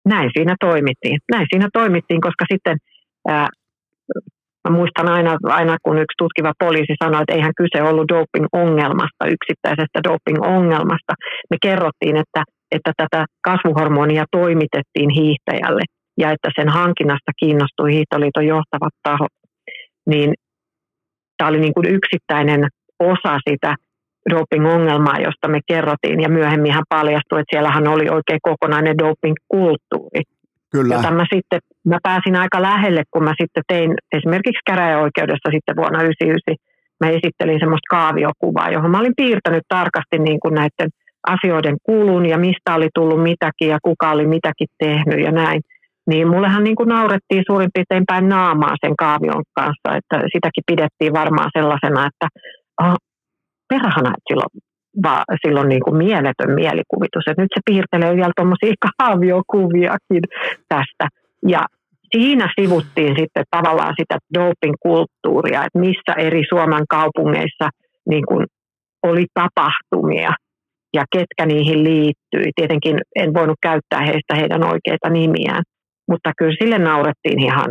Näin 0.08 0.30
siinä 0.36 0.56
toimittiin. 0.60 1.20
Näin 1.32 1.46
siinä 1.52 1.68
toimittiin, 1.72 2.20
koska 2.20 2.44
sitten 2.52 2.76
ää, 3.28 3.48
Mä 4.64 4.76
muistan 4.76 5.08
aina, 5.08 5.36
aina, 5.44 5.76
kun 5.82 5.98
yksi 5.98 6.18
tutkiva 6.18 6.52
poliisi 6.64 6.94
sanoi, 7.04 7.22
että 7.22 7.34
eihän 7.34 7.58
kyse 7.60 7.82
ollut 7.82 8.08
doping-ongelmasta, 8.08 9.32
yksittäisestä 9.36 9.98
doping-ongelmasta. 10.08 11.12
Me 11.50 11.56
kerrottiin, 11.62 12.16
että, 12.16 12.42
että 12.76 12.92
tätä 12.96 13.24
kasvuhormonia 13.48 14.24
toimitettiin 14.30 15.10
hiihtäjälle 15.10 15.82
ja 16.18 16.30
että 16.30 16.48
sen 16.58 16.68
hankinnasta 16.68 17.32
kiinnostui 17.40 17.92
Hiihtoliiton 17.92 18.46
johtavat 18.46 18.94
tahot. 19.02 19.34
Niin 20.06 20.34
tämä 21.36 21.48
oli 21.48 21.60
niin 21.60 21.74
kuin 21.74 21.86
yksittäinen 21.86 22.60
osa 23.00 23.38
sitä 23.48 23.74
doping-ongelmaa, 24.30 25.18
josta 25.26 25.48
me 25.48 25.60
kerrottiin, 25.66 26.20
ja 26.20 26.28
myöhemmin 26.28 26.72
hän 26.72 26.84
paljastui, 26.88 27.40
että 27.40 27.52
siellähän 27.52 27.88
oli 27.88 28.06
oikein 28.08 28.40
kokonainen 28.42 28.98
doping-kulttuuri. 28.98 30.22
Kyllä. 30.72 30.94
Jota 30.94 31.10
mä 31.10 31.26
sitten, 31.34 31.60
mä 31.86 31.98
pääsin 32.02 32.36
aika 32.36 32.62
lähelle, 32.62 33.02
kun 33.10 33.24
mä 33.24 33.34
sitten 33.40 33.62
tein 33.68 33.94
esimerkiksi 34.16 34.66
käräjäoikeudessa 34.66 35.48
sitten 35.54 35.76
vuonna 35.76 35.98
1999, 35.98 36.56
mä 37.00 37.08
esittelin 37.16 37.60
semmoista 37.60 37.92
kaaviokuvaa, 37.96 38.70
johon 38.70 38.90
mä 38.90 38.98
olin 38.98 39.20
piirtänyt 39.22 39.66
tarkasti 39.68 40.18
niin 40.18 40.40
kuin 40.40 40.54
näiden 40.54 40.90
asioiden 41.34 41.76
kulun 41.82 42.26
ja 42.26 42.38
mistä 42.38 42.74
oli 42.74 42.88
tullut 42.94 43.22
mitäkin 43.22 43.68
ja 43.68 43.78
kuka 43.82 44.10
oli 44.10 44.26
mitäkin 44.26 44.68
tehnyt 44.78 45.20
ja 45.24 45.32
näin. 45.32 45.60
Niin 46.06 46.28
mullehan 46.28 46.64
niin 46.64 46.76
kuin 46.76 46.88
naurettiin 46.88 47.44
suurin 47.46 47.70
piirtein 47.74 48.04
päin 48.06 48.28
naamaa 48.28 48.74
sen 48.84 48.96
kaavion 48.96 49.44
kanssa, 49.54 49.88
että 49.98 50.16
sitäkin 50.32 50.64
pidettiin 50.66 51.12
varmaan 51.12 51.50
sellaisena, 51.58 52.06
että 52.06 52.26
oh, 52.82 52.96
perhana, 53.68 54.10
että 54.16 54.28
silloin 54.28 54.52
va, 55.02 55.22
silloin 55.46 55.68
niin 55.68 55.82
kuin 55.84 55.96
mieletön 55.96 56.52
mielikuvitus. 56.54 57.24
että 57.26 57.42
nyt 57.42 57.54
se 57.54 57.60
piirtelee 57.64 58.16
vielä 58.16 58.32
tuommoisia 58.36 58.74
kaaviokuviakin 58.98 60.24
tästä. 60.68 61.06
Ja 61.48 61.62
siinä 62.16 62.48
sivuttiin 62.60 63.14
sitten 63.20 63.44
tavallaan 63.50 63.94
sitä 64.00 64.18
doping-kulttuuria, 64.34 65.64
että 65.64 65.78
missä 65.78 66.12
eri 66.18 66.42
Suomen 66.48 66.84
kaupungeissa 66.88 67.68
niin 68.08 68.26
kuin 68.26 68.46
oli 69.02 69.26
tapahtumia 69.34 70.30
ja 70.94 71.04
ketkä 71.12 71.46
niihin 71.46 71.84
liittyi. 71.84 72.50
Tietenkin 72.56 72.98
en 73.16 73.34
voinut 73.34 73.58
käyttää 73.62 74.00
heistä 74.00 74.34
heidän 74.36 74.64
oikeita 74.64 75.08
nimiään, 75.10 75.62
mutta 76.10 76.30
kyllä 76.38 76.56
sille 76.62 76.78
naurettiin 76.78 77.40
ihan 77.40 77.70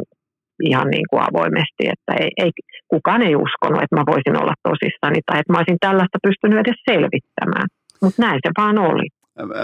ihan 0.70 0.88
niin 0.96 1.08
kuin 1.10 1.22
avoimesti, 1.30 1.84
että 1.94 2.12
ei, 2.24 2.30
ei, 2.44 2.52
kukaan 2.94 3.22
ei 3.28 3.36
uskonut, 3.46 3.84
että 3.84 3.98
mä 4.00 4.12
voisin 4.14 4.40
olla 4.42 4.56
tosissani 4.68 5.20
tai 5.26 5.40
että 5.40 5.52
mä 5.52 5.60
olisin 5.60 5.86
tällaista 5.86 6.26
pystynyt 6.28 6.60
edes 6.60 6.80
selvittämään. 6.90 7.68
Mutta 8.02 8.22
näin 8.26 8.40
se 8.46 8.52
vaan 8.60 8.78
oli. 8.92 9.08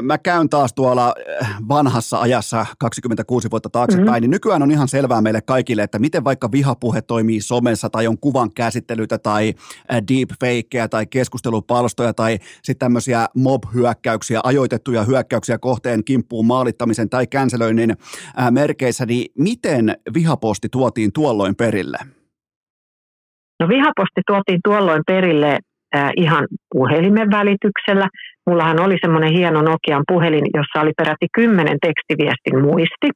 Mä 0.01 0.17
käyn 0.17 0.49
taas 0.49 0.73
tuolla 0.73 1.13
äh, 1.41 1.55
vanhassa 1.67 2.19
ajassa 2.19 2.65
26 2.79 3.51
vuotta 3.51 3.69
taaksepäin, 3.69 4.07
mm-hmm. 4.07 4.21
niin 4.21 4.31
nykyään 4.31 4.63
on 4.63 4.71
ihan 4.71 4.87
selvää 4.87 5.21
meille 5.21 5.41
kaikille, 5.41 5.83
että 5.83 5.99
miten 5.99 6.23
vaikka 6.23 6.51
vihapuhe 6.51 7.01
toimii 7.01 7.41
somessa 7.41 7.89
tai 7.89 8.07
on 8.07 8.17
kuvan 8.17 8.53
käsittelytä 8.53 9.17
tai 9.17 9.53
äh, 9.91 10.01
deepfakeja 10.07 10.89
tai 10.89 11.05
keskustelupalstoja 11.05 12.13
tai 12.13 12.37
sitten 12.63 12.85
tämmöisiä 12.85 13.27
mob-hyökkäyksiä, 13.35 14.39
ajoitettuja 14.43 15.03
hyökkäyksiä 15.03 15.57
kohteen 15.57 16.03
kimppuun 16.03 16.45
maalittamisen 16.45 17.09
tai 17.09 17.27
känselöinnin 17.27 17.91
äh, 18.39 18.51
merkeissä, 18.51 19.05
niin 19.05 19.31
miten 19.37 19.97
vihaposti 20.13 20.69
tuotiin 20.69 21.11
tuolloin 21.13 21.55
perille? 21.55 21.97
No 23.59 23.67
vihaposti 23.69 24.21
tuotiin 24.27 24.59
tuolloin 24.63 25.03
perille 25.07 25.59
ihan 26.17 26.47
puhelimen 26.73 27.31
välityksellä– 27.31 28.07
Mullahan 28.47 28.79
oli 28.79 28.97
semmoinen 29.01 29.33
hieno 29.33 29.61
Nokian 29.61 30.03
puhelin, 30.07 30.45
jossa 30.53 30.81
oli 30.81 30.91
peräti 30.97 31.27
kymmenen 31.35 31.77
tekstiviestin 31.81 32.61
muisti. 32.61 33.07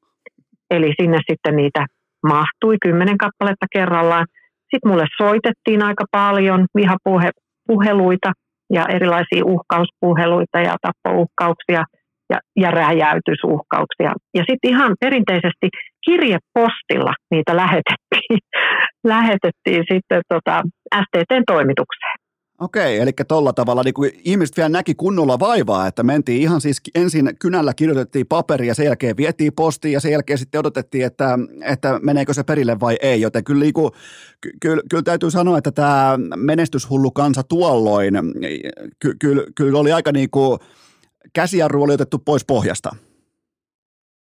Eli 0.72 0.94
sinne 1.02 1.18
sitten 1.30 1.56
niitä 1.56 1.86
mahtui 2.28 2.76
kymmenen 2.82 3.18
kappaletta 3.18 3.66
kerrallaan. 3.74 4.26
Sitten 4.70 4.92
mulle 4.92 5.06
soitettiin 5.18 5.84
aika 5.84 6.06
paljon 6.12 6.66
vihapuheluita 6.76 8.32
ja 8.74 8.86
erilaisia 8.90 9.46
uhkauspuheluita 9.46 10.60
ja 10.60 10.76
tappouhkauksia 10.82 11.84
ja, 12.30 12.40
ja 12.56 12.72
räjäytysuhkauksia. 12.72 14.12
Ja 14.38 14.44
sitten 14.50 14.70
ihan 14.70 14.96
perinteisesti 15.00 15.68
kirjepostilla 16.06 17.14
niitä 17.32 17.56
lähetettiin, 17.56 18.40
lähetettiin 19.14 19.84
sitten 19.92 20.22
tota 20.30 20.62
STTn 21.02 21.44
toimitukseen. 21.48 22.21
Okei, 22.62 23.00
eli 23.00 23.12
tuolla 23.28 23.54
tavalla 23.54 23.84
niin 23.84 24.22
ihmiset 24.24 24.58
vielä 24.58 24.70
näki 24.70 24.96
kunnolla 24.96 25.40
vaivaa, 25.40 25.88
että 25.88 26.04
mentiin 26.04 26.42
ihan 26.42 26.62
siis 26.62 26.82
ensin 26.96 27.30
kynällä 27.40 27.74
kirjoitettiin 27.74 28.28
paperi 28.28 28.68
ja 28.68 28.76
sen 28.76 28.86
jälkeen 28.86 29.18
vietiin 29.18 29.54
postiin 29.54 29.92
ja 29.92 30.00
sen 30.00 30.12
jälkeen 30.12 30.38
sitten 30.38 30.60
odotettiin, 30.60 31.06
että, 31.06 31.40
että 31.66 32.00
meneekö 32.04 32.34
se 32.34 32.44
perille 32.44 32.80
vai 32.80 32.98
ei. 33.02 33.22
Joten 33.22 33.44
kyllä, 33.44 33.64
niin 33.64 33.74
kuin, 33.74 33.92
kyllä, 34.62 34.84
kyllä 34.90 35.04
täytyy 35.04 35.32
sanoa, 35.32 35.58
että 35.58 35.72
tämä 35.72 36.20
menestyshullu 36.36 37.12
kansa 37.12 37.44
tuolloin, 37.44 38.14
ky, 39.00 39.16
kyllä, 39.22 39.44
kyllä 39.56 39.80
oli 39.80 39.92
aika 39.92 40.12
niin 40.12 40.30
kuin 40.30 40.60
käsijarru 41.34 41.84
oli 41.84 41.94
otettu 41.94 42.20
pois 42.20 42.46
pohjasta. 42.46 42.90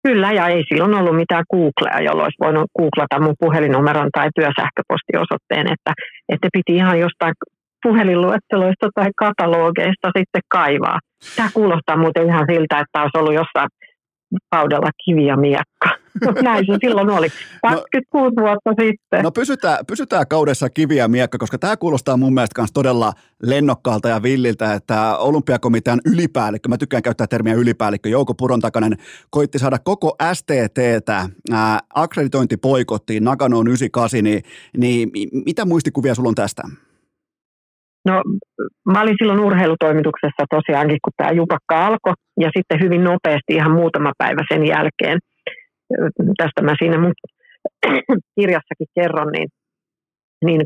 Kyllä, 0.08 0.32
ja 0.32 0.48
ei 0.48 0.64
silloin 0.68 0.94
ollut 0.94 1.16
mitään 1.16 1.44
Googlea, 1.50 2.00
jolloin 2.00 2.24
olisi 2.24 2.40
voinut 2.40 2.70
googlata 2.78 3.20
mun 3.20 3.34
puhelinnumeron 3.40 4.10
tai 4.14 4.28
työsähköpostiosoitteen, 4.34 5.66
että, 5.72 5.92
että 6.28 6.48
piti 6.52 6.76
ihan 6.76 7.00
jostain 7.00 7.34
puhelinluetteloista 7.84 8.86
tai 8.94 9.10
katalogeista 9.24 10.08
sitten 10.18 10.42
kaivaa. 10.48 10.98
Tämä 11.36 11.48
kuulostaa 11.54 11.96
muuten 11.96 12.26
ihan 12.26 12.46
siltä, 12.50 12.80
että 12.80 13.02
olisi 13.02 13.18
ollut 13.18 13.34
jossain 13.34 13.68
kaudella 14.50 14.90
kivi 15.04 15.26
ja 15.26 15.36
miekka. 15.36 15.88
Näin 16.42 16.66
se 16.66 16.78
silloin 16.80 17.10
oli, 17.10 17.28
26 17.62 18.34
no, 18.36 18.42
vuotta 18.42 18.70
sitten. 18.82 19.22
No 19.22 19.30
pysytään, 19.30 19.78
pysytään 19.86 20.28
kaudessa 20.28 20.70
kivi 20.70 20.96
ja 20.96 21.08
miekka, 21.08 21.38
koska 21.38 21.58
tämä 21.58 21.76
kuulostaa 21.76 22.16
mun 22.16 22.34
mielestä 22.34 22.60
myös 22.60 22.72
todella 22.72 23.12
lennokkaalta 23.42 24.08
ja 24.08 24.22
villiltä, 24.22 24.74
että 24.74 25.16
olympiakomitean 25.16 26.00
ylipäällikkö, 26.06 26.68
mä 26.68 26.78
tykkään 26.78 27.02
käyttää 27.02 27.26
termiä 27.26 27.54
ylipäällikkö, 27.54 28.08
Jouko 28.08 28.34
Purontakainen, 28.34 28.98
koitti 29.30 29.58
saada 29.58 29.78
koko 29.78 30.16
STTtä 30.32 31.28
ää, 31.52 31.78
akkreditointipoikottiin 31.94 33.24
Naganoon 33.24 33.68
98, 33.68 34.24
niin, 34.24 34.42
niin 34.76 35.10
mitä 35.46 35.64
muistikuvia 35.64 36.14
sulla 36.14 36.28
on 36.28 36.34
tästä? 36.34 36.62
No 38.08 38.22
mä 38.92 39.00
olin 39.02 39.16
silloin 39.18 39.40
urheilutoimituksessa 39.40 40.44
tosiaankin, 40.50 40.98
kun 41.04 41.12
tämä 41.16 41.30
jupakka 41.30 41.86
alkoi 41.86 42.12
ja 42.40 42.50
sitten 42.56 42.80
hyvin 42.84 43.04
nopeasti 43.04 43.52
ihan 43.54 43.72
muutama 43.72 44.12
päivä 44.18 44.42
sen 44.52 44.66
jälkeen, 44.66 45.18
tästä 46.36 46.62
mä 46.62 46.74
siinä 46.78 46.98
mun 46.98 47.12
kirjassakin 48.40 48.90
kerron, 48.94 49.32
niin, 49.32 49.48
niin 50.44 50.60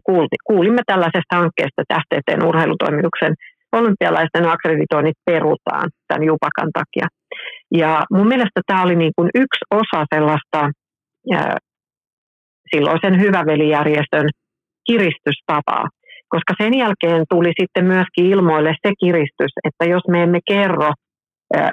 kuulimme 0.47 0.83
tällaisesta 0.87 1.37
hankkeesta, 1.37 2.01
STTn 2.03 2.47
urheilutoimituksen 2.47 3.35
olympialaisten 3.73 4.49
akkreditoinnit 4.49 5.17
perutaan 5.25 5.91
tämän 6.09 6.27
jupakan 6.27 6.71
takia. 6.73 7.07
Ja 7.75 8.03
mun 8.13 8.29
mielestä 8.29 8.61
tämä 8.67 8.83
oli 8.83 8.97
niin 8.97 9.13
kuin 9.17 9.31
yksi 9.35 9.65
osa 9.71 10.05
sellaista 10.15 10.71
silloisen 12.71 13.21
hyvävelijärjestön 13.21 14.29
kiristystapaa. 14.87 15.85
Koska 16.29 16.55
sen 16.63 16.75
jälkeen 16.75 17.25
tuli 17.31 17.53
sitten 17.61 17.85
myöskin 17.85 18.27
ilmoille 18.27 18.75
se 18.87 18.93
kiristys, 19.01 19.53
että 19.65 19.85
jos 19.85 20.03
me 20.09 20.23
emme 20.23 20.39
kerro 20.49 20.91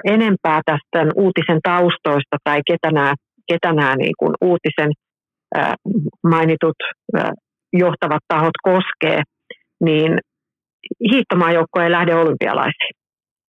enempää 0.04 0.60
tästä 0.66 1.12
uutisen 1.16 1.60
taustoista 1.62 2.36
tai 2.44 2.60
ketä 2.66 2.90
nämä, 2.92 3.14
ketä 3.48 3.72
nämä 3.72 3.96
niin 3.96 4.14
kuin 4.18 4.34
uutisen 4.40 4.90
mainitut 6.22 6.76
johtavat 7.72 8.22
tahot 8.28 8.56
koskee, 8.62 9.22
niin 9.84 10.18
hiihtomaajoukko 11.10 11.80
ei 11.80 11.90
lähde 11.90 12.14
olympialaisiin. 12.14 12.90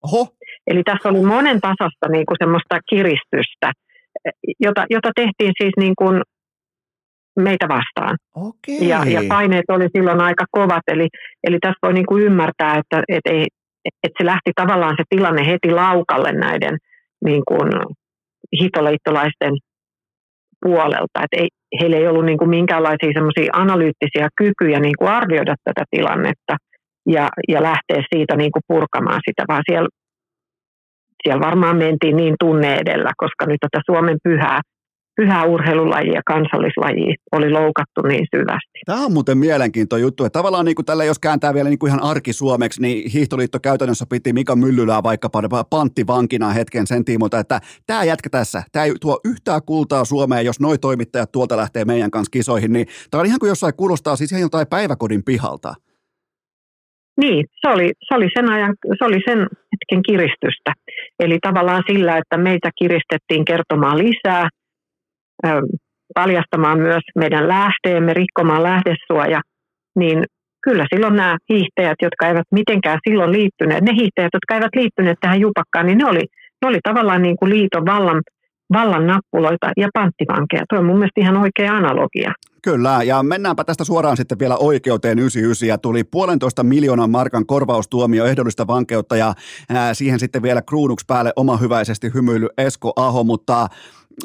Oho. 0.04 0.28
Eli 0.68 0.84
tässä 0.84 1.10
oli 1.10 1.22
monen 1.26 1.62
tasasta 1.62 2.08
niin 2.12 2.26
kuin 2.26 2.38
semmoista 2.40 2.80
kiristystä, 2.90 3.72
jota, 4.60 4.86
jota 4.90 5.10
tehtiin 5.16 5.54
siis 5.62 5.74
niin 5.78 5.94
kuin 5.98 6.22
meitä 7.44 7.68
vastaan. 7.68 8.18
Okei. 8.36 8.88
Ja, 8.90 9.04
ja 9.06 9.22
paineet 9.30 9.66
oli 9.70 9.88
silloin 9.98 10.22
aika 10.22 10.46
kovat, 10.52 10.84
eli, 10.88 11.08
eli 11.44 11.58
tässä 11.62 11.80
voi 11.84 11.94
niin 11.94 12.06
kuin 12.06 12.24
ymmärtää, 12.24 12.76
että, 12.78 13.04
että, 13.08 13.30
ei, 13.30 13.46
että 14.04 14.18
se 14.18 14.26
lähti 14.26 14.52
tavallaan 14.56 14.96
se 14.98 15.04
tilanne 15.10 15.46
heti 15.46 15.72
laukalle 15.72 16.32
näiden 16.32 16.78
niin 17.26 17.44
kuin 17.48 17.70
hitoliittolaisten 18.62 19.54
puolelta. 20.62 21.24
Että 21.24 21.38
ei, 21.38 21.48
heillä 21.80 21.98
ei 21.98 22.08
ollut 22.08 22.26
niin 22.26 22.38
kuin 22.38 22.50
minkäänlaisia 22.50 23.12
semmoisia 23.14 23.52
analyyttisiä 23.54 24.28
kykyjä 24.38 24.80
niin 24.80 24.98
kuin 25.00 25.10
arvioida 25.10 25.56
tätä 25.64 25.84
tilannetta 25.92 26.56
ja, 27.08 27.30
ja 27.48 27.64
lähteä 27.64 28.02
siitä 28.14 28.36
niin 28.36 28.52
kuin 28.52 28.64
purkamaan 28.68 29.22
sitä, 29.30 29.44
vaan 29.48 29.64
siellä, 29.70 29.90
siellä 31.24 31.46
varmaan 31.46 31.78
mentiin 31.78 32.18
niin 32.18 32.36
tunne 32.40 32.76
edellä, 32.76 33.12
koska 33.18 33.46
nyt 33.46 33.62
tätä 33.62 33.82
Suomen 33.86 34.18
pyhää 34.24 34.62
pyhä 35.18 35.44
urheilulaji 35.44 36.10
ja 36.10 36.22
kansallislaji 36.26 37.16
oli 37.32 37.50
loukattu 37.50 38.02
niin 38.02 38.28
syvästi. 38.36 38.80
Tämä 38.86 39.06
on 39.06 39.14
muuten 39.14 39.38
mielenkiintoinen 39.38 40.04
juttu, 40.04 40.26
että 40.26 40.40
tavallaan 40.40 40.66
niin 40.66 40.76
kuin 40.76 40.86
tällä, 40.86 41.04
jos 41.04 41.20
kääntää 41.20 41.54
vielä 41.54 41.70
niin 41.70 41.80
kuin 41.80 41.90
ihan 41.90 42.04
arkisuomeksi, 42.04 42.82
niin 42.82 43.12
Hiihtoliitto 43.12 43.60
käytännössä 43.60 44.06
piti 44.10 44.34
Mika 44.34 44.56
Myllylää 44.56 45.04
vaikkapa 45.04 45.64
panttivankina 45.70 46.50
hetken 46.50 46.88
sen 46.88 47.06
tiimoilta, 47.06 47.40
että 47.40 47.60
tämä 47.88 48.04
jätkä 48.04 48.30
tässä, 48.30 48.64
tämä 48.72 48.86
ei 48.86 48.94
tuo 49.02 49.20
yhtään 49.26 49.62
kultaa 49.66 50.06
Suomeen, 50.06 50.46
jos 50.46 50.60
noi 50.60 50.78
toimittajat 50.78 51.32
tuolta 51.32 51.58
lähtee 51.58 51.86
meidän 51.86 52.12
kanssa 52.12 52.32
kisoihin, 52.32 52.74
niin 52.74 52.88
tämä 53.12 53.20
on 53.20 53.28
ihan 53.28 53.40
kuin 53.40 53.50
jossain 53.50 53.74
kuulostaa 53.78 54.16
siis 54.16 54.32
ihan 54.32 54.42
jotain 54.42 54.68
päiväkodin 54.68 55.24
pihalta. 55.24 55.74
Niin, 57.22 57.46
se 57.62 57.68
oli, 57.70 57.92
se 58.08 58.16
oli, 58.16 58.28
sen, 58.38 58.50
ajan, 58.50 58.76
se 58.98 59.06
oli 59.06 59.20
sen 59.26 59.40
hetken 59.40 60.04
kiristystä. 60.04 60.74
Eli 61.20 61.38
tavallaan 61.42 61.84
sillä, 61.88 62.18
että 62.18 62.38
meitä 62.38 62.70
kiristettiin 62.80 63.46
kertomaan 63.46 63.98
lisää, 63.98 64.50
paljastamaan 66.14 66.80
myös 66.80 67.04
meidän 67.16 67.48
lähteemme, 67.48 68.14
rikkomaan 68.14 68.64
lähdesuoja, 68.64 69.42
niin 70.00 70.24
kyllä 70.64 70.86
silloin 70.94 71.16
nämä 71.16 71.38
hiihtäjät, 71.50 71.96
jotka 72.02 72.28
eivät 72.28 72.46
mitenkään 72.52 73.00
silloin 73.10 73.32
liittyneet, 73.32 73.84
ne 73.84 73.92
hiihtäjät, 73.92 74.34
jotka 74.34 74.56
eivät 74.56 74.76
liittyneet 74.76 75.18
tähän 75.22 75.40
jupakkaan, 75.40 75.86
niin 75.86 75.98
ne 75.98 76.06
oli, 76.06 76.24
ne 76.62 76.68
oli 76.68 76.80
tavallaan 76.84 77.22
niin 77.22 77.38
kuin 77.38 77.50
liiton 77.50 77.86
vallan, 77.86 78.22
vallan 78.74 79.08
nappuloita 79.08 79.72
ja 79.78 79.88
panttivankeja. 79.94 80.64
Tuo 80.70 80.80
on 80.80 80.86
mun 80.86 80.98
mielestä 80.98 81.22
ihan 81.22 81.38
oikea 81.38 81.78
analogia. 81.78 82.34
Kyllä, 82.64 83.04
ja 83.04 83.24
mennäänpä 83.24 83.64
tästä 83.64 83.84
suoraan 83.84 84.18
sitten 84.18 84.40
vielä 84.40 84.58
oikeuteen 84.58 85.20
99, 85.20 85.68
ja 85.68 85.78
tuli 85.78 86.04
puolentoista 86.04 86.64
miljoonan 86.64 87.10
markan 87.10 87.46
korvaustuomio 87.46 88.26
ehdollista 88.26 88.68
vankeutta, 88.68 89.16
ja 89.16 89.34
siihen 89.94 90.20
sitten 90.20 90.42
vielä 90.42 90.62
kruunuksi 90.62 91.06
päälle 91.08 91.34
oma 91.36 91.58
hyväisesti 91.58 92.12
hymyily 92.14 92.48
Esko 92.58 92.94
Aho, 92.96 93.24
mutta 93.24 93.68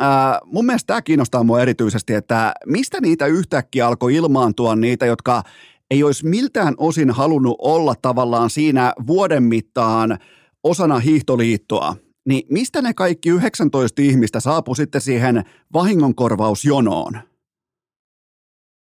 ää, 0.00 0.38
mun 0.44 0.66
mielestä 0.66 0.86
tämä 0.86 1.02
kiinnostaa 1.02 1.44
mua 1.44 1.62
erityisesti, 1.62 2.14
että 2.14 2.52
mistä 2.66 3.00
niitä 3.00 3.26
yhtäkkiä 3.26 3.86
alkoi 3.86 4.14
ilmaantua 4.14 4.76
niitä, 4.76 5.06
jotka 5.06 5.42
ei 5.90 6.02
olisi 6.02 6.26
miltään 6.26 6.74
osin 6.76 7.10
halunnut 7.10 7.56
olla 7.58 7.94
tavallaan 8.02 8.50
siinä 8.50 8.92
vuoden 9.06 9.42
mittaan 9.42 10.18
osana 10.64 10.98
hiihtoliittoa, 10.98 11.96
niin 12.28 12.42
mistä 12.50 12.82
ne 12.82 12.94
kaikki 12.94 13.30
19 13.30 14.02
ihmistä 14.02 14.40
saapui 14.40 14.76
sitten 14.76 15.00
siihen 15.00 15.42
vahingonkorvausjonoon? 15.72 17.12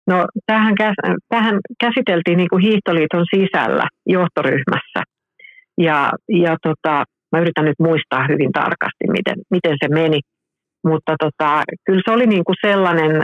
No, 0.06 0.26
tähän, 0.46 0.74
tähän 1.28 1.58
käsiteltiin 1.80 2.36
niin 2.36 2.48
kuin 2.48 2.62
Hiihtoliiton 2.62 3.24
sisällä 3.34 3.88
johtoryhmässä. 4.06 5.02
Ja, 5.78 6.12
ja 6.28 6.56
tota, 6.62 7.04
mä 7.32 7.40
yritän 7.40 7.64
nyt 7.64 7.78
muistaa 7.78 8.26
hyvin 8.28 8.52
tarkasti, 8.52 9.04
miten, 9.08 9.34
miten 9.50 9.76
se 9.82 9.88
meni. 9.88 10.20
Mutta 10.84 11.14
tota, 11.20 11.62
kyllä 11.86 12.02
se 12.04 12.14
oli 12.14 12.26
niin 12.26 12.44
kuin 12.44 12.56
sellainen 12.66 13.22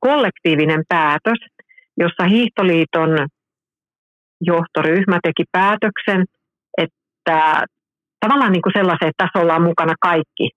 kollektiivinen 0.00 0.82
päätös, 0.88 1.38
jossa 1.96 2.24
Hiihtoliiton 2.24 3.26
johtoryhmä 4.40 5.18
teki 5.22 5.44
päätöksen, 5.52 6.24
että 6.78 7.64
tavallaan 8.20 8.52
niin 8.52 8.62
kuin 8.62 8.72
sellaisen, 8.76 9.08
että 9.08 9.24
tässä 9.24 9.42
ollaan 9.42 9.62
mukana 9.62 9.94
kaikki, 10.00 10.50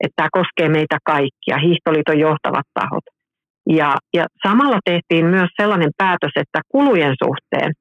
että 0.00 0.16
tämä 0.16 0.28
koskee 0.32 0.68
meitä 0.68 0.98
kaikkia, 1.04 1.58
Hiihtoliiton 1.58 2.18
johtavat 2.18 2.66
tahot. 2.74 3.04
Ja, 3.68 3.96
ja 4.14 4.24
samalla 4.48 4.78
tehtiin 4.84 5.26
myös 5.26 5.50
sellainen 5.60 5.90
päätös, 5.96 6.32
että 6.36 6.60
kulujen 6.68 7.14
suhteen 7.24 7.72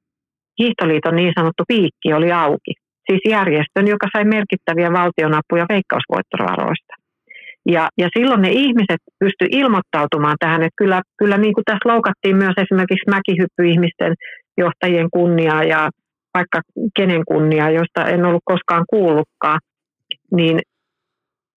Hiihtoliiton 0.60 1.16
niin 1.16 1.34
sanottu 1.38 1.64
piikki 1.68 2.14
oli 2.14 2.32
auki. 2.32 2.74
Siis 3.10 3.22
järjestön, 3.30 3.88
joka 3.88 4.08
sai 4.14 4.26
merkittäviä 4.26 4.94
valtionapuja 4.94 5.66
veikkausvoittovaroista. 5.70 6.94
Ja, 7.66 7.90
ja 7.98 8.10
silloin 8.18 8.42
ne 8.42 8.50
ihmiset 8.52 9.02
pystyivät 9.20 9.54
ilmoittautumaan 9.62 10.36
tähän, 10.40 10.64
että 10.64 10.78
kyllä, 10.78 11.02
kyllä 11.18 11.38
niin 11.38 11.54
kuin 11.54 11.64
tässä 11.66 11.90
loukattiin 11.90 12.36
myös 12.36 12.54
esimerkiksi 12.58 13.10
mäkihyppyihmisten 13.10 14.14
johtajien 14.58 15.10
kunniaa 15.14 15.64
ja 15.64 15.90
vaikka 16.34 16.62
kenen 16.96 17.22
kunniaa, 17.28 17.70
josta 17.70 18.06
en 18.06 18.26
ollut 18.26 18.42
koskaan 18.46 18.86
kuullutkaan, 18.90 19.60
niin 20.32 20.60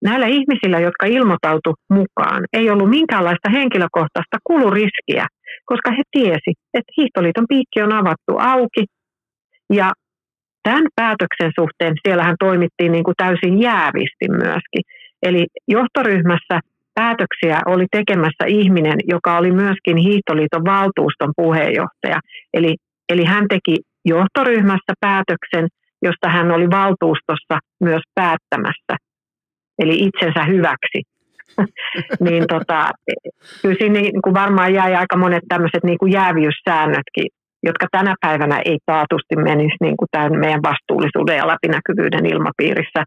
näillä 0.05 0.27
ihmisillä, 0.27 0.79
jotka 0.81 1.07
ilmoittautu 1.07 1.75
mukaan, 1.91 2.45
ei 2.53 2.71
ollut 2.71 2.91
minkäänlaista 2.91 3.51
henkilökohtaista 3.51 4.39
kuluriskiä, 4.45 5.27
koska 5.65 5.91
he 5.91 6.03
tiesi, 6.11 6.53
että 6.75 6.93
Hiihtoliiton 6.97 7.47
piikki 7.49 7.83
on 7.83 7.93
avattu 7.93 8.33
auki. 8.39 8.85
Ja 9.73 9.93
tämän 10.63 10.87
päätöksen 10.97 11.53
suhteen 11.61 11.95
siellähän 12.03 12.37
toimittiin 12.39 12.93
niin 12.93 13.05
kuin 13.05 13.15
täysin 13.17 13.61
jäävisti 13.61 14.27
myöskin. 14.29 14.83
Eli 15.23 15.47
johtoryhmässä 15.69 16.61
päätöksiä 16.95 17.61
oli 17.67 17.87
tekemässä 17.93 18.45
ihminen, 18.47 18.99
joka 19.09 19.39
oli 19.39 19.53
myöskin 19.53 19.97
Hiihtoliiton 19.97 20.65
valtuuston 20.65 21.33
puheenjohtaja. 21.37 22.21
Eli, 22.55 22.77
eli 23.09 23.25
hän 23.25 23.47
teki 23.49 23.77
johtoryhmässä 24.05 24.93
päätöksen, 25.01 25.67
josta 26.03 26.29
hän 26.29 26.51
oli 26.51 26.71
valtuustossa 26.71 27.59
myös 27.81 28.03
päättämässä 28.15 28.95
eli 29.79 29.99
itsensä 29.99 30.45
hyväksi. 30.45 31.01
niin 32.27 32.45
tota, 32.49 32.91
kyllä 33.63 33.75
siinä 33.79 34.01
niin 34.01 34.23
kuin 34.23 34.35
varmaan 34.35 34.75
jäi 34.75 34.95
aika 34.95 35.17
monet 35.17 35.43
tämmöiset 35.49 35.85
niin 35.85 35.99
kuin 35.99 36.13
jäävyyssäännötkin, 36.13 37.29
jotka 37.63 37.87
tänä 37.93 38.15
päivänä 38.21 38.63
ei 38.65 38.79
taatusti 38.87 39.37
menisi 39.37 39.77
niin 39.81 39.97
kuin 39.97 40.09
tämän 40.11 40.39
meidän 40.39 40.63
vastuullisuuden 40.63 41.37
ja 41.37 41.47
läpinäkyvyyden 41.47 42.27
ilmapiirissä 42.27 43.05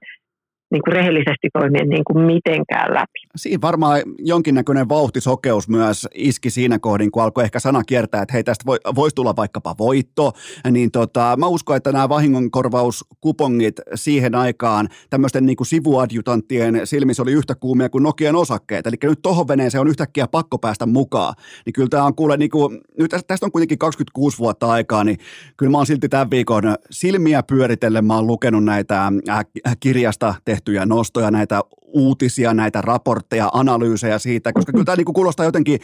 niin 0.71 0.81
kuin 0.85 0.93
rehellisesti 0.93 1.47
toimien 1.53 1.89
niin 1.89 2.03
kuin 2.03 2.25
mitenkään 2.25 2.93
läpi. 2.93 3.20
Siinä 3.35 3.61
varmaan 3.61 4.01
jonkinnäköinen 4.19 4.89
vauhtisokeus 4.89 5.69
myös 5.69 6.07
iski 6.13 6.49
siinä 6.49 6.79
kohdin, 6.79 7.11
kun 7.11 7.23
alkoi 7.23 7.43
ehkä 7.43 7.59
sana 7.59 7.83
kiertää, 7.83 8.21
että 8.21 8.33
hei 8.33 8.43
tästä 8.43 8.65
voi, 8.65 8.77
voisi 8.95 9.15
tulla 9.15 9.35
vaikkapa 9.35 9.75
voitto, 9.79 10.33
niin 10.71 10.91
tota, 10.91 11.35
mä 11.37 11.47
uskon, 11.47 11.77
että 11.77 11.91
nämä 11.91 12.09
vahingonkorvauskupongit 12.09 13.75
siihen 13.95 14.35
aikaan 14.35 14.89
tämmöisten 15.09 15.45
niin 15.45 15.55
kuin 15.55 15.67
sivuadjutanttien 15.67 16.81
silmissä 16.83 17.23
oli 17.23 17.31
yhtä 17.31 17.55
kuumia 17.55 17.89
kuin 17.89 18.03
Nokian 18.03 18.35
osakkeet, 18.35 18.87
eli 18.87 18.95
nyt 19.03 19.21
tohon 19.21 19.47
veneeseen 19.47 19.81
on 19.81 19.87
yhtäkkiä 19.87 20.27
pakko 20.27 20.57
päästä 20.57 20.85
mukaan, 20.85 21.33
niin 21.65 21.73
kyllä 21.73 21.89
tämä 21.89 22.03
on 22.03 22.15
kuule, 22.15 22.37
niin 22.37 22.51
kuin, 22.51 22.79
nyt 22.99 23.11
tästä 23.27 23.45
on 23.45 23.51
kuitenkin 23.51 23.77
26 23.77 24.37
vuotta 24.37 24.67
aikaa, 24.67 25.03
niin 25.03 25.17
kyllä 25.57 25.71
mä 25.71 25.77
oon 25.77 25.85
silti 25.85 26.09
tämän 26.09 26.31
viikon 26.31 26.63
silmiä 26.91 27.43
pyöritellen, 27.43 28.05
mä 28.05 28.15
oon 28.15 28.27
lukenut 28.27 28.63
näitä 28.63 29.11
äh, 29.29 29.45
kirjasta 29.79 30.35
tehty 30.45 30.61
tehtyjä 30.61 30.85
nostoja, 30.85 31.31
näitä 31.31 31.61
uutisia, 31.93 32.53
näitä 32.53 32.81
raportteja, 32.81 33.49
analyysejä 33.53 34.19
siitä, 34.19 34.53
koska 34.53 34.71
kyllä 34.71 34.85
tämä 34.85 34.95
niin 34.95 35.05
kuin 35.05 35.13
kuulostaa 35.13 35.45
jotenkin 35.45 35.79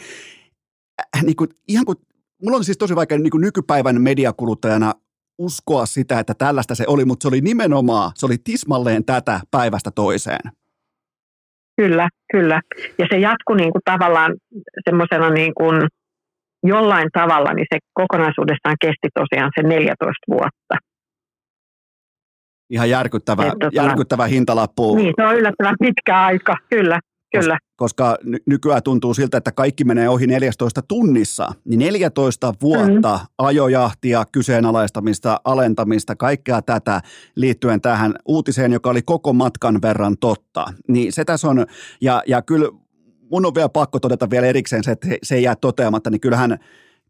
äh, 1.16 1.22
niin 1.22 1.36
kuin, 1.36 1.50
ihan 1.68 1.84
kuin, 1.84 1.98
mulla 2.42 2.56
on 2.56 2.64
siis 2.64 2.78
tosi 2.78 2.96
vaikea 2.96 3.18
niin 3.18 3.30
kuin 3.30 3.40
nykypäivän 3.40 4.00
mediakuluttajana 4.00 4.92
uskoa 5.38 5.86
sitä, 5.86 6.18
että 6.18 6.34
tällaista 6.34 6.74
se 6.74 6.84
oli, 6.86 7.04
mutta 7.04 7.22
se 7.22 7.28
oli 7.28 7.40
nimenomaan, 7.40 8.12
se 8.14 8.26
oli 8.26 8.36
tismalleen 8.44 9.04
tätä 9.04 9.40
päivästä 9.50 9.90
toiseen. 9.90 10.52
Kyllä, 11.76 12.08
kyllä. 12.32 12.60
Ja 12.98 13.06
se 13.10 13.18
jatkui 13.18 13.56
niin 13.56 13.72
kuin 13.72 13.82
tavallaan 13.84 14.34
semmoisena 14.84 15.30
niin 15.30 15.54
kuin 15.54 15.88
jollain 16.62 17.08
tavalla, 17.12 17.52
niin 17.52 17.66
se 17.74 17.78
kokonaisuudessaan 17.92 18.76
kesti 18.80 19.08
tosiaan 19.14 19.52
se 19.56 19.62
14 19.62 20.12
vuotta. 20.30 20.74
Ihan 22.70 22.90
järkyttävä, 22.90 23.42
tota, 23.42 23.68
järkyttävä 23.72 24.26
hintalappu. 24.26 24.96
Niin, 24.96 25.14
se 25.16 25.26
on 25.26 25.36
yllättävän 25.36 25.76
pitkä 25.80 26.20
aika, 26.20 26.56
kyllä. 26.70 27.00
Kyllä. 27.32 27.58
Koska 27.76 28.16
ny- 28.24 28.38
nykyään 28.46 28.82
tuntuu 28.82 29.14
siltä, 29.14 29.38
että 29.38 29.52
kaikki 29.52 29.84
menee 29.84 30.08
ohi 30.08 30.26
14 30.26 30.82
tunnissa. 30.82 31.48
Niin 31.64 31.78
14 31.78 32.54
vuotta 32.62 33.16
mm. 33.16 33.26
ajojahtia, 33.38 34.24
kyseenalaistamista, 34.32 35.40
alentamista, 35.44 36.16
kaikkea 36.16 36.62
tätä 36.62 37.00
liittyen 37.36 37.80
tähän 37.80 38.14
uutiseen, 38.24 38.72
joka 38.72 38.90
oli 38.90 39.02
koko 39.02 39.32
matkan 39.32 39.82
verran 39.82 40.16
totta. 40.20 40.66
Niin 40.88 41.12
se 41.12 41.24
tässä 41.24 41.48
on, 41.48 41.66
ja, 42.00 42.22
ja 42.26 42.42
kyllä 42.42 42.68
mun 43.30 43.46
on 43.46 43.54
vielä 43.54 43.68
pakko 43.68 44.00
todeta 44.00 44.30
vielä 44.30 44.46
erikseen 44.46 44.84
se, 44.84 44.90
että 44.90 45.08
se 45.22 45.34
ei 45.34 45.42
jää 45.42 45.56
toteamatta, 45.56 46.10
niin 46.10 46.20
kyllähän, 46.20 46.58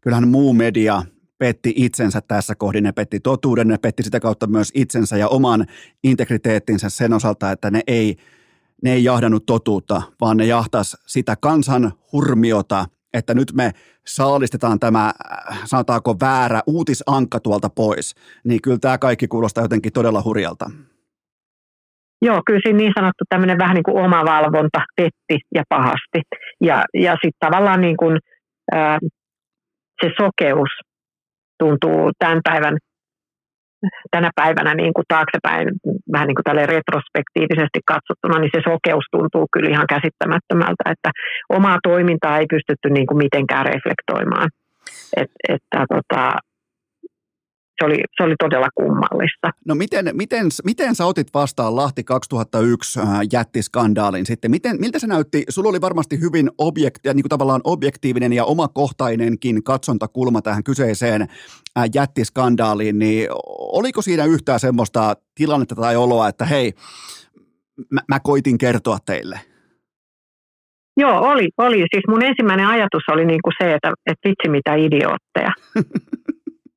kyllähän 0.01 0.27
muu 0.27 0.53
media 0.53 1.03
petti 1.39 1.73
itsensä 1.75 2.21
tässä 2.21 2.55
kohdin, 2.55 2.83
ne 2.83 2.91
petti 2.91 3.19
totuuden, 3.19 3.67
ne 3.67 3.77
petti 3.77 4.03
sitä 4.03 4.19
kautta 4.19 4.47
myös 4.47 4.71
itsensä 4.75 5.17
ja 5.17 5.27
oman 5.27 5.65
integriteettinsä 6.03 6.89
sen 6.89 7.13
osalta, 7.13 7.51
että 7.51 7.71
ne 7.71 7.81
ei, 7.87 8.15
ne 8.83 8.93
ei 8.93 9.03
jahdannut 9.03 9.45
totuutta, 9.45 10.01
vaan 10.21 10.37
ne 10.37 10.45
jahtas 10.45 10.97
sitä 11.07 11.35
kansan 11.41 11.91
hurmiota, 12.11 12.85
että 13.13 13.33
nyt 13.33 13.53
me 13.53 13.71
saalistetaan 14.07 14.79
tämä, 14.79 15.11
sanotaanko 15.65 16.15
väärä 16.21 16.61
uutisankka 16.67 17.39
tuolta 17.39 17.69
pois, 17.69 18.15
niin 18.43 18.61
kyllä 18.61 18.77
tämä 18.81 18.97
kaikki 18.97 19.27
kuulostaa 19.27 19.63
jotenkin 19.63 19.93
todella 19.93 20.21
hurjalta. 20.25 20.71
Joo, 22.21 22.41
kyllä 22.45 22.59
siinä 22.63 22.77
niin 22.77 22.93
sanottu 22.95 23.23
tämmöinen 23.29 23.57
vähän 23.57 23.75
niin 23.75 23.83
kuin 23.83 24.03
omavalvonta 24.05 24.81
petti 24.95 25.45
ja 25.55 25.63
pahasti. 25.69 26.21
Ja, 26.61 26.85
ja 26.93 27.11
sitten 27.11 27.39
tavallaan 27.39 27.81
niin 27.81 27.97
kuin, 27.97 28.17
ää, 28.71 28.99
se 30.01 30.09
sokeus 30.21 30.69
tuntuu 31.59 32.11
tämän 32.19 32.41
päivän, 32.43 32.77
tänä 34.11 34.29
päivänä 34.35 34.73
niin 34.73 34.93
kuin 34.93 35.05
taaksepäin, 35.07 35.67
vähän 36.11 36.27
niin 36.27 36.35
kuin 36.35 36.47
tälle 36.49 36.65
retrospektiivisesti 36.65 37.79
katsottuna, 37.93 38.39
niin 38.39 38.51
se 38.55 38.61
sokeus 38.69 39.05
tuntuu 39.11 39.45
kyllä 39.53 39.69
ihan 39.69 39.87
käsittämättömältä, 39.95 40.83
että 40.93 41.09
omaa 41.49 41.77
toimintaa 41.83 42.37
ei 42.37 42.45
pystytty 42.55 42.89
niin 42.89 43.07
kuin 43.07 43.17
mitenkään 43.17 43.65
reflektoimaan. 43.65 44.49
Et, 45.17 45.31
että 45.49 45.79
tota, 45.93 46.23
se 47.79 47.85
oli, 47.85 47.95
se 48.17 48.23
oli 48.23 48.35
todella 48.39 48.67
kummallista. 48.75 49.51
No 49.65 49.75
miten, 49.75 50.09
miten, 50.13 50.45
miten 50.63 50.95
sä 50.95 51.05
otit 51.05 51.27
vastaan 51.33 51.75
Lahti 51.75 52.03
2001 52.03 52.99
äh, 52.99 53.07
jättiskandaalin 53.33 54.25
sitten? 54.25 54.51
Miten, 54.51 54.79
miltä 54.79 54.99
se 54.99 55.07
näytti? 55.07 55.43
Sulla 55.49 55.69
oli 55.69 55.81
varmasti 55.81 56.19
hyvin 56.19 56.49
objekti, 56.57 57.09
niin 57.13 57.23
kuin 57.23 57.29
tavallaan 57.29 57.61
objektiivinen 57.63 58.33
ja 58.33 58.45
omakohtainenkin 58.45 59.63
katsontakulma 59.63 60.41
tähän 60.41 60.63
kyseiseen 60.63 61.21
äh, 61.21 61.83
jättiskandaaliin, 61.95 62.99
niin 62.99 63.27
oliko 63.57 64.01
siinä 64.01 64.25
yhtään 64.25 64.59
semmoista 64.59 65.15
tilannetta 65.35 65.75
tai 65.75 65.95
oloa, 65.95 66.27
että 66.27 66.45
hei, 66.45 66.73
mä, 67.91 68.01
mä 68.07 68.19
koitin 68.19 68.57
kertoa 68.57 68.97
teille? 69.05 69.39
Joo, 70.97 71.19
oli, 71.19 71.49
oli. 71.57 71.77
Siis 71.77 72.03
mun 72.07 72.23
ensimmäinen 72.23 72.67
ajatus 72.67 73.03
oli 73.11 73.25
niin 73.25 73.39
kuin 73.43 73.53
se, 73.61 73.73
että, 73.73 73.91
että 74.05 74.29
vitsi 74.29 74.49
mitä 74.49 74.75
idiootteja. 74.75 75.51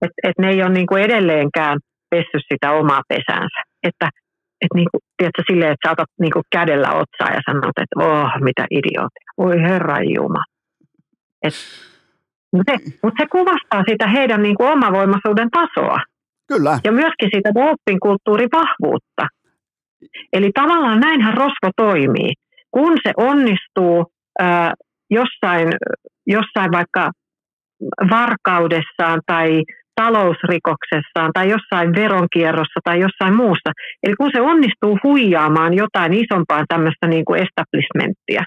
Että 0.03 0.21
et 0.29 0.39
ne 0.39 0.49
ei 0.51 0.63
ole 0.63 0.73
niin 0.73 0.87
kuin 0.87 1.03
edelleenkään 1.03 1.79
pessy 2.11 2.39
sitä 2.53 2.73
omaa 2.73 3.03
pesäänsä. 3.09 3.61
Että 3.83 4.09
et 4.61 4.73
niin 4.75 4.89
kuin, 4.91 5.01
tiedätkö, 5.17 5.43
silleen, 5.51 5.73
että 5.73 5.89
sä 5.89 5.93
otat 5.93 6.11
niin 6.21 6.33
kuin 6.33 6.45
kädellä 6.53 6.89
otsaa 6.89 7.35
ja 7.37 7.41
sanot, 7.51 7.77
että 7.83 7.97
oh, 8.07 8.31
mitä 8.41 8.67
idiootia. 8.71 9.29
Voi 9.39 9.63
herra 9.63 9.97
Juma. 10.15 10.45
Mutta 12.53 12.73
se, 12.73 12.99
mut 13.03 13.15
se 13.21 13.27
kuvastaa 13.27 13.83
sitä 13.89 14.07
heidän 14.07 14.43
niin 14.43 14.57
kuin 14.57 14.73
omavoimaisuuden 14.73 15.51
tasoa. 15.51 15.99
Kyllä. 16.49 16.79
Ja 16.85 16.93
myöskin 16.93 17.31
sitä 17.35 17.51
doping 17.55 17.99
kulttuurin 18.03 18.49
vahvuutta. 18.53 19.27
Eli 20.33 20.51
tavallaan 20.55 21.01
näinhän 21.01 21.35
rosvo 21.35 21.71
toimii. 21.77 22.33
Kun 22.71 22.99
se 23.03 23.13
onnistuu 23.17 24.07
ää, 24.39 24.73
jossain, 25.11 25.69
jossain 26.27 26.73
vaikka 26.73 27.11
varkaudessaan 28.11 29.21
tai 29.27 29.63
talousrikoksessaan 29.95 31.31
tai 31.35 31.51
jossain 31.51 31.95
veronkierrossa 31.95 32.81
tai 32.85 33.01
jossain 33.01 33.37
muussa. 33.37 33.71
Eli 34.03 34.15
kun 34.15 34.31
se 34.35 34.41
onnistuu 34.41 34.99
huijaamaan 35.05 35.75
jotain 35.75 36.13
isompaa 36.13 36.65
tämmöistä 36.69 37.07
niin 37.09 37.25
kuin 37.25 37.41
establishmenttia, 37.43 38.43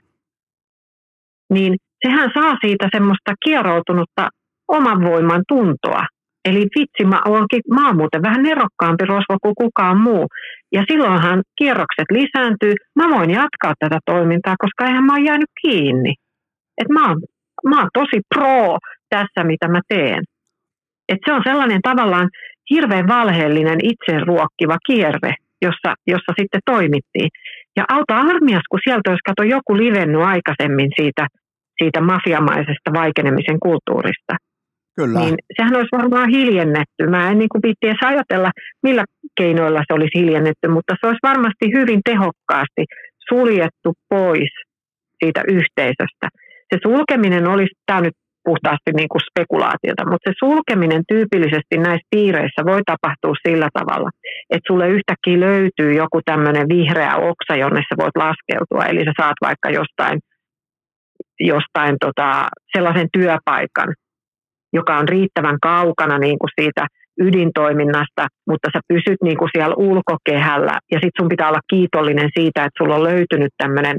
niin 1.54 1.76
sehän 2.08 2.32
saa 2.34 2.54
siitä 2.62 2.88
semmoista 2.92 3.32
kieroutunutta 3.46 4.28
oman 4.68 5.04
voiman 5.04 5.44
tuntoa. 5.48 6.04
Eli 6.46 6.68
vitsi, 6.80 7.06
mä, 7.06 7.22
oonkin, 7.26 7.62
mä 7.74 7.88
oon 7.88 7.98
muuten 7.98 8.22
vähän 8.22 8.44
nerokkaampi 8.44 9.06
rosvo 9.06 9.38
kuin 9.42 9.56
kukaan 9.58 9.98
muu. 10.02 10.28
Ja 10.72 10.84
silloinhan 10.90 11.44
kierrokset 11.58 12.10
lisääntyy. 12.12 12.74
Mä 12.96 13.06
voin 13.18 13.30
jatkaa 13.30 13.74
tätä 13.80 14.00
toimintaa, 14.06 14.56
koska 14.60 14.86
eihän 14.86 15.04
mä 15.04 15.14
oon 15.14 15.26
jäänyt 15.26 15.52
kiinni. 15.62 16.14
Et 16.82 16.90
mä, 16.90 17.08
oon, 17.08 17.22
mä 17.70 17.80
oon 17.80 17.90
tosi 17.94 18.22
pro 18.36 18.78
tässä, 19.10 19.44
mitä 19.44 19.68
mä 19.68 19.80
teen. 19.88 20.24
Et 21.10 21.20
se 21.26 21.34
on 21.34 21.42
sellainen 21.46 21.82
tavallaan 21.82 22.30
hirveän 22.70 23.08
valheellinen 23.08 23.80
itseruokkiva 23.84 24.78
kierre, 24.88 25.34
jossa, 25.62 25.94
jossa 26.08 26.32
sitten 26.40 26.62
toimittiin. 26.66 27.30
Ja 27.78 27.84
auta 27.90 28.18
armias, 28.18 28.64
kun 28.70 28.80
sieltä 28.84 29.10
olisi 29.10 29.30
kato 29.30 29.44
joku 29.44 29.78
livennyt 29.78 30.22
aikaisemmin 30.22 30.90
siitä, 30.96 31.28
siitä 31.84 32.02
mafiamaisesta 32.02 32.94
vaikenemisen 32.94 33.60
kulttuurista. 33.60 34.34
Kyllä. 34.96 35.20
Niin 35.20 35.36
sehän 35.58 35.76
olisi 35.76 35.98
varmaan 35.98 36.30
hiljennetty. 36.30 37.08
Mä 37.10 37.30
en 37.32 37.40
niin 37.40 37.50
kuin 37.50 37.62
edes 37.82 37.98
ajatella, 38.06 38.52
millä 38.84 39.04
keinoilla 39.38 39.84
se 39.88 39.94
olisi 39.94 40.20
hiljennetty, 40.20 40.68
mutta 40.68 40.96
se 41.00 41.08
olisi 41.08 41.28
varmasti 41.32 41.66
hyvin 41.78 42.02
tehokkaasti 42.06 42.84
suljettu 43.30 43.94
pois 44.10 44.50
siitä 45.24 45.42
yhteisöstä. 45.48 46.28
Se 46.74 46.80
sulkeminen 46.84 47.48
olisi, 47.48 47.76
tämä 47.86 48.02
nyt 48.02 48.14
puhtaasti 48.46 48.92
niin 48.98 49.12
kuin 49.12 49.26
spekulaatiota, 49.30 50.10
mutta 50.10 50.26
se 50.30 50.34
sulkeminen 50.44 51.04
tyypillisesti 51.12 51.76
näissä 51.78 52.08
piireissä 52.14 52.62
voi 52.72 52.82
tapahtua 52.92 53.36
sillä 53.48 53.70
tavalla, 53.80 54.10
että 54.50 54.68
sulle 54.68 54.88
yhtäkkiä 54.98 55.40
löytyy 55.40 55.92
joku 55.94 56.20
tämmöinen 56.26 56.68
vihreä 56.74 57.16
oksa, 57.16 57.56
jonne 57.64 57.82
sä 57.82 57.96
voit 58.02 58.18
laskeutua, 58.26 58.84
eli 58.86 59.02
sä 59.06 59.14
saat 59.22 59.40
vaikka 59.42 59.70
jostain, 59.70 60.18
jostain 61.40 61.96
tota, 62.06 62.48
sellaisen 62.76 63.08
työpaikan, 63.14 63.90
joka 64.74 64.98
on 64.98 65.10
riittävän 65.10 65.58
kaukana 65.62 66.18
niin 66.18 66.40
kuin 66.40 66.52
siitä 66.62 66.88
ydintoiminnasta, 67.20 68.24
mutta 68.50 68.70
sä 68.74 68.80
pysyt 68.88 69.20
niin 69.24 69.38
kuin 69.38 69.50
siellä 69.56 69.76
ulkokehällä. 69.78 70.76
Ja 70.92 70.98
sitten 71.02 71.20
sun 71.20 71.30
pitää 71.30 71.50
olla 71.50 71.70
kiitollinen 71.74 72.30
siitä, 72.38 72.60
että 72.66 72.78
sulla 72.78 72.96
on 72.96 73.04
löytynyt 73.04 73.54
tämmöinen 73.58 73.98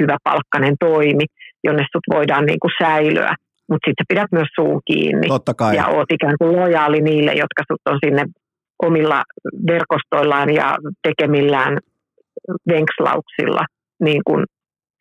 hyvä 0.00 0.16
palkkainen 0.24 0.74
toimi, 0.80 1.24
jonne 1.64 1.84
sut 1.92 2.16
voidaan 2.16 2.46
niin 2.46 2.60
kuin 2.62 2.72
säilyä 2.82 3.34
mutta 3.68 3.86
sitten 3.88 4.06
pidät 4.08 4.32
myös 4.32 4.48
suun 4.54 4.80
kiinni. 4.86 5.28
Totta 5.28 5.54
kai. 5.54 5.76
Ja 5.76 5.86
oot 5.86 6.12
ikään 6.12 6.36
kuin 6.38 6.56
lojaali 6.56 7.00
niille, 7.00 7.32
jotka 7.32 7.62
sut 7.72 7.80
on 7.90 7.98
sinne 8.04 8.24
omilla 8.82 9.22
verkostoillaan 9.66 10.54
ja 10.54 10.76
tekemillään 11.02 11.78
venkslauksilla 12.68 13.64
niin 14.00 14.22
kuin 14.26 14.44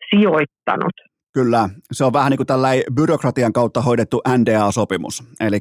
sijoittanut. 0.09 1.06
Kyllä, 1.37 1.69
se 1.91 2.03
on 2.03 2.13
vähän 2.13 2.29
niin 2.29 2.37
kuin 2.37 2.47
tällainen 2.47 2.83
byrokratian 2.93 3.53
kautta 3.53 3.81
hoidettu 3.81 4.21
NDA-sopimus. 4.37 5.23
Eli 5.39 5.59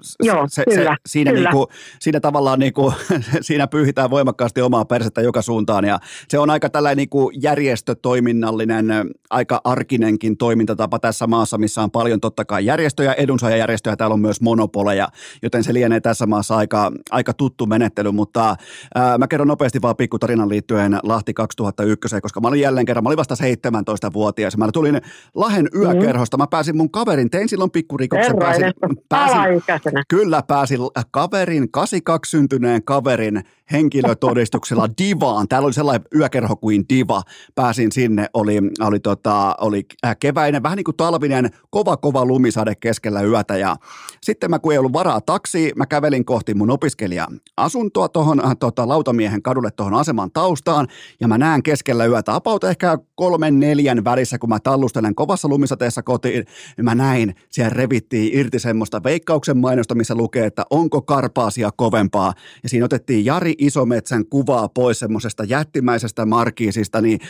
se, 0.00 0.20
kyllä, 0.22 0.46
se, 0.48 0.64
siinä, 1.06 1.32
kyllä. 1.32 1.50
Niin 1.50 1.56
kuin, 1.56 1.66
siinä 1.98 2.20
tavallaan 2.20 2.58
niin 2.58 2.72
kuin, 2.72 2.94
siinä 3.40 3.66
pyyhitään 3.66 4.10
voimakkaasti 4.10 4.60
omaa 4.60 4.84
persettä 4.84 5.20
joka 5.20 5.42
suuntaan. 5.42 5.84
Ja 5.84 5.98
se 6.28 6.38
on 6.38 6.50
aika 6.50 6.70
tällainen 6.70 6.96
niin 6.96 7.08
kuin 7.08 7.42
järjestötoiminnallinen, 7.42 8.86
aika 9.30 9.60
arkinenkin 9.64 10.36
toimintatapa 10.36 10.98
tässä 10.98 11.26
maassa, 11.26 11.58
missä 11.58 11.82
on 11.82 11.90
paljon 11.90 12.20
totta 12.20 12.44
kai 12.44 12.66
järjestöjä, 12.66 13.12
edunsaajajärjestöjä, 13.12 13.96
täällä 13.96 14.14
on 14.14 14.20
myös 14.20 14.40
monopoleja, 14.40 15.08
joten 15.42 15.64
se 15.64 15.74
lienee 15.74 16.00
tässä 16.00 16.26
maassa 16.26 16.56
aika, 16.56 16.92
aika 17.10 17.32
tuttu 17.32 17.66
menettely. 17.66 18.12
Mutta 18.12 18.56
ää, 18.94 19.18
mä 19.18 19.26
kerron 19.26 19.48
nopeasti 19.48 19.82
vaan 19.82 19.96
pikkutarinan 19.96 20.48
liittyen 20.48 20.98
Lahti 21.02 21.34
2001, 21.34 22.20
koska 22.20 22.40
mä 22.40 22.48
olin 22.48 22.60
jälleen 22.60 22.86
kerran, 22.86 23.04
mä 23.04 23.08
olin 23.08 23.18
vasta 23.18 23.34
17-vuotias. 23.34 24.56
Mä 24.56 24.72
tulin 24.72 25.00
Lahen 25.34 25.68
yökerhosta. 25.76 26.36
Mä 26.36 26.46
pääsin 26.46 26.76
mun 26.76 26.90
kaverin, 26.90 27.30
tein 27.30 27.48
silloin 27.48 27.70
pikkurikoksen. 27.70 28.36
Pääsin, 28.38 28.72
pääsin, 29.08 29.62
kyllä 30.08 30.42
pääsin 30.42 30.78
kaverin, 31.10 31.70
82 31.70 32.30
syntyneen 32.30 32.84
kaverin 32.84 33.44
henkilötodistuksella 33.72 34.88
Divaan. 34.98 35.48
Täällä 35.48 35.66
oli 35.66 35.72
sellainen 35.72 36.06
yökerho 36.14 36.56
kuin 36.56 36.84
Diva. 36.88 37.22
Pääsin 37.54 37.92
sinne, 37.92 38.26
oli, 38.34 38.58
oli, 38.80 39.00
tota, 39.00 39.54
oli 39.60 39.86
äh, 40.06 40.16
keväinen, 40.20 40.62
vähän 40.62 40.76
niin 40.76 40.84
kuin 40.84 40.96
talvinen, 40.96 41.50
kova 41.70 41.96
kova 41.96 42.24
lumisade 42.24 42.74
keskellä 42.74 43.22
yötä. 43.22 43.56
Ja 43.56 43.76
sitten 44.22 44.50
mä 44.50 44.58
kun 44.58 44.72
ei 44.72 44.78
ollut 44.78 44.92
varaa 44.92 45.20
taksi, 45.20 45.72
mä 45.76 45.86
kävelin 45.86 46.24
kohti 46.24 46.54
mun 46.54 46.70
opiskelija-asuntoa 46.70 48.08
tuohon 48.08 48.46
äh, 48.46 48.56
tota, 48.60 48.88
lautamiehen 48.88 49.42
kadulle 49.42 49.70
tuohon 49.70 49.94
aseman 49.94 50.30
taustaan. 50.32 50.88
Ja 51.20 51.28
mä 51.28 51.38
näen 51.38 51.62
keskellä 51.62 52.06
yötä, 52.06 52.34
about 52.34 52.64
ehkä 52.64 52.98
kolmen 53.14 53.60
neljän 53.60 54.04
välissä, 54.04 54.38
kun 54.38 54.48
mä 54.48 54.60
tallustelen 54.60 55.14
kovassa 55.14 55.48
lumisateessa 55.48 56.02
kotiin, 56.02 56.44
niin 56.76 56.84
mä 56.84 56.94
näin, 56.94 57.34
siellä 57.50 57.70
revittiin 57.70 58.38
irti 58.38 58.58
semmoista 58.58 59.02
veikkauksen 59.02 59.58
mainosta, 59.58 59.94
missä 59.94 60.14
lukee, 60.14 60.46
että 60.46 60.64
onko 60.70 61.02
karpaasia 61.02 61.70
kovempaa. 61.76 62.32
Ja 62.62 62.68
siinä 62.68 62.84
otettiin 62.84 63.24
Jari 63.24 63.53
Jari 63.54 63.66
Isometsän 63.66 64.26
kuvaa 64.26 64.68
pois 64.68 64.98
semmoisesta 64.98 65.44
jättimäisestä 65.44 66.26
markiisista, 66.26 67.00
niin 67.00 67.20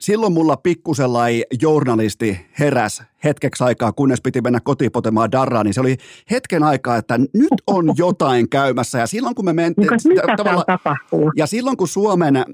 silloin 0.00 0.32
mulla 0.32 0.56
pikkusellai 0.56 1.44
journalisti 1.62 2.46
heräs 2.58 3.02
hetkeksi 3.24 3.64
aikaa, 3.64 3.92
kunnes 3.92 4.20
piti 4.20 4.40
mennä 4.40 4.60
kotipotemaan 4.64 5.32
darraa, 5.32 5.64
niin 5.64 5.74
se 5.74 5.80
oli 5.80 5.96
hetken 6.30 6.62
aikaa, 6.62 6.96
että 6.96 7.18
nyt 7.18 7.62
on 7.66 7.94
jotain 7.96 8.48
käymässä. 8.48 8.98
Ja 8.98 9.06
silloin 9.06 9.34
kun 9.34 9.44
me 9.44 9.52
mentiin... 9.52 9.88
Mitä 10.08 10.22
tavalla, 10.36 10.64
tapahtuu? 10.66 11.32
Ja 11.36 11.46
silloin 11.46 11.76
kun 11.76 11.88
Suomen 11.88 12.36
äh, 12.36 12.44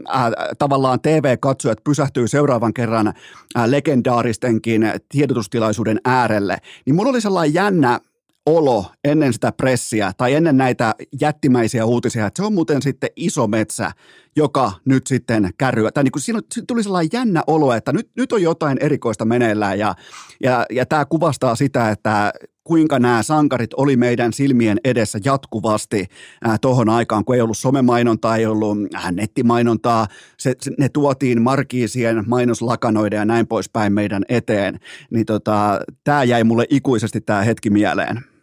tavallaan 0.59 1.01
TV-katsojat 1.01 1.85
pysähtyy 1.85 2.29
seuraavan 2.29 2.75
kerran 2.75 3.07
äh, 3.07 3.65
legendaaristenkin 3.67 4.93
tiedotustilaisuuden 5.09 6.01
äärelle, 6.05 6.59
niin 6.87 6.95
mulla 6.95 7.11
oli 7.11 7.21
sellainen 7.21 7.55
jännä 7.55 8.01
olo 8.47 8.87
ennen 9.05 9.33
sitä 9.33 9.53
pressiä 9.53 10.13
tai 10.17 10.35
ennen 10.35 10.57
näitä 10.57 10.95
jättimäisiä 11.21 11.85
uutisia, 11.85 12.27
että 12.27 12.43
se 12.43 12.47
on 12.47 12.55
muuten 12.55 12.83
sitten 12.83 13.11
iso 13.17 13.47
metsä, 13.47 13.93
joka 14.37 14.73
nyt 14.85 15.07
sitten 15.07 15.51
kärryä. 15.59 15.91
Tai 15.91 16.05
niin 16.05 16.13
kuin 16.13 16.23
siinä 16.23 16.41
tuli 16.69 16.83
sellainen 16.83 17.11
jännä 17.13 17.43
olo, 17.47 17.73
että 17.73 17.93
nyt, 17.93 18.11
nyt 18.17 18.33
on 18.33 18.43
jotain 18.43 18.79
erikoista 18.81 19.25
meneillään 19.25 19.79
ja, 19.79 19.95
ja, 20.43 20.67
ja 20.71 20.87
tämä 20.87 21.05
kuvastaa 21.05 21.55
sitä, 21.55 21.91
että 21.91 22.33
kuinka 22.65 22.99
nämä 22.99 23.23
sankarit 23.23 23.75
oli 23.75 23.97
meidän 23.97 24.33
silmien 24.33 24.81
edessä 24.85 25.19
jatkuvasti 25.25 26.07
äh, 26.49 26.61
tuohon 26.61 26.89
aikaan, 26.89 27.25
kun 27.25 27.35
ei 27.35 27.41
ollut 27.41 27.59
somemainontaa, 27.59 28.37
ei 28.37 28.47
ollut 28.47 28.79
äh, 28.95 29.13
nettimainontaa, 29.13 30.07
se, 30.39 30.55
se, 30.61 30.71
ne 30.79 30.89
tuotiin 30.89 31.43
markiisien 31.43 32.25
mainoslakanoiden 32.27 33.17
ja 33.17 33.25
näin 33.25 33.47
poispäin 33.47 33.93
meidän 33.93 34.23
eteen, 34.29 34.81
niin 35.11 35.27
tota, 35.27 35.81
tämä 36.05 36.25
jäi 36.25 36.45
mulle 36.45 36.67
ikuisesti 36.71 37.21
tämä 37.21 37.43
hetki 37.43 37.71
mieleen. 37.71 38.34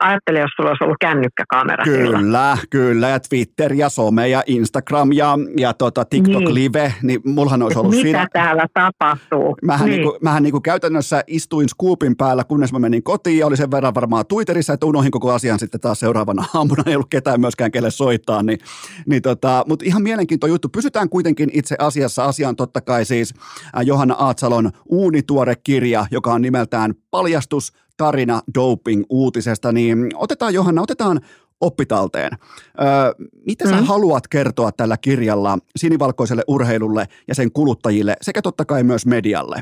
Ajattele, 0.00 0.38
jos 0.38 0.50
sulla 0.56 0.70
olisi 0.70 0.84
ollut 0.84 0.96
kännykkäkamera 1.00 1.84
Kyllä, 1.84 2.18
silloin. 2.18 2.58
kyllä. 2.70 3.08
Ja 3.08 3.20
Twitter 3.20 3.72
ja 3.72 3.88
some 3.88 4.28
ja 4.28 4.42
Instagram 4.46 5.12
ja, 5.12 5.38
ja 5.56 5.74
tota 5.74 6.04
TikTok 6.04 6.42
niin. 6.42 6.54
Live, 6.54 6.94
niin 7.02 7.20
mullahan 7.24 7.62
olisi 7.62 7.78
ollut 7.78 7.90
Mitä 7.90 8.02
siinä. 8.02 8.26
täällä 8.32 8.66
tapahtuu? 8.74 9.56
Mähän, 9.62 9.88
niin. 9.88 10.00
niinku, 10.00 10.18
mähän 10.22 10.42
niinku 10.42 10.60
käytännössä 10.60 11.24
istuin 11.26 11.68
Scoopin 11.68 12.16
päällä, 12.16 12.44
kunnes 12.44 12.72
mä 12.72 12.78
menin 12.78 13.02
kotiin 13.02 13.38
ja 13.38 13.46
oli 13.46 13.56
sen 13.56 13.70
verran 13.70 13.94
varmaan 13.94 14.24
Twitterissä, 14.28 14.72
että 14.72 14.86
unohin 14.86 15.10
koko 15.10 15.32
asian 15.32 15.58
sitten 15.58 15.80
taas 15.80 16.00
seuraavana 16.00 16.44
aamuna. 16.54 16.82
Ei 16.86 16.94
ollut 16.94 17.10
ketään 17.10 17.40
myöskään 17.40 17.70
kelle 17.70 17.90
soittaa. 17.90 18.42
Niin, 18.42 18.58
niin 19.06 19.22
tota, 19.22 19.64
Mutta 19.68 19.84
ihan 19.84 20.02
mielenkiintoinen 20.02 20.54
juttu. 20.54 20.68
Pysytään 20.68 21.08
kuitenkin 21.08 21.50
itse 21.52 21.76
asiassa 21.78 22.24
asiaan 22.24 22.56
totta 22.56 22.80
kai 22.80 23.04
siis 23.04 23.34
äh, 23.76 23.82
Johanna 23.84 24.14
Aatsalon 24.14 24.70
uunituore 24.88 25.54
kirja, 25.64 26.06
joka 26.10 26.32
on 26.32 26.42
nimeltään 26.42 26.94
Paljastus 27.10 27.72
tarina 27.96 28.40
doping-uutisesta, 28.54 29.72
niin 29.72 30.10
otetaan 30.14 30.54
Johanna, 30.54 30.82
otetaan 30.82 31.20
oppitalteen. 31.60 32.32
Öö, 32.80 33.26
mitä 33.46 33.64
mm. 33.64 33.70
sä 33.70 33.76
haluat 33.76 34.28
kertoa 34.28 34.72
tällä 34.72 34.96
kirjalla 35.00 35.58
sinivalkoiselle 35.76 36.42
urheilulle 36.48 37.04
ja 37.28 37.34
sen 37.34 37.52
kuluttajille 37.52 38.16
sekä 38.20 38.42
totta 38.42 38.64
kai 38.64 38.82
myös 38.82 39.06
medialle? 39.06 39.56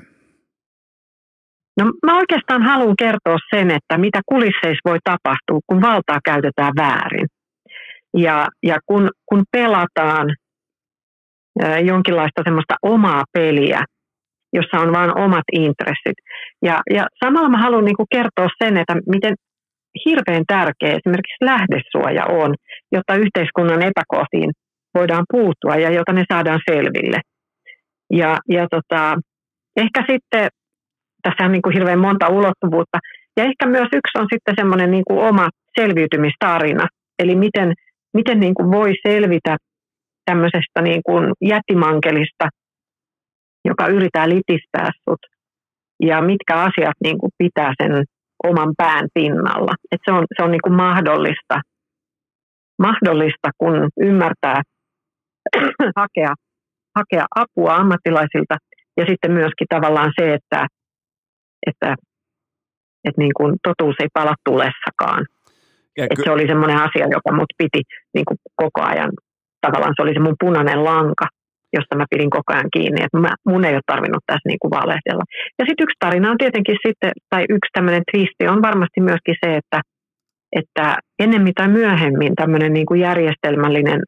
No 1.80 1.92
mä 2.06 2.18
oikeastaan 2.18 2.62
haluan 2.62 2.96
kertoa 2.98 3.36
sen, 3.54 3.70
että 3.70 3.98
mitä 3.98 4.20
kulisseissa 4.26 4.90
voi 4.90 4.98
tapahtua, 5.04 5.60
kun 5.66 5.82
valtaa 5.82 6.18
käytetään 6.24 6.72
väärin. 6.76 7.26
Ja, 8.16 8.48
ja 8.62 8.78
kun, 8.86 9.10
kun 9.26 9.42
pelataan 9.52 10.36
jonkinlaista 11.84 12.42
semmoista 12.44 12.74
omaa 12.82 13.24
peliä, 13.32 13.84
jossa 14.54 14.80
on 14.84 14.92
vain 14.92 15.18
omat 15.18 15.48
intressit. 15.52 16.18
Ja, 16.62 16.80
ja 16.90 17.04
samalla 17.24 17.48
mä 17.48 17.58
haluan 17.58 17.84
niin 17.84 17.96
kuin 17.96 18.12
kertoa 18.14 18.48
sen, 18.64 18.76
että 18.76 18.94
miten 19.14 19.34
hirveän 20.06 20.44
tärkeä 20.46 20.98
esimerkiksi 20.98 21.44
lähdesuoja 21.50 22.24
on, 22.42 22.54
jotta 22.92 23.14
yhteiskunnan 23.14 23.82
epäkohtiin 23.82 24.50
voidaan 24.94 25.24
puuttua 25.32 25.76
ja 25.76 25.90
jota 25.90 26.12
ne 26.12 26.24
saadaan 26.32 26.60
selville. 26.70 27.20
Ja, 28.12 28.36
ja 28.48 28.66
tota, 28.70 29.14
ehkä 29.76 30.00
sitten, 30.10 30.48
tässä 31.22 31.44
on 31.44 31.52
niin 31.52 31.62
kuin 31.62 31.74
hirveän 31.74 31.98
monta 31.98 32.28
ulottuvuutta, 32.28 32.98
ja 33.36 33.44
ehkä 33.44 33.66
myös 33.66 33.88
yksi 33.94 34.18
on 34.18 34.26
sitten 34.32 34.54
semmoinen 34.58 34.90
niin 34.90 35.04
kuin 35.08 35.20
oma 35.20 35.48
selviytymistarina, 35.80 36.86
eli 37.18 37.36
miten, 37.36 37.72
miten 38.14 38.40
niin 38.40 38.54
kuin 38.54 38.70
voi 38.70 38.92
selvitä 39.08 39.56
tämmöisestä 40.24 40.82
niin 40.82 41.02
kuin 41.06 41.32
jättimankelista– 41.40 42.48
joka 43.64 43.86
yrittää 43.86 44.28
litistää 44.28 44.90
sut 45.04 45.20
ja 46.02 46.22
mitkä 46.22 46.54
asiat 46.54 46.96
niin 47.04 47.18
kuin 47.18 47.32
pitää 47.38 47.72
sen 47.82 48.04
oman 48.44 48.72
pään 48.76 49.08
pinnalla. 49.14 49.74
Et 49.92 50.00
se 50.04 50.12
on, 50.12 50.24
se 50.36 50.42
on 50.42 50.50
niin 50.50 50.62
kuin 50.64 50.74
mahdollista, 50.74 51.60
mahdollista, 52.78 53.48
kun 53.58 53.88
ymmärtää 54.00 54.62
hakea, 56.02 56.34
hakea 56.96 57.24
apua 57.36 57.76
ammattilaisilta 57.76 58.56
ja 58.96 59.04
sitten 59.08 59.32
myöskin 59.32 59.66
tavallaan 59.68 60.12
se, 60.20 60.34
että, 60.34 60.66
että, 61.66 61.94
että 63.04 63.18
niin 63.18 63.34
kuin 63.36 63.54
totuus 63.62 63.96
ei 64.00 64.08
pala 64.12 64.34
tulessakaan. 64.44 65.26
Ja 65.98 66.08
ky- 66.08 66.22
se 66.24 66.30
oli 66.30 66.46
semmoinen 66.46 66.76
asia, 66.76 67.06
joka 67.16 67.32
mut 67.32 67.52
piti 67.58 67.82
niin 68.14 68.24
kuin 68.24 68.38
koko 68.56 68.80
ajan, 68.82 69.10
tavallaan 69.60 69.94
se 69.96 70.02
oli 70.02 70.14
se 70.14 70.20
mun 70.20 70.40
punainen 70.40 70.84
lanka 70.84 71.26
josta 71.78 71.96
mä 71.96 72.12
pidin 72.12 72.30
koko 72.36 72.50
ajan 72.52 72.74
kiinni, 72.76 73.00
että 73.04 73.18
mä, 73.24 73.32
mun 73.50 73.64
ei 73.64 73.74
ole 73.74 73.90
tarvinnut 73.92 74.24
tässä 74.26 74.48
niin 74.48 74.62
kuin 74.62 74.74
valehdella. 74.78 75.24
Ja 75.58 75.64
sitten 75.66 75.84
yksi 75.84 76.02
tarina 76.04 76.30
on 76.30 76.38
tietenkin 76.38 76.76
sitten, 76.86 77.12
tai 77.30 77.42
yksi 77.56 77.70
tämmöinen 77.72 78.02
twisti 78.10 78.44
on 78.52 78.62
varmasti 78.68 79.00
myöskin 79.00 79.36
se, 79.44 79.56
että, 79.60 79.78
että 80.60 80.86
ennemmin 81.18 81.54
tai 81.54 81.68
myöhemmin 81.68 82.34
tämmöinen 82.34 82.72
niin 82.72 82.86
kuin 82.86 83.00
järjestelmällinen 83.00 84.00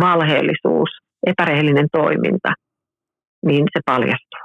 valheellisuus, 0.00 0.90
epärehellinen 1.26 1.88
toiminta, 1.92 2.50
niin 3.46 3.64
se 3.72 3.80
paljastuu. 3.86 4.43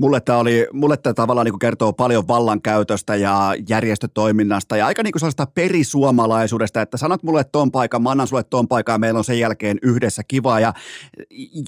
Mulle 0.00 0.20
tämä, 0.20 0.38
oli, 0.38 0.66
mulle 0.72 0.96
tämä 0.96 1.14
tavallaan 1.14 1.44
niin 1.44 1.58
kertoo 1.58 1.92
paljon 1.92 2.28
vallankäytöstä 2.28 3.16
ja 3.16 3.54
järjestötoiminnasta 3.68 4.76
ja 4.76 4.86
aika 4.86 5.02
niin 5.02 5.12
kuin 5.12 5.20
sellaista 5.20 5.46
perisuomalaisuudesta, 5.46 6.82
että 6.82 6.96
sanot 6.96 7.22
mulle 7.22 7.44
ton 7.44 7.70
paikan, 7.70 8.02
mä 8.02 8.10
annan 8.10 8.26
sulle 8.26 8.42
ton 8.42 8.68
paikan 8.68 8.94
ja 8.94 8.98
meillä 8.98 9.18
on 9.18 9.24
sen 9.24 9.38
jälkeen 9.38 9.78
yhdessä 9.82 10.22
kivaa. 10.28 10.60
Ja 10.60 10.72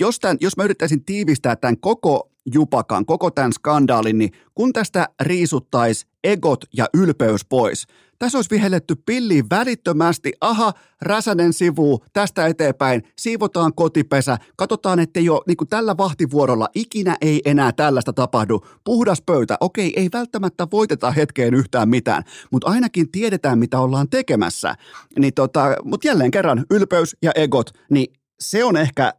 jos, 0.01 0.19
tämän, 0.19 0.37
jos 0.41 0.57
mä 0.57 0.65
yrittäisin 0.65 1.05
tiivistää 1.05 1.57
tämän 1.57 1.79
koko 1.79 2.31
jupakan, 2.55 3.07
koko 3.07 3.31
tämän 3.31 3.53
skandaalin, 3.53 4.19
niin 4.19 4.33
kun 4.55 4.73
tästä 4.73 5.09
riisuttaisi 5.21 6.07
egot 6.25 6.65
ja 6.77 6.87
ylpeys 6.95 7.45
pois, 7.45 7.87
tässä 8.23 8.39
olisi 8.39 8.51
vihelletty 8.51 8.94
pilliin 9.07 9.44
välittömästi. 9.51 10.32
Aha, 10.40 10.73
Räsänen 11.01 11.53
sivu, 11.53 12.05
tästä 12.12 12.47
eteenpäin, 12.47 13.03
siivotaan 13.19 13.74
kotipesä, 13.74 14.39
katsotaan, 14.57 14.99
että 14.99 15.20
jo 15.20 15.43
niin 15.47 15.57
kuin 15.57 15.69
tällä 15.69 15.97
vahtivuorolla 15.97 16.69
ikinä 16.74 17.16
ei 17.20 17.43
enää 17.44 17.73
tällaista 17.73 18.12
tapahdu. 18.12 18.66
Puhdas 18.85 19.23
pöytä, 19.27 19.57
okei, 19.61 19.93
ei 19.97 20.09
välttämättä 20.12 20.66
voiteta 20.73 21.11
hetkeen 21.11 21.55
yhtään 21.55 21.89
mitään, 21.89 22.23
mutta 22.53 22.70
ainakin 22.70 23.11
tiedetään, 23.12 23.59
mitä 23.59 23.81
ollaan 23.81 24.09
tekemässä. 24.11 24.74
Niin 25.19 25.35
tota, 25.35 25.77
mutta 25.85 26.09
jälleen 26.09 26.31
kerran, 26.31 26.65
ylpeys 26.70 27.16
ja 27.23 27.32
egot, 27.35 27.70
niin 27.90 28.12
se 28.40 28.65
on 28.65 28.77
ehkä 28.77 29.15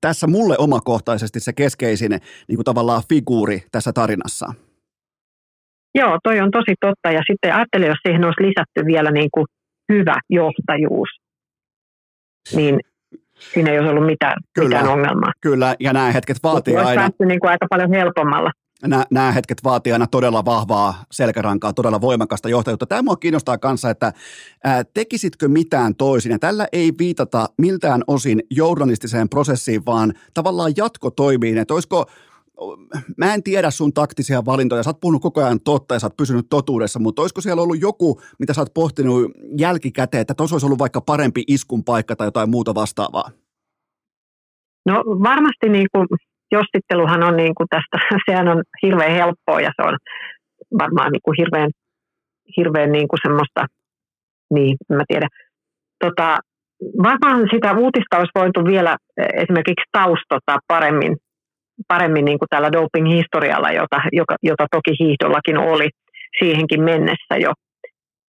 tässä 0.00 0.26
mulle 0.26 0.58
omakohtaisesti 0.58 1.40
se 1.40 1.52
keskeisin 1.52 2.10
niin 2.48 2.56
kuin 2.56 2.64
tavallaan 2.64 3.02
figuuri 3.08 3.62
tässä 3.72 3.92
tarinassa. 3.92 4.54
Joo, 5.94 6.18
toi 6.24 6.40
on 6.40 6.50
tosi 6.50 6.74
totta. 6.80 7.10
Ja 7.10 7.22
sitten 7.30 7.54
ajattelin, 7.54 7.88
jos 7.88 7.98
siihen 8.06 8.24
olisi 8.24 8.42
lisätty 8.42 8.86
vielä 8.86 9.10
niin 9.10 9.28
kuin 9.34 9.46
hyvä 9.92 10.16
johtajuus, 10.30 11.08
niin 12.54 12.80
siinä 13.38 13.70
ei 13.70 13.78
olisi 13.78 13.90
ollut 13.90 14.06
mitään, 14.06 14.36
kyllä, 14.54 14.68
mitään 14.68 14.88
ongelmaa. 14.88 15.32
Kyllä, 15.40 15.74
ja 15.80 15.92
nämä 15.92 16.12
hetket 16.12 16.36
vaatii 16.42 16.76
Olisi 16.76 16.90
aina... 16.90 17.08
niin 17.26 17.40
kuin 17.40 17.50
aika 17.50 17.66
paljon 17.70 17.92
helpommalla. 17.92 18.50
Nämä, 18.82 19.04
nämä 19.10 19.32
hetket 19.32 19.64
vaatii 19.64 19.92
aina 19.92 20.06
todella 20.06 20.44
vahvaa 20.44 20.94
selkärankaa, 21.10 21.72
todella 21.72 22.00
voimakasta 22.00 22.48
johtajuutta. 22.48 22.86
Tämä 22.86 23.02
mua 23.02 23.16
kiinnostaa 23.16 23.58
kanssa, 23.58 23.90
että 23.90 24.12
ää, 24.64 24.84
tekisitkö 24.94 25.48
mitään 25.48 25.94
toisin. 25.94 26.32
Ja 26.32 26.38
tällä 26.38 26.66
ei 26.72 26.92
viitata 26.98 27.46
miltään 27.58 28.02
osin 28.06 28.42
journalistiseen 28.50 29.28
prosessiin, 29.28 29.86
vaan 29.86 30.12
tavallaan 30.34 30.72
jatkotoimiin. 30.76 31.58
Että 31.58 31.74
olisiko, 31.74 32.06
mä 33.16 33.34
en 33.34 33.42
tiedä 33.42 33.70
sun 33.70 33.92
taktisia 33.92 34.44
valintoja, 34.44 34.82
sä 34.82 34.90
oot 34.90 35.00
puhunut 35.00 35.22
koko 35.22 35.44
ajan 35.44 35.60
totta 35.60 35.94
ja 35.94 35.98
sä 35.98 36.06
oot 36.06 36.16
pysynyt 36.16 36.46
totuudessa, 36.50 36.98
mutta 36.98 37.22
olisiko 37.22 37.40
siellä 37.40 37.62
ollut 37.62 37.80
joku, 37.80 38.20
mitä 38.38 38.52
sä 38.54 38.60
oot 38.60 38.74
pohtinut 38.74 39.32
jälkikäteen, 39.58 40.20
että 40.20 40.34
tuossa 40.34 40.54
olisi 40.54 40.66
ollut 40.66 40.78
vaikka 40.78 41.00
parempi 41.00 41.42
iskun 41.46 41.84
paikka 41.84 42.16
tai 42.16 42.26
jotain 42.26 42.50
muuta 42.50 42.74
vastaavaa? 42.74 43.30
No 44.86 44.94
varmasti 45.04 45.68
niin 45.68 45.86
kuin, 45.92 46.06
jossitteluhan 46.52 47.22
on 47.22 47.36
niin 47.36 47.54
kuin 47.54 47.66
tästä, 47.70 47.96
sehän 48.30 48.48
on 48.48 48.62
hirveän 48.82 49.12
helppoa 49.12 49.60
ja 49.60 49.72
se 49.76 49.88
on 49.88 49.96
varmaan 50.78 51.12
niin 51.12 51.22
kuin 51.24 51.34
hirveän, 51.38 51.70
hirveän 52.56 52.92
niin 52.92 53.08
kuin 53.08 53.20
semmoista, 53.22 53.66
niin 54.54 54.76
mä 54.88 55.04
tiedän, 55.08 55.28
tota, 56.04 56.38
varmaan 57.02 57.48
sitä 57.54 57.72
uutista 57.72 58.18
olisi 58.18 58.38
voitu 58.40 58.64
vielä 58.64 58.96
esimerkiksi 59.16 59.88
taustota 59.92 60.58
paremmin 60.66 61.16
paremmin 61.88 62.24
niin 62.24 62.38
kuin 62.38 62.48
tällä 62.50 62.72
doping-historialla, 62.72 63.70
jota, 63.70 64.00
joka, 64.12 64.36
jota 64.42 64.66
toki 64.70 64.96
hiihdollakin 65.00 65.58
oli 65.58 65.88
siihenkin 66.38 66.82
mennessä 66.82 67.36
jo. 67.40 67.52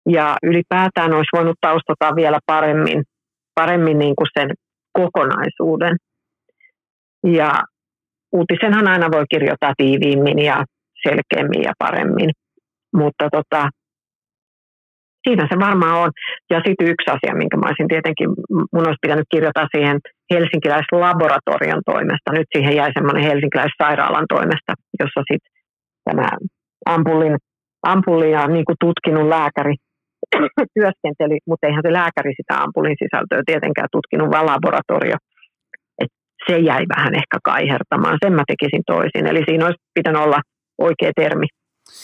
Ja 0.09 0.35
ylipäätään 0.43 1.13
olisi 1.13 1.35
voinut 1.35 1.57
taustata 1.61 2.15
vielä 2.15 2.39
paremmin, 2.45 3.03
paremmin 3.55 3.99
niin 3.99 4.15
kuin 4.15 4.27
sen 4.39 4.49
kokonaisuuden. 4.93 5.95
Ja 7.25 7.51
uutisenhan 8.31 8.87
aina 8.87 9.11
voi 9.11 9.25
kirjoittaa 9.29 9.73
tiiviimmin 9.77 10.39
ja 10.39 10.65
selkeämmin 11.07 11.63
ja 11.63 11.73
paremmin, 11.79 12.29
mutta 12.93 13.29
tota, 13.31 13.69
siinä 15.23 15.43
se 15.51 15.55
varmaan 15.67 15.97
on. 16.03 16.11
Ja 16.53 16.57
sitten 16.65 16.91
yksi 16.93 17.07
asia, 17.15 17.39
minkä 17.41 17.57
mä 17.57 17.69
olisin 17.69 17.93
tietenkin, 17.93 18.29
mun 18.73 18.87
olisi 18.87 19.03
pitänyt 19.05 19.31
kirjoittaa 19.33 19.73
siihen 19.75 19.97
helsinkiläislaboratorion 20.33 21.81
toimesta. 21.91 22.29
Nyt 22.37 22.47
siihen 22.55 22.75
jäi 22.79 22.91
semmoinen 22.93 23.27
helsinkiläissairaalan 23.29 24.27
toimesta, 24.33 24.71
jossa 25.01 25.21
sitten 25.29 25.51
tämä 26.07 26.27
ampullin, 26.95 27.35
ampullia 27.93 28.47
niin 28.47 28.65
kuin 28.67 28.81
tutkinut 28.85 29.27
lääkäri 29.35 29.75
työskenteli, 30.75 31.37
mutta 31.49 31.67
eihän 31.67 31.85
se 31.85 31.93
lääkäri 31.99 32.33
sitä 32.39 32.53
ampulin 32.63 32.97
sisältöä 33.03 33.41
tietenkään 33.45 33.93
tutkinut, 33.95 34.31
vaan 34.33 34.49
laboratorio. 34.53 35.17
Et 36.01 36.11
se 36.47 36.55
jäi 36.69 36.83
vähän 36.95 37.13
ehkä 37.21 37.37
kaihertamaan, 37.43 38.17
sen 38.23 38.33
mä 38.33 38.43
tekisin 38.51 38.83
toisin. 38.93 39.27
Eli 39.27 39.41
siinä 39.47 39.65
olisi 39.65 39.81
pitänyt 39.97 40.21
olla 40.21 40.39
oikea 40.87 41.11
termi 41.21 41.47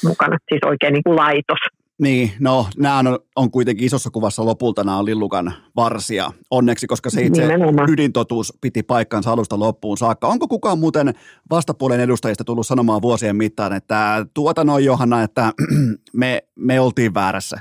mukana, 0.08 0.38
siis 0.50 0.64
oikein 0.72 0.94
niin 0.94 1.04
kuin 1.08 1.20
laitos. 1.24 1.62
Niin, 2.02 2.32
no 2.40 2.66
nämä 2.78 3.00
on, 3.00 3.20
on 3.36 3.52
kuitenkin 3.52 3.86
isossa 3.86 4.10
kuvassa 4.10 4.46
lopulta 4.46 4.84
nämä 4.84 4.98
on 4.98 5.06
Lillukan 5.06 5.54
varsia. 5.76 6.32
Onneksi, 6.52 6.88
koska 6.88 7.10
se 7.10 7.22
itse 7.22 7.42
Nimenomaan. 7.42 7.90
ydintotuus 7.90 8.54
piti 8.62 8.84
paikkansa 8.84 9.32
alusta 9.32 9.60
loppuun 9.60 9.98
saakka. 9.98 10.28
Onko 10.28 10.48
kukaan 10.48 10.80
muuten 10.80 11.14
vastapuolen 11.50 12.00
edustajista 12.00 12.44
tullut 12.44 12.68
sanomaan 12.68 13.02
vuosien 13.02 13.36
mittaan, 13.36 13.74
että 13.74 14.26
tuota 14.34 14.64
noin 14.64 14.86
Johanna, 14.86 15.24
että 15.24 15.52
me, 16.14 16.42
me 16.56 16.80
oltiin 16.80 17.14
väärässä? 17.14 17.58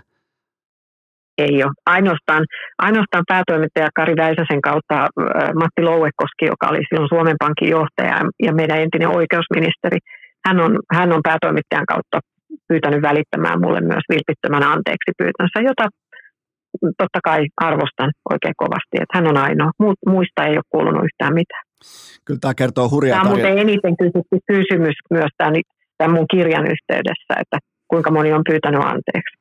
Ei 1.39 1.65
ole. 1.65 1.73
Ainoastaan, 1.87 2.45
ainoastaan 2.79 3.25
päätoimittaja 3.29 3.89
Kari 3.95 4.17
Väisäsen 4.17 4.61
kautta 4.61 5.09
Matti 5.61 5.83
Louekoski, 5.83 6.45
joka 6.47 6.69
oli 6.69 6.79
silloin 6.89 7.09
Suomen 7.09 7.37
Pankin 7.39 7.69
johtaja 7.69 8.21
ja 8.43 8.55
meidän 8.55 8.81
entinen 8.81 9.09
oikeusministeri, 9.09 9.99
hän 10.47 10.61
on, 10.61 10.79
hän 10.93 11.13
on 11.13 11.21
päätoimittajan 11.23 11.87
kautta 11.87 12.21
pyytänyt 12.69 13.03
välittämään 13.03 13.61
mulle 13.61 13.81
myös 13.81 14.05
vilpittömän 14.13 14.63
anteeksi 14.63 15.11
pyytänsä, 15.19 15.59
jota 15.69 15.85
totta 17.01 17.21
kai 17.25 17.41
arvostan 17.57 18.11
oikein 18.33 18.55
kovasti, 18.57 18.95
että 19.03 19.15
hän 19.17 19.27
on 19.27 19.37
ainoa. 19.37 19.71
Muista 20.07 20.47
ei 20.47 20.57
ole 20.57 20.73
kuulunut 20.75 21.05
yhtään 21.05 21.35
mitään. 21.35 21.65
Kyllä 22.25 22.41
tämä 22.41 22.55
kertoo 22.55 22.89
hurjaa 22.89 23.19
Tämä 23.19 23.31
on 23.31 23.37
muuten 23.37 23.59
eniten 23.59 23.95
kysytty 24.03 24.37
kysymys 24.53 24.97
myös 25.11 25.33
tämän, 25.39 25.55
tämän 25.99 26.17
mun 26.17 26.27
kirjan 26.35 26.67
yhteydessä, 26.75 27.33
että 27.43 27.59
kuinka 27.89 28.11
moni 28.11 28.33
on 28.33 28.45
pyytänyt 28.51 28.81
anteeksi. 28.85 29.35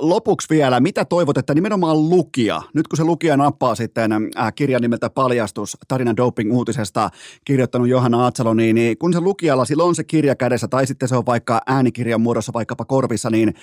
Lopuksi 0.00 0.54
vielä, 0.54 0.80
mitä 0.80 1.04
toivot, 1.04 1.38
että 1.38 1.54
nimenomaan 1.54 2.10
lukija, 2.10 2.62
nyt 2.74 2.88
kun 2.88 2.96
se 2.96 3.04
lukija 3.04 3.36
nappaa 3.36 3.74
sitten 3.74 4.10
kirjan 4.54 4.82
nimeltä 4.82 5.10
Paljastus 5.10 5.76
tarinan 5.88 6.16
doping-uutisesta 6.16 7.08
kirjoittanut 7.44 7.88
Johanna 7.88 8.26
Atsalo, 8.26 8.54
niin, 8.54 8.74
niin 8.74 8.98
kun 8.98 9.12
se 9.12 9.20
lukijalla 9.20 9.64
sillä 9.64 9.84
on 9.84 9.94
se 9.94 10.04
kirja 10.04 10.34
kädessä 10.34 10.68
tai 10.68 10.86
sitten 10.86 11.08
se 11.08 11.16
on 11.16 11.26
vaikka 11.26 11.60
äänikirjan 11.66 12.20
muodossa 12.20 12.52
vaikkapa 12.52 12.84
korvissa, 12.84 13.30
niin 13.30 13.54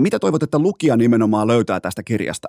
mitä 0.00 0.18
toivot, 0.18 0.42
että 0.42 0.58
lukija 0.58 0.96
nimenomaan 0.96 1.48
löytää 1.48 1.80
tästä 1.80 2.02
kirjasta? 2.02 2.48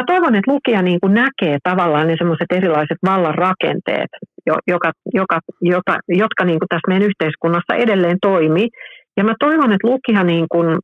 Mä 0.00 0.04
toivon, 0.06 0.34
että 0.34 0.52
lukija 0.52 0.82
niin 0.82 1.00
kuin 1.00 1.14
näkee 1.14 1.58
tavallaan 1.62 2.06
ne 2.06 2.14
semmoiset 2.18 2.46
erilaiset 2.52 2.98
vallan 3.04 3.34
rakenteet, 3.34 4.10
joka, 4.46 4.92
joka, 5.14 5.40
jota, 5.60 5.98
jotka 6.08 6.44
niin 6.44 6.58
kuin 6.58 6.68
tässä 6.68 6.88
meidän 6.88 7.08
yhteiskunnassa 7.08 7.74
edelleen 7.74 8.18
toimii. 8.22 8.68
Ja 9.16 9.24
mä 9.24 9.34
toivon, 9.40 9.72
että 9.72 9.88
lukija 9.88 10.24
niin 10.24 10.46
kuin 10.52 10.78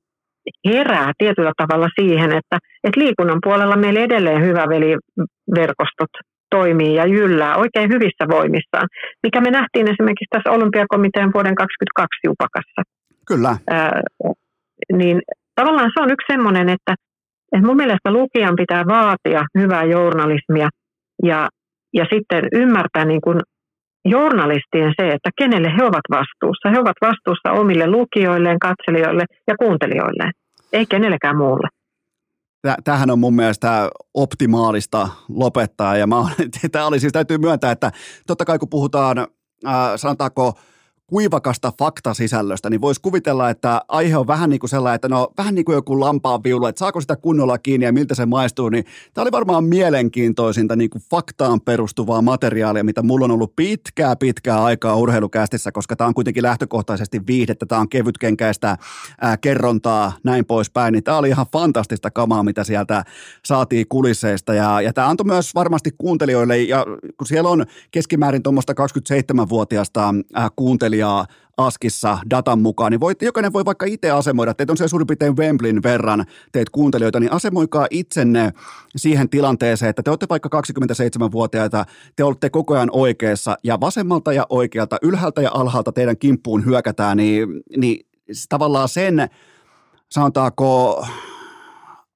herää 0.69 1.13
tietyllä 1.19 1.53
tavalla 1.57 1.89
siihen, 2.01 2.31
että, 2.33 2.59
että 2.85 3.01
liikunnan 3.01 3.39
puolella 3.45 3.77
meillä 3.77 4.01
edelleen 4.01 4.43
hyvä 4.43 4.65
veliverkostot 4.69 6.13
toimii 6.51 6.95
ja 6.95 7.07
jyllää 7.07 7.57
oikein 7.57 7.91
hyvissä 7.91 8.25
voimissaan, 8.31 8.89
mikä 9.23 9.41
me 9.41 9.51
nähtiin 9.51 9.91
esimerkiksi 9.91 10.35
tässä 10.35 10.51
olympiakomitean 10.51 11.33
vuoden 11.35 11.55
2022 11.55 12.21
jupakassa. 12.25 12.83
Kyllä. 13.29 13.57
Ää, 13.71 14.01
niin 14.93 15.23
tavallaan 15.55 15.91
se 15.95 16.03
on 16.03 16.11
yksi 16.11 16.33
semmoinen, 16.33 16.69
että, 16.69 16.95
että 17.53 17.67
mun 17.67 17.77
mielestä 17.77 18.13
lukijan 18.13 18.57
pitää 18.57 18.85
vaatia 18.87 19.43
hyvää 19.59 19.85
journalismia 19.85 20.69
ja, 21.23 21.49
ja 21.95 22.05
sitten 22.13 22.43
ymmärtää 22.53 23.05
niin 23.05 23.21
kuin 23.21 23.41
journalistien 24.05 24.93
se, 25.01 25.09
että 25.09 25.31
kenelle 25.39 25.69
he 25.69 25.85
ovat 25.85 26.07
vastuussa. 26.11 26.71
He 26.71 26.79
ovat 26.81 26.97
vastuussa 27.01 27.61
omille 27.61 27.87
lukijoilleen, 27.87 28.59
katselijoille 28.59 29.25
ja 29.47 29.57
kuuntelijoilleen, 29.57 30.33
ei 30.73 30.87
kenellekään 30.87 31.37
muulle. 31.37 31.69
Tämähän 32.85 33.11
on 33.11 33.19
mun 33.19 33.35
mielestä 33.35 33.91
optimaalista 34.15 35.09
lopettaa 35.29 35.97
ja 35.97 36.07
mä, 36.07 36.17
tämä 36.73 36.87
oli 36.87 37.01
siis 37.01 37.13
täytyy 37.13 37.39
myöntää, 37.39 37.73
että 37.73 37.91
totta 38.27 38.45
kai 38.45 38.59
kun 38.59 38.69
puhutaan, 38.69 39.19
äh, 39.19 39.75
sanotaanko 39.97 40.59
kuivakasta 41.11 41.73
faktasisällöstä, 41.79 42.71
niin 42.71 42.81
voisi 42.81 43.01
kuvitella, 43.01 43.51
että 43.51 43.81
aihe 43.89 44.17
on 44.17 44.27
vähän 44.27 44.51
niin 44.51 44.61
kuin 44.61 44.71
sellainen, 44.71 44.95
että 44.95 45.09
no 45.09 45.29
vähän 45.39 45.55
niin 45.55 45.65
kuin 45.65 45.75
joku 45.75 46.01
lampaan 46.01 46.45
viulu, 46.45 46.67
että 46.67 46.79
saako 46.79 47.01
sitä 47.01 47.17
kunnolla 47.17 47.59
kiinni 47.59 47.87
ja 47.87 47.93
miltä 47.93 48.15
se 48.15 48.27
maistuu, 48.27 48.69
niin 48.69 48.85
tämä 49.15 49.23
oli 49.23 49.33
varmaan 49.33 49.65
mielenkiintoisinta 49.65 50.77
niin 50.77 50.91
kuin 50.91 51.03
faktaan 51.11 51.61
perustuvaa 51.61 52.23
materiaalia, 52.23 52.85
mitä 52.85 53.03
mulla 53.03 53.25
on 53.25 53.31
ollut 53.31 53.57
pitkää 53.57 54.17
pitkää 54.17 54.65
aikaa 54.65 54.97
urheilukästissä, 54.97 55.73
koska 55.73 55.97
tämä 55.97 56.09
on 56.09 56.15
kuitenkin 56.15 56.43
lähtökohtaisesti 56.43 57.21
viihdettä, 57.27 57.67
tämä 57.67 57.81
on 57.81 57.89
kevytkenkäistä 57.89 58.77
ää, 59.21 59.37
kerrontaa, 59.37 60.13
näin 60.25 60.45
poispäin, 60.45 60.93
niin 60.93 61.05
tämä 61.05 61.19
oli 61.19 61.29
ihan 61.29 61.47
fantastista 61.53 62.11
kamaa, 62.11 62.43
mitä 62.43 62.65
sieltä 62.65 63.05
saatiin 63.45 63.87
kulisseista. 63.89 64.55
Ja, 64.55 64.81
ja 64.81 64.93
tämä 64.93 65.09
antoi 65.09 65.27
myös 65.27 65.55
varmasti 65.55 65.91
kuuntelijoille, 65.99 66.59
ja 66.59 66.87
kun 67.17 67.27
siellä 67.27 67.51
on 67.51 67.67
keskimäärin 67.91 68.43
tuommoista 68.43 68.73
27-vuotiaasta 68.73 70.15
ää, 70.35 70.49
kuuntelijaa 70.99 71.27
Askissa 71.57 72.19
datan 72.31 72.61
mukaan, 72.61 72.93
niin 72.93 73.01
voit, 73.01 73.23
jokainen 73.23 73.53
voi 73.53 73.65
vaikka 73.65 73.87
itse 73.87 74.11
asemoida, 74.11 74.55
teitä 74.55 74.73
on 74.73 74.77
se 74.77 74.89
suurin 74.89 75.07
piirtein 75.07 75.37
Wembleyn 75.37 75.83
verran 75.83 76.25
teet 76.53 76.71
kuuntelijoita, 76.71 77.21
niin 77.21 77.33
asemoikaa 77.33 77.87
itsenne 77.91 78.53
siihen 78.97 79.29
tilanteeseen, 79.29 79.91
että 79.91 80.03
te 80.03 80.11
olette 80.11 80.27
vaikka 80.29 80.49
27-vuotiaita, 80.61 81.85
te 82.17 82.25
olette 82.25 82.51
koko 82.51 82.75
ajan 82.75 82.91
oikeassa 82.93 83.57
ja 83.65 83.81
vasemmalta 83.81 84.33
ja 84.33 84.47
oikealta, 84.51 84.97
ylhäältä 85.03 85.43
ja 85.43 85.51
alhaalta 85.55 85.93
teidän 85.93 86.19
kimppuun 86.19 86.65
hyökätään, 86.65 87.17
niin, 87.17 87.49
niin 87.77 88.07
tavallaan 88.49 88.89
sen, 88.89 89.29
sanotaanko, 90.09 91.07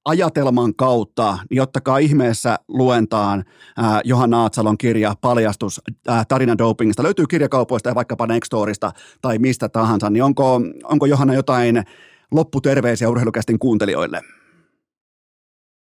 ajatelman 0.05 0.75
kautta, 0.75 1.37
niin 1.49 1.61
ottakaa 1.61 1.97
ihmeessä 1.97 2.55
luentaan 2.67 3.43
äh, 3.79 4.01
Johanna 4.03 4.41
Aatsalon 4.41 4.77
kirja 4.77 5.13
Paljastus 5.21 5.81
äh, 6.09 6.25
tarina 6.27 6.57
dopingista. 6.57 7.03
Löytyy 7.03 7.25
kirjakaupoista 7.29 7.89
ja 7.89 7.95
vaikkapa 7.95 8.27
Nextorista 8.27 8.91
tai 9.21 9.37
mistä 9.37 9.69
tahansa, 9.69 10.09
niin 10.09 10.23
onko, 10.23 10.61
onko 10.83 11.05
Johanna 11.05 11.33
jotain 11.33 11.83
lopputerveisiä 12.31 13.09
urheilukästin 13.09 13.59
kuuntelijoille? 13.59 14.19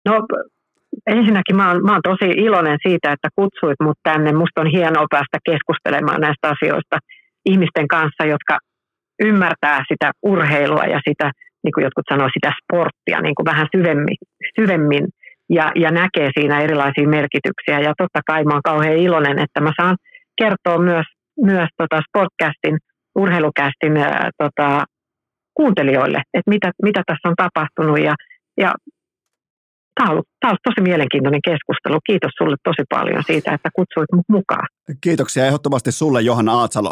No 0.06 0.14
ensinnäkin 1.08 1.56
mä 1.56 1.72
oon, 1.72 1.84
mä 1.84 1.92
oon 1.92 2.02
tosi 2.04 2.32
iloinen 2.32 2.78
siitä, 2.88 3.12
että 3.12 3.30
kutsuit 3.36 3.80
mut 3.84 3.98
tänne. 4.04 4.34
Musta 4.34 4.62
on 4.62 4.68
hienoa 4.68 5.06
päästä 5.10 5.38
keskustelemaan 5.46 6.22
näistä 6.22 6.50
asioista 6.50 6.98
ihmisten 7.46 7.88
kanssa, 7.88 8.26
jotka 8.26 8.58
ymmärtää 9.20 9.84
sitä 9.88 10.12
urheilua 10.24 10.84
ja 10.84 11.02
sitä– 11.10 11.32
niin 11.68 11.76
kuin 11.76 11.86
jotkut 11.88 12.10
sanoo, 12.12 12.30
sitä 12.34 12.52
sporttia 12.60 13.20
niin 13.22 13.36
kuin 13.36 13.50
vähän 13.52 13.68
syvemmin, 13.76 14.18
syvemmin 14.60 15.06
ja, 15.58 15.66
ja 15.84 15.90
näkee 16.02 16.30
siinä 16.38 16.62
erilaisia 16.66 17.08
merkityksiä. 17.18 17.78
Ja 17.88 17.94
totta 18.02 18.22
kai 18.30 18.44
mä 18.44 18.54
oon 18.54 18.70
kauhean 18.72 19.04
iloinen, 19.08 19.40
että 19.46 19.60
mä 19.62 19.72
saan 19.82 19.96
kertoa 20.42 20.78
myös, 20.90 21.08
myös 21.52 21.70
tota 21.78 21.98
sportcastin, 22.08 22.76
urheilukästin 23.24 23.98
ää, 23.98 24.30
tota, 24.42 24.84
kuuntelijoille, 25.60 26.20
että 26.38 26.50
mitä, 26.54 26.72
mitä 26.84 27.02
tässä 27.08 27.30
on 27.30 27.36
tapahtunut. 27.44 28.00
Ja, 28.08 28.14
ja 28.64 28.70
tämä 29.96 30.08
on, 30.08 30.12
ollut, 30.12 30.28
tämä 30.40 30.50
on 30.50 30.52
ollut 30.52 30.68
tosi 30.70 30.82
mielenkiintoinen 30.90 31.42
keskustelu. 31.50 31.98
Kiitos 32.10 32.32
sulle 32.38 32.56
tosi 32.64 32.84
paljon 32.90 33.24
siitä, 33.24 33.54
että 33.54 33.70
kutsuit 33.76 34.12
mut 34.14 34.30
mukaan. 34.30 34.68
Kiitoksia 35.02 35.46
ehdottomasti 35.46 35.92
sulle 35.92 36.22
Johanna 36.22 36.54
Aatsalo. 36.54 36.90